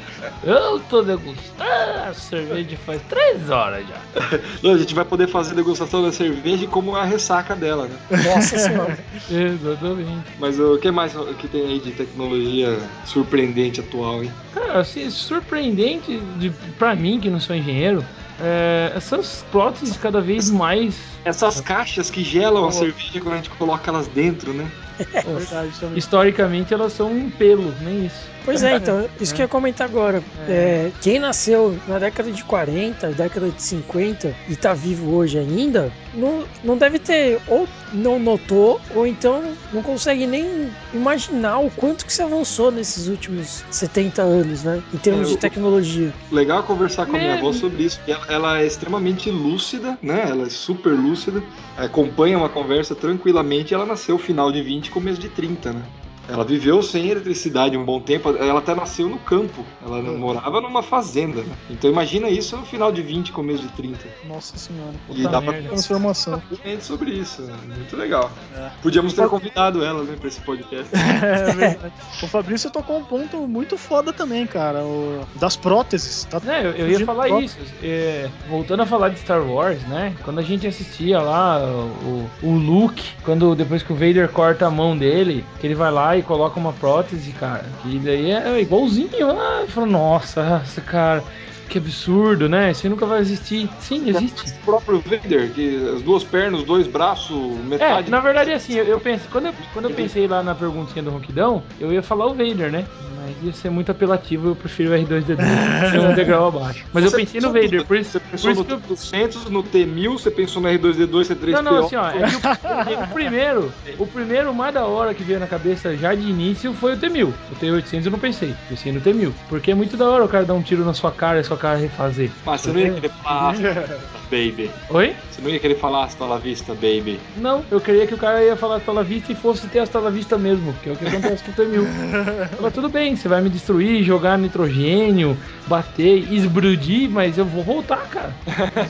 Eu 0.44 0.80
tô 0.90 1.02
degustando 1.02 1.64
a 2.08 2.14
cerveja 2.14 2.78
faz 2.86 3.02
três 3.04 3.50
horas 3.50 3.86
já. 3.88 4.33
Não, 4.62 4.74
a 4.74 4.78
gente 4.78 4.94
vai 4.94 5.06
poder 5.06 5.28
fazer 5.28 5.52
a 5.52 5.56
degustação 5.56 6.02
da 6.04 6.12
cerveja 6.12 6.64
e 6.66 6.68
como 6.68 6.96
a 6.96 7.04
ressaca 7.04 7.56
dela, 7.56 7.88
né? 7.88 8.24
Nossa 8.24 8.58
senhora. 8.58 8.98
Exatamente. 9.30 10.24
Mas 10.40 10.60
o 10.60 10.78
que 10.78 10.92
mais 10.92 11.14
que 11.40 11.48
tem 11.48 11.66
aí 11.66 11.80
de 11.80 11.92
tecnologia 11.92 12.78
surpreendente 13.06 13.80
atual, 13.80 14.24
hein? 14.24 14.32
Cara, 14.54 14.80
assim, 14.80 15.10
surpreendente 15.10 16.20
de, 16.38 16.50
pra 16.78 16.96
mim, 16.96 17.20
que 17.20 17.30
não 17.30 17.40
sou 17.40 17.56
engenheiro, 17.56 18.04
é, 18.40 18.92
essas 18.96 19.46
próteses 19.52 19.98
cada 19.98 20.20
vez 20.20 20.50
mais. 20.50 20.96
Essas 21.24 21.62
caixas 21.62 22.10
que 22.10 22.24
gelam 22.24 22.66
a 22.68 22.72
cerveja 22.72 23.22
quando 23.22 23.34
a 23.34 23.38
gente 23.38 23.50
coloca 23.52 23.90
elas 23.90 24.08
dentro, 24.08 24.54
né? 24.54 24.70
Verdade 25.00 25.72
também. 25.80 25.98
Historicamente 25.98 26.74
elas 26.74 26.94
são 26.94 27.12
um 27.12 27.30
pelo, 27.30 27.74
nem 27.82 28.06
isso. 28.06 28.30
Pois 28.46 28.62
é, 28.64 28.76
então, 28.76 29.08
isso 29.20 29.34
que 29.34 29.42
eu 29.42 29.46
ia 29.46 29.48
comentar 29.48 29.88
agora. 29.88 30.22
É, 30.48 30.92
quem 31.02 31.20
nasceu 31.20 31.78
na 31.88 31.98
década 32.00 32.32
de 32.32 32.44
40, 32.44 33.08
década 33.12 33.50
de 33.50 33.62
50 33.62 34.36
e 34.50 34.56
tá 34.56 34.74
vivo 34.74 35.16
hoje 35.16 35.38
ainda, 35.40 35.92
não, 36.14 36.44
não 36.64 36.78
deve 36.78 37.00
ter, 37.00 37.40
ou 37.48 37.68
não 37.94 38.20
notou, 38.20 38.82
ou 38.96 39.08
então 39.08 39.44
não 39.72 39.82
consegue 39.82 40.26
nem 40.28 40.70
imaginar 40.94 41.60
o 41.60 41.70
quanto 41.72 42.06
que 42.06 42.14
se 42.14 42.22
avançou 42.22 42.72
nesses 42.72 43.08
últimos 43.08 43.64
70 43.72 44.22
anos, 44.22 44.64
né? 44.64 44.82
Em 44.94 44.98
termos 44.98 45.28
É, 45.28 45.32
de 45.32 45.38
tecnologia. 45.38 46.14
Legal 46.32 46.60
é 46.60 46.64
conversar 46.64 47.06
com 47.06 47.16
a 47.16 47.20
minha 47.20 47.36
avó 47.36 47.54
sobre 47.54 47.84
isso. 47.84 47.98
porque 48.00 48.12
Ela, 48.12 48.26
ela 48.30 48.60
é 48.62 48.66
extremamente 48.66 49.30
lúcida, 49.32 49.98
né? 50.02 50.26
Ela 50.30 50.48
é 50.48 50.50
super 50.50 50.92
lúcida, 50.92 51.42
acompanha 51.78 52.38
uma 52.38 52.50
conversa 52.50 52.94
tranquilamente. 52.96 53.74
e 53.74 53.76
Ela 53.76 53.86
nasceu 53.86 54.18
final 54.18 54.52
de 54.52 54.62
20, 54.62 54.92
começo 54.92 55.20
de 55.20 55.30
30, 55.30 55.74
né? 55.74 55.82
Ela 56.28 56.44
viveu 56.46 56.82
sem 56.82 57.10
eletricidade 57.10 57.78
um 57.78 57.84
bom 57.84 58.00
tempo. 58.00 58.30
Ela 58.30 58.60
até 58.60 58.74
nasceu 58.74 59.10
no 59.10 59.20
campo. 59.20 59.66
Ela 59.86 59.98
Uhum. 60.00 60.18
morava 60.18 60.62
numa 60.62 60.82
fazenda. 60.82 61.42
Né? 61.42 61.54
Então 61.70 61.90
imagina 61.90 62.30
isso 62.30 62.56
no 62.56 62.66
final 62.66 62.92
de 62.92 63.02
20, 63.02 63.32
começo 63.32 63.64
de 63.64 63.70
30. 63.70 64.00
Nossa 64.28 64.58
senhora. 64.58 64.94
E 65.10 65.24
dá 65.24 65.42
pra. 65.42 65.54
Transformação. 65.62 66.42
sobre 66.80 67.12
isso. 67.12 67.42
né? 67.42 67.54
Muito 67.76 67.96
legal. 67.98 68.32
É. 68.56 68.70
Podíamos 68.82 69.14
ter 69.14 69.28
convidado 69.28 69.84
ela, 69.84 70.04
né, 70.04 70.16
pra 70.20 70.28
esse 70.28 70.40
podcast. 70.42 70.88
É 71.24 71.52
verdade. 71.54 71.94
O 72.22 72.28
Fabrício 72.28 72.70
tocou 72.72 72.98
um 72.98 73.04
ponto 73.04 73.38
muito 73.48 73.78
foda 73.78 74.12
também, 74.14 74.46
cara. 74.46 74.80
O, 74.84 75.26
das 75.36 75.56
próteses. 75.56 76.26
Tá 76.26 76.42
É, 76.48 76.66
eu, 76.66 76.72
eu 76.72 76.90
ia 76.90 77.06
falar 77.06 77.28
próteses. 77.28 77.56
isso. 77.58 77.74
É, 77.84 78.30
voltando 78.50 78.82
a 78.82 78.86
falar 78.86 79.10
de 79.10 79.20
Star 79.20 79.42
Wars, 79.42 79.82
né? 79.88 80.16
Quando 80.24 80.40
a 80.40 80.44
gente 80.44 80.66
assistia 80.68 81.20
lá 81.22 81.60
o, 81.64 82.30
o 82.42 82.52
Luke, 82.56 83.04
quando 83.24 83.56
depois 83.56 83.84
que 83.84 83.92
o 83.92 83.96
Vader 83.96 84.30
corta 84.30 84.68
a 84.68 84.72
mão 84.72 84.98
dele, 84.98 85.44
que 85.60 85.68
ele 85.68 85.76
vai 85.76 85.92
lá 85.92 86.13
e 86.18 86.24
coloca 86.24 86.60
uma 86.60 86.74
prótese, 86.74 87.32
cara, 87.34 87.64
que 87.82 88.00
daí 88.00 88.32
é 88.32 88.62
igualzinho 88.62 89.28
lá. 89.28 89.62
Eu 89.62 89.68
falo, 89.68 89.88
nossa, 89.88 90.64
cara, 90.86 91.24
que 91.70 91.78
absurdo, 91.78 92.48
né? 92.50 92.72
Isso 92.72 92.86
aí 92.86 92.90
nunca 92.90 93.06
vai 93.06 93.20
existir. 93.22 93.70
Sim, 93.80 94.10
existe. 94.10 94.52
O 94.62 94.66
próprio 94.66 95.00
Vader, 95.02 95.50
que 95.52 95.76
as 95.96 96.02
duas 96.02 96.24
pernas, 96.24 96.62
os 96.62 96.66
dois 96.66 96.88
braços, 96.88 97.36
É, 97.36 97.64
metade. 97.64 98.12
na 98.12 98.20
verdade, 98.20 98.52
assim, 98.52 98.74
eu, 98.76 98.86
eu 98.86 99.00
pensei, 99.00 99.28
quando 99.32 99.48
eu, 99.48 99.54
quando 99.74 99.90
eu 99.90 99.96
pensei 99.96 100.28
lá 100.28 100.44
na 100.44 100.54
perguntinha 100.56 101.04
do 101.04 101.10
Ronquidão, 101.10 101.64
eu 101.80 101.92
ia 101.92 102.04
falar 102.04 102.28
o 102.28 102.34
Vader, 102.34 102.72
né? 102.72 102.86
Mas 103.26 103.36
ia 103.42 103.54
ser 103.54 103.70
muito 103.70 103.90
apelativo, 103.90 104.50
eu 104.50 104.56
prefiro 104.56 104.92
o 104.92 104.98
R2D2, 104.98 105.92
ser 105.92 106.00
um 106.00 106.12
degrau 106.16 106.48
abaixo. 106.50 106.86
Mas 106.94 107.06
eu 107.06 107.10
Você 107.10 107.18
pensei 107.18 107.40
no 107.42 107.54
Vader, 107.54 107.86
por 107.86 107.98
isso, 107.98 108.12
Você 108.12 108.20
por 108.20 108.30
pensou 108.32 108.52
isso 108.52 108.60
no 108.60 108.66
que 108.66 108.74
eu, 108.74 108.80
300, 108.98 109.46
no 109.50 109.64
T1000, 109.64 110.12
você 110.12 110.32
pensou 110.32 110.62
no 110.62 110.68
R2D2, 110.68 111.36
C3PO. 111.36 111.52
Não, 111.52 111.62
não, 111.62 111.86
assim, 111.86 111.96
ó, 111.96 112.10
é 112.10 112.24
que 112.24 112.98
o, 112.98 113.04
o 113.04 113.08
primeiro, 113.14 113.74
o 113.98 114.08
primeiro 114.08 114.54
mais 114.54 114.74
da 114.74 114.86
hora 114.86 115.14
que 115.14 115.24
veio 115.24 115.40
na 115.40 115.48
cabeça 115.48 115.96
já 115.96 116.14
de 116.14 116.22
início 116.30 116.74
foi 116.74 116.94
o 116.94 116.98
T-1000. 116.98 117.28
O 117.52 117.56
T-800 117.56 118.06
eu 118.06 118.12
não 118.12 118.20
pensei, 118.20 118.54
pensei 118.68 118.92
no 118.92 119.00
T-1000. 119.00 119.32
Porque 119.48 119.72
é 119.72 119.76
muito 119.76 119.96
da 119.96 120.10
hora 120.10 120.26
o 120.26 120.28
cara 120.28 120.44
dar 120.46 120.54
um 120.54 120.62
tiro 120.62 120.84
na 120.84 120.94
sua 120.94 121.12
cara 121.12 121.38
e 121.38 121.42
a 121.42 121.44
cara 121.64 121.78
refazer. 121.78 122.30
Mas 122.46 122.60
você 122.60 122.74
não 122.74 122.80
ia 122.82 122.94
querer 122.94 123.10
falar 123.10 123.52
hasta 123.52 124.00
baby. 124.30 124.70
Oi? 124.90 125.16
Você 125.32 125.42
não 125.42 125.50
ia 125.50 125.60
querer 125.60 125.76
falar 125.76 126.04
hasta 126.04 126.26
la 126.26 126.38
vista, 126.38 126.74
baby. 126.74 127.20
Não, 127.38 127.64
eu 127.72 127.80
queria 127.80 128.06
que 128.06 128.14
o 128.14 128.18
cara 128.18 128.44
ia 128.44 128.58
falar 128.58 128.78
hasta 128.78 128.92
la 128.92 129.02
vista 129.02 129.32
e 129.32 129.36
fosse 129.36 129.66
ter 129.68 129.80
hasta 129.80 129.98
la 130.00 130.10
vista 130.10 130.38
mesmo, 130.38 130.74
que 130.84 130.90
é 130.90 130.92
o 130.92 130.96
que 130.98 131.08
acontece 131.08 131.42
com 131.42 131.52
o 131.52 131.54
T-1000. 131.54 131.88
Mas 132.60 132.74
tudo 132.74 132.90
bem, 132.90 133.16
você 133.16 133.30
vai 133.30 133.42
me 133.42 133.50
destruir, 133.50 134.04
jogar 134.04 134.38
nitrogênio, 134.38 135.38
bater, 135.68 136.32
esbrudir, 136.34 137.10
mas 137.10 137.38
eu 137.38 137.46
vou 137.46 137.64
voltar, 137.64 138.06
cara. 138.10 138.36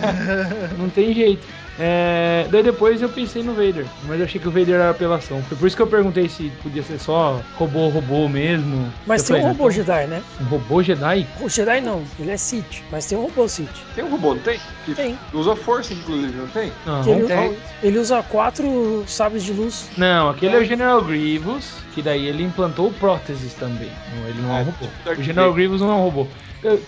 Não 0.78 0.90
tem 0.90 1.14
jeito. 1.14 1.46
É, 1.80 2.48
daí 2.52 2.62
depois 2.62 3.02
eu 3.02 3.10
pensei 3.10 3.42
no 3.42 3.54
Vader, 3.54 3.86
mas 4.04 4.20
eu 4.20 4.26
achei 4.26 4.40
que 4.40 4.48
o 4.48 4.52
Vader 4.52 4.76
era 4.76 4.90
apelação. 4.92 5.42
Foi 5.44 5.58
por 5.58 5.66
isso 5.68 5.76
que 5.76 5.82
eu 5.82 5.88
perguntei 5.88 6.30
se 6.30 6.52
podia 6.62 6.84
ser 6.84 7.00
só 7.00 7.42
robô, 7.58 7.88
robô 7.90 8.30
mesmo. 8.30 8.94
Mas 9.08 9.24
tem 9.24 9.38
um 9.38 9.48
robô 9.48 9.72
Jedi, 9.72 10.06
né? 10.08 10.22
Um 10.40 10.44
robô 10.46 10.84
Jedi? 10.84 11.26
O 11.42 11.50
Jedi 11.50 11.82
não, 11.82 12.04
ele 12.20 12.32
é 12.32 12.38
Sith, 12.38 12.84
mas 12.92 13.06
tem 13.08 13.18
um 13.18 13.24
robô 13.24 13.48
Sith. 13.48 13.70
Tem 13.96 14.04
um 14.04 14.10
robô, 14.10 14.36
não 14.36 14.42
tem? 14.42 14.60
Que 14.86 14.94
Tem. 14.94 15.18
usa 15.34 15.56
força, 15.56 15.94
inclusive, 15.94 16.38
não 16.38 16.48
tem? 16.48 16.72
Não, 16.86 17.08
ele, 17.08 17.26
tem. 17.26 17.58
ele 17.82 17.98
usa 17.98 18.22
quatro 18.22 19.04
sabres 19.08 19.44
de 19.44 19.54
luz. 19.54 19.90
não, 19.98 20.30
aquele 20.30 20.56
é 20.56 20.60
o 20.60 20.66
General 20.66 21.02
Grievous, 21.02 21.74
que 21.96 22.02
daí 22.02 22.28
ele 22.28 22.44
implantou 22.44 22.92
próteses 22.92 23.54
também. 23.54 23.90
Ele 24.28 24.42
não 24.42 24.50
é 24.50 24.54
um 24.54 24.58
É, 24.60 24.64
robô. 24.64 24.88
O 25.18 25.24
General. 25.24 25.54
Grievous 25.54 25.82
não 25.82 25.90
é 25.92 25.96
um 25.96 26.02
robô. 26.04 26.28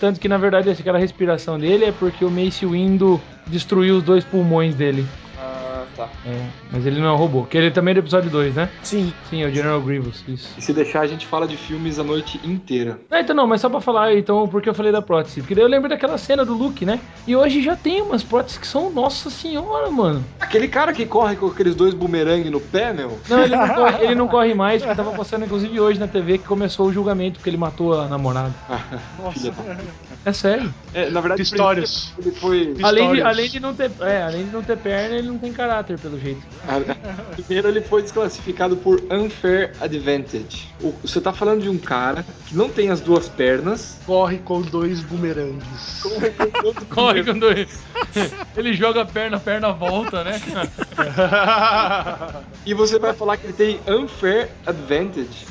Tanto 0.00 0.18
que 0.20 0.28
na 0.28 0.38
verdade 0.38 0.70
essa- 0.70 0.80
aquela 0.80 0.98
respiração 0.98 1.58
dele 1.58 1.84
é 1.86 1.92
porque 1.92 2.24
o 2.24 2.30
Mace 2.30 2.64
Windu 2.64 3.20
destruiu 3.46 3.96
os 3.96 4.02
dois 4.02 4.24
pulmões 4.24 4.74
dele. 4.74 5.06
Tá. 5.96 6.08
É, 6.26 6.46
mas 6.70 6.84
ele 6.86 7.00
não 7.00 7.08
é 7.08 7.12
um 7.12 7.16
robô. 7.16 7.44
Que 7.44 7.56
ele 7.56 7.70
também 7.70 7.92
é 7.92 7.94
do 7.94 8.00
episódio 8.00 8.30
2, 8.30 8.54
né? 8.54 8.68
Sim. 8.82 9.12
Sim, 9.30 9.42
é 9.42 9.46
o 9.46 9.50
General 9.50 9.80
Grievous, 9.80 10.22
isso. 10.28 10.50
E 10.58 10.62
se 10.62 10.72
deixar, 10.72 11.00
a 11.00 11.06
gente 11.06 11.26
fala 11.26 11.46
de 11.46 11.56
filmes 11.56 11.98
a 11.98 12.04
noite 12.04 12.38
inteira. 12.44 12.98
Ah, 13.10 13.20
então 13.20 13.34
não, 13.34 13.46
mas 13.46 13.60
só 13.60 13.68
pra 13.70 13.80
falar 13.80 14.14
então 14.14 14.46
porque 14.48 14.68
eu 14.68 14.74
falei 14.74 14.92
da 14.92 15.00
prótese. 15.00 15.40
Porque 15.40 15.54
daí 15.54 15.64
eu 15.64 15.68
lembro 15.68 15.88
daquela 15.88 16.18
cena 16.18 16.44
do 16.44 16.52
Luke, 16.54 16.84
né? 16.84 17.00
E 17.26 17.34
hoje 17.34 17.62
já 17.62 17.74
tem 17.76 18.02
umas 18.02 18.22
próteses 18.22 18.58
que 18.58 18.66
são, 18.66 18.90
nossa 18.90 19.30
senhora, 19.30 19.90
mano. 19.90 20.22
Aquele 20.38 20.68
cara 20.68 20.92
que 20.92 21.06
corre 21.06 21.36
com 21.36 21.46
aqueles 21.46 21.74
dois 21.74 21.94
bumerangue 21.94 22.50
no 22.50 22.60
pé, 22.60 22.92
meu. 22.92 23.18
Não, 23.28 23.42
ele 23.42 23.56
não 23.56 23.68
corre, 23.68 24.04
ele 24.04 24.14
não 24.14 24.28
corre 24.28 24.54
mais, 24.54 24.82
porque 24.82 24.96
tava 24.96 25.12
passando 25.12 25.44
inclusive 25.44 25.80
hoje 25.80 25.98
na 25.98 26.06
TV 26.08 26.38
que 26.38 26.44
começou 26.44 26.86
o 26.88 26.92
julgamento 26.92 27.34
porque 27.38 27.48
ele 27.50 27.56
matou 27.56 27.98
a 27.98 28.06
namorada. 28.06 28.52
Filha 29.32 29.50
da- 29.52 29.76
É 30.24 30.32
sério. 30.32 30.74
É, 30.92 31.08
na 31.10 31.20
verdade, 31.20 31.42
Histórias. 31.42 32.12
ele 32.18 32.32
foi. 32.32 32.74
Além 32.82 33.12
de, 33.14 33.22
além, 33.22 33.48
de 33.48 33.60
não 33.60 33.74
ter, 33.74 33.90
é, 34.00 34.22
além 34.22 34.44
de 34.46 34.50
não 34.50 34.62
ter 34.62 34.76
perna, 34.76 35.14
ele 35.16 35.28
não 35.28 35.38
tem 35.38 35.52
caráter, 35.52 35.85
pelo 35.94 36.18
jeito. 36.18 36.42
Primeiro, 37.36 37.68
ele 37.68 37.80
foi 37.80 38.02
desclassificado 38.02 38.76
por 38.76 39.00
unfair 39.10 39.72
advantage. 39.80 40.68
Você 41.02 41.20
tá 41.20 41.32
falando 41.32 41.62
de 41.62 41.68
um 41.68 41.78
cara 41.78 42.24
que 42.46 42.56
não 42.56 42.68
tem 42.68 42.90
as 42.90 43.00
duas 43.00 43.28
pernas. 43.28 43.98
Corre 44.04 44.38
com 44.38 44.62
dois 44.62 45.00
bumerangues. 45.02 46.02
Corre 46.90 47.24
com 47.24 47.38
dois. 47.38 47.78
Ele 48.56 48.72
joga 48.72 49.02
a 49.02 49.06
perna, 49.06 49.36
a 49.36 49.40
perna 49.40 49.72
volta, 49.72 50.24
né? 50.24 50.40
E 52.66 52.74
você 52.74 52.98
vai 52.98 53.14
falar 53.14 53.36
que 53.36 53.46
ele 53.46 53.52
tem 53.52 53.80
unfair 53.86 54.48
advantage. 54.66 55.46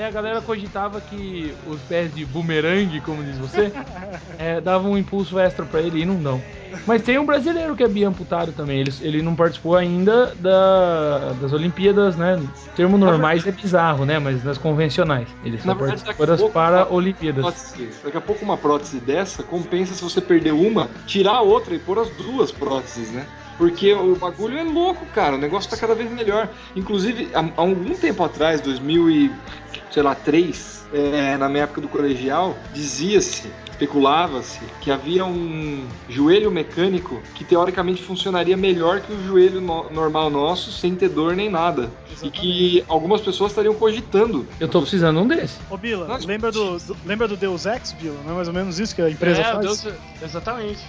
É, 0.00 0.06
a 0.06 0.10
galera 0.10 0.40
cogitava 0.40 0.98
que 0.98 1.54
os 1.66 1.78
pés 1.82 2.14
de 2.14 2.24
bumerangue, 2.24 3.02
como 3.02 3.22
diz 3.22 3.36
você, 3.36 3.70
é, 4.38 4.58
davam 4.58 4.92
um 4.92 4.96
impulso 4.98 5.38
extra 5.38 5.66
pra 5.66 5.80
ele 5.82 6.00
e 6.00 6.06
não 6.06 6.16
dão. 6.16 6.40
Mas 6.86 7.02
tem 7.02 7.18
um 7.18 7.26
brasileiro 7.26 7.76
que 7.76 7.82
é 7.82 7.88
biamputado 7.88 8.52
também. 8.52 8.80
Ele, 8.80 8.94
ele 9.02 9.20
não 9.22 9.34
participou 9.34 9.76
ainda 9.76 10.34
da, 10.36 11.32
das 11.40 11.52
Olimpíadas, 11.52 12.16
né? 12.16 12.40
Termo 12.74 12.96
normais 12.96 13.46
é 13.46 13.52
bizarro, 13.52 14.06
né? 14.06 14.18
Mas 14.18 14.42
das 14.42 14.56
convencionais. 14.56 15.28
Ele 15.44 15.58
só 15.58 15.74
verdade, 15.74 16.02
participou 16.02 16.06
daqui 16.14 16.22
a 16.22 16.26
das 16.26 16.40
pouco- 16.40 16.54
Para-Olimpíadas. 16.54 17.42
Prótese. 17.42 17.90
Daqui 18.02 18.16
a 18.16 18.20
pouco 18.20 18.44
uma 18.44 18.56
prótese 18.56 19.00
dessa 19.00 19.42
compensa 19.42 19.92
se 19.94 20.02
você 20.02 20.20
perder 20.22 20.52
uma, 20.54 20.88
tirar 21.06 21.34
a 21.34 21.40
outra 21.42 21.74
e 21.74 21.78
pôr 21.78 21.98
as 21.98 22.08
duas 22.10 22.50
próteses, 22.50 23.10
né? 23.10 23.26
Porque 23.60 23.92
o 23.92 24.16
bagulho 24.16 24.56
é 24.58 24.62
louco, 24.62 25.04
cara. 25.14 25.34
O 25.36 25.38
negócio 25.38 25.68
tá 25.68 25.76
cada 25.76 25.94
vez 25.94 26.10
melhor. 26.10 26.48
Inclusive, 26.74 27.28
há, 27.34 27.40
há 27.40 27.60
algum 27.60 27.94
tempo 27.94 28.24
atrás, 28.24 28.58
2000 28.62 29.10
e, 29.10 29.30
sei 29.90 30.02
lá, 30.02 30.14
3, 30.14 30.86
é, 30.94 31.36
na 31.36 31.46
minha 31.46 31.64
época 31.64 31.82
do 31.82 31.86
colegial, 31.88 32.56
dizia-se, 32.72 33.52
especulava-se, 33.70 34.60
que 34.80 34.90
havia 34.90 35.26
um 35.26 35.86
joelho 36.08 36.50
mecânico 36.50 37.20
que 37.34 37.44
teoricamente 37.44 38.02
funcionaria 38.02 38.56
melhor 38.56 39.00
que 39.02 39.12
o 39.12 39.22
joelho 39.26 39.60
no- 39.60 39.90
normal 39.90 40.30
nosso, 40.30 40.72
sem 40.72 40.94
ter 40.96 41.10
dor 41.10 41.36
nem 41.36 41.50
nada. 41.50 41.90
E 42.22 42.30
que 42.30 42.82
algumas 42.88 43.20
pessoas 43.20 43.52
estariam 43.52 43.74
cogitando. 43.74 44.48
Eu 44.58 44.68
tô 44.68 44.80
precisando 44.80 45.18
de 45.18 45.22
um 45.22 45.28
desse. 45.28 45.58
Ô, 45.68 45.76
Bila, 45.76 46.08
Nossa. 46.08 46.26
lembra 46.26 46.50
do, 46.50 46.78
do- 46.78 46.96
lembra 47.04 47.28
do 47.28 47.36
Deus 47.36 47.66
Ex, 47.66 47.92
Bila? 47.92 48.16
Não 48.24 48.32
é 48.32 48.34
mais 48.36 48.48
ou 48.48 48.54
menos 48.54 48.80
isso 48.80 48.94
que 48.94 49.02
a 49.02 49.10
empresa 49.10 49.42
É, 49.42 49.44
faz? 49.52 49.60
Deus- 49.60 49.86
exatamente. 50.22 50.80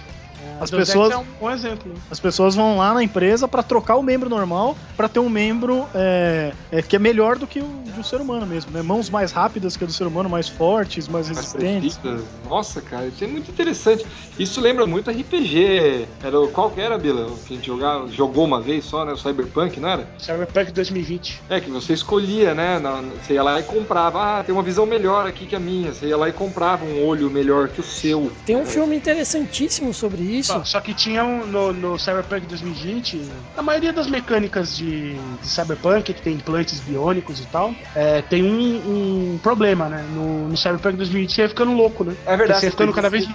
As 0.60 0.70
Deus 0.70 0.86
pessoas- 0.88 1.12
é 1.12 1.16
um 1.16 1.24
bom 1.40 1.50
exemplo. 1.50 1.92
As 2.10 2.20
pessoas 2.20 2.54
vão 2.54 2.78
lá 2.78 2.94
na 2.94 3.02
empresa 3.02 3.48
pra 3.48 3.62
trocar 3.62 3.96
o 3.96 4.02
membro 4.02 4.28
normal 4.28 4.76
pra 4.96 5.08
ter 5.08 5.18
um 5.20 5.28
membro 5.28 5.86
é, 5.94 6.52
é, 6.70 6.82
que 6.82 6.96
é 6.96 6.98
melhor 6.98 7.36
do 7.38 7.46
que 7.46 7.60
o 7.60 7.82
de 7.92 8.00
um 8.00 8.02
ser 8.02 8.20
humano 8.22 8.46
mesmo, 8.46 8.70
né? 8.70 8.80
Mãos 8.80 9.10
mais 9.10 9.32
rápidas 9.32 9.76
que 9.76 9.84
a 9.84 9.86
do 9.86 9.92
ser 9.92 10.06
humano, 10.06 10.28
mais 10.28 10.48
fortes, 10.48 11.06
mais 11.08 11.22
mais 11.30 11.52
resistentes. 11.52 12.00
Nossa, 12.48 12.80
cara, 12.80 13.06
isso 13.06 13.22
é 13.22 13.26
muito 13.26 13.50
interessante. 13.50 14.06
Isso 14.38 14.60
lembra 14.62 14.86
muito 14.86 15.10
RPG. 15.10 16.06
Era 16.22 16.40
o 16.40 16.48
qual 16.48 16.70
que 16.70 16.80
era, 16.80 16.96
Bila? 16.98 17.26
Que 17.46 17.52
a 17.52 17.56
gente 17.56 17.66
jogava, 17.66 18.08
jogou 18.08 18.44
uma 18.46 18.60
vez 18.60 18.84
só, 18.86 19.04
né? 19.04 19.12
O 19.12 19.16
Cyberpunk, 19.16 19.78
não 19.78 19.88
era? 19.90 20.08
Cyberpunk 20.18 20.72
2020. 20.72 21.42
É, 21.50 21.60
que 21.60 21.70
você 21.70 21.92
escolhia, 21.92 22.54
né? 22.54 22.78
na- 22.78 23.02
você 23.02 23.34
ia 23.34 23.42
lá 23.42 23.60
e 23.60 23.62
comprava. 23.62 24.38
Ah, 24.40 24.42
tem 24.44 24.54
uma 24.54 24.62
visão 24.62 24.86
melhor 24.86 25.26
aqui 25.26 25.44
que 25.46 25.54
a 25.54 25.60
minha. 25.60 25.92
Você 25.92 26.06
ia 26.06 26.16
lá 26.16 26.28
e 26.28 26.32
comprava 26.32 26.84
um 26.84 27.04
olho 27.04 27.30
melhor 27.30 27.68
que 27.68 27.80
o 27.80 27.84
seu. 27.84 28.32
Tem 28.46 28.56
um 28.56 28.64
filme 28.64 28.96
interessantíssimo 28.96 29.92
sobre 29.92 30.22
isso. 30.42 30.52
Só, 30.52 30.64
só 30.64 30.80
que 30.80 30.92
tinha 30.92 31.24
um, 31.24 31.46
no, 31.46 31.72
no 31.72 31.98
Cyberpunk 31.98 32.46
2020, 32.46 33.22
a 33.56 33.62
maioria 33.62 33.92
das 33.92 34.06
mecânicas 34.06 34.76
de, 34.76 35.14
de 35.14 35.48
Cyberpunk, 35.48 36.12
que 36.12 36.20
tem 36.20 36.34
implantes 36.34 36.80
biônicos 36.80 37.40
e 37.40 37.46
tal, 37.46 37.74
é, 37.94 38.20
tem 38.22 38.42
um, 38.44 39.34
um 39.34 39.38
problema, 39.38 39.88
né? 39.88 40.04
No, 40.12 40.48
no 40.48 40.56
Cyberpunk 40.56 40.96
2020 40.96 41.32
você 41.32 41.42
ia 41.42 41.48
ficando 41.48 41.72
louco, 41.72 42.04
né? 42.04 42.14
É 42.26 42.36
verdade, 42.36 42.60
Você 42.60 42.66
ia 42.66 42.70
ficando 42.70 42.92
cada 42.92 43.08
vez, 43.08 43.26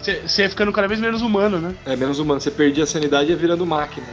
você 0.00 0.42
ia 0.42 0.50
ficando 0.50 0.72
cada 0.72 0.88
vez 0.88 1.00
menos 1.00 1.20
humano, 1.20 1.58
né? 1.58 1.74
É 1.84 1.96
menos 1.96 2.18
humano. 2.18 2.40
Você 2.40 2.50
perdia 2.50 2.84
a 2.84 2.86
sanidade 2.86 3.28
e 3.28 3.30
ia 3.30 3.36
virando 3.36 3.66
máquina. 3.66 4.06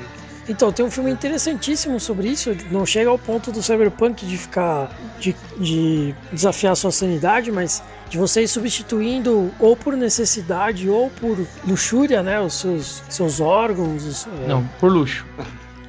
Então, 0.49 0.72
tem 0.72 0.84
um 0.85 0.91
filme 0.91 1.11
interessantíssimo 1.11 1.99
sobre 1.99 2.27
isso. 2.30 2.55
Não 2.72 2.85
chega 2.85 3.09
ao 3.09 3.18
ponto 3.19 3.51
do 3.51 3.61
Cyberpunk 3.61 4.26
de 4.26 4.38
ficar. 4.38 4.89
de, 5.19 5.35
de 5.57 6.15
desafiar 6.31 6.73
a 6.73 6.76
sua 6.76 6.91
sanidade, 6.91 7.51
mas 7.51 7.81
de 8.09 8.18
você 8.18 8.41
ir 8.43 8.47
substituindo 8.47 9.51
ou 9.59 9.76
por 9.77 9.95
necessidade 9.95 10.89
ou 10.89 11.09
por 11.09 11.38
luxúria, 11.65 12.22
né? 12.23 12.39
Os 12.41 12.55
seus, 12.55 13.03
seus 13.09 13.39
órgãos. 13.39 14.03
os- 14.03 14.27
Não, 14.47 14.63
por 14.80 14.91
luxo. 14.91 15.26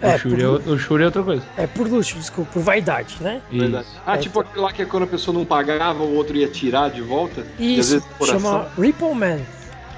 É, 0.00 0.12
luxúria, 0.14 0.48
por- 0.48 0.60
é, 0.66 0.70
luxúria 0.70 1.04
é 1.04 1.06
outra 1.06 1.22
coisa. 1.22 1.42
É, 1.56 1.66
por 1.66 1.88
luxo, 1.88 2.16
desculpa, 2.18 2.50
por 2.52 2.62
vaidade, 2.62 3.16
né? 3.20 3.40
Verdade. 3.50 3.86
Isso. 3.86 4.00
Ah, 4.06 4.14
É, 4.16 4.18
tipo 4.18 4.38
aquele 4.40 4.60
lá 4.60 4.72
que 4.72 4.84
quando 4.84 5.04
a 5.04 5.06
pessoa 5.06 5.32
não 5.36 5.44
pagava, 5.44 6.02
o 6.02 6.14
outro 6.14 6.36
ia 6.36 6.48
tirar 6.48 6.90
de 6.90 7.00
volta. 7.00 7.46
e 7.58 7.78
às 7.80 7.86
Isso, 7.86 7.92
vezes 8.00 8.08
coração. 8.18 8.40
chama 8.40 8.68
Ripple 8.78 9.14
Man, 9.14 9.38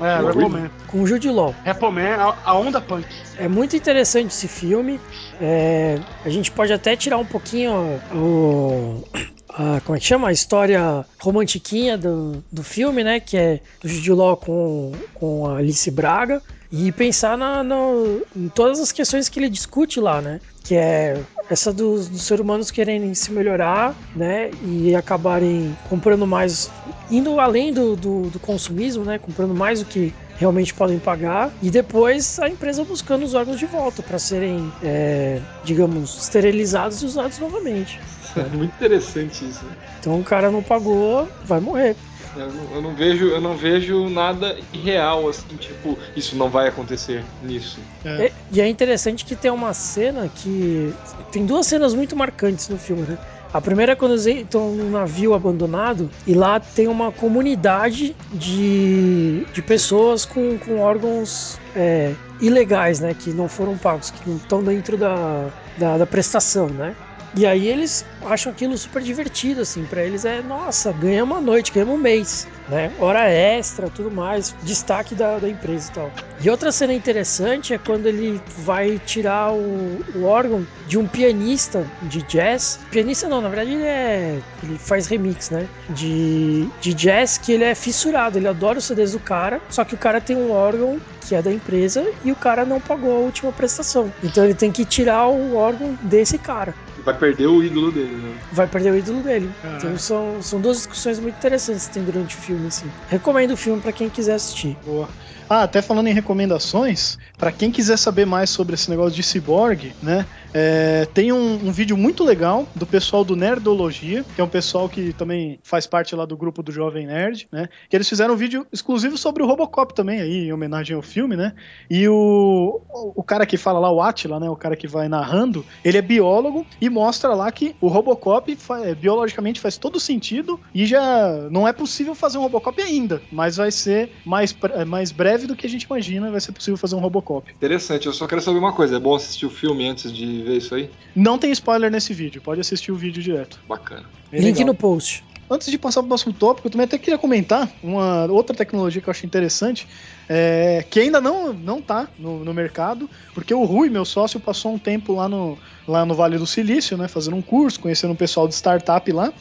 É, 0.01 0.19
Sim. 0.19 0.27
Rebel 0.27 0.49
Man. 0.49 0.71
com 0.89 1.03
o 1.03 1.07
Jude 1.07 1.31
Law. 1.31 1.55
Rebel 1.65 1.93
Man, 1.93 2.15
a, 2.17 2.37
a 2.51 2.59
onda 2.59 2.81
punk. 2.81 3.07
É 3.39 3.49
muito 3.49 3.77
interessante 3.77 4.31
esse 4.31 4.49
filme. 4.49 5.01
É, 5.41 5.99
a 6.25 6.29
gente 6.29 6.51
pode 6.51 6.73
até 6.73 6.97
tirar 6.97 7.19
um 7.19 7.25
pouquinho 7.27 8.01
o. 8.13 9.03
a- 9.49 9.81
como 9.85 9.97
é 9.97 10.01
que 10.01 10.07
chama? 10.07 10.29
A 10.29 10.33
história 10.33 11.05
romantiquinha 11.21 11.97
do, 11.99 12.43
do 12.51 12.63
filme, 12.63 13.03
né? 13.05 13.21
Que 13.21 13.37
é 13.37 13.61
do 13.81 13.89
Jude 13.89 14.13
Law 14.13 14.37
com, 14.37 14.93
com 15.15 15.47
a 15.49 15.59
Alice 15.59 15.91
Braga. 15.91 16.43
E 16.73 16.91
pensar 16.91 17.39
na, 17.39 17.63
no- 17.63 18.23
em 18.35 18.49
todas 18.49 18.81
as 18.81 18.91
questões 18.91 19.29
que 19.29 19.39
ele 19.39 19.49
discute 19.49 20.01
lá, 20.01 20.21
né? 20.21 20.41
Que 20.65 20.75
é 20.75 21.21
essa 21.49 21.73
dos, 21.73 22.09
dos 22.09 22.23
seres 22.23 22.43
humanos 22.43 22.71
quererem 22.71 23.13
se 23.15 23.31
melhorar, 23.33 23.95
né? 24.15 24.51
E 24.67 24.95
acabarem 24.95 25.77
comprando 25.89 26.27
mais, 26.27 26.71
indo 27.11 27.39
além 27.41 27.73
do, 27.73 27.97
do, 27.97 28.31
do 28.31 28.39
consumismo, 28.39 29.05
né? 29.05 29.19
Comprando 29.19 29.55
mais 29.55 29.81
do 29.81 29.87
que 29.87 30.13
realmente 30.37 30.75
podem 30.75 30.99
pagar 30.99 31.53
e 31.63 31.71
depois 31.71 32.39
a 32.41 32.49
empresa 32.49 32.85
buscando 32.85 33.25
os 33.25 33.35
órgãos 33.35 33.59
de 33.59 33.67
volta 33.67 34.03
para 34.03 34.19
serem, 34.19 34.73
é, 34.83 35.41
digamos, 35.63 36.19
esterilizados 36.23 37.03
e 37.03 37.07
usados 37.07 37.39
novamente. 37.39 38.01
É 38.37 38.57
muito 38.57 38.75
interessante 38.75 39.49
isso. 39.49 39.65
né? 39.65 39.71
Então 40.01 40.19
o 40.19 40.25
cara 40.25 40.51
não 40.51 40.63
pagou, 40.63 41.29
vai 41.45 41.61
morrer. 41.61 41.95
Eu 42.37 42.53
não, 42.53 42.75
eu 42.75 42.83
não 42.83 42.95
vejo, 42.95 43.27
eu 43.27 43.41
não 43.41 43.57
vejo 43.57 44.09
nada 44.09 44.57
irreal 44.73 45.29
assim, 45.29 45.57
tipo, 45.57 45.99
isso 46.17 46.37
não 46.37 46.49
vai 46.49 46.69
acontecer 46.69 47.25
nisso. 47.43 47.79
É. 48.05 48.27
E, 48.27 48.59
e 48.59 48.61
é 48.61 48.69
interessante 48.69 49.25
que 49.25 49.37
tem 49.37 49.51
uma 49.51 49.73
cena 49.73 50.29
que 50.29 50.93
tem 51.31 51.47
duas 51.47 51.67
cenas 51.67 51.95
muito 51.95 52.17
marcantes 52.17 52.69
no 52.69 52.79
filme, 52.79 53.03
né? 53.03 53.19
A 53.55 53.61
primeira 53.61 53.93
é 53.93 53.95
quando 53.95 54.13
eles 54.13 54.27
estão 54.27 54.73
num 54.73 54.91
navio 54.91 55.33
abandonado 55.33 56.11
e 56.27 56.35
lá 56.35 56.59
tem 56.59 56.89
uma 56.89 57.13
comunidade 57.13 58.17
de, 58.33 59.47
de 59.53 59.63
pessoas 59.63 60.25
com, 60.25 60.59
com 60.59 60.81
órgãos 60.81 61.57
é, 61.77 62.13
ilegais, 62.41 62.99
né? 62.99 63.15
Que 63.15 63.31
não 63.31 63.49
foram 63.49 63.79
pagos, 63.79 64.11
que 64.11 64.29
não 64.29 64.39
estão 64.39 64.61
dentro 64.61 64.97
da, 64.97 65.51
da, 65.79 65.99
da 65.99 66.05
prestação, 66.05 66.69
né? 66.69 66.97
E 67.37 67.45
aí 67.45 67.67
eles 67.67 68.05
acham 68.25 68.53
aquilo 68.53 68.79
super 68.79 69.03
divertido, 69.03 69.61
assim, 69.61 69.85
pra 69.85 70.05
eles 70.05 70.25
é, 70.25 70.41
nossa, 70.41 70.93
ganha 70.93 71.25
uma 71.25 71.41
noite, 71.41 71.73
ganha 71.73 71.87
um 71.87 71.99
mês, 71.99 72.47
né? 72.69 72.93
Hora 72.99 73.29
extra, 73.29 73.91
tudo 73.91 74.11
mais, 74.11 74.55
destaque 74.63 75.17
da, 75.17 75.39
da 75.41 75.49
empresa 75.49 75.91
e 75.91 75.95
tal. 75.95 76.13
E 76.41 76.49
outra 76.49 76.71
cena 76.71 76.95
interessante 76.95 77.75
é 77.75 77.79
quando 77.79 78.07
ele 78.07 78.41
vai 78.59 78.99
tirar 78.99 79.53
o, 79.53 80.01
o 80.15 80.25
órgão 80.25 80.65
de 80.87 80.97
um 80.97 81.09
pianista 81.09 81.85
de 82.03 82.23
jazz. 82.23 82.79
Pianista 82.91 83.29
não, 83.29 83.41
na 83.41 83.49
verdade 83.49 83.73
ele 83.73 83.85
é. 83.85 84.39
ele 84.63 84.79
faz 84.79 85.09
remix, 85.09 85.51
né? 85.51 85.69
De, 85.91 86.69
de 86.81 86.95
jazz 86.95 87.37
que 87.37 87.53
ele 87.53 87.65
é 87.65 87.75
fissurado, 87.75 88.39
ele 88.39 88.47
adora 88.47 88.79
os 88.79 88.85
CDs 88.85 89.13
do 89.13 89.19
cara, 89.19 89.61
só 89.69 89.85
que 89.85 89.95
o 89.95 89.99
cara 89.99 90.21
tem 90.21 90.37
um 90.37 90.53
órgão 90.53 91.01
que 91.21 91.35
é 91.35 91.43
da 91.43 91.53
empresa 91.53 92.07
e 92.25 92.31
o 92.31 92.37
cara 92.37 92.65
não 92.65 92.81
pagou 92.81 93.13
a 93.13 93.19
última 93.19 93.51
prestação. 93.51 94.13
Então 94.23 94.45
ele 94.45 94.55
tem 94.55 94.71
que 94.71 94.85
tirar 94.85 95.27
o 95.29 95.57
órgão 95.57 95.99
desse 96.03 96.39
cara 96.39 96.75
Vai 97.05 97.19
perder 97.19 97.47
o 97.47 97.63
ídolo 97.63 97.93
dele, 97.93 98.17
né? 98.17 98.39
vai 98.51 98.67
perder 98.67 98.93
o 98.93 98.97
ídolo 98.97 99.23
dele. 99.23 99.53
Caraca. 99.61 99.87
Então 99.87 99.99
são, 99.99 100.41
são 100.41 100.61
duas 100.61 100.79
discussões 100.79 101.19
muito 101.19 101.35
interessantes 101.35 101.87
que 101.87 101.93
tem 101.93 102.05
durante 102.05 102.37
o 102.37 102.41
filme, 102.41 102.67
assim. 102.67 102.91
Recomendo 103.07 103.53
o 103.53 103.57
filme 103.57 103.81
pra 103.83 103.93
quem 103.93 104.09
quiser 104.09 104.35
assistir. 104.35 104.79
Boa. 104.85 105.09
Ah, 105.49 105.65
até 105.65 105.83
falando 105.83 106.07
em 106.09 106.15
recomendações, 106.15 107.19
pra 107.37 107.53
quem 107.53 107.71
quiser 107.71 107.99
saber 107.99 108.25
mais 108.25 108.49
sobre 108.49 108.75
esse 108.75 108.89
negócio 108.89 109.15
de 109.15 109.23
ciborgue, 109.23 109.95
né? 110.03 110.27
É, 110.55 111.07
tem 111.13 111.33
um, 111.33 111.67
um 111.67 111.73
vídeo 111.73 111.97
muito 111.97 112.23
legal 112.23 112.69
do 112.77 112.87
pessoal 112.87 113.25
do 113.25 113.35
Nerdologia, 113.35 114.25
que 114.35 114.41
é 114.41 114.45
um 114.45 114.49
pessoal 114.49 114.89
que 114.89 115.13
também 115.13 115.59
faz 115.65 115.85
parte 115.85 116.15
lá 116.15 116.25
do 116.25 116.37
grupo 116.37 116.63
do 116.63 116.71
Jovem 116.71 117.07
Nerd, 117.07 117.49
né? 117.51 117.69
Que 117.91 117.97
eles 117.97 118.09
fizeram 118.09 118.35
um 118.35 118.37
vídeo 118.37 118.65
exclusivo 118.73 119.19
sobre 119.19 119.43
o 119.43 119.47
Robocop 119.47 119.93
também, 119.93 120.21
aí, 120.21 120.47
em 120.47 120.53
homenagem 120.53 120.95
ao 120.95 121.03
filme, 121.03 121.35
né? 121.35 121.55
E 121.91 122.09
o, 122.09 122.81
o 122.93 123.23
cara 123.25 123.45
que 123.45 123.57
fala 123.57 123.81
lá, 123.81 123.91
o 123.91 124.01
Atila, 124.01 124.39
né? 124.39 124.49
O 124.49 124.55
cara 124.55 124.77
que 124.77 124.87
vai 124.87 125.09
narrando, 125.09 125.65
ele 125.85 125.99
é 125.99 126.03
biólogo 126.03 126.65
e 126.81 126.89
mostra 126.89 127.35
lá 127.35 127.51
que 127.51 127.75
o 127.81 127.89
Robocop 127.89 128.57
é, 128.85 128.95
biologicamente 128.95 129.59
faz 129.59 129.77
todo 129.77 129.99
sentido 129.99 130.61
e 130.73 130.87
já 130.87 131.49
não 131.51 131.67
é 131.67 131.73
possível 131.73 132.15
fazer 132.15 132.39
um 132.39 132.43
Robocop 132.43 132.81
ainda, 132.81 133.21
mas 133.33 133.57
vai 133.57 133.73
ser 133.73 134.13
mais, 134.25 134.57
é, 134.75 134.85
mais 134.85 135.11
breve 135.11 135.49
do 135.49 135.57
que 135.57 135.67
a 135.67 135.71
gente 135.71 135.83
imagina, 135.83 136.31
vai 136.31 136.41
ser 136.41 136.53
possível 136.53 136.77
fazer 136.77 136.95
um 136.95 137.01
Robocop. 137.01 137.51
Interessante, 137.51 138.07
eu 138.07 138.13
só 138.13 138.29
quero 138.29 138.41
saber 138.41 138.59
uma 138.59 138.73
coisa: 138.73 138.97
é 138.97 139.01
bom 139.01 139.17
assistir 139.17 139.47
o 139.47 139.51
filme 139.51 139.89
antes 139.89 140.13
de 140.13 140.44
ver 140.45 140.59
isso 140.59 140.75
aí? 140.75 140.91
Não 141.15 141.39
tem 141.39 141.51
spoiler 141.51 141.91
nesse 141.91 142.13
vídeo, 142.15 142.41
pode 142.43 142.61
assistir 142.61 142.93
o 142.93 142.97
vídeo 142.97 143.23
direto. 143.23 143.61
Bacana. 143.69 144.05
Bem 144.31 144.41
Link 144.41 144.59
legal. 144.59 144.67
no 144.67 144.75
post. 144.75 145.25
Antes 145.51 145.71
de 145.71 145.79
passar 145.79 146.01
para 146.01 146.07
o 146.07 146.09
próximo 146.09 146.33
tópico, 146.33 146.67
eu 146.67 146.71
também 146.71 146.87
até 146.87 146.97
queria 146.97 147.19
comentar 147.19 147.71
uma 147.83 148.25
outra 148.27 148.57
tecnologia 148.57 149.03
que 149.03 149.09
eu 149.09 149.11
acho 149.11 149.27
interessante, 149.27 149.87
é, 150.27 150.85
que 150.89 150.99
ainda 151.01 151.21
não, 151.21 151.53
não 151.53 151.83
tá 151.83 152.09
no, 152.19 152.43
no 152.43 152.55
mercado, 152.55 153.11
porque 153.35 153.53
o 153.53 153.63
Rui, 153.65 153.91
meu 153.91 154.07
sócio, 154.07 154.41
passou 154.41 154.73
um 154.73 154.79
tempo 154.79 155.13
lá 155.13 155.29
no, 155.29 155.59
lá 155.87 156.07
no 156.07 156.15
Vale 156.15 156.39
do 156.39 156.47
Silício, 156.47 156.97
né, 156.97 157.09
fazendo 157.09 157.37
um 157.37 157.43
curso, 157.43 157.79
conhecendo 157.79 158.13
um 158.13 158.17
pessoal 158.17 158.49
de 158.49 158.55
startup 158.55 159.11
lá, 159.13 159.33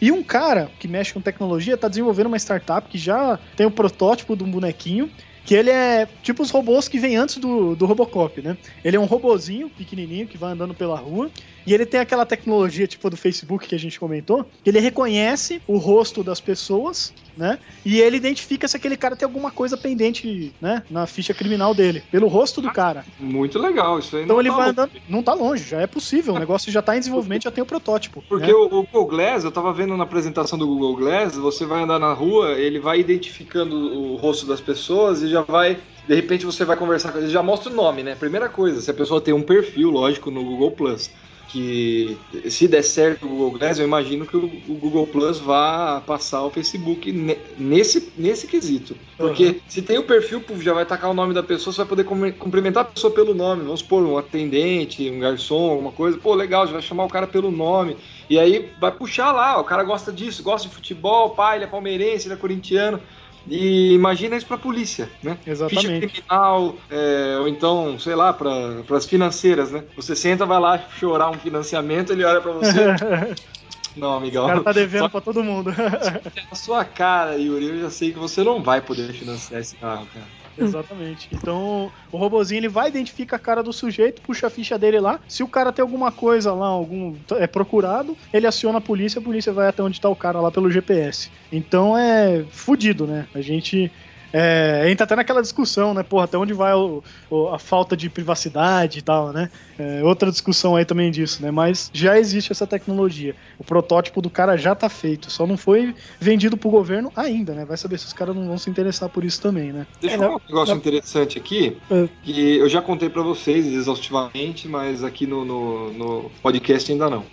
E 0.00 0.10
um 0.10 0.20
cara 0.20 0.68
que 0.80 0.88
mexe 0.88 1.14
com 1.14 1.20
tecnologia 1.20 1.76
tá 1.76 1.86
desenvolvendo 1.86 2.26
uma 2.26 2.36
startup 2.36 2.88
que 2.88 2.98
já 2.98 3.38
tem 3.56 3.64
o 3.64 3.70
protótipo 3.70 4.34
de 4.36 4.42
um 4.42 4.50
bonequinho 4.50 5.08
que 5.44 5.54
ele 5.54 5.70
é 5.70 6.06
tipo 6.22 6.42
os 6.42 6.50
robôs 6.50 6.88
que 6.88 6.98
vem 6.98 7.16
antes 7.16 7.38
do, 7.38 7.74
do 7.74 7.86
Robocop, 7.86 8.40
né? 8.40 8.56
Ele 8.84 8.96
é 8.96 9.00
um 9.00 9.04
robozinho 9.04 9.68
pequenininho 9.68 10.26
que 10.26 10.38
vai 10.38 10.52
andando 10.52 10.74
pela 10.74 10.96
rua 10.96 11.30
e 11.66 11.74
ele 11.74 11.86
tem 11.86 12.00
aquela 12.00 12.26
tecnologia 12.26 12.86
tipo 12.86 13.08
do 13.10 13.16
Facebook 13.16 13.66
que 13.66 13.74
a 13.74 13.78
gente 13.78 13.98
comentou, 13.98 14.48
ele 14.64 14.80
reconhece 14.80 15.60
o 15.66 15.76
rosto 15.76 16.22
das 16.22 16.40
pessoas, 16.40 17.12
né? 17.36 17.58
E 17.84 18.00
ele 18.00 18.16
identifica 18.16 18.66
se 18.68 18.76
aquele 18.76 18.96
cara 18.96 19.16
tem 19.16 19.26
alguma 19.26 19.50
coisa 19.50 19.76
pendente, 19.76 20.52
né, 20.60 20.82
na 20.90 21.06
ficha 21.06 21.34
criminal 21.34 21.74
dele, 21.74 22.02
pelo 22.10 22.28
rosto 22.28 22.60
do 22.60 22.70
cara. 22.72 23.04
Muito 23.18 23.58
legal, 23.58 23.98
isso 23.98 24.16
aí 24.16 24.24
Então 24.24 24.36
não 24.36 24.40
ele 24.40 24.50
tá 24.50 24.56
vai 24.56 24.66
louco. 24.66 24.80
andando, 24.80 24.92
não 25.08 25.22
tá 25.22 25.34
longe, 25.34 25.64
já 25.64 25.80
é 25.80 25.86
possível, 25.86 26.34
o 26.34 26.38
negócio 26.38 26.70
já 26.70 26.82
tá 26.82 26.96
em 26.96 27.00
desenvolvimento, 27.00 27.44
já 27.44 27.50
tem 27.50 27.62
o 27.62 27.66
protótipo. 27.66 28.22
Porque 28.28 28.46
né? 28.46 28.52
o, 28.52 28.64
o 28.64 28.68
Google 28.82 29.06
Glass, 29.06 29.44
eu 29.44 29.50
tava 29.52 29.72
vendo 29.72 29.96
na 29.96 30.04
apresentação 30.04 30.58
do 30.58 30.66
Google 30.66 30.96
Glass, 30.96 31.36
você 31.36 31.64
vai 31.64 31.82
andar 31.82 31.98
na 31.98 32.12
rua, 32.12 32.52
ele 32.52 32.78
vai 32.78 33.00
identificando 33.00 33.76
o 33.76 34.16
rosto 34.16 34.46
das 34.46 34.60
pessoas 34.60 35.22
e 35.22 35.28
já 35.28 35.42
vai. 35.42 35.78
De 36.06 36.14
repente 36.14 36.44
você 36.44 36.64
vai 36.64 36.76
conversar 36.76 37.12
com 37.12 37.18
ele, 37.18 37.28
já 37.28 37.42
mostra 37.42 37.70
o 37.72 37.74
nome, 37.74 38.02
né? 38.02 38.14
Primeira 38.14 38.48
coisa, 38.48 38.80
se 38.80 38.90
a 38.90 38.94
pessoa 38.94 39.20
tem 39.20 39.32
um 39.32 39.42
perfil, 39.42 39.90
lógico, 39.90 40.30
no 40.30 40.44
Google 40.44 40.72
Plus. 40.72 41.10
Que 41.52 42.16
se 42.48 42.66
der 42.66 42.82
certo 42.82 43.26
o 43.26 43.28
Google 43.28 43.50
Glass, 43.58 43.78
eu 43.78 43.84
imagino 43.84 44.26
que 44.26 44.34
o, 44.34 44.44
o 44.44 44.74
Google 44.74 45.06
Plus 45.06 45.38
vá 45.38 46.00
passar 46.00 46.42
o 46.44 46.50
Facebook 46.50 47.12
ne- 47.12 47.36
nesse, 47.58 48.10
nesse 48.16 48.46
quesito. 48.46 48.96
Porque 49.18 49.60
se 49.68 49.82
tem 49.82 49.98
o 49.98 50.04
perfil, 50.04 50.42
já 50.60 50.72
vai 50.72 50.86
tacar 50.86 51.10
o 51.10 51.14
nome 51.14 51.34
da 51.34 51.42
pessoa, 51.42 51.70
você 51.70 51.78
vai 51.82 51.86
poder 51.88 52.04
cum- 52.04 52.32
cumprimentar 52.32 52.84
a 52.84 52.86
pessoa 52.86 53.12
pelo 53.12 53.34
nome. 53.34 53.64
Vamos 53.64 53.80
supor, 53.80 54.02
um 54.02 54.16
atendente, 54.16 55.10
um 55.10 55.18
garçom, 55.18 55.72
alguma 55.72 55.92
coisa. 55.92 56.16
Pô, 56.16 56.34
legal, 56.34 56.66
já 56.66 56.72
vai 56.72 56.80
chamar 56.82 57.04
o 57.04 57.08
cara 57.10 57.26
pelo 57.26 57.50
nome. 57.50 57.98
E 58.30 58.38
aí 58.38 58.72
vai 58.80 58.90
puxar 58.90 59.30
lá, 59.30 59.60
o 59.60 59.64
cara 59.64 59.84
gosta 59.84 60.10
disso, 60.10 60.42
gosta 60.42 60.66
de 60.66 60.74
futebol, 60.74 61.30
pai, 61.34 61.58
ele 61.58 61.64
é 61.64 61.68
palmeirense, 61.68 62.28
ele 62.28 62.34
é 62.34 62.38
corintiano. 62.38 62.98
E 63.46 63.92
imagina 63.92 64.36
isso 64.36 64.46
pra 64.46 64.56
polícia, 64.56 65.10
né? 65.22 65.36
Exatamente. 65.46 65.86
Ficha 65.86 65.98
criminal, 65.98 66.76
é, 66.88 67.36
ou 67.40 67.48
então, 67.48 67.98
sei 67.98 68.14
lá, 68.14 68.32
para 68.32 68.50
as 68.96 69.06
financeiras, 69.06 69.72
né? 69.72 69.84
Você 69.96 70.14
senta, 70.14 70.46
vai 70.46 70.60
lá 70.60 70.78
chorar 70.98 71.30
um 71.30 71.38
financiamento, 71.38 72.12
ele 72.12 72.24
olha 72.24 72.40
pra 72.40 72.52
você. 72.52 72.72
Não, 73.96 74.14
amigão. 74.14 74.44
O 74.44 74.48
cara 74.48 74.62
tá 74.62 74.72
devendo 74.72 75.02
Só 75.02 75.08
pra 75.08 75.20
todo 75.20 75.44
mundo. 75.44 75.70
na 76.50 76.56
sua 76.56 76.84
cara, 76.84 77.36
Yuri, 77.36 77.66
eu 77.66 77.80
já 77.82 77.90
sei 77.90 78.12
que 78.12 78.18
você 78.18 78.42
não 78.42 78.62
vai 78.62 78.80
poder 78.80 79.12
financiar 79.12 79.60
esse 79.60 79.76
carro, 79.76 80.06
cara. 80.06 80.41
Exatamente. 80.58 81.28
Então, 81.32 81.90
o 82.10 82.16
robozinho 82.16 82.60
ele 82.60 82.68
vai 82.68 82.88
identifica 82.88 83.36
a 83.36 83.38
cara 83.38 83.62
do 83.62 83.72
sujeito, 83.72 84.22
puxa 84.22 84.46
a 84.46 84.50
ficha 84.50 84.78
dele 84.78 85.00
lá. 85.00 85.20
Se 85.26 85.42
o 85.42 85.48
cara 85.48 85.72
tem 85.72 85.82
alguma 85.82 86.12
coisa 86.12 86.52
lá, 86.52 86.66
algum 86.66 87.14
é 87.32 87.46
procurado, 87.46 88.16
ele 88.32 88.46
aciona 88.46 88.78
a 88.78 88.80
polícia, 88.80 89.18
a 89.18 89.22
polícia 89.22 89.52
vai 89.52 89.68
até 89.68 89.82
onde 89.82 90.00
tá 90.00 90.08
o 90.08 90.16
cara 90.16 90.40
lá 90.40 90.50
pelo 90.50 90.70
GPS. 90.70 91.30
Então 91.50 91.96
é 91.96 92.44
fudido, 92.50 93.06
né? 93.06 93.26
A 93.34 93.40
gente 93.40 93.90
é, 94.32 94.88
entra 94.90 95.04
até 95.04 95.14
naquela 95.16 95.42
discussão, 95.42 95.92
né? 95.94 96.02
Porra, 96.02 96.24
até 96.24 96.38
onde 96.38 96.52
vai 96.52 96.72
o- 96.74 97.02
o- 97.30 97.48
a 97.48 97.58
falta 97.58 97.96
de 97.96 98.08
privacidade 98.08 98.98
e 99.00 99.02
tal, 99.02 99.32
né? 99.32 99.50
É, 99.78 100.02
outra 100.04 100.30
discussão 100.30 100.76
aí 100.76 100.84
também 100.84 101.10
disso, 101.10 101.42
né? 101.42 101.50
Mas 101.50 101.90
já 101.92 102.18
existe 102.18 102.50
essa 102.52 102.66
tecnologia. 102.66 103.34
O 103.58 103.64
protótipo 103.64 104.22
do 104.22 104.30
cara 104.30 104.56
já 104.56 104.74
tá 104.74 104.88
feito, 104.88 105.30
só 105.30 105.46
não 105.46 105.56
foi 105.56 105.94
vendido 106.20 106.56
pro 106.56 106.70
governo 106.70 107.12
ainda, 107.16 107.54
né? 107.54 107.64
Vai 107.64 107.76
saber 107.76 107.98
se 107.98 108.06
os 108.06 108.12
caras 108.12 108.34
não 108.34 108.46
vão 108.46 108.58
se 108.58 108.70
interessar 108.70 109.08
por 109.08 109.24
isso 109.24 109.40
também, 109.40 109.72
né? 109.72 109.86
Deixa 110.00 110.14
É, 110.14 110.16
eu 110.16 110.20
falar 110.20 110.30
não- 110.32 110.36
um 110.38 110.48
negócio 110.48 110.74
interessante 110.74 111.38
aqui, 111.38 111.76
É. 111.90 112.08
que 112.22 112.56
eu 112.58 112.68
já 112.68 112.80
contei 112.80 113.08
pra 113.10 113.22
vocês 113.22 113.66
exaustivamente, 113.66 114.68
mas 114.68 115.04
aqui 115.04 115.26
no, 115.26 115.44
no, 115.44 115.92
no 115.92 116.30
podcast 116.42 116.90
ainda 116.90 117.08
não. 117.10 117.24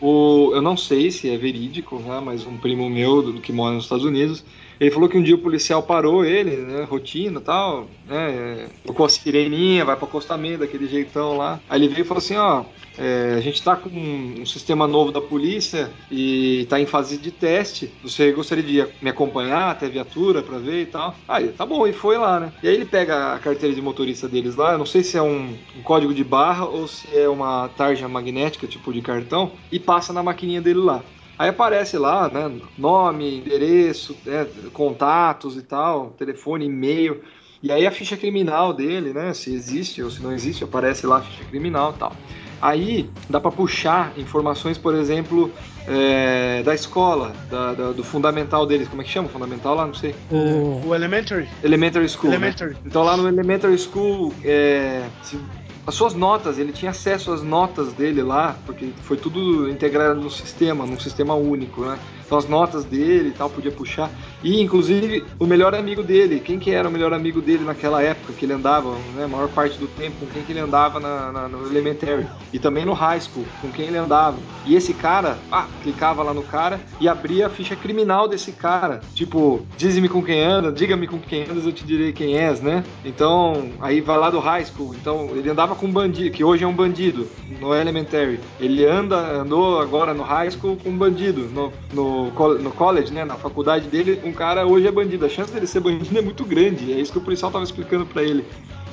O, 0.00 0.50
eu 0.54 0.60
não 0.60 0.76
sei 0.76 1.10
se 1.10 1.30
é 1.30 1.36
verídico, 1.36 1.98
né, 1.98 2.20
mas 2.22 2.44
um 2.46 2.56
primo 2.58 2.88
meu 2.90 3.22
do- 3.22 3.40
que 3.40 3.52
mora 3.52 3.74
nos 3.74 3.84
Estados 3.84 4.04
Unidos, 4.04 4.44
ele 4.80 4.90
falou 4.90 5.08
que 5.08 5.16
um 5.16 5.22
dia 5.22 5.34
o 5.34 5.38
policial 5.38 5.82
parou 5.82 6.24
ele, 6.24 6.56
né, 6.56 6.84
rotina 6.84 7.40
tal, 7.40 7.88
né, 8.06 8.68
tocou 8.84 9.06
a 9.06 9.08
sireninha, 9.08 9.84
vai 9.84 9.96
pro 9.96 10.06
acostamento, 10.06 10.60
daquele 10.60 10.86
jeitão 10.86 11.36
lá. 11.36 11.60
Aí 11.68 11.80
ele 11.80 11.88
veio 11.88 12.02
e 12.02 12.06
falou 12.06 12.18
assim, 12.18 12.36
ó, 12.36 12.64
é, 12.96 13.34
a 13.36 13.40
gente 13.40 13.62
tá 13.62 13.76
com 13.76 13.88
um 13.90 14.46
sistema 14.46 14.86
novo 14.86 15.10
da 15.10 15.20
polícia 15.20 15.90
e 16.10 16.66
tá 16.68 16.78
em 16.78 16.86
fase 16.86 17.18
de 17.18 17.30
teste. 17.30 17.92
Você 18.02 18.32
gostaria 18.32 18.62
de 18.62 18.86
me 19.02 19.10
acompanhar 19.10 19.70
até 19.70 19.86
a 19.86 19.90
viatura 19.90 20.42
pra 20.42 20.58
ver 20.58 20.82
e 20.82 20.86
tal? 20.86 21.14
Aí, 21.26 21.48
tá 21.48 21.66
bom, 21.66 21.86
e 21.86 21.92
foi 21.92 22.16
lá, 22.16 22.38
né? 22.38 22.52
E 22.62 22.68
aí 22.68 22.74
ele 22.74 22.84
pega 22.84 23.34
a 23.34 23.38
carteira 23.38 23.74
de 23.74 23.82
motorista 23.82 24.28
deles 24.28 24.56
lá, 24.56 24.72
eu 24.72 24.78
não 24.78 24.86
sei 24.86 25.02
se 25.02 25.16
é 25.16 25.22
um, 25.22 25.56
um 25.76 25.82
código 25.82 26.14
de 26.14 26.24
barra 26.24 26.66
ou 26.66 26.86
se 26.86 27.06
é 27.16 27.28
uma 27.28 27.68
tarja 27.68 28.08
magnética, 28.08 28.66
tipo 28.66 28.92
de 28.92 29.02
cartão, 29.02 29.52
e 29.70 29.78
passa 29.78 30.12
na 30.12 30.22
maquininha 30.22 30.60
dele 30.60 30.80
lá. 30.80 31.02
Aí 31.38 31.48
aparece 31.48 31.98
lá, 31.98 32.28
né, 32.28 32.50
nome, 32.78 33.38
endereço, 33.38 34.16
né, 34.24 34.46
contatos 34.72 35.56
e 35.56 35.62
tal, 35.62 36.10
telefone, 36.18 36.66
e-mail. 36.66 37.20
E 37.62 37.72
aí 37.72 37.86
a 37.86 37.90
ficha 37.90 38.16
criminal 38.16 38.72
dele, 38.72 39.12
né, 39.12 39.32
se 39.34 39.52
existe 39.52 40.02
ou 40.02 40.10
se 40.10 40.22
não 40.22 40.32
existe, 40.32 40.62
aparece 40.64 41.06
lá 41.06 41.16
a 41.18 41.20
ficha 41.22 41.44
criminal 41.44 41.92
e 41.96 41.98
tal. 41.98 42.12
Aí 42.60 43.10
dá 43.28 43.40
para 43.40 43.50
puxar 43.50 44.12
informações, 44.16 44.78
por 44.78 44.94
exemplo, 44.94 45.52
é, 45.86 46.62
da 46.62 46.74
escola, 46.74 47.32
da- 47.50 47.74
da- 47.74 47.92
do 47.92 48.02
fundamental 48.04 48.64
deles. 48.64 48.88
Como 48.88 49.02
é 49.02 49.04
que 49.04 49.10
chama 49.10 49.28
o 49.28 49.30
fundamental 49.30 49.74
lá? 49.74 49.86
Não 49.86 49.92
sei. 49.94 50.14
O- 50.30 50.80
O 50.86 50.94
Elementary. 50.94 51.48
Elementary 51.62 52.08
School. 52.08 52.30
né? 52.30 52.36
Elementary. 52.36 52.76
Então 52.86 53.02
lá 53.02 53.16
no 53.16 53.28
Elementary 53.28 53.76
School, 53.76 54.32
é, 54.44 55.02
se- 55.22 55.38
as 55.86 55.94
suas 55.94 56.14
notas, 56.14 56.58
ele 56.58 56.72
tinha 56.72 56.90
acesso 56.90 57.30
às 57.32 57.42
notas 57.42 57.92
dele 57.92 58.22
lá, 58.22 58.56
porque 58.64 58.88
foi 59.02 59.16
tudo 59.16 59.68
integrado 59.68 60.20
no 60.20 60.30
sistema, 60.30 60.86
num 60.86 60.98
sistema 60.98 61.34
único, 61.34 61.82
né? 61.82 61.98
Então 62.26 62.38
as 62.38 62.48
notas 62.48 62.84
dele 62.84 63.28
e 63.28 63.32
tal, 63.32 63.50
podia 63.50 63.70
puxar. 63.70 64.10
E 64.42 64.60
inclusive 64.60 65.24
o 65.38 65.46
melhor 65.46 65.74
amigo 65.74 66.02
dele, 66.02 66.40
quem 66.40 66.58
que 66.58 66.70
era 66.70 66.88
o 66.88 66.92
melhor 66.92 67.12
amigo 67.12 67.40
dele 67.40 67.64
naquela 67.64 68.02
época 68.02 68.32
que 68.32 68.44
ele 68.44 68.52
andava, 68.52 68.96
né? 69.14 69.24
A 69.24 69.28
maior 69.28 69.48
parte 69.48 69.78
do 69.78 69.86
tempo, 69.86 70.16
com 70.20 70.26
quem 70.26 70.42
que 70.42 70.52
ele 70.52 70.60
andava 70.60 71.00
na, 71.00 71.32
na- 71.32 71.48
no 71.48 71.66
Elementary. 71.66 72.26
E 72.52 72.58
também 72.58 72.84
no 72.84 72.92
High 72.92 73.20
School, 73.20 73.44
com 73.60 73.70
quem 73.70 73.86
ele 73.86 73.96
andava. 73.98 74.38
E 74.66 74.74
esse 74.74 74.94
cara, 74.94 75.38
ah, 75.50 75.66
clicava 75.82 76.22
lá 76.22 76.32
no 76.34 76.42
cara 76.42 76.80
e 77.00 77.08
abria 77.08 77.46
a 77.46 77.50
ficha 77.50 77.74
criminal 77.76 78.28
desse 78.28 78.52
cara. 78.52 79.00
Tipo, 79.14 79.66
dize-me 79.76 80.08
com 80.08 80.22
quem 80.22 80.40
anda, 80.42 80.70
diga-me 80.72 81.06
com 81.06 81.18
quem 81.18 81.42
andas, 81.44 81.64
eu 81.66 81.72
te 81.72 81.84
direi 81.84 82.12
quem 82.12 82.36
és, 82.38 82.60
né? 82.60 82.84
Então, 83.04 83.70
aí 83.80 84.00
vai 84.00 84.18
lá 84.18 84.30
do 84.30 84.38
High 84.38 84.64
School. 84.64 84.94
Então, 84.94 85.28
ele 85.34 85.48
andava 85.50 85.74
com 85.74 85.86
um 85.86 85.92
bandido, 85.92 86.30
que 86.30 86.44
hoje 86.44 86.64
é 86.64 86.66
um 86.66 86.72
bandido, 86.74 87.28
no 87.60 87.74
Elementary. 87.74 88.40
Ele 88.60 88.84
anda, 88.84 89.16
andou 89.40 89.80
agora 89.80 90.14
no 90.14 90.22
High 90.22 90.50
School 90.52 90.76
com 90.76 90.90
um 90.90 90.96
bandido. 90.96 91.48
No, 91.52 91.72
no, 91.92 92.13
no 92.60 92.70
college, 92.72 93.12
né? 93.12 93.24
Na 93.24 93.34
faculdade 93.36 93.88
dele, 93.88 94.20
um 94.24 94.32
cara 94.32 94.66
hoje 94.66 94.86
é 94.86 94.90
bandido. 94.92 95.24
A 95.26 95.28
chance 95.28 95.52
dele 95.52 95.66
ser 95.66 95.80
bandido 95.80 96.18
é 96.18 96.22
muito 96.22 96.44
grande. 96.44 96.92
É 96.92 96.96
isso 97.00 97.12
que 97.12 97.18
o 97.18 97.22
policial 97.22 97.50
tava 97.50 97.64
explicando 97.64 98.06
pra 98.06 98.22
ele. 98.22 98.44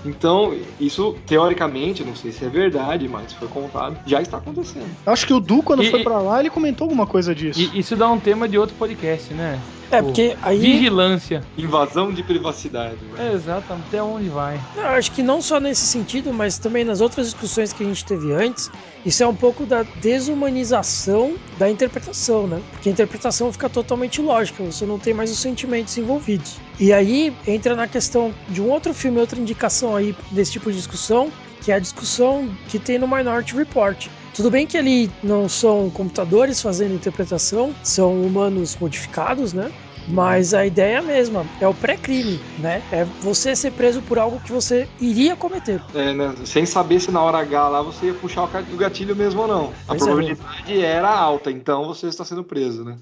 Então, 0.03 0.55
isso, 0.79 1.15
teoricamente, 1.27 2.03
não 2.03 2.15
sei 2.15 2.31
se 2.31 2.43
é 2.43 2.49
verdade, 2.49 3.07
mas 3.07 3.33
foi 3.33 3.47
contado, 3.47 3.97
já 4.05 4.19
está 4.19 4.37
acontecendo. 4.37 4.87
Acho 5.05 5.27
que 5.27 5.33
o 5.33 5.39
Du, 5.39 5.61
quando 5.61 5.83
E- 5.83 5.91
foi 5.91 5.99
e- 5.99 6.03
pra 6.03 6.17
lá, 6.19 6.39
ele 6.39 6.49
comentou 6.49 6.85
alguma 6.85 7.05
coisa 7.05 7.35
disso. 7.35 7.59
E 7.59 7.79
isso 7.79 7.95
dá 7.95 8.09
um 8.09 8.19
tema 8.19 8.47
de 8.49 8.57
outro 8.57 8.75
podcast, 8.77 9.31
né? 9.33 9.59
É, 9.91 10.01
porque 10.01 10.37
aí. 10.41 10.59
Vigilância. 10.59 11.41
Invasão 11.57 12.11
de 12.11 12.23
privacidade. 12.23 12.97
né? 13.05 13.29
É, 13.29 13.33
exatamente. 13.33 13.87
Até 13.87 14.01
onde 14.01 14.29
vai? 14.29 14.59
Eu 14.75 14.87
acho 14.87 15.11
que 15.11 15.21
não 15.21 15.41
só 15.41 15.59
nesse 15.59 15.85
sentido, 15.85 16.33
mas 16.33 16.57
também 16.57 16.83
nas 16.83 17.01
outras 17.01 17.27
discussões 17.27 17.73
que 17.73 17.83
a 17.83 17.85
gente 17.85 18.05
teve 18.05 18.31
antes, 18.31 18.71
isso 19.05 19.21
é 19.23 19.27
um 19.27 19.35
pouco 19.35 19.65
da 19.65 19.83
desumanização 19.83 21.35
da 21.57 21.69
interpretação, 21.69 22.47
né? 22.47 22.61
Porque 22.71 22.89
a 22.89 22.91
interpretação 22.91 23.51
fica 23.51 23.69
totalmente 23.69 24.21
lógica, 24.21 24.63
você 24.63 24.85
não 24.85 24.97
tem 24.97 25.13
mais 25.13 25.31
os 25.31 25.39
sentimentos 25.39 25.97
envolvidos. 25.97 26.57
E 26.79 26.93
aí 26.93 27.33
entra 27.45 27.75
na 27.75 27.87
questão 27.87 28.33
de 28.47 28.61
um 28.61 28.69
outro 28.69 28.93
filme, 28.93 29.19
outra 29.19 29.39
indicação 29.39 29.95
aí 29.95 30.15
desse 30.31 30.53
tipo 30.53 30.71
de 30.71 30.77
discussão, 30.77 31.31
que 31.61 31.71
é 31.71 31.75
a 31.75 31.79
discussão 31.79 32.49
que 32.67 32.79
tem 32.79 32.97
no 32.97 33.07
Minority 33.07 33.55
Report. 33.55 34.07
Tudo 34.33 34.49
bem 34.49 34.65
que 34.65 34.77
ali 34.77 35.11
não 35.21 35.49
são 35.49 35.89
computadores 35.89 36.61
fazendo 36.61 36.93
interpretação, 36.93 37.75
são 37.83 38.21
humanos 38.21 38.77
modificados, 38.79 39.53
né? 39.53 39.71
Mas 40.07 40.53
a 40.53 40.65
ideia 40.65 40.95
é 40.95 40.97
a 40.97 41.01
mesma, 41.01 41.45
é 41.59 41.67
o 41.67 41.73
pré-crime, 41.73 42.39
né? 42.57 42.81
É 42.91 43.05
você 43.21 43.55
ser 43.55 43.71
preso 43.71 44.01
por 44.01 44.17
algo 44.17 44.39
que 44.39 44.51
você 44.51 44.87
iria 44.99 45.35
cometer. 45.35 45.79
É, 45.93 46.13
né, 46.13 46.33
Sem 46.43 46.65
saber 46.65 46.99
se 46.99 47.11
na 47.11 47.21
hora 47.21 47.37
H 47.37 47.69
lá 47.69 47.81
você 47.81 48.07
ia 48.07 48.13
puxar 48.13 48.43
o 48.43 48.77
gatilho 48.77 49.15
mesmo 49.15 49.41
ou 49.41 49.47
não. 49.47 49.73
A 49.87 49.89
Pois 49.89 50.01
é. 50.01 50.05
probabilidade 50.05 50.81
era 50.81 51.09
alta, 51.09 51.51
então 51.51 51.85
você 51.85 52.07
está 52.07 52.25
sendo 52.25 52.43
preso, 52.43 52.83
né? 52.83 52.97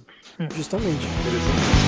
Justamente. 0.56 1.06
Sometimes 1.06 1.79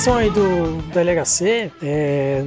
questão 0.00 0.16
aí 0.16 0.30
do, 0.30 0.80
do 0.80 0.98
LHC, 0.98 1.70
é, 1.82 2.42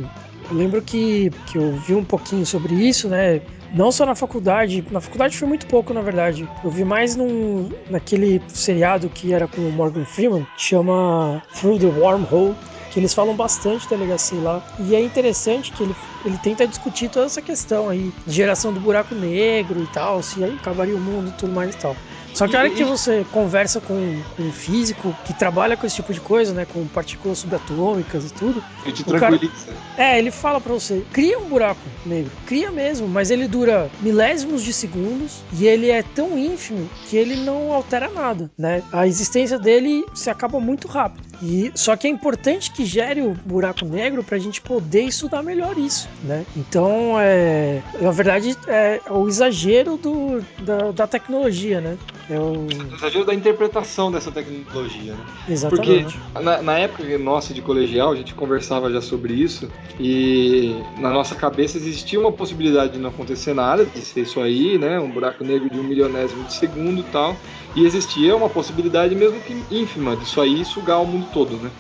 Eu 0.50 0.58
lembro 0.58 0.82
que, 0.82 1.30
que 1.46 1.60
eu 1.60 1.74
vi 1.74 1.94
um 1.94 2.04
pouquinho 2.04 2.44
sobre 2.48 2.74
isso, 2.74 3.08
né? 3.08 3.42
Não 3.76 3.92
só 3.92 4.08
na 4.08 4.16
faculdade, 4.16 4.84
na 4.90 5.00
faculdade 5.00 5.38
foi 5.38 5.48
muito 5.48 5.68
pouco, 5.68 5.94
na 5.94 6.02
verdade. 6.02 6.50
Eu 6.64 6.72
vi 6.72 6.84
mais 6.84 7.16
num, 7.16 7.70
naquele 7.92 8.42
seriado 8.48 9.08
que 9.08 9.34
era 9.34 9.48
com 9.48 9.62
o 9.62 9.72
Morgan 9.72 10.04
Freeman, 10.04 10.48
que 10.58 10.64
chama 10.64 11.44
Through 11.54 11.78
the 11.78 12.00
Wormhole, 12.00 12.56
que 12.94 13.00
eles 13.00 13.14
falam 13.14 13.36
bastante 13.36 13.90
da 13.90 13.96
Legacy 13.96 14.36
lá. 14.36 14.62
E 14.80 14.94
é 14.96 15.02
interessante 15.02 15.72
que 15.72 15.82
ele, 15.84 15.96
ele 16.24 16.38
tenta 16.38 16.68
discutir 16.68 17.10
toda 17.10 17.26
essa 17.26 17.42
questão 17.42 17.90
aí, 17.90 18.14
de 18.26 18.34
geração 18.34 18.72
do 18.72 18.80
buraco 18.80 19.16
negro 19.16 19.82
e 19.82 19.88
tal, 19.88 20.22
se 20.22 20.44
aí 20.44 20.56
acabaria 20.60 20.96
o 20.96 21.00
mundo 21.00 21.30
e 21.30 21.32
tudo 21.32 21.52
mais 21.52 21.74
e 21.74 21.78
tal. 21.78 21.96
Só 22.34 22.48
que 22.48 22.56
a 22.56 22.60
hora 22.62 22.70
que 22.72 22.84
você 22.84 23.24
conversa 23.32 23.80
com, 23.80 23.96
com 24.36 24.42
um 24.44 24.52
físico 24.52 25.16
que 25.24 25.34
trabalha 25.34 25.78
com 25.78 25.86
esse 25.86 25.96
tipo 25.98 26.12
de 26.12 26.20
coisa, 26.20 26.52
né, 26.52 26.66
com 26.66 26.84
partículas 26.88 27.38
subatômicas 27.40 28.26
e 28.26 28.34
tudo, 28.34 28.64
Ele 28.84 28.92
te 28.92 29.02
O 29.04 29.06
cara- 29.06 29.38
tranquiliza. 29.38 29.72
é, 29.98 30.18
ele 30.18 30.32
fala 30.32 30.60
pra 30.60 30.74
você, 30.74 31.04
cria 31.12 31.38
um 31.38 31.46
buraco 31.48 31.82
negro, 32.06 32.32
cria 32.48 32.72
mesmo, 32.72 33.08
mas 33.08 33.30
ele 33.30 33.48
dura 33.48 33.90
milésimos 34.02 34.64
de 34.64 34.74
segundos 34.74 35.44
e 35.54 35.68
ele 35.68 35.92
é 35.92 36.02
tão 36.02 36.36
ínfimo 36.38 36.90
que 37.08 37.16
ele 37.18 37.36
não 37.36 37.72
altera 37.72 38.10
nada, 38.10 38.50
né? 38.58 38.82
A 38.92 39.06
existência 39.08 39.60
dele 39.60 40.04
se 40.16 40.30
acaba 40.32 40.60
muito 40.60 40.88
rápido. 40.88 41.24
E 41.42 41.72
só 41.76 41.96
que 41.96 42.08
é 42.08 42.10
importante 42.10 42.72
que 42.72 42.83
gere 42.86 43.22
o 43.22 43.34
buraco 43.46 43.86
negro 43.86 44.24
pra 44.24 44.38
gente 44.38 44.62
poder 44.62 45.04
estudar 45.04 45.44
melhor 45.44 45.78
isso, 45.78 46.08
né? 46.24 46.46
Então, 46.56 47.16
é, 47.20 47.82
na 48.00 48.12
verdade, 48.12 48.58
é 48.68 49.02
o 49.10 49.28
exagero 49.28 49.98
do, 49.98 50.44
da, 50.60 50.92
da 50.92 51.08
tecnologia, 51.08 51.82
né? 51.82 51.98
É 52.30 52.40
o, 52.40 52.68
Exagero 52.96 53.26
da 53.26 53.34
interpretação 53.34 54.12
dessa 54.12 54.32
tecnologia, 54.32 55.14
né? 55.14 55.26
Porque 55.70 55.92
exatamente. 55.92 56.20
na, 56.42 56.62
na 56.62 56.80
época 56.80 57.04
nossa 57.18 57.54
de 57.54 57.62
colegial, 57.62 58.12
a 58.12 58.16
gente 58.16 58.34
conversava 58.34 58.92
já 58.92 59.02
sobre 59.02 59.34
isso, 59.34 59.70
e 60.00 60.76
na 60.98 61.10
nossa 61.10 61.36
cabeça 61.36 61.78
existia 61.78 62.20
uma 62.20 62.32
possibilidade 62.32 62.94
de 62.94 63.00
não 63.00 63.10
acontecer 63.10 63.54
nada, 63.54 63.86
de 63.86 64.00
ser 64.00 64.22
isso 64.22 64.40
aí, 64.40 64.78
né? 64.78 65.00
Um 65.00 65.10
buraco 65.10 65.44
negro 65.44 65.70
de 65.70 65.80
um 65.80 65.84
milionésimo 65.84 66.44
de 66.46 66.54
segundo 66.54 67.02
e 67.02 67.04
tal. 67.04 67.36
E 67.76 67.86
existia 67.86 68.36
uma 68.36 68.50
possibilidade, 68.50 69.16
mesmo 69.16 69.40
que 69.42 69.54
ínfima, 69.72 70.16
disso 70.16 70.40
aí 70.40 70.64
sugar 70.64 71.02
o 71.02 71.06
mundo 71.06 71.28
todo, 71.34 71.58
né? 71.58 71.72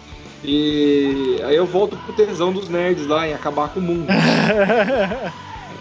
E 0.43 1.39
aí 1.43 1.55
eu 1.55 1.65
volto 1.65 1.95
pro 1.95 2.13
tesão 2.13 2.51
dos 2.51 2.67
nerds 2.67 3.07
lá 3.07 3.27
em 3.27 3.33
acabar 3.33 3.69
com 3.69 3.79
o 3.79 3.83
mundo. 3.83 4.07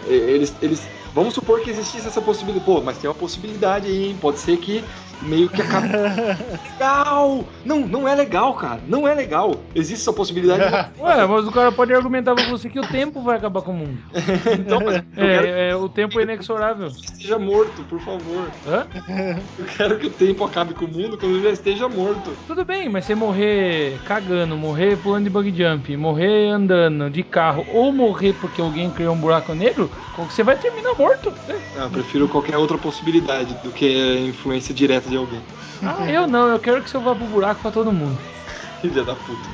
Eles, 0.05 0.53
eles. 0.61 0.85
Vamos 1.13 1.33
supor 1.33 1.61
que 1.61 1.69
existisse 1.69 2.05
essa 2.05 2.21
possibilidade. 2.21 2.65
Pô, 2.65 2.81
mas 2.81 2.97
tem 2.97 3.09
uma 3.09 3.15
possibilidade 3.15 3.87
aí, 3.87 4.09
hein? 4.09 4.17
Pode 4.19 4.39
ser 4.39 4.57
que 4.57 4.83
meio 5.23 5.49
que 5.49 5.61
acabe. 5.61 5.87
legal! 6.73 7.43
Não, 7.65 7.79
não 7.87 8.07
é 8.07 8.15
legal, 8.15 8.53
cara. 8.55 8.79
Não 8.87 9.07
é 9.07 9.13
legal. 9.13 9.55
Existe 9.75 10.01
essa 10.01 10.13
possibilidade. 10.13 10.63
Ué, 10.99 11.25
mas 11.25 11.47
o 11.47 11.51
cara 11.51 11.71
pode 11.71 11.93
argumentar 11.93 12.35
pra 12.35 12.45
você 12.45 12.69
que 12.69 12.79
o 12.79 12.87
tempo 12.87 13.21
vai 13.21 13.37
acabar 13.37 13.61
com 13.61 13.71
o 13.71 13.75
mundo. 13.75 13.97
então, 14.59 14.79
mas 14.83 14.97
eu 14.97 15.03
quero 15.15 15.45
É, 15.47 15.69
é, 15.69 15.75
o 15.75 15.87
tempo 15.89 16.19
é 16.19 16.23
inexorável. 16.23 16.89
que 16.91 17.05
esteja 17.05 17.39
morto, 17.39 17.83
por 17.83 17.99
favor. 18.01 18.47
Hã? 18.67 18.85
Eu 19.57 19.65
quero 19.65 19.97
que 19.97 20.07
o 20.07 20.11
tempo 20.11 20.43
acabe 20.43 20.73
com 20.73 20.85
o 20.85 20.87
mundo 20.87 21.17
quando 21.17 21.35
eu 21.37 21.43
já 21.43 21.49
esteja 21.51 21.87
morto. 21.87 22.31
Tudo 22.47 22.65
bem, 22.65 22.89
mas 22.89 23.05
você 23.05 23.15
morrer 23.15 23.99
cagando, 24.05 24.55
morrer 24.57 24.97
pulando 24.97 25.23
de 25.25 25.29
bug 25.29 25.53
jump, 25.55 25.95
morrer 25.97 26.49
andando 26.49 27.09
de 27.09 27.23
carro 27.23 27.65
ou 27.73 27.91
morrer 27.91 28.33
porque 28.39 28.61
alguém 28.61 28.89
criou 28.89 29.13
um 29.15 29.19
buraco 29.19 29.53
negro, 29.53 29.89
você 30.17 30.43
vai 30.43 30.57
terminar 30.57 30.93
morto. 30.97 31.31
né? 31.47 31.59
Eu 31.75 31.89
prefiro 31.89 32.27
qualquer 32.27 32.57
outra 32.57 32.77
possibilidade 32.77 33.53
do 33.63 33.71
que 33.71 33.85
a 33.85 34.19
influência 34.21 34.73
direta 34.73 35.09
alguém. 35.17 35.41
Ah, 35.83 36.09
eu 36.09 36.27
não, 36.27 36.47
eu 36.47 36.59
quero 36.59 36.81
que 36.81 36.89
você 36.89 36.97
vá 36.97 37.13
pro 37.15 37.25
buraco 37.25 37.61
pra 37.61 37.71
todo 37.71 37.91
mundo. 37.91 38.17
Filha 38.81 39.03
da 39.03 39.15
puta. 39.15 39.49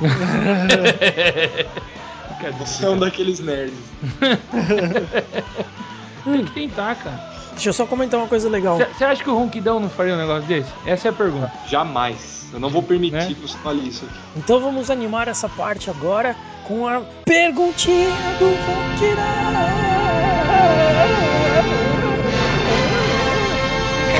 Você 2.60 2.86
é 2.86 2.90
um 2.90 2.98
daqueles 2.98 3.40
nerds. 3.40 3.73
Tem 6.23 6.45
que 6.45 6.52
tentar, 6.52 6.95
cara. 6.95 7.30
Deixa 7.52 7.69
eu 7.69 7.73
só 7.73 7.86
comentar 7.86 8.19
uma 8.19 8.27
coisa 8.27 8.49
legal. 8.49 8.77
Você 8.77 9.03
acha 9.03 9.23
que 9.23 9.30
o 9.30 9.36
Ronquidão 9.36 9.80
não 9.80 9.90
faria 9.90 10.14
um 10.14 10.18
negócio 10.18 10.44
desse? 10.48 10.69
Essa 10.86 11.10
é 11.10 11.11
a 11.11 11.14
pergunta. 11.14 11.52
Jamais. 11.68 12.48
Eu 12.53 12.60
não 12.60 12.69
vou 12.69 12.81
permitir 12.81 13.15
Né? 13.15 13.26
que 13.27 13.34
você 13.36 13.57
fale 13.57 13.88
isso 13.88 14.06
aqui. 14.06 14.14
Então 14.38 14.60
vamos 14.60 14.90
animar 14.90 15.27
essa 15.27 15.49
parte 15.49 15.90
agora 15.90 16.36
com 16.68 16.88
a 16.88 17.02
perguntinha 17.26 18.10
do 18.40 18.49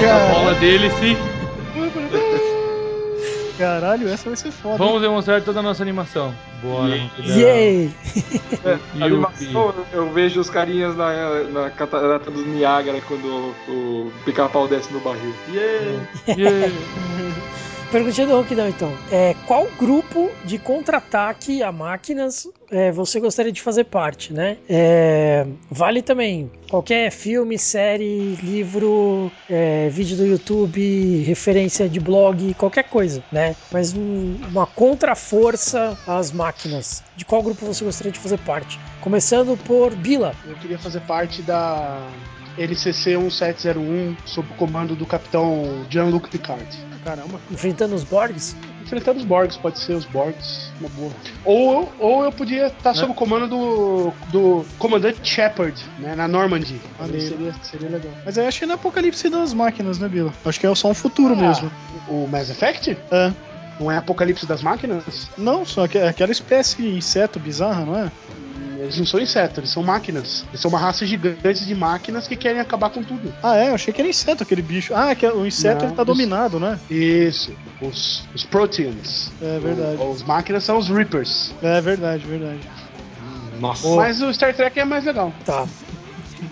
A 0.02 0.34
bola 0.34 0.54
dele, 0.56 0.90
sim. 1.00 1.18
Caralho, 3.60 4.08
essa 4.08 4.30
vai 4.30 4.38
ser 4.38 4.52
foda. 4.52 4.78
Vamos 4.78 5.02
demonstrar 5.02 5.42
toda 5.42 5.60
a 5.60 5.62
nossa 5.62 5.84
animação. 5.84 6.34
Bora. 6.64 6.96
Yay! 7.20 7.94
Yupi. 8.16 8.42
Animação, 9.04 9.74
eu 9.92 10.10
vejo 10.14 10.40
os 10.40 10.50
carinhas 10.50 10.96
na, 10.96 11.44
na 11.44 11.70
catarata 11.70 12.32
do 12.32 12.46
Niágara 12.46 13.02
quando 13.02 13.26
o, 13.26 13.72
o 13.72 14.14
pica-pau 14.24 14.66
desce 14.66 14.94
no 14.94 15.02
barril. 15.02 15.34
Yeah! 15.50 16.08
Yeah. 16.40 16.72
Perguntinha 17.92 18.28
do 18.28 18.34
Ronquidão, 18.34 18.70
então. 18.70 18.94
É, 19.12 19.36
qual 19.48 19.68
grupo 19.80 20.30
de 20.46 20.60
contra-ataque 20.60 21.64
a 21.64 21.72
máquinas 21.72 22.48
é, 22.70 22.92
você 22.92 23.20
gostaria 23.20 23.52
de 23.52 23.64
fazer 23.64 23.86
parte, 23.86 24.32
né? 24.32 24.58
É, 24.70 25.44
vale 25.72 26.04
também 26.04 26.52
qualquer 26.70 27.10
filme, 27.10 27.58
série, 27.58 28.36
livro, 28.44 29.32
é, 29.50 29.90
vídeo 29.90 30.16
do 30.18 30.24
YouTube, 30.24 31.24
referência 31.24 31.90
de 31.90 32.00
blog, 32.00 32.54
qualquer 32.54 32.84
coisa, 32.84 33.24
né? 33.32 33.56
Mas 33.72 33.92
um- 33.96 34.36
uma 34.52 34.68
contra-força 34.68 35.98
às 36.06 36.32
máquinas. 36.32 37.04
De 37.16 37.26
qual 37.26 37.42
grupo 37.42 37.66
você 37.66 37.84
gostaria 37.84 38.12
de 38.12 38.20
fazer 38.20 38.38
parte? 38.40 38.80
Começando 39.02 39.58
por 39.64 39.96
Bila. 39.96 40.36
Eu 40.48 40.56
queria 40.58 40.78
fazer 40.78 41.00
parte 41.02 41.42
da 41.42 42.08
NCC 42.56 43.18
1701 43.18 44.16
sob 44.26 44.48
o 44.52 44.56
comando 44.58 44.96
do 44.96 45.08
capitão 45.08 45.88
Jean-Luc 45.90 46.30
Picard. 46.30 46.68
Caramba. 47.04 47.40
Enfrentando 47.50 47.96
os 47.96 48.04
Borgs? 48.04 48.56
Enfrentando 48.84 49.20
os 49.20 49.26
Borgs, 49.26 49.58
pode 49.58 49.80
ser 49.80 49.94
os 49.94 50.06
Borgs, 50.06 50.72
uma 50.80 50.90
boa. 50.90 51.12
Ou, 51.46 51.94
ou 52.00 52.24
eu 52.24 52.32
podia 52.32 52.68
estar 52.68 52.94
sob 52.94 53.12
o 53.12 53.16
comando 53.16 53.48
do, 53.48 54.14
do 54.32 54.66
comandante 54.78 55.20
Shepard, 55.24 55.80
né, 56.00 56.16
na 56.16 56.28
Normandy. 56.28 56.82
Seria, 57.12 57.54
seria 57.62 57.90
legal. 57.90 58.12
Mas 58.26 58.38
aí 58.38 58.48
acho 58.48 58.60
que 58.60 58.66
não 58.66 58.74
é 58.74 58.76
apocalipse 58.76 59.30
das 59.30 59.54
máquinas, 59.54 60.00
né, 60.00 60.08
Bila? 60.08 60.34
Acho 60.44 60.60
que 60.60 60.68
é 60.68 60.76
só 60.76 60.90
um 60.90 60.94
futuro 60.94 61.34
Ah, 61.36 61.38
mesmo. 61.38 61.72
O 62.08 62.28
Mass 62.28 62.50
Effect? 62.50 62.98
É. 63.12 63.32
Não 63.80 63.90
é 63.90 63.98
Apocalipse 63.98 64.46
das 64.46 64.62
Máquinas? 64.62 65.30
Não, 65.38 65.66
só 65.66 65.88
que 65.88 65.98
é 65.98 66.10
aquela 66.10 66.34
espécie 66.34 66.82
de 66.82 66.98
inseto 66.98 67.40
bizarra, 67.40 67.86
não 67.86 67.98
é? 67.98 68.12
Eles 68.80 68.98
não 68.98 69.06
são 69.06 69.20
insetos, 69.20 69.58
eles 69.58 69.70
são 69.70 69.84
máquinas. 69.84 70.46
Eles 70.50 70.62
são 70.62 70.70
uma 70.70 70.80
raça 70.80 71.06
gigante 71.06 71.66
de 71.66 71.76
máquinas 71.76 72.28
que 72.28 72.36
querem 72.36 72.62
acabar 72.62 72.90
com 72.90 73.04
tudo. 73.04 73.34
Ah, 73.44 73.58
é, 73.58 73.70
eu 73.70 73.76
achei 73.76 73.94
que 73.94 74.00
era 74.00 74.10
inseto 74.10 74.44
aquele 74.44 74.62
bicho. 74.62 74.94
Ah, 74.96 75.14
que 75.14 75.28
o 75.28 75.46
inseto 75.46 75.82
Não, 75.84 75.88
ele 75.90 75.96
tá 75.96 76.02
os- 76.04 76.08
dominado, 76.08 76.60
né? 76.60 76.80
Isso, 76.90 77.54
os, 77.82 78.26
os 78.34 78.44
Proteans. 78.46 79.32
É 79.42 79.60
verdade. 79.60 79.98
O- 80.02 80.10
Os 80.12 80.24
máquinas 80.24 80.64
são 80.64 80.78
os 80.78 80.88
Reapers. 80.88 81.54
É 81.62 81.82
verdade, 81.82 82.26
verdade. 82.26 82.60
Nossa. 83.60 83.88
Mas 83.96 84.22
o 84.22 84.34
Star 84.34 84.54
Trek 84.56 84.80
é 84.80 84.86
mais 84.86 85.04
legal. 85.04 85.34
Tá. 85.46 85.68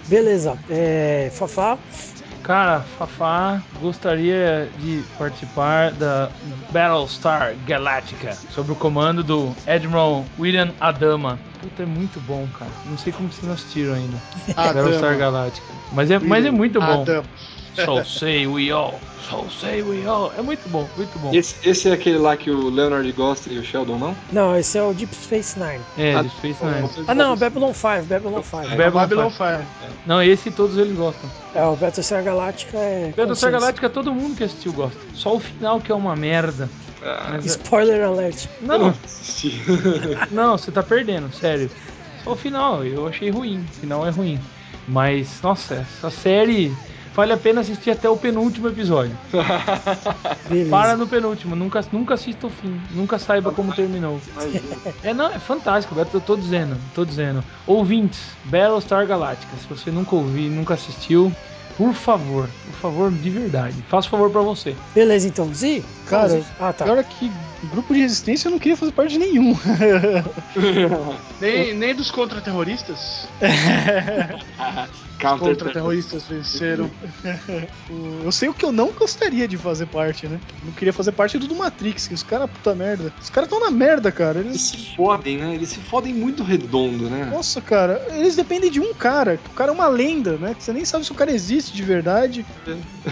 Beleza. 0.08 0.58
É, 0.70 1.32
Fafá. 1.34 1.78
Cara, 2.48 2.80
Fafá 2.98 3.62
gostaria 3.82 4.70
de 4.80 5.04
participar 5.18 5.92
da 5.92 6.30
Battlestar 6.72 7.54
Galactica 7.68 8.32
sob 8.34 8.72
o 8.72 8.76
comando 8.76 9.22
do 9.22 9.54
Admiral 9.68 10.24
William 10.40 10.72
Adama. 10.80 11.38
Puta, 11.60 11.84
é 11.84 11.86
muito 11.86 12.22
bom, 12.22 12.48
cara. 12.58 12.72
Não 12.86 12.98
sei 12.98 13.12
como 13.12 13.30
vocês 13.30 13.44
não 13.46 13.54
assistiram 13.54 13.96
ainda. 13.96 14.16
Battlestar. 14.56 15.18
Galactica. 15.18 15.68
Mas 15.92 16.10
é, 16.10 16.20
mas 16.20 16.46
é 16.46 16.52
muito 16.52 16.80
bom. 16.80 17.02
Adama. 17.02 17.26
So 17.76 18.04
say 18.04 18.48
we 18.48 18.72
all. 18.72 19.00
So 19.30 19.48
say 19.50 19.82
we 19.84 20.06
all. 20.08 20.32
É 20.38 20.42
muito 20.42 20.68
bom, 20.70 20.88
muito 20.98 21.20
bom. 21.20 21.32
Esse, 21.34 21.56
esse 21.68 21.90
é 21.90 21.94
aquele 21.94 22.18
lá 22.18 22.36
que 22.36 22.50
o 22.50 22.70
Leonard 22.70 23.12
gosta 23.12 23.52
e 23.54 23.58
o 23.60 23.64
Sheldon 23.64 23.98
não? 24.00 24.16
Não, 24.32 24.58
esse 24.58 24.78
é 24.78 24.84
o 24.84 24.94
Deep 24.94 25.14
Space 25.16 25.60
Nine. 25.60 25.82
É, 25.98 26.16
Ah, 26.16 26.24
de 26.24 26.30
Space 26.30 26.64
Nine. 26.64 26.90
Ah, 27.08 27.14
não, 27.14 27.36
Babylon 27.36 27.74
5, 27.74 28.04
Babylon 28.08 28.42
5. 28.42 28.58
Babylon 28.70 28.92
Babylon 28.92 29.30
5. 29.30 29.38
5. 29.80 29.94
Não, 30.06 30.24
esse 30.24 30.50
todos 30.52 30.78
eles 30.78 30.96
gostam. 30.96 31.30
É, 31.54 31.64
o 31.64 31.76
Battlestar 31.76 32.24
Galactica 32.24 32.78
é. 32.78 33.14
Battlestar. 33.16 33.52
Galáctica 33.52 33.90
todo 33.90 34.14
mundo 34.14 34.36
que 34.36 34.44
assistiu 34.44 34.74
gosta. 34.74 35.00
Só 35.14 35.36
o 35.36 35.40
final 35.40 35.80
que 35.80 35.92
é 35.92 35.96
uma 35.96 36.16
merda. 36.16 36.70
Ah, 37.04 37.36
é- 37.36 37.46
Spoiler 37.46 38.04
alert. 38.04 38.46
eu 38.60 38.68
não, 38.68 38.80
não 38.80 38.88
assisti. 38.90 39.62
Não, 40.32 40.58
você 40.58 40.72
tá 40.72 40.82
perdendo, 40.82 41.32
sério. 41.34 41.70
Só 42.24 42.32
o 42.32 42.36
final, 42.36 42.84
eu 42.84 43.08
achei 43.08 43.30
ruim. 43.30 43.60
O 43.60 43.80
final 43.82 44.06
é 44.06 44.10
ruim. 44.10 44.40
Mas, 44.88 45.42
nossa, 45.44 45.76
essa 45.76 46.10
série 46.10 46.74
vale 47.18 47.34
a 47.34 47.38
pena 47.38 47.62
assistir 47.62 47.90
até 47.90 48.08
o 48.08 48.16
penúltimo 48.16 48.68
episódio. 48.68 49.18
Beleza. 50.48 50.70
Para 50.70 50.96
no 50.96 51.08
penúltimo, 51.08 51.56
nunca, 51.56 51.84
nunca 51.92 52.14
assista 52.14 52.46
o 52.46 52.50
fim. 52.50 52.80
Nunca 52.92 53.18
saiba 53.18 53.52
como 53.52 53.74
terminou. 53.74 54.22
É, 55.04 55.14
não, 55.16 55.26
é 55.32 55.40
fantástico, 55.40 55.96
eu 56.00 56.22
tô 56.22 56.36
dizendo, 56.36 56.78
tô 56.94 57.04
dizendo. 57.04 57.44
Ouvintes, 57.66 58.20
Battlestar 58.46 59.06
Galactica, 59.08 59.52
se 59.58 59.68
você 59.68 59.90
nunca 59.90 60.16
ouviu, 60.16 60.50
nunca 60.52 60.76
assistiu, 60.76 61.34
Por 61.76 61.94
favor, 61.94 62.50
por 62.72 62.80
favor, 62.80 63.12
de 63.12 63.30
verdade. 63.30 63.76
Faço 63.88 64.10
favor 64.10 64.32
pra 64.32 64.42
você. 64.42 64.76
Beleza, 64.96 65.28
então. 65.28 65.54
Zi? 65.54 65.84
Cara, 66.08 66.42
Ah, 66.60 66.74
tá. 66.74 66.86
pior 66.86 66.98
é 66.98 67.04
que 67.04 67.32
grupo 67.72 67.94
de 67.94 68.00
resistência 68.00 68.48
eu 68.48 68.52
não 68.52 68.58
queria 68.60 68.76
fazer 68.78 68.92
parte 68.94 69.12
de 69.14 69.20
nenhum. 69.20 69.56
Nem, 71.40 71.74
nem 71.76 71.94
dos 71.94 72.10
contra-terroristas. 72.10 73.28
Contra-terroristas 75.20 76.24
venceram. 76.28 76.90
Eu 78.24 78.32
sei 78.32 78.50
o 78.50 78.54
que 78.54 78.66
eu 78.66 78.72
não 78.72 78.92
gostaria 78.92 79.48
de 79.48 79.58
fazer 79.58 79.86
parte, 79.88 80.28
né? 80.28 80.40
Não 80.64 80.72
queria 80.74 80.94
fazer 80.94 81.12
parte 81.12 81.38
do 81.40 81.56
Matrix, 81.56 82.08
que 82.08 82.14
os 82.14 82.24
caras, 82.24 82.50
puta 82.50 82.76
merda. 82.76 83.14
Os 83.22 83.30
caras 83.30 83.50
tão 83.50 83.60
na 83.60 83.72
merda, 83.72 84.12
cara. 84.12 84.40
Eles 84.40 84.52
Eles. 84.52 84.62
se 84.62 84.96
fodem, 84.96 85.38
né? 85.38 85.56
Eles 85.56 85.70
se 85.70 85.80
fodem 85.80 86.14
muito 86.14 86.44
redondo, 86.44 87.10
né? 87.10 87.26
Nossa, 87.32 87.62
cara, 87.62 88.06
eles 88.12 88.36
dependem 88.36 88.70
de 88.70 88.80
um 88.80 88.94
cara. 88.94 89.40
O 89.52 89.54
cara 89.54 89.72
é 89.72 89.74
uma 89.74 89.88
lenda, 89.88 90.38
né? 90.38 90.54
Que 90.54 90.64
você 90.64 90.74
nem 90.74 90.86
sabe 90.86 91.06
se 91.06 91.12
o 91.12 91.16
cara 91.16 91.32
existe 91.32 91.76
de 91.76 91.84
verdade. 91.84 92.46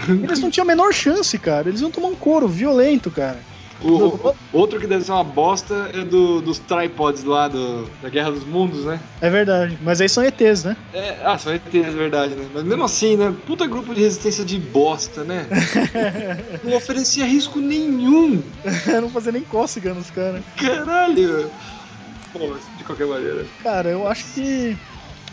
Eles 0.08 0.38
não 0.38 0.50
tinham 0.50 0.64
a 0.64 0.66
menor 0.66 0.92
chance, 0.92 1.38
cara. 1.38 1.68
Eles 1.68 1.80
iam 1.80 1.90
tomar 1.90 2.08
um 2.08 2.14
couro 2.14 2.46
violento, 2.46 3.10
cara. 3.10 3.40
O, 3.82 4.34
outro 4.52 4.80
que 4.80 4.86
deve 4.86 5.04
ser 5.04 5.12
uma 5.12 5.24
bosta 5.24 5.90
é 5.92 6.02
do, 6.02 6.40
dos 6.40 6.58
tripods 6.58 7.24
lá 7.24 7.46
do, 7.48 7.88
da 8.00 8.08
Guerra 8.08 8.30
dos 8.30 8.44
Mundos, 8.44 8.84
né? 8.84 8.98
É 9.20 9.28
verdade. 9.28 9.78
Mas 9.82 10.00
aí 10.00 10.08
são 10.08 10.24
ETs, 10.24 10.64
né? 10.64 10.76
É, 10.94 11.18
ah, 11.22 11.36
só 11.36 11.52
ET, 11.52 11.74
é 11.74 11.90
verdade, 11.90 12.34
né? 12.34 12.46
Mas 12.54 12.64
mesmo 12.64 12.84
assim, 12.84 13.16
né? 13.16 13.34
Puta 13.46 13.66
grupo 13.66 13.94
de 13.94 14.00
resistência 14.00 14.44
de 14.44 14.58
bosta, 14.58 15.24
né? 15.24 15.46
Não 16.64 16.74
oferecia 16.76 17.26
risco 17.26 17.60
nenhum. 17.60 18.42
não 19.00 19.10
fazer 19.10 19.32
nem 19.32 19.42
cócega 19.42 19.92
nos 19.92 20.10
caras. 20.10 20.42
Caralho. 20.56 21.50
Pô, 22.32 22.56
de 22.76 22.84
qualquer 22.84 23.06
maneira. 23.06 23.46
Cara, 23.62 23.90
eu 23.90 24.06
acho 24.06 24.24
que 24.34 24.76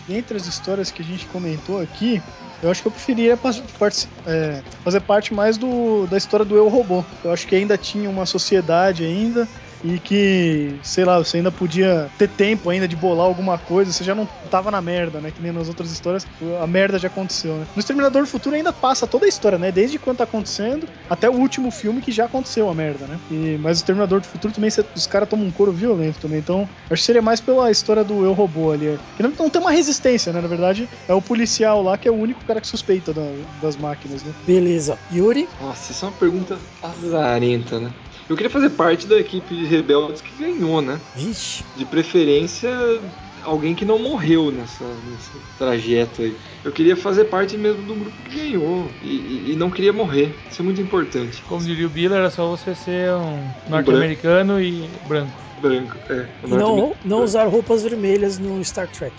entre 0.09 0.37
as 0.37 0.45
histórias 0.45 0.91
que 0.91 1.01
a 1.01 1.05
gente 1.05 1.25
comentou 1.27 1.79
aqui, 1.79 2.21
eu 2.63 2.71
acho 2.71 2.81
que 2.81 2.87
eu 2.87 2.91
partici- 3.79 4.07
é, 4.25 4.63
fazer 4.83 5.01
parte 5.01 5.33
mais 5.33 5.57
do, 5.57 6.07
da 6.07 6.17
história 6.17 6.45
do 6.45 6.55
Eu 6.55 6.69
Robô. 6.69 7.03
Eu 7.23 7.31
acho 7.31 7.45
que 7.45 7.55
ainda 7.55 7.77
tinha 7.77 8.09
uma 8.09 8.25
sociedade 8.25 9.03
ainda 9.03 9.47
e 9.83 9.99
que, 9.99 10.75
sei 10.81 11.03
lá, 11.05 11.17
você 11.17 11.37
ainda 11.37 11.51
podia 11.51 12.09
ter 12.17 12.29
tempo 12.29 12.69
ainda 12.69 12.87
de 12.87 12.95
bolar 12.95 13.25
alguma 13.25 13.57
coisa, 13.57 13.91
você 13.91 14.03
já 14.03 14.15
não 14.15 14.25
tava 14.49 14.71
na 14.71 14.81
merda, 14.81 15.19
né? 15.19 15.31
Que 15.31 15.41
nem 15.41 15.51
nas 15.51 15.67
outras 15.67 15.91
histórias, 15.91 16.25
a 16.61 16.67
merda 16.67 16.97
já 16.97 17.07
aconteceu, 17.07 17.57
né? 17.57 17.67
No 17.75 17.79
Exterminador 17.79 18.23
do 18.23 18.27
Futuro 18.29 18.55
ainda 18.55 18.71
passa 18.71 19.05
toda 19.07 19.25
a 19.25 19.29
história, 19.29 19.57
né? 19.57 19.71
Desde 19.71 19.99
quando 19.99 20.17
tá 20.17 20.23
acontecendo 20.23 20.87
até 21.09 21.29
o 21.29 21.33
último 21.33 21.69
filme 21.71 22.01
que 22.01 22.11
já 22.11 22.25
aconteceu 22.25 22.69
a 22.69 22.73
merda, 22.73 23.07
né? 23.07 23.19
E, 23.29 23.57
mas 23.57 23.77
o 23.77 23.81
Exterminador 23.81 24.21
do 24.21 24.27
Futuro 24.27 24.53
também, 24.53 24.69
cê- 24.69 24.85
os 24.95 25.05
caras 25.07 25.27
tomam 25.27 25.45
um 25.47 25.51
couro 25.51 25.73
violento 25.73 26.19
também, 26.19 26.39
então 26.39 26.67
acho 26.89 27.01
que 27.01 27.05
seria 27.05 27.21
mais 27.21 27.41
pela 27.41 27.69
história 27.71 28.03
do 28.03 28.23
Eu 28.23 28.33
Robô 28.33 28.71
ali. 28.71 28.87
é. 28.87 28.97
Que 29.17 29.23
não, 29.23 29.31
não 29.37 29.49
tem 29.49 29.61
uma 29.61 29.71
resistência, 29.71 30.31
né? 30.31 30.39
Na 30.41 30.47
verdade, 30.47 30.89
é 31.07 31.13
o 31.13 31.21
policial 31.21 31.81
lá 31.81 31.97
que 31.97 32.07
é 32.07 32.11
o 32.11 32.15
único 32.15 32.43
cara 32.45 32.61
que 32.61 32.67
suspeita 32.67 33.13
da- 33.13 33.21
das 33.61 33.75
máquinas, 33.75 34.23
né? 34.23 34.33
Beleza. 34.45 34.97
Yuri? 35.11 35.49
Nossa, 35.59 35.91
isso 35.91 36.05
é 36.05 36.07
uma 36.07 36.17
pergunta 36.17 36.57
azarenta, 36.81 37.79
né? 37.79 37.91
Eu 38.33 38.37
queria 38.37 38.49
fazer 38.49 38.71
parte 38.71 39.05
da 39.05 39.19
equipe 39.19 39.55
de 39.55 39.63
rebeldes 39.65 40.19
que 40.19 40.35
ganhou, 40.35 40.81
né? 40.81 40.99
Vixe. 41.13 41.63
De 41.75 41.85
preferência, 41.85 42.67
alguém 43.43 43.75
que 43.75 43.85
não 43.85 43.99
morreu 43.99 44.49
nessa, 44.49 44.95
nesse 45.03 45.29
trajeto 45.55 46.23
aí. 46.23 46.35
Eu 46.63 46.71
queria 46.71 46.95
fazer 46.97 47.25
parte 47.25 47.55
mesmo 47.55 47.83
do 47.83 47.93
grupo 47.93 48.17
que 48.23 48.35
ganhou 48.37 48.89
e, 49.03 49.11
e- 49.11 49.51
e 49.51 49.55
não 49.55 49.69
queria 49.69 49.93
morrer. 49.93 50.35
Isso 50.49 50.63
é 50.63 50.65
muito 50.65 50.81
importante. 50.81 51.43
Como 51.43 51.63
diria 51.63 51.85
o 51.85 51.89
Bila, 51.91 52.15
era 52.15 52.31
só 52.31 52.49
você 52.49 52.73
ser 52.73 53.13
um 53.13 53.51
norte-americano 53.69 54.59
e 54.59 54.89
branco. 55.05 55.39
Branco, 55.59 55.95
é. 56.09 56.27
E 56.43 56.49
não, 56.49 56.95
não 57.05 57.23
usar 57.23 57.45
roupas 57.45 57.83
vermelhas 57.83 58.39
no 58.39 58.63
Star 58.63 58.89
Trek. 58.89 59.13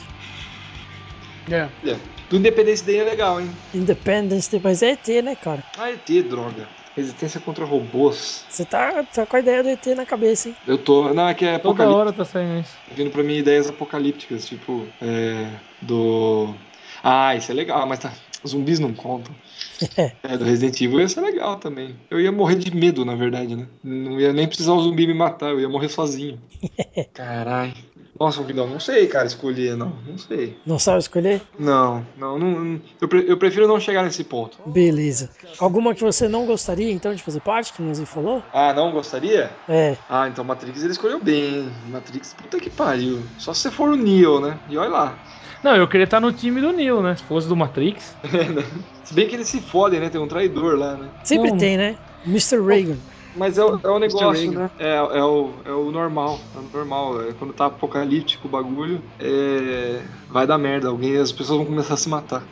É. 1.48 1.68
É. 1.88 1.96
Do 2.28 2.36
Independence 2.36 2.84
Day 2.84 2.96
é 2.96 3.04
legal, 3.04 3.40
hein? 3.40 3.52
Independence 3.72 4.50
Day, 4.50 4.60
mas 4.60 4.82
é 4.82 4.90
ET, 4.90 5.22
né, 5.22 5.36
cara? 5.36 5.62
Ah, 5.78 5.92
ET, 5.92 6.22
droga. 6.24 6.68
Resistência 6.96 7.40
contra 7.40 7.64
robôs. 7.64 8.44
Você 8.48 8.64
tá, 8.64 9.02
tá 9.04 9.26
com 9.26 9.36
a 9.36 9.40
ideia 9.40 9.62
do 9.62 9.68
ET 9.68 9.84
na 9.96 10.06
cabeça, 10.06 10.48
hein? 10.48 10.56
Eu 10.66 10.78
tô. 10.78 11.12
Não, 11.12 11.28
é 11.28 11.34
que 11.34 11.44
é 11.44 11.58
Toda 11.58 11.82
apocalipse. 11.82 11.98
hora 11.98 12.12
tá 12.12 12.24
saindo 12.24 12.60
isso. 12.60 12.72
vindo 12.94 13.10
pra 13.10 13.22
mim 13.24 13.34
ideias 13.34 13.68
apocalípticas, 13.68 14.46
tipo, 14.46 14.86
é, 15.02 15.48
do. 15.82 16.54
Ah, 17.02 17.34
isso 17.34 17.50
é 17.50 17.54
legal, 17.54 17.86
mas 17.86 17.98
tá. 17.98 18.12
Zumbis 18.46 18.78
não 18.78 18.92
contam. 18.94 19.34
É, 20.22 20.38
do 20.38 20.44
Resident 20.44 20.80
Evil 20.80 21.00
ia 21.00 21.08
ser 21.08 21.20
legal 21.20 21.56
também. 21.56 21.96
Eu 22.10 22.20
ia 22.20 22.30
morrer 22.32 22.54
de 22.56 22.74
medo, 22.74 23.04
na 23.04 23.14
verdade, 23.14 23.56
né? 23.56 23.66
Não 23.82 24.18
ia 24.20 24.32
nem 24.32 24.46
precisar 24.46 24.72
o 24.72 24.80
zumbi 24.80 25.06
me 25.06 25.12
matar, 25.12 25.50
eu 25.50 25.60
ia 25.60 25.68
morrer 25.68 25.88
sozinho. 25.88 26.40
Caralho. 27.12 27.74
Nossa, 28.18 28.42
Vidal, 28.44 28.68
não 28.68 28.78
sei, 28.78 29.08
cara, 29.08 29.26
escolher, 29.26 29.76
não. 29.76 29.92
Não 30.06 30.16
sei. 30.16 30.56
Não 30.64 30.78
sabe 30.78 30.98
escolher? 31.00 31.42
Não, 31.58 32.06
não, 32.16 32.38
não, 32.38 32.80
eu, 33.00 33.08
pre- 33.08 33.24
eu 33.26 33.36
prefiro 33.36 33.66
não 33.66 33.80
chegar 33.80 34.04
nesse 34.04 34.22
ponto. 34.22 34.56
Beleza. 34.66 35.30
Alguma 35.58 35.94
que 35.94 36.00
você 36.02 36.28
não 36.28 36.46
gostaria, 36.46 36.92
então, 36.92 37.12
de 37.12 37.22
fazer 37.22 37.40
parte, 37.40 37.72
que 37.72 37.82
o 37.82 37.84
Nancy 37.84 38.06
falou? 38.06 38.42
Ah, 38.52 38.72
não 38.72 38.92
gostaria? 38.92 39.50
É. 39.68 39.96
Ah, 40.08 40.28
então 40.28 40.44
Matrix 40.44 40.82
ele 40.82 40.92
escolheu 40.92 41.20
bem. 41.22 41.68
Matrix, 41.90 42.32
puta 42.34 42.60
que 42.60 42.70
pariu. 42.70 43.20
Só 43.36 43.52
se 43.52 43.62
você 43.62 43.70
for 43.70 43.88
o 43.90 43.96
Neo, 43.96 44.40
né? 44.40 44.58
E 44.68 44.76
olha 44.78 44.90
lá. 44.90 45.18
Não, 45.62 45.74
eu 45.74 45.88
queria 45.88 46.04
estar 46.04 46.20
no 46.20 46.32
time 46.32 46.60
do 46.60 46.72
Neo, 46.72 47.02
né? 47.02 47.16
Se 47.16 47.22
fosse 47.24 47.48
do 47.48 47.56
Matrix. 47.56 48.14
Se 49.04 49.12
bem 49.12 49.28
que 49.28 49.34
eles 49.34 49.48
se 49.48 49.60
fodem, 49.60 50.00
né? 50.00 50.08
Tem 50.08 50.18
um 50.20 50.26
traidor 50.26 50.78
lá, 50.78 50.94
né? 50.96 51.08
Sempre 51.22 51.50
Não. 51.50 51.58
tem, 51.58 51.76
né? 51.76 51.96
Mr. 52.24 52.58
Reagan. 52.66 52.96
Mas 53.36 53.58
é 53.58 53.64
o, 53.64 53.80
é 53.82 53.88
o 53.88 53.98
negócio, 53.98 54.52
né? 54.52 54.70
É, 54.78 54.94
é, 54.94 55.24
o, 55.24 55.50
é 55.64 55.72
o 55.72 55.90
normal. 55.90 56.38
É 56.54 56.58
o 56.58 56.62
normal. 56.72 57.22
É 57.22 57.32
quando 57.32 57.52
tá 57.52 57.66
apocalíptico 57.66 58.46
o 58.46 58.50
bagulho, 58.50 59.02
é, 59.18 60.02
vai 60.30 60.46
dar 60.46 60.58
merda. 60.58 60.88
Alguém, 60.88 61.16
as 61.16 61.32
pessoas 61.32 61.58
vão 61.58 61.66
começar 61.66 61.94
a 61.94 61.96
se 61.96 62.08
matar. 62.08 62.42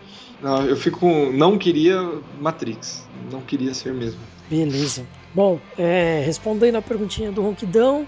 Não, 0.43 0.65
eu 0.67 0.77
fico. 0.77 1.07
Não 1.33 1.57
queria 1.57 2.01
Matrix. 2.41 3.07
Não 3.31 3.41
queria 3.43 3.73
ser 3.75 3.93
mesmo. 3.95 4.21
Beleza. 4.51 5.07
Bom, 5.35 5.61
é, 5.79 6.23
respondendo 6.25 6.77
a 6.77 6.83
perguntinha 6.83 7.33
do 7.33 7.43
Ronquidão, 7.43 8.07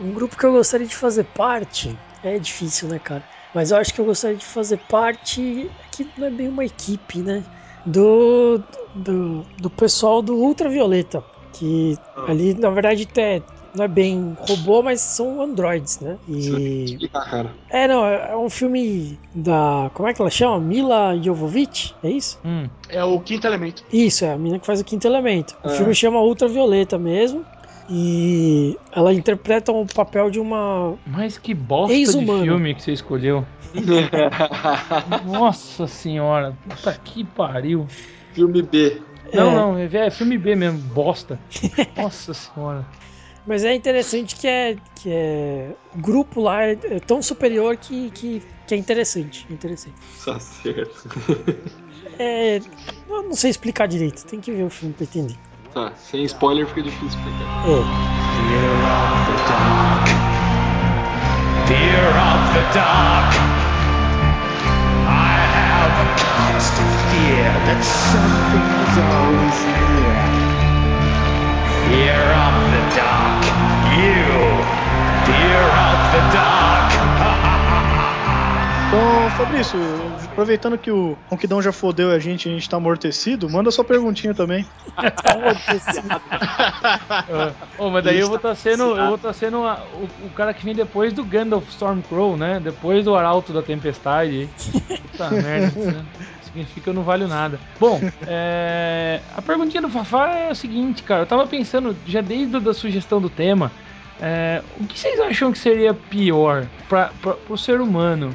um 0.00 0.10
grupo 0.12 0.36
que 0.36 0.44
eu 0.44 0.52
gostaria 0.52 0.86
de 0.86 0.96
fazer 0.96 1.24
parte 1.24 1.96
é 2.22 2.38
difícil, 2.38 2.88
né, 2.88 2.98
cara? 2.98 3.22
Mas 3.54 3.70
eu 3.70 3.76
acho 3.76 3.94
que 3.94 4.00
eu 4.00 4.04
gostaria 4.04 4.36
de 4.36 4.44
fazer 4.44 4.78
parte, 4.78 5.70
que 5.92 6.10
não 6.16 6.26
é 6.26 6.30
bem 6.30 6.48
uma 6.48 6.64
equipe, 6.64 7.20
né? 7.20 7.44
Do, 7.84 8.60
do, 8.94 9.42
do 9.56 9.70
pessoal 9.70 10.20
do 10.20 10.34
Ultravioleta, 10.34 11.24
que 11.58 11.98
ali, 12.26 12.54
na 12.54 12.70
verdade, 12.70 13.06
até 13.10 13.42
não 13.74 13.84
é 13.84 13.88
bem 13.88 14.34
robô, 14.38 14.82
mas 14.82 15.00
são 15.00 15.40
androids, 15.42 16.00
né? 16.00 16.16
E. 16.26 16.84
explicar, 16.84 17.28
cara. 17.30 17.50
É, 17.70 17.86
não, 17.86 18.06
é 18.06 18.30
é 18.30 18.36
um 18.36 18.48
filme 18.48 19.18
da. 19.34 19.90
Como 19.92 20.08
é 20.08 20.14
que 20.14 20.20
ela 20.20 20.30
chama? 20.30 20.58
Mila 20.60 21.16
Jovovich? 21.20 21.94
É 22.02 22.10
isso? 22.10 22.38
Hum. 22.44 22.68
É 22.88 23.04
o 23.04 23.20
quinto 23.20 23.46
elemento. 23.46 23.82
Isso, 23.92 24.24
é 24.24 24.32
a 24.32 24.38
mina 24.38 24.58
que 24.58 24.66
faz 24.66 24.80
o 24.80 24.84
quinto 24.84 25.06
elemento. 25.06 25.54
O 25.62 25.68
É. 25.68 25.76
filme 25.76 25.94
chama 25.94 26.20
Ultravioleta 26.22 26.98
mesmo. 26.98 27.44
E 27.88 28.76
ela 28.90 29.14
interpreta 29.14 29.70
o 29.70 29.86
papel 29.86 30.28
de 30.30 30.40
uma. 30.40 30.94
Mas 31.06 31.38
que 31.38 31.54
bosta 31.54 31.94
de 31.94 32.26
filme 32.26 32.74
que 32.74 32.82
você 32.82 32.92
escolheu. 32.92 33.46
Nossa 35.24 35.86
senhora, 35.86 36.56
puta 36.68 36.98
que 37.04 37.24
pariu. 37.24 37.86
Filme 38.32 38.62
B. 38.62 39.00
Não, 39.32 39.50
É. 39.50 39.54
não, 39.54 39.78
é, 39.78 40.06
é 40.06 40.10
filme 40.10 40.36
B 40.38 40.54
mesmo, 40.56 40.78
bosta. 40.78 41.38
Nossa 41.96 42.32
senhora. 42.34 42.86
Mas 43.46 43.64
é 43.64 43.74
interessante 43.74 44.34
que 44.34 44.46
é. 44.48 44.76
que 44.96 45.08
é. 45.12 45.70
O 45.94 45.98
grupo 45.98 46.40
lá 46.40 46.64
é, 46.64 46.72
é 46.84 46.98
tão 47.00 47.22
superior 47.22 47.76
que, 47.76 48.10
que, 48.10 48.42
que 48.66 48.74
é 48.74 48.78
interessante. 48.78 49.46
interessante. 49.50 49.96
Tá 50.24 50.38
certo. 50.40 51.08
É. 52.18 52.60
Eu 53.10 53.24
não 53.24 53.34
sei 53.34 53.50
explicar 53.50 53.86
direito, 53.86 54.24
tem 54.24 54.40
que 54.40 54.50
ver 54.50 54.62
o 54.62 54.70
filme 54.70 54.94
pra 54.94 55.04
entender. 55.04 55.36
Tá, 55.74 55.92
sem 55.96 56.24
spoiler 56.24 56.66
fica 56.66 56.80
difícil 56.84 57.08
explicar. 57.08 57.42
É. 57.68 58.36
Fear 61.66 62.08
of 62.08 62.54
the 62.54 62.78
dark. 62.78 63.26
I 63.28 63.28
have 63.28 63.75
a 65.96 66.06
constant 66.18 66.90
fear 67.10 67.48
that 67.68 67.80
something 67.82 68.68
is 68.84 68.96
always 69.00 69.58
near. 69.72 70.20
Fear 71.88 72.22
of 72.46 72.56
the 72.74 72.82
dark. 73.00 73.42
You. 73.96 74.28
Fear 75.24 75.62
of 75.88 75.98
the 76.12 76.22
dark. 76.36 76.75
Então, 79.26 79.44
Fabrício, 79.44 79.80
aproveitando 80.30 80.78
que 80.78 80.88
o 80.90 81.18
Ronquidão 81.28 81.60
já 81.60 81.72
fodeu 81.72 82.12
a 82.12 82.18
gente 82.18 82.46
e 82.46 82.48
a 82.48 82.54
gente 82.54 82.68
tá 82.68 82.76
amortecido, 82.76 83.50
manda 83.50 83.72
sua 83.72 83.82
perguntinha 83.84 84.32
também. 84.32 84.64
Ah, 87.28 87.52
Ô, 87.78 87.90
mas 87.90 88.04
daí 88.04 88.18
eu 88.18 88.28
vou 88.28 88.36
estar 88.36 88.54
sendo, 88.54 88.96
eu 88.96 89.08
vou 89.08 89.18
tá 89.18 89.32
sendo 89.32 89.64
a- 89.64 89.84
o, 89.92 90.26
o 90.26 90.30
cara 90.30 90.54
que 90.54 90.64
vem 90.64 90.74
depois 90.74 91.12
do 91.12 91.24
Gandalf 91.24 91.68
Stormcrow, 91.70 92.36
né? 92.36 92.60
Depois 92.60 93.04
do 93.04 93.14
Arauto 93.16 93.52
da 93.52 93.62
Tempestade. 93.62 94.48
Puta 95.02 95.30
merda. 95.42 95.66
isso, 95.80 95.90
né? 95.90 96.04
Significa 96.42 96.80
que 96.82 96.88
eu 96.88 96.94
não 96.94 97.02
valho 97.02 97.26
nada. 97.26 97.58
Bom, 97.80 98.00
é, 98.26 99.20
a 99.34 99.42
perguntinha 99.42 99.82
do 99.82 99.88
Fafá 99.90 100.28
é 100.38 100.50
o 100.52 100.54
seguinte, 100.54 101.02
cara. 101.02 101.22
Eu 101.22 101.26
tava 101.26 101.46
pensando, 101.46 101.96
já 102.06 102.20
desde 102.20 102.56
a 102.56 102.60
da 102.60 102.72
sugestão 102.72 103.20
do 103.20 103.28
tema, 103.28 103.72
é, 104.20 104.62
o 104.78 104.86
que 104.86 104.98
vocês 104.98 105.18
acham 105.20 105.50
que 105.52 105.58
seria 105.58 105.92
pior 105.92 106.68
para 106.88 107.10
o 107.48 107.56
ser 107.56 107.80
humano? 107.80 108.30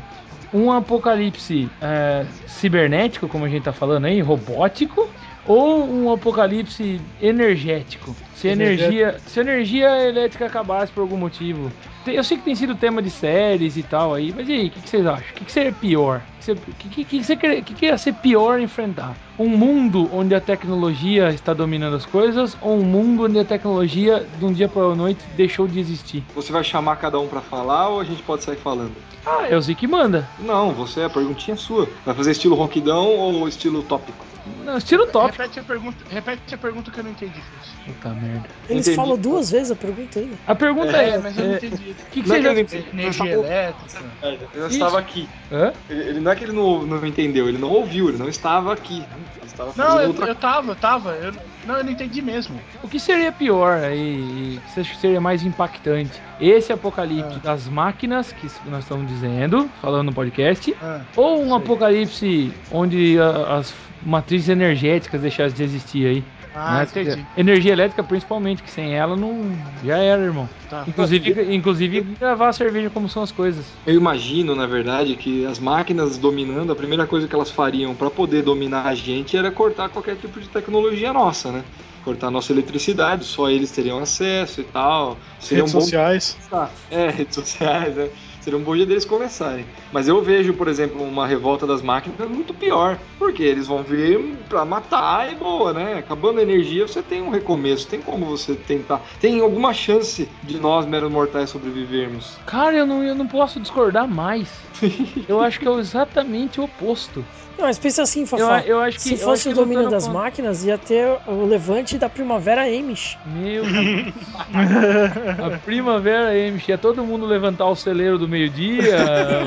Um 0.54 0.72
apocalipse 0.72 1.70
é, 1.82 2.26
cibernético, 2.48 3.28
como 3.28 3.46
a 3.46 3.50
gente 3.50 3.64
tá 3.64 3.74
falando 3.74 4.06
aí, 4.06 4.22
robótico, 4.22 5.10
ou 5.46 5.90
um 5.90 6.12
apocalipse 6.12 7.00
energético? 7.22 8.16
Se 8.36 8.48
a 8.48 8.54
energia, 8.54 9.20
se 9.26 9.40
energia 9.40 10.08
elétrica 10.08 10.48
acabasse 10.48 10.92
por 10.92 11.02
algum 11.02 11.18
motivo. 11.18 11.72
Eu 12.08 12.24
sei 12.24 12.38
que 12.38 12.44
tem 12.44 12.56
sido 12.56 12.74
tema 12.74 13.00
de 13.00 13.12
séries 13.12 13.78
e 13.78 13.84
tal 13.84 14.16
aí, 14.16 14.34
mas 14.36 14.50
e 14.50 14.54
aí, 14.54 14.68
o 14.68 14.72
que, 14.72 14.82
que 14.82 14.90
vocês 14.90 15.06
acham? 15.06 15.30
O 15.30 15.34
que, 15.36 15.46
que 15.46 15.52
seria 15.52 15.72
pior? 15.72 16.24
O 16.48 16.56
que, 16.56 17.06
que, 17.06 17.22
que, 17.22 17.74
que, 17.76 17.86
ia 17.86 17.98
ser 18.00 18.14
pior 18.16 18.60
enfrentar? 18.60 19.16
Um 19.38 19.48
mundo 19.48 20.10
onde 20.12 20.34
a 20.34 20.42
tecnologia 20.42 21.30
está 21.30 21.54
dominando 21.54 21.96
as 21.96 22.06
coisas 22.06 22.58
ou 22.60 22.80
um 22.80 22.84
mundo 22.84 23.26
onde 23.26 23.38
a 23.38 23.46
tecnologia, 23.46 24.26
de 24.40 24.44
um 24.44 24.52
dia 24.52 24.68
para 24.68 24.82
a 24.82 24.96
noite, 24.96 25.24
deixou 25.38 25.68
de 25.68 25.80
existir? 25.80 26.24
Você 26.34 26.52
vai 26.52 26.64
chamar 26.64 26.96
cada 26.96 27.20
um 27.20 27.28
pra 27.28 27.42
falar 27.42 27.90
ou 27.90 28.00
a 28.00 28.04
gente 28.04 28.24
pode 28.24 28.44
sair 28.44 28.58
falando? 28.58 28.94
Ah, 29.24 29.46
é 29.48 29.56
o 29.56 29.62
Z 29.62 29.76
que 29.76 29.86
manda. 29.86 30.28
Não, 30.40 30.72
você, 30.72 31.04
a 31.04 31.10
perguntinha 31.10 31.54
é 31.54 31.58
sua. 31.58 31.88
Vai 32.04 32.16
fazer 32.16 32.32
estilo 32.32 32.56
ronquidão 32.56 33.06
ou 33.16 33.48
estilo 33.48 33.84
tópico? 33.84 34.31
Não, 34.66 34.78
estilo 34.78 35.08
top. 35.08 35.32
Repete 35.38 35.60
a 35.60 35.64
pergunta, 35.64 35.98
repete 36.10 36.56
a 36.56 36.58
pergunta 36.58 36.92
que 36.92 37.00
eu 37.00 37.04
não 37.04 37.12
entendi. 37.12 37.42
Puta 37.86 38.10
merda. 38.10 38.48
Eles 38.70 38.88
Entendi. 38.88 38.96
falam 38.96 39.18
duas 39.18 39.52
vezes 39.52 39.72
a 39.72 39.76
pergunta 39.76 40.20
ainda. 40.20 40.36
A 40.48 40.56
pergunta 40.56 40.96
é, 40.98 41.10
É, 41.12 41.18
mas 41.18 41.38
eu 41.38 41.46
não 41.46 41.54
é, 41.54 41.58
entendi. 41.58 41.76
o 41.76 41.96
que, 42.12 42.22
que 42.22 42.28
Não 42.30 42.36
você 42.36 42.38
é 42.38 42.42
já... 42.42 42.52
Energia 42.92 43.32
elétrica. 43.34 44.04
Ele 44.24 44.40
não 44.56 44.68
Isso. 44.68 44.74
estava 44.76 45.00
aqui. 45.00 45.30
Hã? 45.52 45.74
Ele, 45.90 46.00
ele 46.10 46.20
não 46.20 46.32
é 46.32 46.36
que 46.36 46.44
ele 46.44 46.54
não, 46.54 46.82
não 46.86 47.06
entendeu, 47.06 47.48
ele 47.50 47.58
não 47.58 47.70
ouviu, 47.70 48.10
ele 48.10 48.18
não 48.18 48.28
estava 48.30 48.72
aqui. 48.74 49.04
Ele 49.38 49.46
estava 49.46 49.74
fazendo 49.74 49.94
Não, 49.96 50.02
eu, 50.02 50.08
outra 50.10 50.26
eu 50.28 50.36
tava, 50.36 50.72
eu 50.72 50.76
tava. 50.76 51.10
Eu, 51.12 51.34
não, 51.66 51.78
eu 51.78 51.84
não 51.84 51.92
entendi 51.92 52.22
mesmo. 52.22 52.60
O 52.84 52.88
que 52.88 53.00
seria 53.00 53.32
pior 53.32 53.84
aí, 53.84 54.56
e 54.56 54.60
que 54.66 54.72
você 54.72 54.80
acha 54.82 54.94
que 54.94 55.00
seria 55.00 55.22
mais 55.22 55.44
impactante? 55.44 56.22
Esse 56.40 56.72
apocalipse 56.74 57.36
Ah. 57.38 57.40
das 57.44 57.68
máquinas, 57.68 58.32
que 58.34 58.48
nós 58.70 58.84
estamos 58.84 59.08
dizendo, 59.08 59.70
falando 59.82 60.08
no 60.08 60.14
podcast, 60.14 60.76
Ah, 60.82 61.02
ou 61.16 61.42
um 61.42 61.48
sei. 61.50 61.58
apocalipse 61.58 62.54
onde 62.72 63.18
as 63.20 63.74
matrizes 64.06 64.50
energéticas 64.50 65.22
deixassem 65.22 65.56
de 65.56 65.64
existir 65.64 66.08
aí? 66.08 66.24
Ah, 66.54 66.80
né? 66.80 66.84
entendi. 66.84 67.26
Energia 67.38 67.72
elétrica, 67.72 68.04
principalmente, 68.04 68.62
que 68.62 68.70
sem 68.70 68.94
ela 68.94 69.16
não. 69.16 69.52
Já 69.84 69.98
era, 69.98 70.22
irmão. 70.22 70.50
Tá. 70.70 70.84
Inclusive, 70.88 71.56
inclusive 71.56 72.02
gravar 72.20 72.50
a 72.50 72.54
cerveja 72.54 72.90
como 72.90 73.08
são 73.08 73.24
as 73.24 73.32
coisas. 73.32 73.66
Eu 73.86 73.96
imagino, 73.96 74.54
na 74.54 74.68
verdade, 74.68 75.16
que 75.16 75.46
as 75.46 75.60
máquinas 75.60 76.18
dominando, 76.18 76.72
a 76.72 76.76
primeira 76.76 77.08
coisa 77.08 77.28
que 77.28 77.36
elas 77.36 77.50
fariam 77.50 77.96
para 77.96 78.10
poder 78.10 78.44
dominar 78.44 78.86
a 78.86 78.96
gente 78.96 79.38
era 79.38 79.50
cortar 79.50 79.90
qualquer 79.90 80.18
tipo 80.18 80.40
de 80.40 80.50
tecnologia 80.50 81.14
nossa, 81.14 81.52
né? 81.52 81.64
Cortar 82.04 82.32
nossa 82.32 82.52
eletricidade, 82.52 83.24
só 83.24 83.50
eles 83.50 83.72
teriam 83.72 84.00
acesso 84.00 84.60
e 84.62 84.64
tal. 84.66 85.18
Seria 85.40 85.64
Redes 85.64 85.74
um 85.74 85.78
bom 85.78 85.84
sociais. 85.84 86.38
É, 86.92 87.10
redes 87.10 87.36
sociais, 87.36 87.96
né? 87.96 88.10
Seria 88.42 88.58
um 88.58 88.64
bom 88.64 88.76
dia 88.76 88.86
deles 88.86 89.06
começarem. 89.06 89.66
Mas 89.92 90.08
eu 90.08 90.22
vejo, 90.22 90.54
por 90.54 90.68
exemplo, 90.68 91.02
uma 91.02 91.28
revolta 91.28 91.68
das 91.68 91.82
máquinas 91.82 92.30
muito 92.30 92.54
pior. 92.54 92.98
Porque 93.20 93.44
eles 93.44 93.68
vão 93.68 93.84
vir 93.84 94.36
pra 94.50 94.66
matar 94.66 95.32
e 95.32 95.36
boa, 95.36 95.72
né? 95.72 96.00
Acabando 96.00 96.40
a 96.40 96.44
energia, 96.44 96.88
você 96.88 97.04
tem 97.04 97.22
um 97.22 97.30
recomeço. 97.30 97.88
Tem 97.88 98.02
como 98.02 98.26
você 98.26 98.56
tentar. 98.56 99.02
Tem 99.20 99.40
alguma 99.42 99.74
chance 99.74 100.28
de 100.44 100.60
nós, 100.60 100.88
meros 100.88 101.12
mortais, 101.12 101.52
sobrevivermos. 101.52 102.38
Cara, 102.48 102.76
eu 102.76 102.86
não, 102.86 103.04
eu 103.04 103.14
não 103.14 103.28
posso 103.28 103.60
discordar 103.60 104.08
mais. 104.08 104.50
Eu 105.28 105.40
acho 105.40 105.60
que 105.60 105.68
é 105.68 105.72
exatamente 105.72 106.60
o 106.60 106.64
oposto. 106.64 107.24
Não, 107.62 107.68
mas 107.68 107.78
pensa 107.78 108.02
assim, 108.02 108.22
Eu, 108.22 108.28
Fafá. 108.28 108.62
eu 108.66 108.80
acho 108.80 108.98
que. 108.98 109.04
Se 109.04 109.14
eu 109.14 109.18
fosse 109.20 109.50
o 109.50 109.54
domínio 109.54 109.88
das 109.88 110.06
contra- 110.08 110.20
máquinas, 110.22 110.66
ia 110.66 110.80
ter 110.80 111.08
o 111.28 111.46
levante 111.46 111.96
da 111.98 112.10
Primavera 112.10 112.64
Amish. 112.64 113.20
Meu 113.24 113.64
Deus. 113.64 114.14
A 115.54 115.58
primavera 115.64 116.30
aí, 116.30 116.60
ia 116.68 116.78
todo 116.78 117.04
mundo 117.04 117.26
levantar 117.26 117.68
o 117.68 117.76
celeiro 117.76 118.18
do 118.18 118.28
meio-dia, 118.28 118.96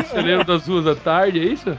o 0.00 0.04
celeiro 0.14 0.44
das 0.44 0.64
duas 0.64 0.84
da 0.84 0.94
tarde, 0.94 1.40
é 1.40 1.44
isso? 1.44 1.76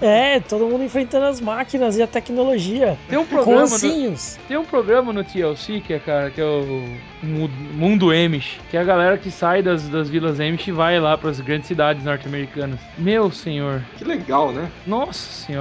É, 0.00 0.38
todo 0.40 0.66
mundo 0.66 0.84
enfrentando 0.84 1.26
as 1.26 1.40
máquinas 1.40 1.96
e 1.96 2.02
a 2.02 2.06
tecnologia. 2.06 2.96
Tem 3.08 3.18
um 3.18 3.24
Com 3.26 3.34
programa, 3.36 3.66
no, 3.66 4.16
tem 4.48 4.56
um 4.56 4.64
programa 4.64 5.12
no 5.12 5.24
TLC 5.24 5.80
que 5.80 5.94
é, 5.94 5.98
cara, 5.98 6.30
que 6.30 6.40
é 6.40 6.44
o 6.44 6.88
Mu- 7.22 7.50
Mundo 7.74 8.10
Amish, 8.10 8.58
que 8.70 8.76
é 8.76 8.80
a 8.80 8.84
galera 8.84 9.18
que 9.18 9.30
sai 9.30 9.62
das, 9.62 9.88
das 9.88 10.08
vilas 10.08 10.38
Amish 10.38 10.68
e 10.68 10.72
vai 10.72 11.00
lá 11.00 11.16
para 11.18 11.30
as 11.30 11.40
grandes 11.40 11.66
cidades 11.66 12.04
norte-americanas. 12.04 12.78
Meu 12.96 13.30
senhor, 13.30 13.82
Que 13.98 14.04
legal, 14.04 14.52
né? 14.52 14.68
nossa 14.86 15.18
senhora. 15.32 15.55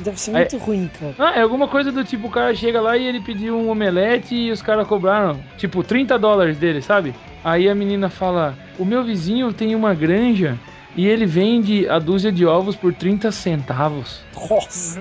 Deve 0.00 0.18
ser 0.20 0.30
Aí- 0.36 0.42
muito 0.50 0.56
ruim, 0.58 0.90
cara. 0.98 1.14
Ah, 1.18 1.38
é 1.38 1.42
alguma 1.42 1.68
coisa 1.68 1.90
do 1.92 2.04
tipo, 2.04 2.28
o 2.28 2.30
cara 2.30 2.54
chega 2.54 2.80
lá 2.80 2.96
e 2.96 3.06
ele 3.06 3.20
pediu 3.20 3.56
um 3.58 3.68
omelete 3.70 4.34
e 4.34 4.50
os 4.50 4.62
caras 4.62 4.86
cobraram, 4.86 5.40
tipo, 5.56 5.82
30 5.82 6.18
dólares 6.18 6.56
dele, 6.58 6.80
sabe? 6.82 7.14
Aí 7.44 7.68
a 7.68 7.74
menina 7.74 8.08
fala, 8.08 8.56
o 8.78 8.84
meu 8.84 9.02
vizinho 9.04 9.52
tem 9.52 9.74
uma 9.74 9.94
granja 9.94 10.58
e 10.94 11.06
ele 11.06 11.26
vende 11.26 11.88
a 11.88 11.98
dúzia 11.98 12.30
de 12.30 12.44
ovos 12.46 12.76
por 12.76 12.92
30 12.94 13.32
centavos 13.32 14.20
Nossa. 14.48 15.00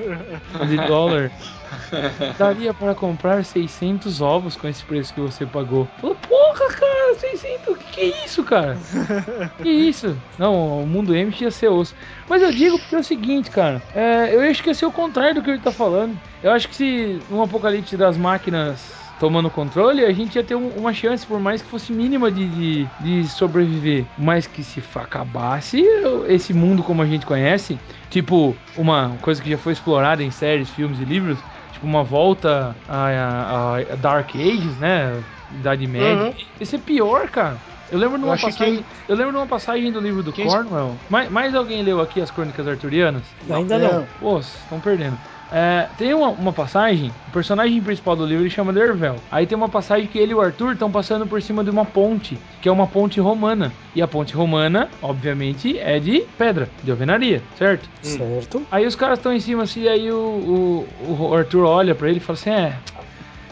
de 0.68 0.78
dólar. 0.88 1.30
Daria 2.38 2.74
para 2.74 2.96
comprar 2.96 3.44
600 3.46 4.22
ovos 4.22 4.56
com 4.56 4.68
esse 4.68 4.86
preço 4.86 5.14
que 5.14 5.20
você 5.20 5.46
pagou. 5.46 5.92
Falou, 5.98 6.16
porra, 6.16 6.68
cara, 6.74 7.16
600, 7.20 7.74
o 7.74 7.78
que, 7.78 7.86
que 7.92 8.02
é 8.02 8.26
isso, 8.26 8.44
cara? 8.44 8.80
Que 9.62 9.70
isso? 9.70 10.22
Não, 10.38 10.84
o 10.84 10.88
mundo 10.88 11.16
M 11.16 11.32
ia 11.40 11.52
ser 11.52 11.70
osso. 11.70 11.96
Mas 12.28 12.42
eu 12.42 12.52
digo 12.52 12.80
porque 12.80 12.96
é 12.96 13.00
o 13.00 13.04
seguinte, 13.04 13.50
cara. 13.50 13.84
é, 13.94 14.36
eu 14.36 14.42
acho 14.42 14.62
que 14.64 14.70
ia 14.70 14.74
ser 14.74 14.86
o 14.86 14.92
contrário 14.92 15.36
do 15.36 15.44
que 15.44 15.50
ele 15.50 15.60
tá 15.60 15.72
falando. 15.72 16.20
Eu 16.42 16.52
acho 16.52 16.68
que 16.68 16.76
se 16.76 17.20
um 17.30 17.42
apocalipse 17.42 17.96
das 17.96 18.18
máquinas 18.18 19.14
tomando 19.20 19.52
controle, 19.52 20.04
a 20.04 20.12
gente 20.12 20.36
ia 20.36 20.44
ter 20.44 20.56
um- 20.56 20.70
uma 20.70 20.94
chance, 20.94 21.26
por 21.28 21.40
mais 21.40 21.62
que 21.62 21.70
fosse 21.70 21.94
mínima, 21.94 22.32
de, 22.32 22.50
de, 22.50 22.90
de 23.00 23.30
sobreviver. 23.30 24.08
Mas 24.18 24.48
que 24.48 24.64
se 24.64 24.82
acabasse 24.96 25.84
esse 26.28 26.54
mundo 26.54 26.82
como 26.84 27.02
a 27.04 27.06
gente 27.06 27.26
conhece, 27.26 27.80
tipo 28.10 28.58
uma 28.76 29.18
coisa 29.22 29.42
que 29.42 29.50
já 29.50 29.58
foi 29.58 29.74
explorada 29.74 30.24
em 30.24 30.32
séries, 30.32 30.70
filmes 30.72 31.00
e 31.00 31.06
livros, 31.06 31.44
tipo 31.72 31.86
uma 31.86 32.04
volta 32.04 32.76
a, 32.88 33.08
a- 33.08 33.78
a 33.94 33.96
Dark 33.96 34.36
Ages, 34.36 34.78
né? 34.78 35.22
Idade 35.52 35.86
Média. 35.88 36.26
Uhum. 36.26 36.34
Esse 36.60 36.76
é 36.76 36.80
pior, 36.80 37.28
cara. 37.30 37.58
Eu 37.92 38.00
lembro 38.00 38.18
de 38.18 38.24
Eu 38.24 38.30
uma 38.30 38.38
que 38.38 38.44
passagem. 38.44 38.76
quem- 38.76 38.86
Eu 39.10 39.16
lembro 39.18 39.32
de 39.34 39.38
uma 39.38 39.48
passagem 39.48 39.92
do 39.92 40.00
livro 40.00 40.24
do 40.24 40.32
Quem- 40.32 40.48
Cornwell. 40.48 40.96
Mais, 41.10 41.30
mais 41.30 41.54
alguém 41.54 41.82
leu 41.84 42.00
aqui 42.00 42.22
as 42.22 42.32
crônicas 42.32 42.66
arturianas? 42.68 43.24
Ainda 43.50 43.76
É, 43.76 43.80
não. 43.80 44.08
Pô, 44.20 44.40
estão 44.40 44.80
perdendo. 44.80 45.18
É, 45.52 45.88
tem 45.98 46.14
uma, 46.14 46.30
uma 46.30 46.54
passagem, 46.54 47.12
o 47.28 47.32
personagem 47.32 47.82
principal 47.82 48.16
do 48.16 48.26
livro 48.26 48.44
ele 48.44 48.50
chama 48.50 48.72
Dervel. 48.72 49.16
Aí 49.30 49.46
tem 49.46 49.58
uma 49.58 49.68
passagem 49.68 50.08
que 50.08 50.18
ele 50.18 50.32
e 50.32 50.36
o 50.36 50.40
Arthur 50.42 50.74
estão 50.74 50.90
passando 50.90 51.28
por 51.28 51.42
cima 51.42 51.64
de 51.64 51.70
uma 51.70 51.84
ponte, 51.84 52.38
que 52.62 52.70
é 52.70 52.72
uma 52.72 52.88
ponte 52.88 53.20
romana. 53.20 53.72
E 53.94 54.02
a 54.02 54.08
ponte 54.08 54.34
romana, 54.34 54.90
obviamente, 55.02 55.78
é 55.78 56.00
de 56.00 56.22
pedra, 56.38 56.70
de 56.82 56.90
alvenaria, 56.90 57.44
certo? 57.58 57.90
Certo. 58.02 58.66
Aí 58.72 58.86
os 58.86 58.96
caras 58.96 59.20
estão 59.20 59.34
em 59.34 59.40
cima 59.40 59.64
assim, 59.64 59.88
aí 59.88 60.10
o, 60.10 60.16
o, 60.16 61.18
o 61.30 61.36
Arthur 61.36 61.66
olha 61.66 61.94
pra 61.94 62.08
ele 62.08 62.18
e 62.18 62.22
fala 62.22 62.40
assim: 62.40 62.50
É, 62.52 62.74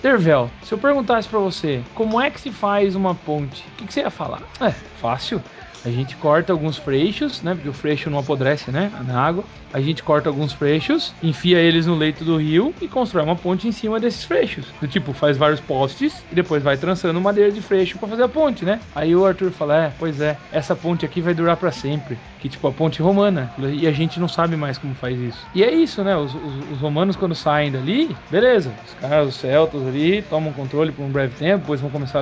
Dervel, 0.01 0.49
se 0.63 0.73
eu 0.73 0.77
perguntasse 0.77 1.27
pra 1.27 1.39
você 1.39 1.81
como 1.93 2.21
é 2.21 2.29
que 2.29 2.39
se 2.39 2.51
faz 2.51 2.95
uma 2.95 3.13
ponte, 3.13 3.65
o 3.73 3.75
que, 3.77 3.87
que 3.87 3.93
você 3.93 3.99
ia 4.01 4.09
falar? 4.09 4.41
É, 4.61 4.71
fácil. 4.71 5.41
A 5.85 5.89
gente 5.89 6.15
corta 6.17 6.51
alguns 6.51 6.77
freixos, 6.77 7.41
né? 7.41 7.53
Porque 7.55 7.69
o 7.69 7.73
freixo 7.73 8.09
não 8.09 8.19
apodrece, 8.19 8.69
né? 8.71 8.91
Na 9.07 9.21
água. 9.21 9.43
A 9.71 9.79
gente 9.79 10.01
corta 10.03 10.27
alguns 10.29 10.51
freixos, 10.51 11.13
enfia 11.21 11.59
eles 11.59 11.85
no 11.85 11.95
leito 11.95 12.25
do 12.25 12.37
rio 12.37 12.73
e 12.81 12.87
constrói 12.87 13.23
uma 13.23 13.35
ponte 13.35 13.67
em 13.67 13.71
cima 13.71 13.99
desses 13.99 14.23
freixos. 14.23 14.65
Do 14.81 14.87
tipo, 14.87 15.13
faz 15.13 15.37
vários 15.37 15.59
postes 15.59 16.23
e 16.31 16.35
depois 16.35 16.63
vai 16.63 16.75
trançando 16.75 17.21
madeira 17.21 17.51
de 17.51 17.61
freixo 17.61 17.97
pra 17.99 18.09
fazer 18.09 18.23
a 18.23 18.27
ponte, 18.27 18.65
né? 18.65 18.79
Aí 18.95 19.15
o 19.15 19.25
Arthur 19.25 19.51
fala: 19.51 19.85
É, 19.85 19.93
pois 19.97 20.19
é, 20.19 20.37
essa 20.51 20.75
ponte 20.75 21.05
aqui 21.05 21.21
vai 21.21 21.33
durar 21.33 21.55
pra 21.55 21.71
sempre. 21.71 22.17
Que 22.39 22.49
tipo, 22.49 22.67
a 22.67 22.71
ponte 22.71 23.01
romana. 23.01 23.51
E 23.59 23.85
a 23.87 23.91
gente 23.91 24.19
não 24.19 24.27
sabe 24.27 24.55
mais 24.55 24.77
como 24.77 24.95
faz 24.95 25.17
isso. 25.19 25.45
E 25.53 25.63
é 25.63 25.71
isso, 25.73 26.03
né? 26.03 26.15
Os, 26.17 26.33
os- 26.33 26.71
os 26.73 26.79
romanos, 26.79 27.15
quando 27.15 27.35
saem 27.35 27.71
dali, 27.71 28.15
beleza. 28.29 28.71
Os 28.85 28.93
caras, 28.95 29.27
os 29.29 29.35
celtas 29.35 29.85
ali, 29.87 30.21
tomam 30.23 30.51
controle 30.51 30.91
por 30.91 31.03
um 31.03 31.09
breve 31.09 31.35
tempo, 31.35 31.59
depois 31.59 31.79
vão 31.79 31.89
começar 31.89 32.19
a 32.19 32.21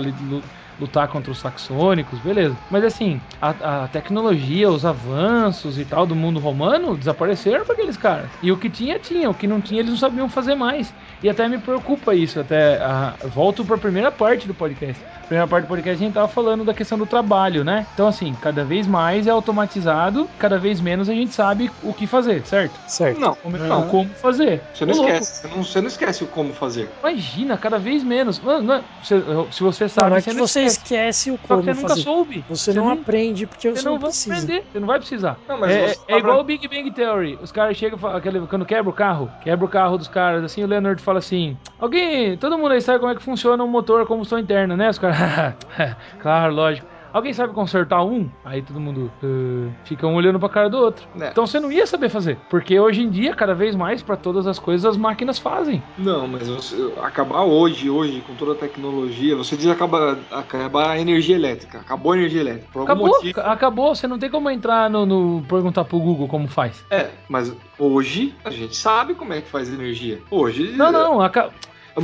lutar 0.80 1.08
contra 1.08 1.32
os 1.32 1.40
saxônicos, 1.40 2.20
beleza. 2.20 2.56
Mas 2.70 2.84
assim, 2.84 3.20
a, 3.42 3.84
a 3.84 3.88
tecnologia, 3.88 4.70
os 4.70 4.86
avanços 4.86 5.78
e 5.80 5.86
tal 5.86 6.06
do 6.06 6.16
mundo 6.16 6.40
romano 6.40 6.96
desapareceram 6.96 7.66
para 7.66 7.74
aqueles 7.74 7.98
caras. 7.98 8.30
E 8.42 8.52
o 8.52 8.58
que 8.58 8.70
tinha, 8.70 9.00
tinha. 9.00 9.30
O 9.30 9.34
que 9.34 9.48
não 9.48 9.60
tinha, 9.62 9.80
eles 9.80 9.92
não 9.92 9.98
sabiam 9.98 10.30
fazer 10.30 10.56
mais. 10.56 10.94
E 11.24 11.30
até 11.30 11.48
me 11.48 11.58
preocupa 11.58 12.14
isso. 12.14 12.40
Até 12.40 12.78
a- 12.78 13.14
volto 13.34 13.66
para 13.66 13.76
a 13.76 13.80
primeira 13.80 14.12
parte 14.12 14.48
do 14.48 14.54
podcast. 14.54 15.02
A 15.24 15.28
primeira 15.28 15.48
parte 15.48 15.66
do 15.66 15.68
podcast 15.68 16.02
a 16.02 16.06
gente 16.06 16.14
tava 16.14 16.28
falando 16.28 16.64
da 16.64 16.74
questão 16.74 16.98
do 16.98 17.06
trabalho, 17.06 17.64
né? 17.64 17.86
Então, 17.94 18.08
assim, 18.08 18.34
cada 18.42 18.64
vez 18.64 18.88
mais 18.88 19.28
é 19.28 19.32
automatizado, 19.32 20.30
cada 20.40 20.58
vez 20.58 20.80
menos 20.80 21.10
a 21.10 21.14
gente 21.14 21.34
sabe 21.34 21.70
o 21.84 21.94
que 21.94 22.08
fazer, 22.08 22.46
certo? 22.46 22.80
Certo. 22.88 23.20
Não, 23.20 23.38
Não, 23.68 23.88
como 23.90 24.10
fazer. 24.10 24.62
você 24.74 24.86
não 24.86 24.94
Ô, 24.94 25.06
esquece. 25.06 25.42
Você 25.42 25.48
não, 25.48 25.64
você 25.64 25.82
não 25.82 25.88
esquece 25.88 26.24
o 26.24 26.28
como 26.28 26.54
fazer. 26.54 26.90
Imagina, 27.02 27.58
cada 27.58 27.78
vez 27.78 28.04
menos. 28.04 28.40
Mano, 28.40 28.64
não 28.64 28.76
é- 28.76 28.82
se, 29.04 29.16
se 29.52 29.64
você 29.64 29.84
Não, 29.86 29.90
sabe, 29.90 30.10
não 30.12 30.18
é 30.18 30.22
você 30.22 30.30
que 30.32 30.38
não 30.38 30.48
você 30.48 30.60
esquece. 30.68 31.30
esquece 31.30 31.32
o 31.32 31.40
Só 31.48 31.58
que 31.58 31.64
como 31.64 31.64
você 31.64 31.74
nunca 31.74 31.88
fazer. 31.90 32.02
soube. 32.02 32.46
Você 32.48 32.74
não 32.74 32.90
aprende 32.90 33.48
porque 33.48 33.70
Você 33.74 33.82
você 33.82 33.84
não 33.84 33.94
não 33.94 34.00
vai 34.00 34.10
precisa. 34.10 34.36
aprender, 34.36 34.68
você 34.72 34.80
não 34.80 34.88
vai 34.88 35.00
precisar. 35.00 35.42
Não, 35.48 35.60
mas 35.60 35.72
é, 35.72 35.94
você 35.94 35.98
é 36.08 36.18
igual 36.18 36.40
o 36.40 36.44
Big 36.44 36.68
Bang 36.68 36.92
Theory. 36.92 37.38
Os 37.42 37.52
caras 37.52 37.78
chegam, 37.78 38.00
aquele, 38.10 38.46
quando 38.48 38.66
quebra 38.66 38.90
o 38.90 38.94
carro, 38.94 39.36
quebra 39.42 39.66
o 39.66 39.70
carro 39.70 39.98
dos 39.98 40.08
caras, 40.08 40.44
assim, 40.44 40.64
o 40.64 40.68
Leonard 40.68 41.02
fala 41.02 41.20
assim: 41.20 41.60
Alguém, 41.78 42.38
todo 42.38 42.58
mundo 42.58 42.72
aí 42.74 42.82
sabe 42.82 43.00
como 43.00 43.12
é 43.12 43.16
que 43.16 43.24
funciona 43.24 43.64
um 43.64 43.68
motor 43.68 44.02
a 44.02 44.06
combustão 44.06 44.40
interna, 44.40 44.76
né? 44.78 44.90
Os 44.90 45.00
caras, 45.00 45.18
claro, 46.20 46.54
lógico. 46.54 46.88
Alguém 47.14 47.34
sabe 47.34 47.54
consertar 47.54 48.04
um? 48.04 48.30
Aí 48.46 48.62
todo 48.62 48.80
mundo 48.80 49.12
uh, 49.24 49.72
fica 49.84 50.06
um 50.08 50.16
olhando 50.16 50.40
pra 50.40 50.50
cara 50.50 50.70
do 50.70 50.78
outro. 50.78 51.08
É. 51.20 51.30
Então 51.30 51.46
você 51.48 51.60
não 51.60 51.72
ia 51.72 51.86
saber 51.88 52.10
fazer. 52.10 52.38
Porque 52.50 52.80
hoje 52.80 53.02
em 53.02 53.10
dia, 53.10 53.34
cada 53.34 53.54
vez 53.54 53.76
mais, 53.76 54.02
pra 54.04 54.16
todas 54.16 54.46
as 54.48 54.60
coisas, 54.60 54.86
as 54.86 54.98
máquinas 54.98 55.40
fazem. 55.40 55.82
Não, 55.98 56.28
mas 56.28 56.48
você- 56.48 56.94
acabar 57.02 57.44
hoje, 57.44 57.90
hoje, 57.90 58.22
com 58.22 58.36
toda 58.36 58.54
a 58.54 58.56
tecnologia, 58.56 59.36
você 59.36 59.56
diz 59.56 59.68
acabar, 59.68 60.18
acabar 60.32 60.92
a 60.92 61.00
energia 61.00 61.36
elétrica. 61.36 61.80
Acabou 61.80 62.12
a 62.12 62.18
energia 62.18 62.42
elétrica. 62.42 62.68
Por 62.72 62.84
Acabou, 62.84 63.08
motivo. 63.08 63.34
ca- 63.34 63.52
acabou. 63.52 63.96
Você 63.96 64.08
não 64.08 64.20
tem 64.20 64.30
como 64.30 64.50
entrar 64.50 64.90
no, 64.90 65.06
no- 65.06 65.42
perguntar 65.48 65.86
pro 65.86 66.00
Google 66.00 66.28
como 66.28 66.48
faz. 66.48 66.84
É, 66.90 67.10
mas 67.30 67.56
hoje 67.80 68.36
a 68.44 68.50
gente 68.50 68.76
sabe 68.76 69.16
como 69.16 69.34
é 69.34 69.42
que 69.42 69.50
faz 69.50 69.72
energia. 69.72 70.22
Hoje. 70.30 70.74
Não, 70.76 70.92
não, 70.92 71.22
aca... 71.22 71.50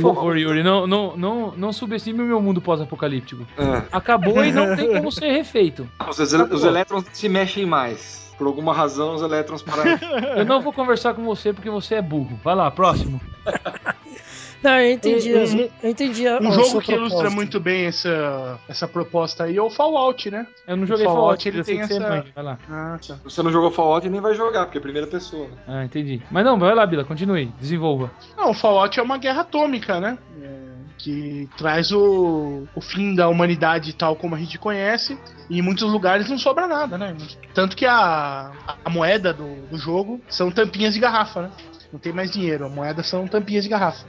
Por 0.00 0.14
favor, 0.14 0.36
Yuri, 0.36 0.62
não, 0.62 0.86
não, 0.86 1.16
não, 1.16 1.52
não 1.56 1.72
subestime 1.72 2.20
o 2.20 2.26
meu 2.26 2.40
mundo 2.40 2.60
pós-apocalíptico. 2.60 3.46
É. 3.56 3.82
Acabou 3.92 4.44
e 4.44 4.50
não 4.50 4.74
tem 4.74 4.92
como 4.92 5.10
ser 5.12 5.30
refeito. 5.30 5.88
Os, 6.08 6.18
os 6.18 6.64
elétrons 6.64 7.04
se 7.12 7.28
mexem 7.28 7.64
mais. 7.64 8.24
Por 8.36 8.48
alguma 8.48 8.74
razão, 8.74 9.14
os 9.14 9.22
elétrons 9.22 9.62
pararam. 9.62 9.96
Eu 10.36 10.44
não 10.44 10.60
vou 10.60 10.72
conversar 10.72 11.14
com 11.14 11.22
você 11.24 11.52
porque 11.52 11.70
você 11.70 11.94
é 11.94 12.02
burro. 12.02 12.38
Vai 12.42 12.56
lá, 12.56 12.68
próximo. 12.70 13.20
Não, 14.64 14.80
eu 14.80 14.92
entendi. 14.92 15.34
Um- 15.34 15.42
um- 15.64 15.68
eu 15.82 15.90
entendi 15.90 16.26
a, 16.26 16.38
Um 16.40 16.52
jogo 16.52 16.80
que 16.80 16.92
ilustra 16.92 17.18
proposta. 17.18 17.30
muito 17.30 17.60
bem 17.60 17.84
essa, 17.84 18.58
essa 18.68 18.88
proposta 18.88 19.44
aí 19.44 19.56
é 19.56 19.62
o 19.62 19.68
Fallout, 19.68 20.30
né? 20.30 20.46
Eu 20.66 20.76
não 20.76 20.86
joguei 20.86 21.04
Fallout, 21.04 21.42
Fallout, 21.44 21.48
ele 21.48 21.62
tem 21.62 21.80
essa-. 21.80 22.24
Vai 22.34 22.44
lá. 22.44 22.58
Ah, 22.68 22.98
tá. 23.06 23.18
você 23.22 23.42
não 23.42 23.52
jogou 23.52 23.70
Fallout 23.70 24.06
e 24.06 24.10
nem 24.10 24.20
vai 24.22 24.34
jogar, 24.34 24.64
porque 24.64 24.78
é 24.78 24.80
primeira 24.80 25.06
pessoa. 25.06 25.46
Né? 25.48 25.54
Ah, 25.68 25.84
entendi. 25.84 26.22
Mas 26.30 26.44
não, 26.44 26.58
vai 26.58 26.74
lá, 26.74 26.86
Bila, 26.86 27.04
continue. 27.04 27.52
Desenvolva. 27.60 28.10
Não, 28.36 28.50
o 28.50 28.54
Fallout 28.54 28.98
é 28.98 29.02
uma 29.02 29.18
guerra 29.18 29.42
atômica, 29.42 30.00
né? 30.00 30.16
É, 30.42 30.64
que 30.96 31.46
traz 31.58 31.92
o, 31.92 32.66
o 32.74 32.80
fim 32.80 33.14
da 33.14 33.28
humanidade 33.28 33.92
tal 33.92 34.16
como 34.16 34.34
a 34.34 34.38
gente 34.38 34.58
conhece. 34.58 35.18
E 35.50 35.58
em 35.58 35.62
muitos 35.62 35.92
lugares 35.92 36.30
não 36.30 36.38
sobra 36.38 36.66
nada, 36.66 36.96
né? 36.96 37.14
Tanto 37.52 37.76
que 37.76 37.84
a, 37.84 38.50
a 38.82 38.88
moeda 38.88 39.30
do, 39.34 39.66
do 39.66 39.76
jogo 39.76 40.20
são 40.26 40.50
tampinhas 40.50 40.94
de 40.94 41.00
garrafa, 41.00 41.42
né? 41.42 41.50
Não 41.92 42.00
tem 42.00 42.12
mais 42.12 42.30
dinheiro, 42.32 42.64
a 42.66 42.68
moeda 42.68 43.02
são 43.04 43.28
tampinhas 43.28 43.62
de 43.62 43.70
garrafa. 43.70 44.04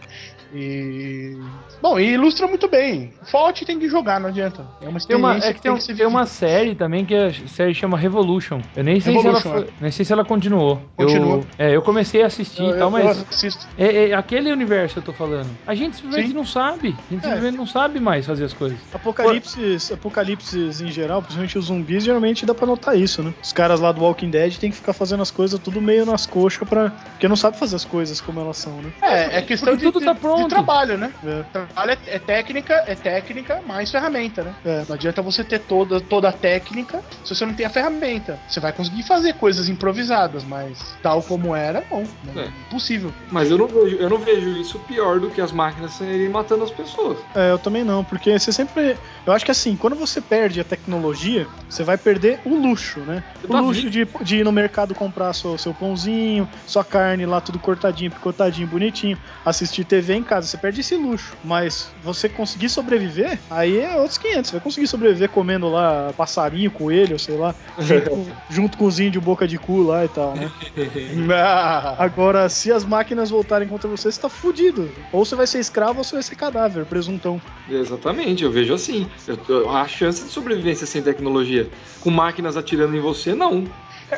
E. 0.54 1.38
Bom, 1.82 2.00
e 2.00 2.14
ilustra 2.14 2.48
muito 2.48 2.68
bem. 2.70 3.14
Fallout 3.24 3.64
tem 3.66 3.78
que 3.80 3.88
jogar, 3.90 4.20
não 4.20 4.30
adianta. 4.30 4.66
É 4.82 4.88
uma 4.88 5.00
Tem 5.00 5.16
uma, 5.16 5.38
é 5.38 5.54
que 5.54 5.62
tem, 5.62 5.72
um- 5.72 5.78
que 5.78 5.94
tem 5.94 6.06
uma 6.06 6.26
série 6.26 6.74
também 6.76 7.06
que 7.06 7.14
a 7.16 7.32
série 7.48 7.74
chama 7.74 7.98
Revolution. 7.98 8.60
Eu 8.76 8.84
nem 8.84 9.00
sei 9.00 9.14
Revolution, 9.14 9.42
se 9.42 9.48
ela 9.48 9.62
foi, 9.66 9.74
nem 9.82 9.92
sei 9.92 10.06
se 10.06 10.14
ela 10.14 10.26
continuou. 10.26 10.82
Continua. 10.96 11.38
Eu, 11.38 11.46
é, 11.60 11.76
eu 11.76 11.82
comecei 11.82 12.24
a 12.24 12.28
assistir 12.28 12.64
Eu, 12.64 12.70
e 12.70 12.74
tal, 12.80 12.82
eu- 12.88 12.92
mas 12.92 13.18
eu 13.18 13.26
assisto. 13.30 13.68
é, 13.78 14.10
é 14.10 14.14
aquele 14.14 14.52
universo 14.52 14.94
que 14.96 15.00
eu 15.00 15.04
tô 15.04 15.14
falando. 15.14 15.50
A 15.68 15.76
gente 15.76 15.98
simplesmente 15.98 16.30
Sim. 16.30 16.34
não 16.36 16.46
sabe. 16.46 16.96
A 17.10 17.14
gente 17.14 17.22
É. 17.26 17.28
simplesmente 17.30 17.58
não 17.58 17.68
sabe 17.68 18.00
mais 18.00 18.26
fazer 18.26 18.46
as 18.46 18.54
coisas. 18.54 18.78
Apocalipses, 18.94 19.92
apocalipses 19.92 20.82
em 20.82 20.92
geral, 20.92 21.22
principalmente 21.22 21.58
os 21.58 21.66
zumbis, 21.66 22.04
geralmente 22.04 22.46
dá 22.46 22.54
pra 22.54 22.66
notar 22.66 22.98
isso, 22.98 23.22
né? 23.24 23.34
Os 23.44 23.52
caras 23.54 23.80
lá 23.80 23.92
do 23.92 24.02
Walking 24.02 24.30
Dead 24.30 24.58
tem 24.58 24.70
que 24.70 24.76
ficar 24.76 24.94
fazendo 24.94 25.22
as 25.22 25.32
coisas 25.32 25.60
tudo 25.60 25.82
meio 25.82 26.06
nas 26.06 26.26
coxas 26.26 26.68
pra. 26.68 26.90
Porque 26.90 27.28
não 27.28 27.36
sabe 27.36 27.58
fazer 27.58 27.76
as 27.76 27.86
coisas 27.86 28.20
como 28.22 28.40
elas 28.40 28.58
são, 28.58 28.82
né? 28.82 28.92
É, 29.02 29.38
é 29.38 29.42
questão 29.42 29.74
Porque 29.74 29.86
de, 29.86 29.92
tudo 29.92 30.04
tá 30.06 30.14
de- 30.14 30.20
pronto. 30.36 30.50
de 30.50 30.50
trabalho, 30.50 30.98
né? 30.98 31.12
É. 31.24 31.44
Trabalho 31.52 31.92
é, 31.92 31.98
é 32.08 32.20
técnica, 32.20 32.84
é 32.88 32.96
técnica 32.96 33.62
mais 33.68 33.92
ferramenta, 33.92 34.44
né? 34.44 34.56
É. 34.66 34.84
Não 34.88 34.96
adianta 34.96 35.22
você 35.22 35.44
ter 35.44 35.60
toda, 35.60 36.00
toda 36.02 36.30
a 36.30 36.32
técnica 36.32 37.02
se 37.24 37.36
você 37.36 37.46
não 37.46 37.54
tem 37.54 37.66
a 37.66 37.70
ferramenta. 37.70 38.40
Você 38.48 38.60
vai 38.60 38.72
conseguir 38.72 39.04
fazer 39.04 39.34
coisas 39.34 39.70
improvisadas, 39.70 40.44
mas 40.44 40.96
tal 41.02 41.22
como 41.24 41.56
era, 41.56 41.84
não. 41.90 42.04
não 42.34 42.42
É. 42.42 42.48
Impossível. 42.68 43.12
Mas 43.32 43.50
eu 43.50 43.58
não 43.58 43.68
vejo, 43.68 43.96
eu 43.98 44.10
não 44.10 44.18
vejo 44.18 44.50
isso 44.58 44.80
pior 44.80 45.20
do 45.20 45.30
que 45.30 45.42
as 45.42 45.52
máquinas 45.52 45.94
saírem 45.94 46.30
matando 46.30 46.64
as 46.64 46.72
pessoas. 46.72 47.18
É, 47.34 47.52
eu 47.52 47.60
também 47.60 47.84
não, 47.84 48.04
porque 48.04 48.38
você 48.38 48.52
sempre. 48.52 48.98
Eu 49.26 49.34
acho 49.34 49.46
que 49.46 49.52
assim, 49.52 49.76
quando 49.76 49.96
você 49.96 50.22
perde 50.22 50.60
a 50.60 50.64
tecnologia, 50.64 51.48
você 51.70 51.84
vai 51.84 51.98
perder 51.98 52.40
o 52.46 52.56
luxo, 52.56 53.00
né? 53.02 53.24
O 53.48 53.58
luxo 53.58 53.90
de, 53.90 54.08
de 54.22 54.38
ir 54.38 54.44
no 54.44 54.52
mercado 54.52 54.94
comprar 54.94 55.34
seu, 55.34 55.58
seu 55.58 55.74
pãozinho, 55.74 56.48
sua 56.66 56.84
carne 56.84 57.26
lá, 57.26 57.42
tudo 57.42 57.60
cortadinho, 57.60 58.12
picotadinho, 58.12 58.68
bonitinho, 58.68 59.18
assistir 59.46 59.86
TV 59.86 60.16
em 60.16 60.24
casa. 60.26 60.48
Você 60.48 60.58
perde 60.58 60.82
esse 60.82 60.96
luxo. 60.96 61.36
Mas 61.44 61.94
você 62.04 62.28
conseguir 62.28 62.70
sobreviver, 62.70 63.40
aí 63.50 63.80
é 63.80 63.96
outros 63.96 64.18
500. 64.18 64.50
Você 64.50 64.56
vai 64.58 64.62
conseguir 64.62 64.88
sobreviver 64.88 65.30
comendo 65.30 65.70
lá 65.70 66.12
passarinho, 66.18 66.70
coelho, 66.72 67.18
sei 67.18 67.36
lá, 67.38 67.56
junto, 67.80 68.10
com- 68.10 68.28
junto 68.50 68.78
com 68.78 68.86
os 68.86 69.00
índios 69.00 69.24
boca 69.24 69.48
de 69.48 69.58
cu 69.58 69.82
lá 69.84 70.04
e 70.06 70.08
tal, 70.10 70.36
né? 70.36 70.52
Ah, 71.32 71.96
Agora, 72.00 72.48
se 72.50 72.72
as 72.72 72.84
máquinas 72.86 73.30
voltarem 73.30 73.68
contra 73.68 73.88
você, 73.90 74.12
você 74.12 74.20
tá 74.20 74.30
fudido. 74.30 74.90
Ou 75.12 75.26
você 75.26 75.36
vai 75.36 75.48
ser 75.48 75.60
escravo 75.60 76.00
ou 76.00 76.04
você 76.04 76.16
vai 76.16 76.24
ser 76.24 76.36
cadáver, 76.36 76.86
presuntão. 76.86 77.42
Exatamente, 77.70 78.44
eu 78.44 78.52
vejo 78.52 78.74
assim. 78.74 79.08
Eu- 79.28 79.38
eu- 79.48 79.70
a 79.70 79.88
chance 79.88 80.24
de 80.24 80.30
sobrevivência 80.30 80.86
sem 80.88 81.02
tecnologia, 81.02 81.70
com 82.02 82.10
máquinas 82.10 82.58
atirando 82.58 82.96
em 82.96 83.00
você, 83.00 83.34
não. 83.34 83.64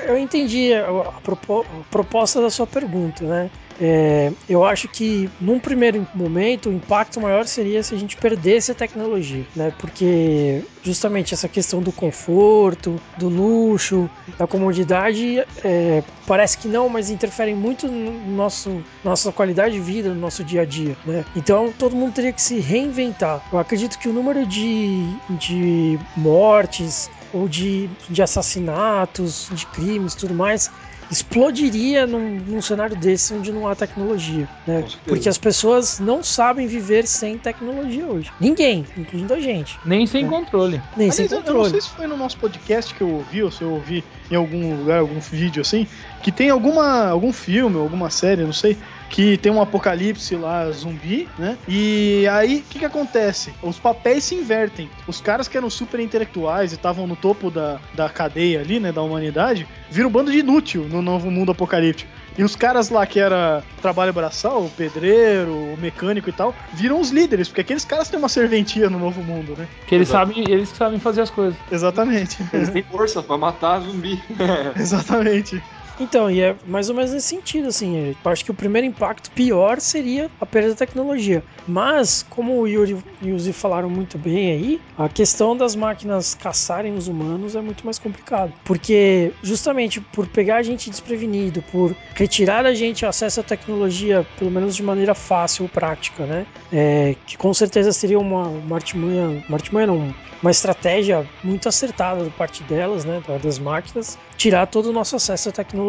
Eu 0.06 0.18
entendi 0.18 0.74
a, 0.74 0.86
a 0.90 1.22
propo- 1.22 1.66
a 1.70 1.84
proposta 1.92 2.42
da 2.42 2.50
sua 2.50 2.68
pergunta, 2.68 3.24
né? 3.26 3.50
É, 3.80 4.32
eu 4.50 4.64
acho 4.64 4.88
que 4.88 5.30
num 5.40 5.60
primeiro 5.60 6.08
momento 6.14 6.70
o 6.70 6.74
impacto 6.74 7.22
maior 7.22 7.46
seria 7.46 7.84
se 7.84 7.94
a 7.94 7.98
gente 7.98 8.18
perdesse 8.18 8.72
a 8.72 8.76
tecnologia, 8.76 9.46
né? 9.56 9.72
Porque 9.78 10.64
justamente 10.84 11.34
essa 11.34 11.48
questão 11.48 11.82
do 11.82 11.92
conforto, 11.92 13.00
do 13.18 13.30
luxo, 13.30 14.10
da 14.38 14.48
comodidade, 14.48 15.44
é, 15.64 16.04
parece 16.26 16.58
que 16.58 16.68
não, 16.68 16.90
mas 16.90 17.10
interferem 17.10 17.56
muito 17.56 17.88
no 17.88 18.36
nosso 18.36 18.84
nossa 19.04 19.32
qualidade 19.32 19.76
de 19.76 19.82
vida, 19.82 20.10
no 20.10 20.20
nosso 20.20 20.44
dia 20.44 20.62
a 20.62 20.66
dia, 20.66 20.98
né? 21.06 21.24
Então 21.36 21.72
todo 21.78 21.96
mundo 21.96 22.14
teria 22.14 22.34
que 22.34 22.42
se 22.42 22.60
reinventar. 22.60 23.44
Eu 23.52 23.60
acredito 23.60 24.00
que 24.00 24.10
o 24.10 24.14
número 24.14 24.46
de, 24.46 25.16
de 25.30 26.00
mortes 26.16 27.10
ou 27.34 27.48
de, 27.48 27.90
de 28.10 28.22
assassinatos, 28.22 29.50
de 29.52 29.66
crimes 29.68 30.16
tudo 30.16 30.34
mais, 30.34 30.72
explodiria 31.10 32.06
num, 32.06 32.38
num 32.48 32.62
cenário 32.62 32.96
desse 32.96 33.34
onde 33.34 33.52
não 33.52 33.68
há 33.68 33.76
tecnologia. 33.76 34.48
Né? 34.66 34.84
Porque 35.06 35.30
as 35.30 35.38
pessoas 35.38 36.00
não 36.00 36.22
sabem 36.24 36.68
viver 36.68 37.06
sem 37.08 37.38
tecnologia 37.38 38.08
hoje. 38.08 38.32
Ninguém, 38.40 38.86
incluindo 38.98 39.34
a 39.34 39.40
gente. 39.40 39.80
Nem 39.86 40.06
sem 40.06 40.26
É. 40.26 40.28
controle. 40.28 40.82
Nem 40.96 41.12
sem 41.12 41.26
Aliás, 41.26 41.32
eu- 41.32 41.38
não 41.38 41.44
controle. 41.62 41.70
sei 41.72 41.82
se 41.82 41.90
foi 41.90 42.08
no 42.08 42.18
nosso 42.18 42.38
podcast 42.38 42.94
que 42.94 43.02
eu 43.02 43.10
ouvi, 43.10 43.44
ou 43.44 43.52
se 43.52 43.62
eu 43.62 43.72
ouvi 43.72 44.04
em 44.30 44.36
algum 44.36 44.76
lugar, 44.78 45.00
algum 45.00 45.20
vídeo 45.20 45.62
assim, 45.62 45.88
que 46.22 46.32
tem 46.32 46.50
alguma, 46.50 47.08
algum 47.08 47.32
filme, 47.32 47.78
alguma 47.78 48.10
série, 48.10 48.44
não 48.44 48.54
sei, 48.54 48.78
que 49.10 49.38
tem 49.38 49.52
um 49.52 49.62
apocalipse 49.62 50.36
lá 50.36 50.70
zumbi, 50.72 51.28
né? 51.38 51.58
E 51.68 52.28
aí, 52.32 52.58
o 52.58 52.64
que 52.64 52.80
que 52.80 52.86
acontece? 52.86 53.54
Os 53.62 53.80
papéis 53.80 54.24
se 54.24 54.36
invertem. 54.36 54.90
Os 55.08 55.22
caras 55.22 55.48
que 55.48 55.58
eram 55.58 55.70
super 55.70 56.00
intelectuais 56.00 56.72
e 56.72 56.76
estavam 56.76 57.08
no 57.08 57.16
topo 57.16 57.50
da, 57.50 57.80
da 57.94 58.10
cadeia 58.10 58.62
ali, 58.62 58.80
né, 58.80 58.92
da 58.92 59.02
humanidade, 59.02 59.68
viram 59.90 60.10
um 60.10 60.12
bando 60.12 60.32
de 60.32 60.40
inútil 60.40 60.88
no 60.90 61.02
novo 61.02 61.32
mundo 61.32 61.52
apocalíptico. 61.52 62.10
E 62.38 62.44
os 62.44 62.56
caras 62.56 62.92
lá 62.92 63.04
que 63.08 63.20
era 63.20 63.64
trabalho 63.82 64.14
braçal, 64.14 64.64
o 64.66 64.70
pedreiro, 64.70 65.52
o 65.52 65.78
mecânico 65.82 66.30
e 66.30 66.32
tal, 66.32 66.54
viram 66.72 67.02
os 67.02 67.10
líderes, 67.10 67.48
porque 67.48 67.62
aqueles 67.62 67.84
caras 67.84 68.10
têm 68.10 68.20
uma 68.20 68.30
serventia 68.30 68.92
no 68.92 69.00
novo 69.00 69.24
mundo, 69.24 69.56
né? 69.58 69.68
Que 69.88 69.96
eles 69.96 70.10
Exato. 70.10 70.34
sabem, 70.34 70.44
eles 70.48 70.72
que 70.72 70.78
sabem 70.78 71.00
fazer 71.00 71.22
as 71.22 71.32
coisas. 71.32 71.58
Exatamente. 71.72 72.38
Eles 72.54 72.70
têm 72.70 72.84
força 72.84 73.24
pra 73.24 73.40
matar 73.40 73.80
zumbi. 73.80 74.22
Exatamente. 74.78 75.64
Então, 76.00 76.30
e 76.30 76.42
é 76.42 76.56
mais 76.66 76.90
ou 76.90 76.96
menos 76.96 77.12
nesse 77.12 77.28
sentido, 77.28 77.68
assim. 77.70 78.16
Eu 78.24 78.32
acho 78.32 78.44
que 78.46 78.52
o 78.52 78.54
primeiro 78.54 78.88
impacto 78.88 79.32
pior 79.32 79.80
seria 79.80 80.30
a 80.40 80.46
perda 80.46 80.70
da 80.70 80.76
tecnologia. 80.76 81.44
Mas, 81.68 82.24
como 82.30 82.60
o 82.60 82.68
Yuri 82.68 82.98
e 83.22 83.32
o 83.32 83.40
Zi 83.40 83.52
falaram 83.54 83.90
muito 83.90 84.18
bem 84.18 84.52
aí, 84.52 84.82
a 84.98 85.10
questão 85.10 85.56
das 85.58 85.76
máquinas 85.76 86.34
caçarem 86.34 86.94
os 86.94 87.08
humanos 87.08 87.56
é 87.56 87.62
muito 87.62 87.86
mais 87.86 87.98
complicado. 87.98 88.54
Porque, 88.64 89.32
justamente 89.42 90.00
por 90.00 90.28
pegar 90.28 90.58
a 90.58 90.64
gente 90.64 90.90
desprevenido, 90.90 91.62
por 91.64 91.96
retirar 92.16 92.64
da 92.64 92.74
gente 92.74 93.06
acesso 93.06 93.40
à 93.40 93.44
tecnologia, 93.44 94.26
pelo 94.38 94.52
menos 94.52 94.76
de 94.76 94.84
maneira 94.84 95.16
fácil 95.16 95.68
prática, 95.68 96.26
né? 96.26 96.46
É, 96.72 97.16
que 97.26 97.38
com 97.38 97.54
certeza 97.54 97.92
seria 97.92 98.20
uma, 98.20 98.48
uma 98.48 98.76
artimanha, 98.76 99.44
uma 99.48 99.58
artimanha 99.58 99.88
não, 99.88 100.14
uma 100.42 100.52
estratégia 100.52 101.26
muito 101.44 101.68
acertada 101.68 102.24
da 102.24 102.30
parte 102.30 102.64
delas, 102.64 103.04
né, 103.06 103.22
da- 103.26 103.38
das 103.38 103.58
máquinas, 103.58 104.18
tirar 104.36 104.68
todo 104.68 104.88
o 104.88 104.94
nosso 104.94 105.16
acesso 105.16 105.50
à 105.50 105.52
tecnologia. 105.52 105.87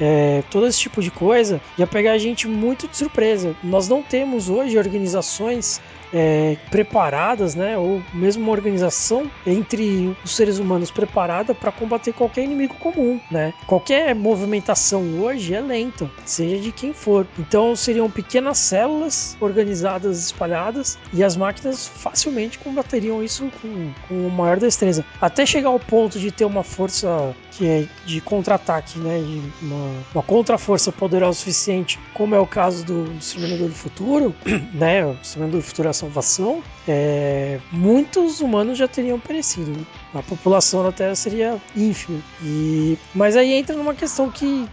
É, 0.00 0.42
todo 0.50 0.66
esse 0.66 0.78
tipo 0.78 1.02
de 1.02 1.10
coisa 1.10 1.60
ia 1.78 1.86
pegar 1.86 2.12
a 2.12 2.18
gente 2.18 2.48
muito 2.48 2.88
de 2.88 2.96
surpresa. 2.96 3.54
Nós 3.62 3.88
não 3.88 4.02
temos 4.02 4.48
hoje 4.48 4.78
organizações 4.78 5.80
é, 6.14 6.56
preparadas, 6.70 7.56
né, 7.56 7.76
ou 7.76 8.00
mesmo 8.12 8.44
uma 8.44 8.52
organização 8.52 9.28
entre 9.44 10.16
os 10.24 10.36
seres 10.36 10.58
humanos 10.58 10.90
preparada 10.90 11.54
para 11.54 11.72
combater 11.72 12.12
qualquer 12.12 12.44
inimigo 12.44 12.74
comum, 12.74 13.20
né? 13.30 13.52
Qualquer 13.66 14.14
movimentação 14.14 15.02
hoje 15.20 15.54
é 15.54 15.60
lenta, 15.60 16.08
seja 16.24 16.58
de 16.58 16.70
quem 16.70 16.92
for. 16.92 17.26
Então 17.36 17.74
seriam 17.74 18.08
pequenas 18.08 18.58
células 18.58 19.36
organizadas, 19.40 20.26
espalhadas, 20.26 20.96
e 21.12 21.24
as 21.24 21.36
máquinas 21.36 21.88
facilmente 21.88 22.58
combateriam 22.58 23.22
isso 23.22 23.50
com, 23.60 23.90
com 24.06 24.28
maior 24.28 24.58
destreza. 24.58 25.04
Até 25.20 25.44
chegar 25.44 25.70
ao 25.70 25.80
ponto 25.80 26.18
de 26.18 26.30
ter 26.30 26.44
uma 26.44 26.62
força 26.62 27.34
que 27.56 27.66
é 27.66 27.86
de 28.04 28.20
contra-ataque, 28.20 28.98
né, 28.98 29.20
de 29.20 29.42
uma, 29.64 30.04
uma 30.14 30.22
contraforça 30.22 30.90
poderosa 30.90 31.34
o 31.34 31.34
suficiente, 31.34 31.98
como 32.12 32.34
é 32.34 32.38
o 32.38 32.46
caso 32.46 32.84
do, 32.84 33.04
do 33.04 33.18
Exterminador 33.18 33.68
do 33.68 33.74
Futuro, 33.74 34.34
né? 34.72 35.04
O 35.06 35.12
Exterminador 35.22 35.60
do 35.60 35.66
Futuro 35.66 35.88
é 35.88 35.90
a 35.90 35.94
salvação, 35.94 36.62
é, 36.86 37.60
muitos 37.70 38.40
humanos 38.40 38.78
já 38.78 38.88
teriam 38.88 39.18
perecido. 39.18 39.70
né? 39.70 39.84
A 40.14 40.22
população 40.22 40.82
da 40.82 40.92
Terra 40.92 41.14
seria 41.14 41.60
ínfima. 41.76 42.20
E, 42.42 42.98
mas 43.14 43.36
aí 43.36 43.52
entra 43.52 43.76
numa 43.76 43.94
questão 43.94 44.30
que, 44.30 44.68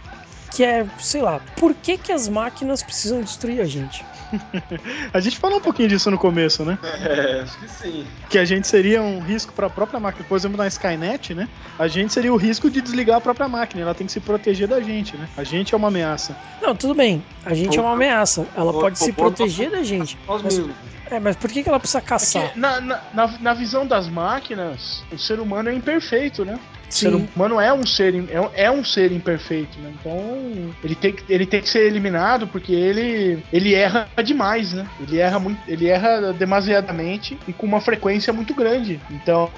que 0.54 0.64
é, 0.64 0.86
sei 0.98 1.22
lá, 1.22 1.40
por 1.56 1.74
que, 1.74 1.96
que 1.96 2.12
as 2.12 2.28
máquinas 2.28 2.82
precisam 2.82 3.20
destruir 3.20 3.60
a 3.60 3.64
gente? 3.64 4.04
A 5.12 5.20
gente 5.20 5.38
falou 5.38 5.58
um 5.58 5.60
pouquinho 5.60 5.88
disso 5.88 6.10
no 6.10 6.18
começo, 6.18 6.64
né? 6.64 6.78
É, 6.82 7.42
acho 7.42 7.58
que 7.58 7.68
sim. 7.68 8.06
Que 8.30 8.38
a 8.38 8.44
gente 8.44 8.66
seria 8.66 9.02
um 9.02 9.20
risco 9.20 9.52
para 9.52 9.66
a 9.66 9.70
própria 9.70 10.00
máquina. 10.00 10.24
Por 10.26 10.36
exemplo, 10.36 10.56
na 10.56 10.66
Skynet, 10.68 11.34
né? 11.34 11.48
A 11.78 11.86
gente 11.86 12.14
seria 12.14 12.32
o 12.32 12.36
risco 12.36 12.70
de 12.70 12.80
desligar 12.80 13.18
a 13.18 13.20
própria 13.20 13.46
máquina. 13.46 13.82
Ela 13.82 13.94
tem 13.94 14.06
que 14.06 14.12
se 14.12 14.20
proteger 14.20 14.66
da 14.66 14.80
gente, 14.80 15.16
né? 15.18 15.28
A 15.36 15.44
gente 15.44 15.74
é 15.74 15.76
uma 15.76 15.88
ameaça. 15.88 16.34
Não, 16.62 16.74
tudo 16.74 16.94
bem, 16.94 17.22
a 17.44 17.52
gente 17.52 17.78
é 17.78 17.82
uma 17.82 17.92
ameaça, 17.92 18.46
ela 18.56 18.72
pode 18.72 18.98
se 18.98 19.12
proteger 19.12 19.70
da 19.70 19.82
gente. 19.82 20.18
Nós 20.26 20.42
Mas, 20.42 20.56
mesmos. 20.58 20.76
é, 21.10 21.20
mas 21.20 21.36
por 21.36 21.50
que, 21.50 21.62
que 21.62 21.68
ela 21.68 21.78
precisa 21.78 21.98
É 21.98 22.02
caçar? 22.02 22.52
que 22.52 22.58
na, 22.58 22.80
na, 22.80 23.00
na, 23.12 23.38
na 23.38 23.54
visão 23.54 23.86
das 23.86 24.08
máquinas, 24.08 25.04
o 25.12 25.18
ser 25.18 25.40
humano 25.40 25.68
é 25.68 25.74
imperfeito, 25.74 26.44
né? 26.44 26.58
O 26.92 26.94
ser 26.94 27.10
Sim. 27.10 27.26
humano 27.34 27.58
é 27.58 27.72
um 27.72 27.86
ser, 27.86 28.14
é, 28.14 28.64
é 28.64 28.70
um 28.70 28.84
ser 28.84 29.12
imperfeito, 29.12 29.78
né? 29.80 29.90
Então 29.98 30.74
ele 30.84 30.94
tem, 30.94 31.10
que- 31.12 31.24
ele 31.26 31.46
tem 31.46 31.62
que 31.62 31.68
ser 31.70 31.86
eliminado 31.86 32.46
porque 32.46 32.72
ele, 32.74 33.42
ele 33.50 33.72
erra 33.74 34.06
demais, 34.22 34.74
né? 34.74 34.86
Ele 35.00 35.18
erra 35.18 35.38
muito, 35.38 35.58
ele 35.66 35.88
erra 35.88 36.34
demasiadamente 36.34 37.38
e 37.48 37.52
com 37.54 37.64
uma 37.66 37.80
frequência 37.80 38.30
muito 38.30 38.52
grande. 38.54 39.00
Então 39.10 39.50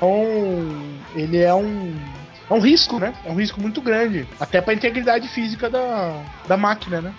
ele 1.17 1.39
é 1.39 1.53
um 1.53 1.93
é 2.49 2.53
um 2.55 2.61
risco, 2.61 2.99
né? 3.01 3.13
É 3.25 3.31
um 3.31 3.35
risco 3.35 3.61
muito 3.61 3.81
grande, 3.81 4.27
até 4.39 4.61
para 4.61 4.73
a 4.73 4.77
integridade 4.77 5.27
física 5.29 5.69
da, 5.71 6.23
da 6.47 6.57
máquina, 6.59 7.01
né? 7.01 7.13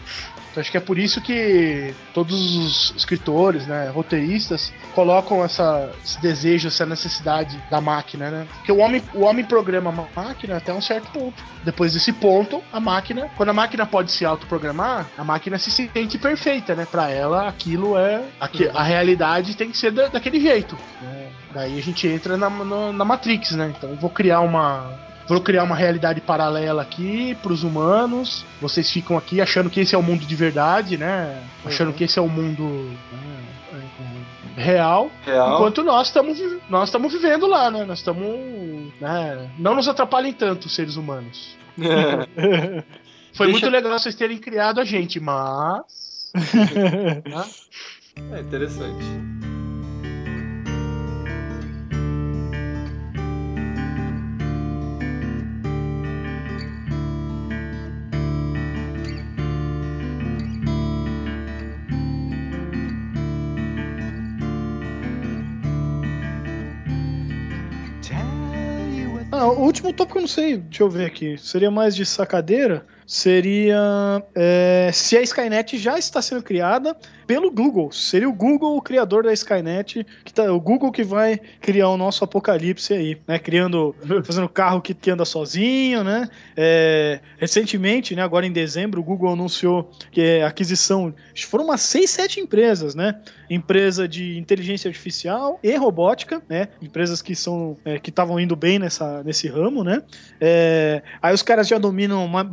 Então 0.55 0.61
acho 0.61 0.71
que 0.71 0.77
é 0.77 0.79
por 0.79 0.97
isso 0.97 1.19
que 1.19 1.93
todos 2.13 2.55
os 2.55 2.93
escritores, 2.95 3.67
né, 3.67 3.89
roteiristas, 3.93 4.71
colocam 4.93 5.43
essa, 5.43 5.91
esse 6.01 6.21
desejo, 6.21 6.69
essa 6.69 6.85
necessidade 6.85 7.61
da 7.69 7.81
máquina, 7.81 8.31
né? 8.31 8.47
Porque 8.55 8.71
o 8.71 8.77
homem, 8.77 9.03
o 9.13 9.23
homem 9.25 9.43
programa 9.43 9.89
a 10.15 10.21
máquina 10.21 10.55
até 10.55 10.73
um 10.73 10.79
certo 10.79 11.11
ponto. 11.11 11.43
Depois 11.65 11.91
desse 11.93 12.13
ponto, 12.13 12.63
a 12.71 12.79
máquina, 12.79 13.29
quando 13.35 13.49
a 13.49 13.53
máquina 13.53 13.85
pode 13.85 14.13
se 14.13 14.23
autoprogramar, 14.23 15.07
a 15.17 15.25
máquina 15.25 15.57
se 15.59 15.69
sente 15.69 16.17
perfeita, 16.17 16.73
né? 16.73 16.87
Para 16.89 17.09
ela, 17.09 17.49
aquilo 17.49 17.97
é. 17.97 18.23
aqui- 18.39 18.69
a 18.73 18.81
realidade 18.83 19.57
tem 19.57 19.69
que 19.69 19.77
ser 19.77 19.91
da- 19.91 20.07
daquele 20.07 20.39
jeito. 20.39 20.77
né? 21.01 21.27
Daí 21.53 21.77
a 21.77 21.81
gente 21.81 22.07
entra 22.07 22.37
na, 22.37 22.49
na, 22.49 22.93
na 22.93 23.03
Matrix, 23.05 23.51
né? 23.51 23.73
Então 23.77 23.89
eu 23.89 23.97
vou 23.97 24.09
criar 24.09 24.39
uma. 24.39 24.89
Vou 25.27 25.41
criar 25.41 25.63
uma 25.63 25.75
realidade 25.75 26.21
paralela 26.21 26.81
aqui 26.81 27.35
pros 27.41 27.63
humanos. 27.63 28.45
Vocês 28.61 28.89
ficam 28.91 29.17
aqui 29.17 29.41
achando 29.41 29.69
que 29.69 29.79
esse 29.79 29.95
é 29.95 29.97
o 29.97 30.03
mundo 30.03 30.25
de 30.25 30.35
verdade, 30.35 30.97
né? 30.97 31.41
Achando 31.65 31.93
que 31.93 32.03
esse 32.03 32.19
é 32.19 32.21
o 32.21 32.29
mundo 32.29 32.63
né, 33.11 33.81
é, 34.57 34.61
real. 34.61 35.09
Real. 35.25 35.55
Enquanto 35.55 35.83
nós 35.83 36.07
estamos 36.07 36.39
nós 36.69 36.89
estamos 36.89 37.11
vivendo 37.11 37.47
lá, 37.47 37.71
né? 37.71 37.83
Nós 37.85 37.99
estamos, 37.99 38.23
né? 39.01 39.49
Não 39.57 39.75
nos 39.75 39.87
atrapalhem 39.87 40.33
tanto, 40.33 40.69
seres 40.69 40.95
humanos. 40.95 41.57
É. 41.79 42.83
Foi 43.33 43.47
Deixa- 43.47 43.65
muito 43.65 43.69
legal 43.69 43.99
vocês 43.99 44.15
terem 44.15 44.37
criado 44.37 44.79
a 44.79 44.85
gente, 44.85 45.19
mas 45.19 46.31
É 48.31 48.39
interessante. 48.39 49.03
O 69.47 69.61
último 69.61 69.93
tópico 69.93 70.17
eu 70.17 70.21
não 70.21 70.27
sei, 70.27 70.57
deixa 70.57 70.83
eu 70.83 70.89
ver 70.89 71.05
aqui. 71.05 71.37
Seria 71.37 71.71
mais 71.71 71.95
de 71.95 72.05
sacadeira. 72.05 72.85
Seria 73.07 74.23
é, 74.33 74.89
se 74.91 75.17
a 75.17 75.21
Skynet 75.21 75.77
já 75.77 75.97
está 75.97 76.21
sendo 76.21 76.41
criada 76.41 76.95
pelo 77.25 77.51
Google. 77.51 77.91
Seria 77.91 78.29
o 78.29 78.33
Google 78.33 78.77
o 78.77 78.81
criador 78.81 79.23
da 79.23 79.33
Skynet, 79.33 80.05
que 80.23 80.33
tá, 80.33 80.51
o 80.51 80.59
Google 80.59 80.91
que 80.91 81.03
vai 81.03 81.39
criar 81.59 81.89
o 81.89 81.97
nosso 81.97 82.23
apocalipse 82.23 82.93
aí, 82.93 83.17
né? 83.27 83.39
Criando, 83.39 83.95
fazendo 84.23 84.47
carro 84.47 84.81
que, 84.81 84.93
que 84.93 85.11
anda 85.11 85.25
sozinho, 85.25 86.03
né? 86.03 86.29
É, 86.55 87.19
recentemente, 87.37 88.15
né? 88.15 88.21
Agora 88.21 88.45
em 88.45 88.51
dezembro, 88.51 89.01
o 89.01 89.03
Google 89.03 89.33
anunciou 89.33 89.91
que 90.11 90.21
é 90.21 90.43
aquisição. 90.43 91.13
Foram 91.47 91.65
umas 91.65 91.81
6, 91.81 92.09
7 92.09 92.39
empresas, 92.39 92.95
né? 92.95 93.19
Empresa 93.49 94.07
de 94.07 94.37
inteligência 94.37 94.87
artificial 94.87 95.59
e 95.63 95.75
robótica, 95.75 96.41
né? 96.49 96.69
Empresas 96.81 97.21
que 97.21 97.35
são 97.35 97.77
é, 97.85 97.99
que 97.99 98.09
estavam 98.09 98.39
indo 98.39 98.55
bem 98.55 98.79
nessa, 98.79 99.23
nesse 99.23 99.47
ramo, 99.47 99.83
né? 99.83 100.01
É, 100.39 101.01
aí 101.21 101.33
os 101.33 101.41
caras 101.41 101.67
já 101.67 101.77
dominam 101.77 102.27
ma 102.27 102.43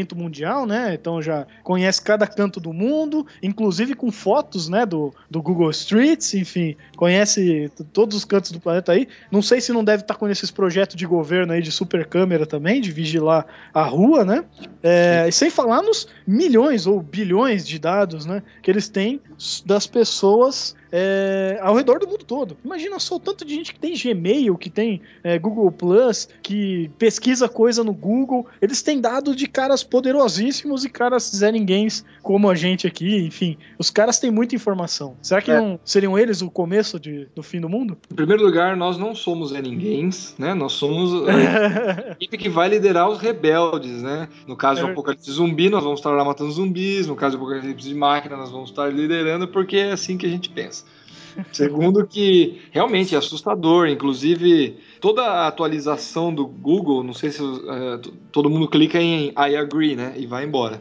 mapeamento 0.00 0.16
mundial, 0.16 0.66
né? 0.66 0.94
Então 0.94 1.20
já 1.20 1.46
conhece 1.62 2.00
cada 2.02 2.26
canto 2.26 2.58
do 2.58 2.72
mundo, 2.72 3.26
inclusive 3.42 3.94
com 3.94 4.10
fotos, 4.10 4.68
né? 4.68 4.86
Do, 4.86 5.14
do 5.30 5.42
Google 5.42 5.70
Streets, 5.70 6.34
enfim, 6.34 6.76
conhece 6.96 7.70
todos 7.92 8.16
os 8.16 8.24
cantos 8.24 8.50
do 8.50 8.60
planeta 8.60 8.92
aí. 8.92 9.06
Não 9.30 9.42
sei 9.42 9.60
se 9.60 9.72
não 9.72 9.84
deve 9.84 10.02
estar 10.02 10.14
com 10.14 10.28
esses 10.28 10.50
projetos 10.50 10.96
de 10.96 11.06
governo 11.06 11.52
aí 11.52 11.62
de 11.62 11.70
super 11.70 12.06
câmera 12.06 12.46
também, 12.46 12.80
de 12.80 12.90
vigiar 12.90 13.46
a 13.72 13.84
rua, 13.84 14.24
né? 14.24 14.44
É, 14.82 15.26
e 15.28 15.32
sem 15.32 15.50
falar 15.50 15.82
nos 15.82 16.08
milhões 16.26 16.86
ou 16.86 17.00
bilhões 17.00 17.66
de 17.66 17.78
dados, 17.78 18.26
né? 18.26 18.42
Que 18.62 18.70
eles 18.70 18.88
têm 18.88 19.20
das 19.66 19.86
pessoas 19.86 20.74
é, 20.92 21.58
ao 21.62 21.74
redor 21.74 21.98
do 22.00 22.06
mundo 22.06 22.24
todo. 22.24 22.56
Imagina 22.64 22.98
só 22.98 23.16
o 23.16 23.20
tanto 23.20 23.44
de 23.44 23.54
gente 23.54 23.72
que 23.74 23.80
tem 23.80 23.94
Gmail, 23.94 24.56
que 24.56 24.68
tem 24.70 25.00
é, 25.22 25.38
Google 25.38 25.70
Plus, 25.70 26.28
que 26.42 26.90
pesquisa 26.98 27.48
coisa 27.48 27.82
no 27.84 27.92
Google. 27.92 28.46
Eles 28.60 28.82
têm 28.82 29.00
dados 29.00 29.36
de 29.36 29.46
caras 29.46 29.82
poderosíssimos 29.82 30.84
e 30.84 30.88
caras 30.88 31.30
Zé 31.34 31.50
Ninguéms 31.52 32.04
como 32.22 32.48
a 32.48 32.54
gente 32.54 32.86
aqui. 32.86 33.16
Enfim, 33.18 33.56
os 33.78 33.90
caras 33.90 34.18
têm 34.18 34.30
muita 34.30 34.54
informação. 34.54 35.16
Será 35.22 35.40
que 35.40 35.50
É. 35.50 35.60
não 35.60 35.78
seriam 35.84 36.18
eles 36.18 36.42
o 36.42 36.50
começo 36.50 36.98
de- 36.98 37.26
do 37.34 37.42
fim 37.42 37.60
do 37.60 37.68
mundo? 37.68 37.96
Em 38.10 38.14
primeiro 38.14 38.42
lugar, 38.44 38.76
nós 38.76 38.98
não 38.98 39.14
somos 39.14 39.52
é 39.54 39.60
ninguém, 39.62 40.10
né? 40.38 40.54
Nós 40.54 40.72
somos 40.72 41.10
a 41.28 42.12
equipe 42.12 42.36
que 42.38 42.48
vai 42.48 42.68
liderar 42.68 43.08
os 43.08 43.18
rebeldes, 43.18 44.02
né? 44.02 44.28
No 44.46 44.56
caso 44.56 44.80
É 44.80 44.82
do 44.82 44.86
verdade. 44.86 44.92
apocalipse 44.92 45.30
zumbi, 45.30 45.68
nós 45.68 45.82
vamos 45.82 46.00
estar 46.00 46.10
lá 46.10 46.24
matando 46.24 46.50
zumbis. 46.50 47.06
No 47.06 47.16
caso 47.16 47.36
do 47.36 47.44
apocalipse 47.44 47.88
de 47.88 47.94
máquina, 47.94 48.36
nós 48.36 48.50
vamos 48.50 48.70
estar 48.70 48.92
liderando, 48.92 49.48
porque 49.48 49.76
é 49.76 49.92
assim 49.92 50.16
que 50.18 50.26
a 50.26 50.28
gente 50.28 50.48
pensa. 50.48 50.79
Segundo 51.52 52.06
que 52.06 52.60
realmente 52.70 53.14
é 53.14 53.18
assustador, 53.18 53.88
inclusive 53.88 54.78
toda 55.00 55.22
a 55.22 55.46
atualização 55.46 56.34
do 56.34 56.46
Google, 56.46 57.02
não 57.04 57.14
sei 57.14 57.30
se 57.30 57.38
t- 58.02 58.12
todo 58.32 58.50
mundo 58.50 58.68
clica 58.68 59.00
em 59.00 59.28
I 59.28 59.56
agree, 59.56 59.94
né, 59.94 60.14
e 60.16 60.26
vai 60.26 60.44
embora. 60.44 60.80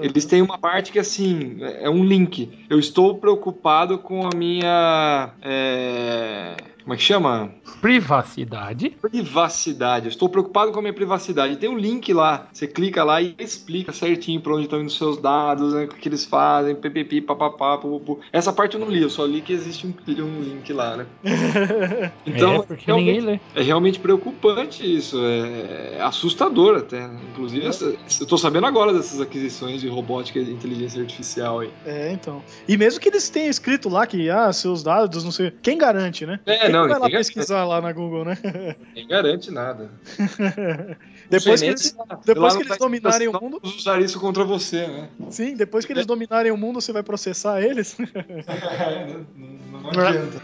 Eles 0.00 0.24
têm 0.24 0.42
uma 0.42 0.58
parte 0.58 0.92
que 0.92 0.98
assim 0.98 1.56
é 1.60 1.90
um 1.90 2.04
link. 2.04 2.48
Eu 2.70 2.78
estou 2.78 3.16
preocupado 3.16 3.98
com 3.98 4.24
a 4.26 4.30
minha 4.36 5.32
eh, 5.42 6.54
como 6.88 6.94
é 6.94 6.96
que 6.96 7.02
chama? 7.02 7.50
Privacidade. 7.82 8.88
Privacidade. 8.88 10.06
Eu 10.06 10.08
estou 10.08 10.26
preocupado 10.26 10.72
com 10.72 10.78
a 10.78 10.80
minha 10.80 10.94
privacidade. 10.94 11.56
Tem 11.56 11.68
um 11.68 11.76
link 11.76 12.14
lá. 12.14 12.46
Você 12.50 12.66
clica 12.66 13.04
lá 13.04 13.20
e 13.20 13.34
explica 13.38 13.92
certinho 13.92 14.40
para 14.40 14.54
onde 14.54 14.62
estão 14.62 14.80
indo 14.80 14.86
os 14.86 14.96
seus 14.96 15.18
dados, 15.18 15.74
né, 15.74 15.84
o 15.84 15.88
que 15.88 16.08
eles 16.08 16.24
fazem, 16.24 16.74
ppp, 16.74 17.20
papapá, 17.20 17.76
pupupu. 17.76 18.20
Essa 18.32 18.54
parte 18.54 18.72
eu 18.76 18.80
não 18.80 18.88
li, 18.88 19.02
eu 19.02 19.10
só 19.10 19.26
li 19.26 19.42
que 19.42 19.52
existe 19.52 19.86
um, 19.86 19.92
um 20.24 20.40
link 20.40 20.72
lá, 20.72 20.96
né? 20.96 21.06
Então, 22.26 22.54
é, 22.56 22.62
porque 22.62 22.86
realmente, 22.86 23.06
ninguém 23.20 23.20
lê. 23.20 23.40
é 23.54 23.62
realmente 23.62 23.98
preocupante 24.00 24.82
isso. 24.96 25.20
É 25.22 26.00
assustador 26.00 26.78
até. 26.78 27.06
né? 27.06 27.20
Inclusive, 27.32 27.66
essa- 27.66 27.94
eu 28.20 28.26
tô 28.26 28.38
sabendo 28.38 28.66
agora 28.66 28.94
dessas 28.94 29.20
aquisições 29.20 29.82
de 29.82 29.88
robótica 29.88 30.38
e 30.38 30.50
inteligência 30.50 31.02
artificial 31.02 31.60
aí. 31.60 31.70
É, 31.84 32.10
então. 32.12 32.42
E 32.66 32.78
mesmo 32.78 32.98
que 32.98 33.08
eles 33.10 33.28
tenham 33.28 33.50
escrito 33.50 33.90
lá 33.90 34.06
que, 34.06 34.30
ah, 34.30 34.50
seus 34.54 34.82
dados, 34.82 35.22
não 35.22 35.30
sei. 35.30 35.52
Quem 35.62 35.76
garante, 35.76 36.24
né? 36.24 36.40
É, 36.46 36.58
Quem 36.58 36.77
não, 36.82 36.88
vai 36.88 36.98
lá 36.98 37.06
ninguém 37.06 37.18
pesquisar 37.18 37.64
lá 37.64 37.80
na 37.80 37.92
Google, 37.92 38.24
né? 38.24 38.38
Nem 38.94 39.06
garante 39.06 39.50
nada. 39.50 39.90
depois 41.28 41.60
que 41.60 41.66
eles, 41.66 41.96
depois 42.24 42.56
que 42.56 42.62
eles 42.62 42.78
dominarem 42.78 43.28
o 43.28 43.40
mundo, 43.40 43.60
usar 43.62 44.00
isso 44.00 44.18
contra 44.20 44.44
você, 44.44 44.86
né? 44.86 45.08
sim, 45.30 45.54
depois 45.54 45.84
que 45.84 45.92
eles 45.92 46.06
dominarem 46.06 46.52
o 46.52 46.56
mundo, 46.56 46.80
você 46.80 46.92
vai 46.92 47.02
processar 47.02 47.62
eles. 47.62 47.96
não, 49.70 49.80
não 49.80 50.06
adianta. 50.06 50.42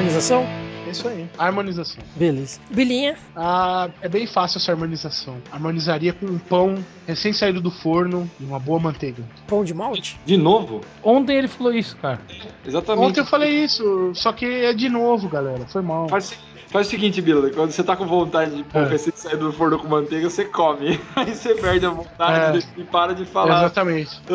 Harmonização? 0.05 0.45
isso 0.91 1.07
aí. 1.07 1.27
Harmonização. 1.37 2.03
Beleza. 2.15 2.59
Bilinha, 2.69 3.15
Ah, 3.35 3.89
é 4.01 4.07
bem 4.07 4.27
fácil 4.27 4.59
essa 4.59 4.71
harmonização. 4.71 5.37
Harmonizaria 5.51 6.13
com 6.13 6.27
um 6.27 6.37
pão 6.37 6.75
recém 7.07 7.33
saído 7.33 7.59
do 7.59 7.71
forno 7.71 8.29
e 8.39 8.43
uma 8.43 8.59
boa 8.59 8.79
manteiga. 8.79 9.23
pão 9.47 9.63
de 9.63 9.73
malte? 9.73 10.17
De 10.25 10.37
novo? 10.37 10.81
Ontem 11.03 11.35
ele 11.37 11.47
falou 11.47 11.73
isso, 11.73 11.97
cara. 11.97 12.21
Exatamente. 12.63 13.03
Ontem 13.03 13.19
eu 13.21 13.25
falei 13.25 13.63
isso, 13.63 14.11
só 14.13 14.31
que 14.31 14.45
é 14.45 14.73
de 14.73 14.87
novo, 14.87 15.27
galera. 15.27 15.65
Foi 15.67 15.81
mal. 15.81 16.07
Faz, 16.07 16.37
faz 16.75 16.87
o 16.87 16.89
seguinte, 16.89 17.21
Bila, 17.21 17.49
quando 17.51 17.71
você 17.71 17.83
tá 17.83 17.95
com 17.95 18.05
vontade 18.05 18.55
de 18.55 18.63
pão 18.63 18.83
É. 18.83 18.87
recém 18.89 19.13
sair 19.15 19.37
do 19.37 19.51
forno 19.53 19.79
com 19.79 19.87
manteiga, 19.87 20.29
você 20.29 20.45
come. 20.45 20.99
Aí 21.15 21.33
você 21.33 21.55
perde 21.55 21.85
a 21.85 21.89
vontade 21.89 22.59
É. 22.77 22.81
e 22.81 22.83
para 22.83 23.13
de 23.15 23.25
falar. 23.25 23.59
Exatamente. 23.63 24.21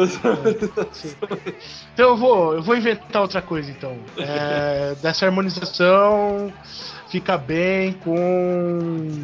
Então 1.95 2.11
eu 2.11 2.17
vou, 2.17 2.55
eu 2.55 2.63
vou 2.63 2.77
inventar 2.77 3.23
outra 3.23 3.43
coisa 3.43 3.71
então. 3.71 3.97
É, 4.17 4.95
dessa 5.03 5.27
harmonização 5.27 6.53
fica 7.09 7.37
bem 7.37 7.93
com 7.93 9.19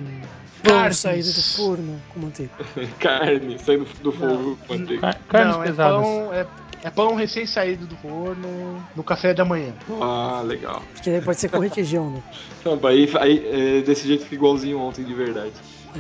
Pão 0.63 0.75
carnes. 0.75 0.99
saído 0.99 1.33
do 1.33 1.43
forno 1.43 2.03
com 2.13 2.21
manteiga. 2.21 2.51
Carne 2.99 3.59
saindo 3.59 3.87
do 4.03 4.13
fogo 4.13 4.59
com 4.67 4.75
manteiga. 4.75 5.01
Car- 5.01 5.19
Carnes 5.29 5.55
Não, 5.57 5.63
é 5.63 5.67
pesadas. 5.67 6.01
pão, 6.03 6.35
é, 6.35 6.47
é 6.87 6.91
pão 6.91 7.17
recém 7.17 7.45
saído 7.47 7.85
do 7.85 7.97
forno 7.97 8.81
no 8.95 9.03
café 9.03 9.35
da 9.35 9.45
manhã. 9.45 9.73
Ah, 10.01 10.41
legal. 10.45 10.81
Porque 10.95 11.11
daí 11.11 11.21
pode 11.21 11.41
ser 11.41 11.49
com 11.49 11.59
requeijão, 11.59 12.11
né? 12.11 12.23
Então, 12.61 12.79
aí, 12.85 13.11
aí 13.19 13.79
é, 13.79 13.83
desse 13.83 14.07
jeito 14.07 14.23
fica 14.23 14.37
igualzinho 14.37 14.79
ontem 14.79 15.05
de 15.05 15.13
verdade. 15.13 15.53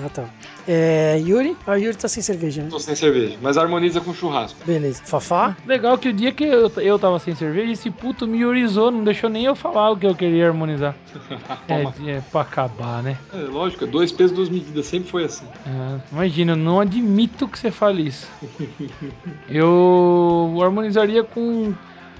Ah, 0.04 0.08
tá. 0.10 0.24
É, 0.68 1.18
Yuri? 1.18 1.56
Ah, 1.66 1.76
Yuri 1.76 1.96
tá 1.96 2.08
sem 2.08 2.22
cerveja, 2.22 2.62
né? 2.62 2.68
Tô 2.68 2.78
sem 2.78 2.94
cerveja, 2.94 3.38
mas 3.40 3.56
harmoniza 3.56 4.00
com 4.00 4.12
churrasco. 4.12 4.58
Beleza. 4.64 5.02
Fafá? 5.04 5.56
Legal 5.64 5.96
que 5.96 6.08
o 6.08 6.12
dia 6.12 6.32
que 6.32 6.44
eu, 6.44 6.70
eu 6.76 6.98
tava 6.98 7.18
sem 7.18 7.34
cerveja, 7.34 7.72
esse 7.72 7.90
puto 7.90 8.26
me 8.26 8.44
urizou, 8.44 8.90
não 8.90 9.02
deixou 9.04 9.30
nem 9.30 9.44
eu 9.44 9.54
falar 9.54 9.90
o 9.90 9.96
que 9.96 10.06
eu 10.06 10.14
queria 10.14 10.48
harmonizar. 10.48 10.94
É, 11.68 12.10
é 12.10 12.20
pra 12.20 12.42
acabar, 12.42 13.02
né? 13.02 13.18
É, 13.32 13.38
lógico, 13.38 13.84
é 13.84 13.86
dois 13.88 14.12
pesos, 14.12 14.36
duas 14.36 14.48
medidas, 14.48 14.86
sempre 14.86 15.10
foi 15.10 15.24
assim. 15.24 15.46
É, 15.66 16.00
imagina, 16.12 16.52
eu 16.52 16.56
não 16.56 16.78
admito 16.80 17.48
que 17.48 17.58
você 17.58 17.70
fale 17.72 18.06
isso. 18.06 18.28
Eu 19.48 20.58
harmonizaria 20.62 21.24
com 21.24 21.74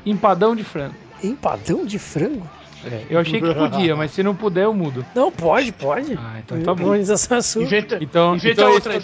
empadão 0.04 0.56
de 0.56 0.64
frango. 0.64 0.94
Empadão 1.22 1.84
de 1.84 1.98
frango? 1.98 2.48
É, 2.86 3.04
eu 3.10 3.18
achei 3.18 3.40
que 3.40 3.54
podia, 3.54 3.96
mas 3.96 4.10
se 4.12 4.22
não 4.22 4.34
puder, 4.34 4.64
eu 4.64 4.74
mudo. 4.74 5.04
Não, 5.14 5.30
pode, 5.32 5.72
pode. 5.72 6.18
Ah, 6.20 6.38
então 6.38 6.60
tá 6.62 6.74
bom. 6.74 6.82
Harmonização 6.84 7.36
é 7.38 7.40
sua. 7.42 7.62
Inventa, 7.62 7.98
Então, 8.00 8.36
inventa 8.36 8.52
então 8.62 8.68
é 8.68 8.74
outra 8.74 8.92
aí. 8.92 8.98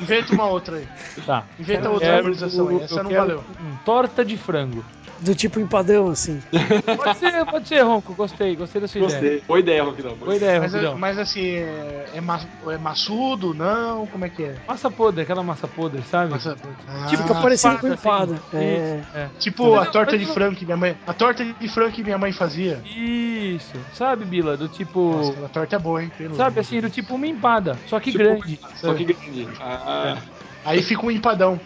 Inventa 0.00 0.32
uma 0.34 0.46
outra 0.46 0.76
aí. 0.76 0.88
Tá. 1.26 1.44
Inventa 1.58 1.86
Eu 1.86 1.92
outra 1.92 2.06
quero- 2.06 2.16
harmonização 2.18 2.68
aí. 2.68 2.80
Essa 2.82 2.94
eu 2.94 3.02
não 3.02 3.10
quero 3.10 3.20
valeu. 3.22 3.44
um 3.60 3.76
torta 3.84 4.24
de 4.24 4.36
frango. 4.36 4.84
Do 5.20 5.36
tipo 5.36 5.60
empadão, 5.60 6.08
assim. 6.08 6.42
Pode 6.96 7.18
ser, 7.18 7.44
pode 7.46 7.68
ser, 7.68 7.80
Ronco. 7.82 8.12
Gostei, 8.12 8.56
gostei 8.56 8.80
da 8.80 8.88
sua 8.88 9.02
ideia. 9.02 9.20
Gostei. 9.20 9.42
Boa 9.46 9.60
ideia, 9.60 9.84
Roquidão. 9.84 10.16
Boa 10.16 10.34
ideia, 10.34 10.58
Mas, 10.60 10.72
Roquidão. 10.72 10.98
mas 10.98 11.16
assim, 11.16 11.46
é, 11.46 12.06
é, 12.14 12.20
ma- 12.20 12.40
é 12.66 12.76
maçudo? 12.76 13.54
Não? 13.54 14.04
Como 14.08 14.24
é 14.24 14.28
que 14.28 14.42
é? 14.42 14.56
Massa 14.66 14.90
podre, 14.90 15.22
aquela 15.22 15.44
massa 15.44 15.68
podre, 15.68 16.02
sabe? 16.10 16.32
Massa- 16.32 16.56
Ah, 16.88 17.06
Tipo, 17.06 17.22
fica 17.22 17.34
parecendo 17.40 17.78
com 17.78 17.86
empada, 17.86 18.32
assim. 18.34 18.56
É. 18.56 19.00
É. 19.14 19.28
tipo 19.38 19.76
a 19.76 19.86
torta 19.86 20.18
de 20.18 20.26
frango 20.26 20.56
que 20.56 20.64
minha 20.64 20.76
mãe. 20.76 20.96
A 21.06 21.12
torta 21.12 21.44
de 21.44 21.68
frango 21.68 21.92
que 21.92 22.02
minha 22.02 22.18
mãe 22.18 22.32
fazia. 22.32 22.82
Isso. 22.96 23.76
Sabe, 23.94 24.24
Bila? 24.24 24.56
Do 24.56 24.68
tipo. 24.68 25.12
Nossa, 25.12 25.30
aquela 25.32 25.48
torta 25.48 25.76
é 25.76 25.78
boa, 25.78 26.02
hein? 26.02 26.10
Pelo 26.16 26.36
Sabe 26.36 26.60
assim, 26.60 26.80
do 26.80 26.90
tipo 26.90 27.14
uma 27.14 27.26
empada, 27.26 27.76
só 27.86 27.98
que 28.00 28.12
Tipo, 28.12 28.24
grande. 28.24 28.60
Só 28.76 28.94
que 28.94 29.04
grande. 29.04 29.48
Ah, 29.60 30.16
Aí 30.64 30.80
fica 30.80 31.04
um 31.04 31.10
empadão. 31.10 31.58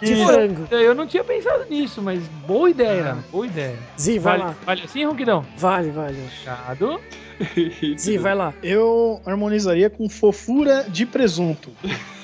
De 0.00 0.16
frango. 0.24 0.66
Eu 0.70 0.94
não 0.94 1.06
tinha 1.06 1.22
pensado 1.22 1.66
nisso, 1.68 2.00
mas 2.00 2.20
boa 2.46 2.70
ideia, 2.70 3.18
boa 3.30 3.46
ideia. 3.46 3.76
Zi, 3.98 4.18
vai 4.18 4.38
Vale, 4.38 4.50
lá. 4.50 4.56
vale 4.64 4.82
assim, 4.82 5.04
Ronquidão? 5.04 5.44
Vale, 5.58 5.90
vale. 5.90 6.16
Fechado. 6.28 7.00
Zi, 7.98 8.16
vai 8.18 8.34
lá. 8.34 8.54
Eu 8.62 9.20
harmonizaria 9.26 9.90
com 9.90 10.08
fofura 10.08 10.86
de 10.88 11.04
presunto. 11.04 11.70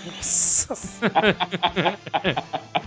Nossa. 0.06 0.74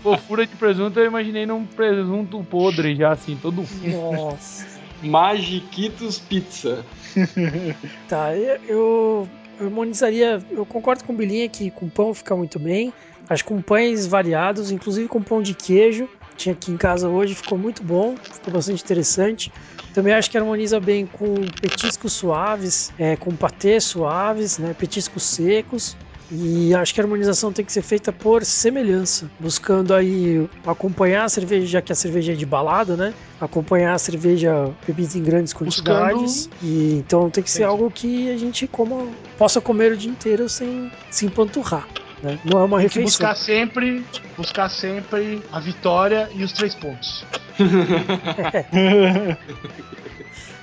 Fofura 0.01 0.47
de 0.47 0.55
presunto, 0.55 0.97
eu 0.99 1.05
imaginei 1.05 1.45
num 1.45 1.65
presunto 1.65 2.41
podre 2.45 2.95
já, 2.95 3.11
assim, 3.11 3.37
todo 3.41 3.65
Nossa. 3.83 4.65
Magiquitos 5.01 6.19
Pizza. 6.19 6.85
Tá, 8.07 8.35
eu, 8.35 9.27
harmonizaria. 9.59 10.41
Eu 10.49 10.65
concordo 10.65 11.03
com 11.03 11.13
o 11.13 11.15
Bilinha 11.15 11.47
que 11.49 11.69
com 11.71 11.89
pão 11.89 12.13
fica 12.13 12.35
muito 12.35 12.59
bem. 12.59 12.93
Acho 13.29 13.43
que 13.43 13.49
com 13.49 13.61
pães 13.61 14.07
variados, 14.07 14.71
inclusive 14.71 15.07
com 15.07 15.21
pão 15.21 15.41
de 15.41 15.53
queijo. 15.53 16.07
Tinha 16.35 16.53
aqui 16.53 16.71
em 16.71 16.77
casa 16.77 17.09
hoje, 17.09 17.35
ficou 17.35 17.57
muito 17.57 17.83
bom, 17.83 18.15
ficou 18.17 18.53
bastante 18.53 18.81
interessante. 18.81 19.51
Também 19.93 20.13
acho 20.13 20.31
que 20.31 20.37
harmoniza 20.37 20.79
bem 20.79 21.05
com 21.05 21.35
petiscos 21.59 22.13
suaves, 22.13 22.93
é, 22.97 23.17
com 23.17 23.35
patês 23.35 23.83
suaves, 23.83 24.57
né, 24.57 24.73
petiscos 24.73 25.23
secos. 25.23 25.97
E 26.31 26.75
acho 26.75 26.93
que 26.93 27.01
a 27.01 27.03
harmonização 27.03 27.51
tem 27.51 27.65
que 27.65 27.71
ser 27.71 27.81
feita 27.81 28.13
por 28.13 28.45
semelhança, 28.45 29.29
buscando 29.39 29.95
aí 29.95 30.47
acompanhar 30.65 31.23
a 31.23 31.29
cerveja, 31.29 31.65
já 31.65 31.81
que 31.81 31.91
a 31.91 31.95
cerveja 31.95 32.33
é 32.33 32.35
de 32.35 32.45
balada, 32.45 32.95
né? 32.95 33.15
Acompanhar 33.41 33.93
a 33.93 33.97
cerveja 33.97 34.69
bebida 34.85 35.17
em 35.17 35.23
grandes 35.23 35.53
quantidades. 35.53 36.47
E 36.61 36.97
então 36.99 37.31
tem 37.31 37.43
que 37.43 37.49
ser 37.49 37.63
Entendi. 37.63 37.71
algo 37.71 37.89
que 37.89 38.31
a 38.31 38.37
gente 38.37 38.67
coma, 38.67 39.07
possa 39.39 39.59
comer 39.59 39.93
o 39.93 39.97
dia 39.97 40.11
inteiro 40.11 40.47
sem 40.47 40.91
se 41.09 41.25
empanturrar. 41.25 41.87
Né? 42.21 42.37
Não 42.45 42.59
é 42.59 42.63
uma 42.63 42.77
Tem 42.79 42.89
que 42.89 42.99
refeição. 42.99 43.27
buscar 43.27 43.35
sempre, 43.35 44.05
buscar 44.37 44.69
sempre 44.69 45.41
a 45.51 45.59
vitória 45.59 46.29
e 46.35 46.43
os 46.43 46.51
três 46.51 46.75
pontos. 46.75 47.25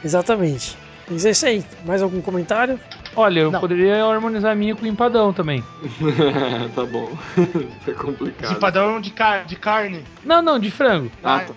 Exatamente. 0.05 0.77
Mas 1.11 1.25
é 1.25 1.31
isso 1.31 1.47
aí. 1.47 1.65
Mais 1.85 2.03
algum 2.03 2.21
comentário? 2.21 2.79
Olha, 3.17 3.41
eu 3.41 3.51
Não. 3.51 3.61
poderia 3.61 4.05
harmonizar 4.05 4.53
a 4.53 4.55
minha 4.55 4.77
com 4.77 4.87
empadão 4.87 5.33
também. 5.33 5.65
tá 6.75 6.85
bom. 6.85 7.11
é 7.89 7.93
complicado. 7.93 8.53
Empadão 8.57 9.01
de, 9.01 9.11
car 9.11 9.47
de 9.47 9.57
carne. 9.57 10.05
Não, 10.23 10.43
não, 10.43 10.59
de 10.59 10.71
frango. 10.71 11.11
Ah, 11.25 11.41
tá. 11.41 11.55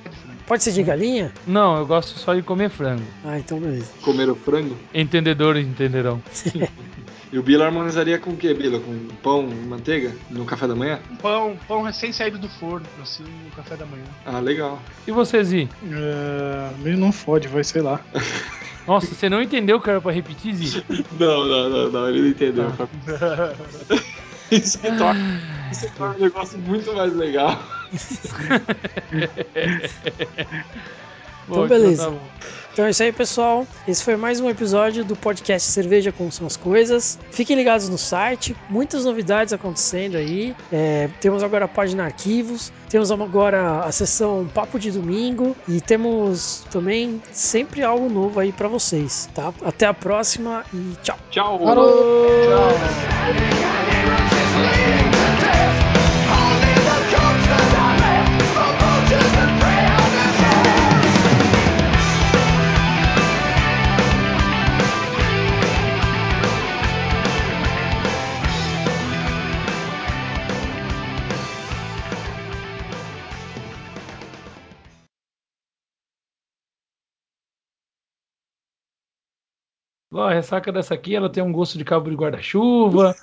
Pode 0.47 0.63
ser 0.63 0.71
de 0.71 0.81
galinha? 0.81 1.31
Não, 1.45 1.77
eu 1.77 1.85
gosto 1.85 2.17
só 2.17 2.33
de 2.33 2.41
comer 2.41 2.69
frango. 2.69 3.03
Ah, 3.23 3.37
então 3.37 3.59
beleza. 3.59 3.91
Comer 4.01 4.29
o 4.29 4.35
frango. 4.35 4.75
Entendedores 4.93 5.67
entenderão. 5.67 6.21
E 7.31 7.37
o 7.37 7.43
Bila 7.43 7.65
harmonizaria 7.65 8.17
com 8.17 8.31
o 8.31 8.35
que, 8.35 8.51
Bila? 8.55 8.79
Com 8.79 9.07
pão 9.21 9.47
e 9.47 9.67
manteiga? 9.67 10.15
No 10.31 10.45
café 10.45 10.67
da 10.67 10.73
manhã? 10.75 10.99
Um 11.11 11.15
pão, 11.15 11.57
pão 11.67 11.83
recém 11.83 12.11
saído 12.11 12.39
do 12.39 12.49
forno, 12.49 12.87
assim, 12.99 13.23
no 13.23 13.51
café 13.55 13.75
da 13.75 13.85
manhã. 13.85 14.03
Ah, 14.25 14.39
legal. 14.39 14.79
E 15.05 15.11
você, 15.11 15.43
Zi? 15.43 15.69
É, 15.91 16.69
ele 16.83 16.97
não 16.97 17.11
fode, 17.11 17.47
vai, 17.47 17.63
sei 17.63 17.83
lá. 17.83 18.01
Nossa, 18.87 19.13
você 19.13 19.29
não 19.29 19.41
entendeu 19.41 19.77
o 19.77 19.81
que 19.81 19.89
era 19.89 20.01
pra 20.01 20.11
repetir, 20.11 20.55
Zi? 20.55 20.83
Não, 21.19 21.45
não, 21.45 21.69
não, 21.69 21.91
não, 21.91 22.09
ele 22.09 22.21
não 22.21 22.27
entendeu. 22.29 22.73
Ah. 22.79 23.53
Isso 24.51 24.79
que 24.79 24.91
torna, 24.93 25.41
isso 25.71 25.85
que 25.85 25.91
torna 25.95 26.15
o 26.15 26.19
negócio 26.19 26.57
muito 26.57 26.91
mais 26.95 27.15
legal. 27.15 27.61
Então, 31.47 31.67
beleza. 31.67 32.11
Então 32.79 32.87
é 32.87 32.91
isso 32.91 33.03
aí, 33.03 33.11
pessoal. 33.11 33.67
Esse 33.85 34.01
foi 34.01 34.15
mais 34.15 34.39
um 34.39 34.49
episódio 34.49 35.03
do 35.03 35.13
podcast 35.13 35.69
Cerveja 35.69 36.13
Como 36.13 36.31
São 36.31 36.47
as 36.47 36.55
Coisas. 36.55 37.19
Fiquem 37.29 37.57
ligados 37.57 37.89
no 37.89 37.97
site, 37.97 38.55
muitas 38.69 39.03
novidades 39.03 39.51
acontecendo 39.51 40.15
aí. 40.15 40.55
É, 40.71 41.09
temos 41.19 41.43
agora 41.43 41.65
a 41.65 41.67
página 41.67 42.05
Arquivos, 42.05 42.71
temos 42.89 43.11
agora 43.11 43.81
a 43.81 43.91
sessão 43.91 44.49
Papo 44.53 44.79
de 44.79 44.91
Domingo 44.91 45.57
e 45.67 45.81
temos 45.81 46.65
também 46.71 47.21
sempre 47.33 47.83
algo 47.83 48.07
novo 48.07 48.39
aí 48.39 48.53
para 48.53 48.69
vocês, 48.69 49.29
tá? 49.35 49.53
Até 49.61 49.85
a 49.85 49.93
próxima 49.93 50.63
e 50.73 50.95
tchau. 51.03 51.17
Tchau! 51.31 51.59
Ó, 80.11 80.23
a 80.23 80.33
ressaca 80.33 80.71
dessa 80.71 80.95
aqui, 80.95 81.15
ela 81.15 81.29
tem 81.29 81.43
um 81.43 81.51
gosto 81.51 81.77
de 81.77 81.83
cabo 81.83 82.09
de 82.09 82.15
guarda-chuva, 82.15 83.15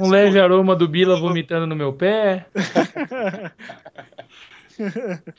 um, 0.00 0.06
um 0.06 0.08
leve 0.08 0.40
aroma 0.40 0.74
do 0.74 0.88
Bila 0.88 1.20
vomitando 1.20 1.68
no 1.68 1.76
meu 1.76 1.92
pé. 1.92 2.46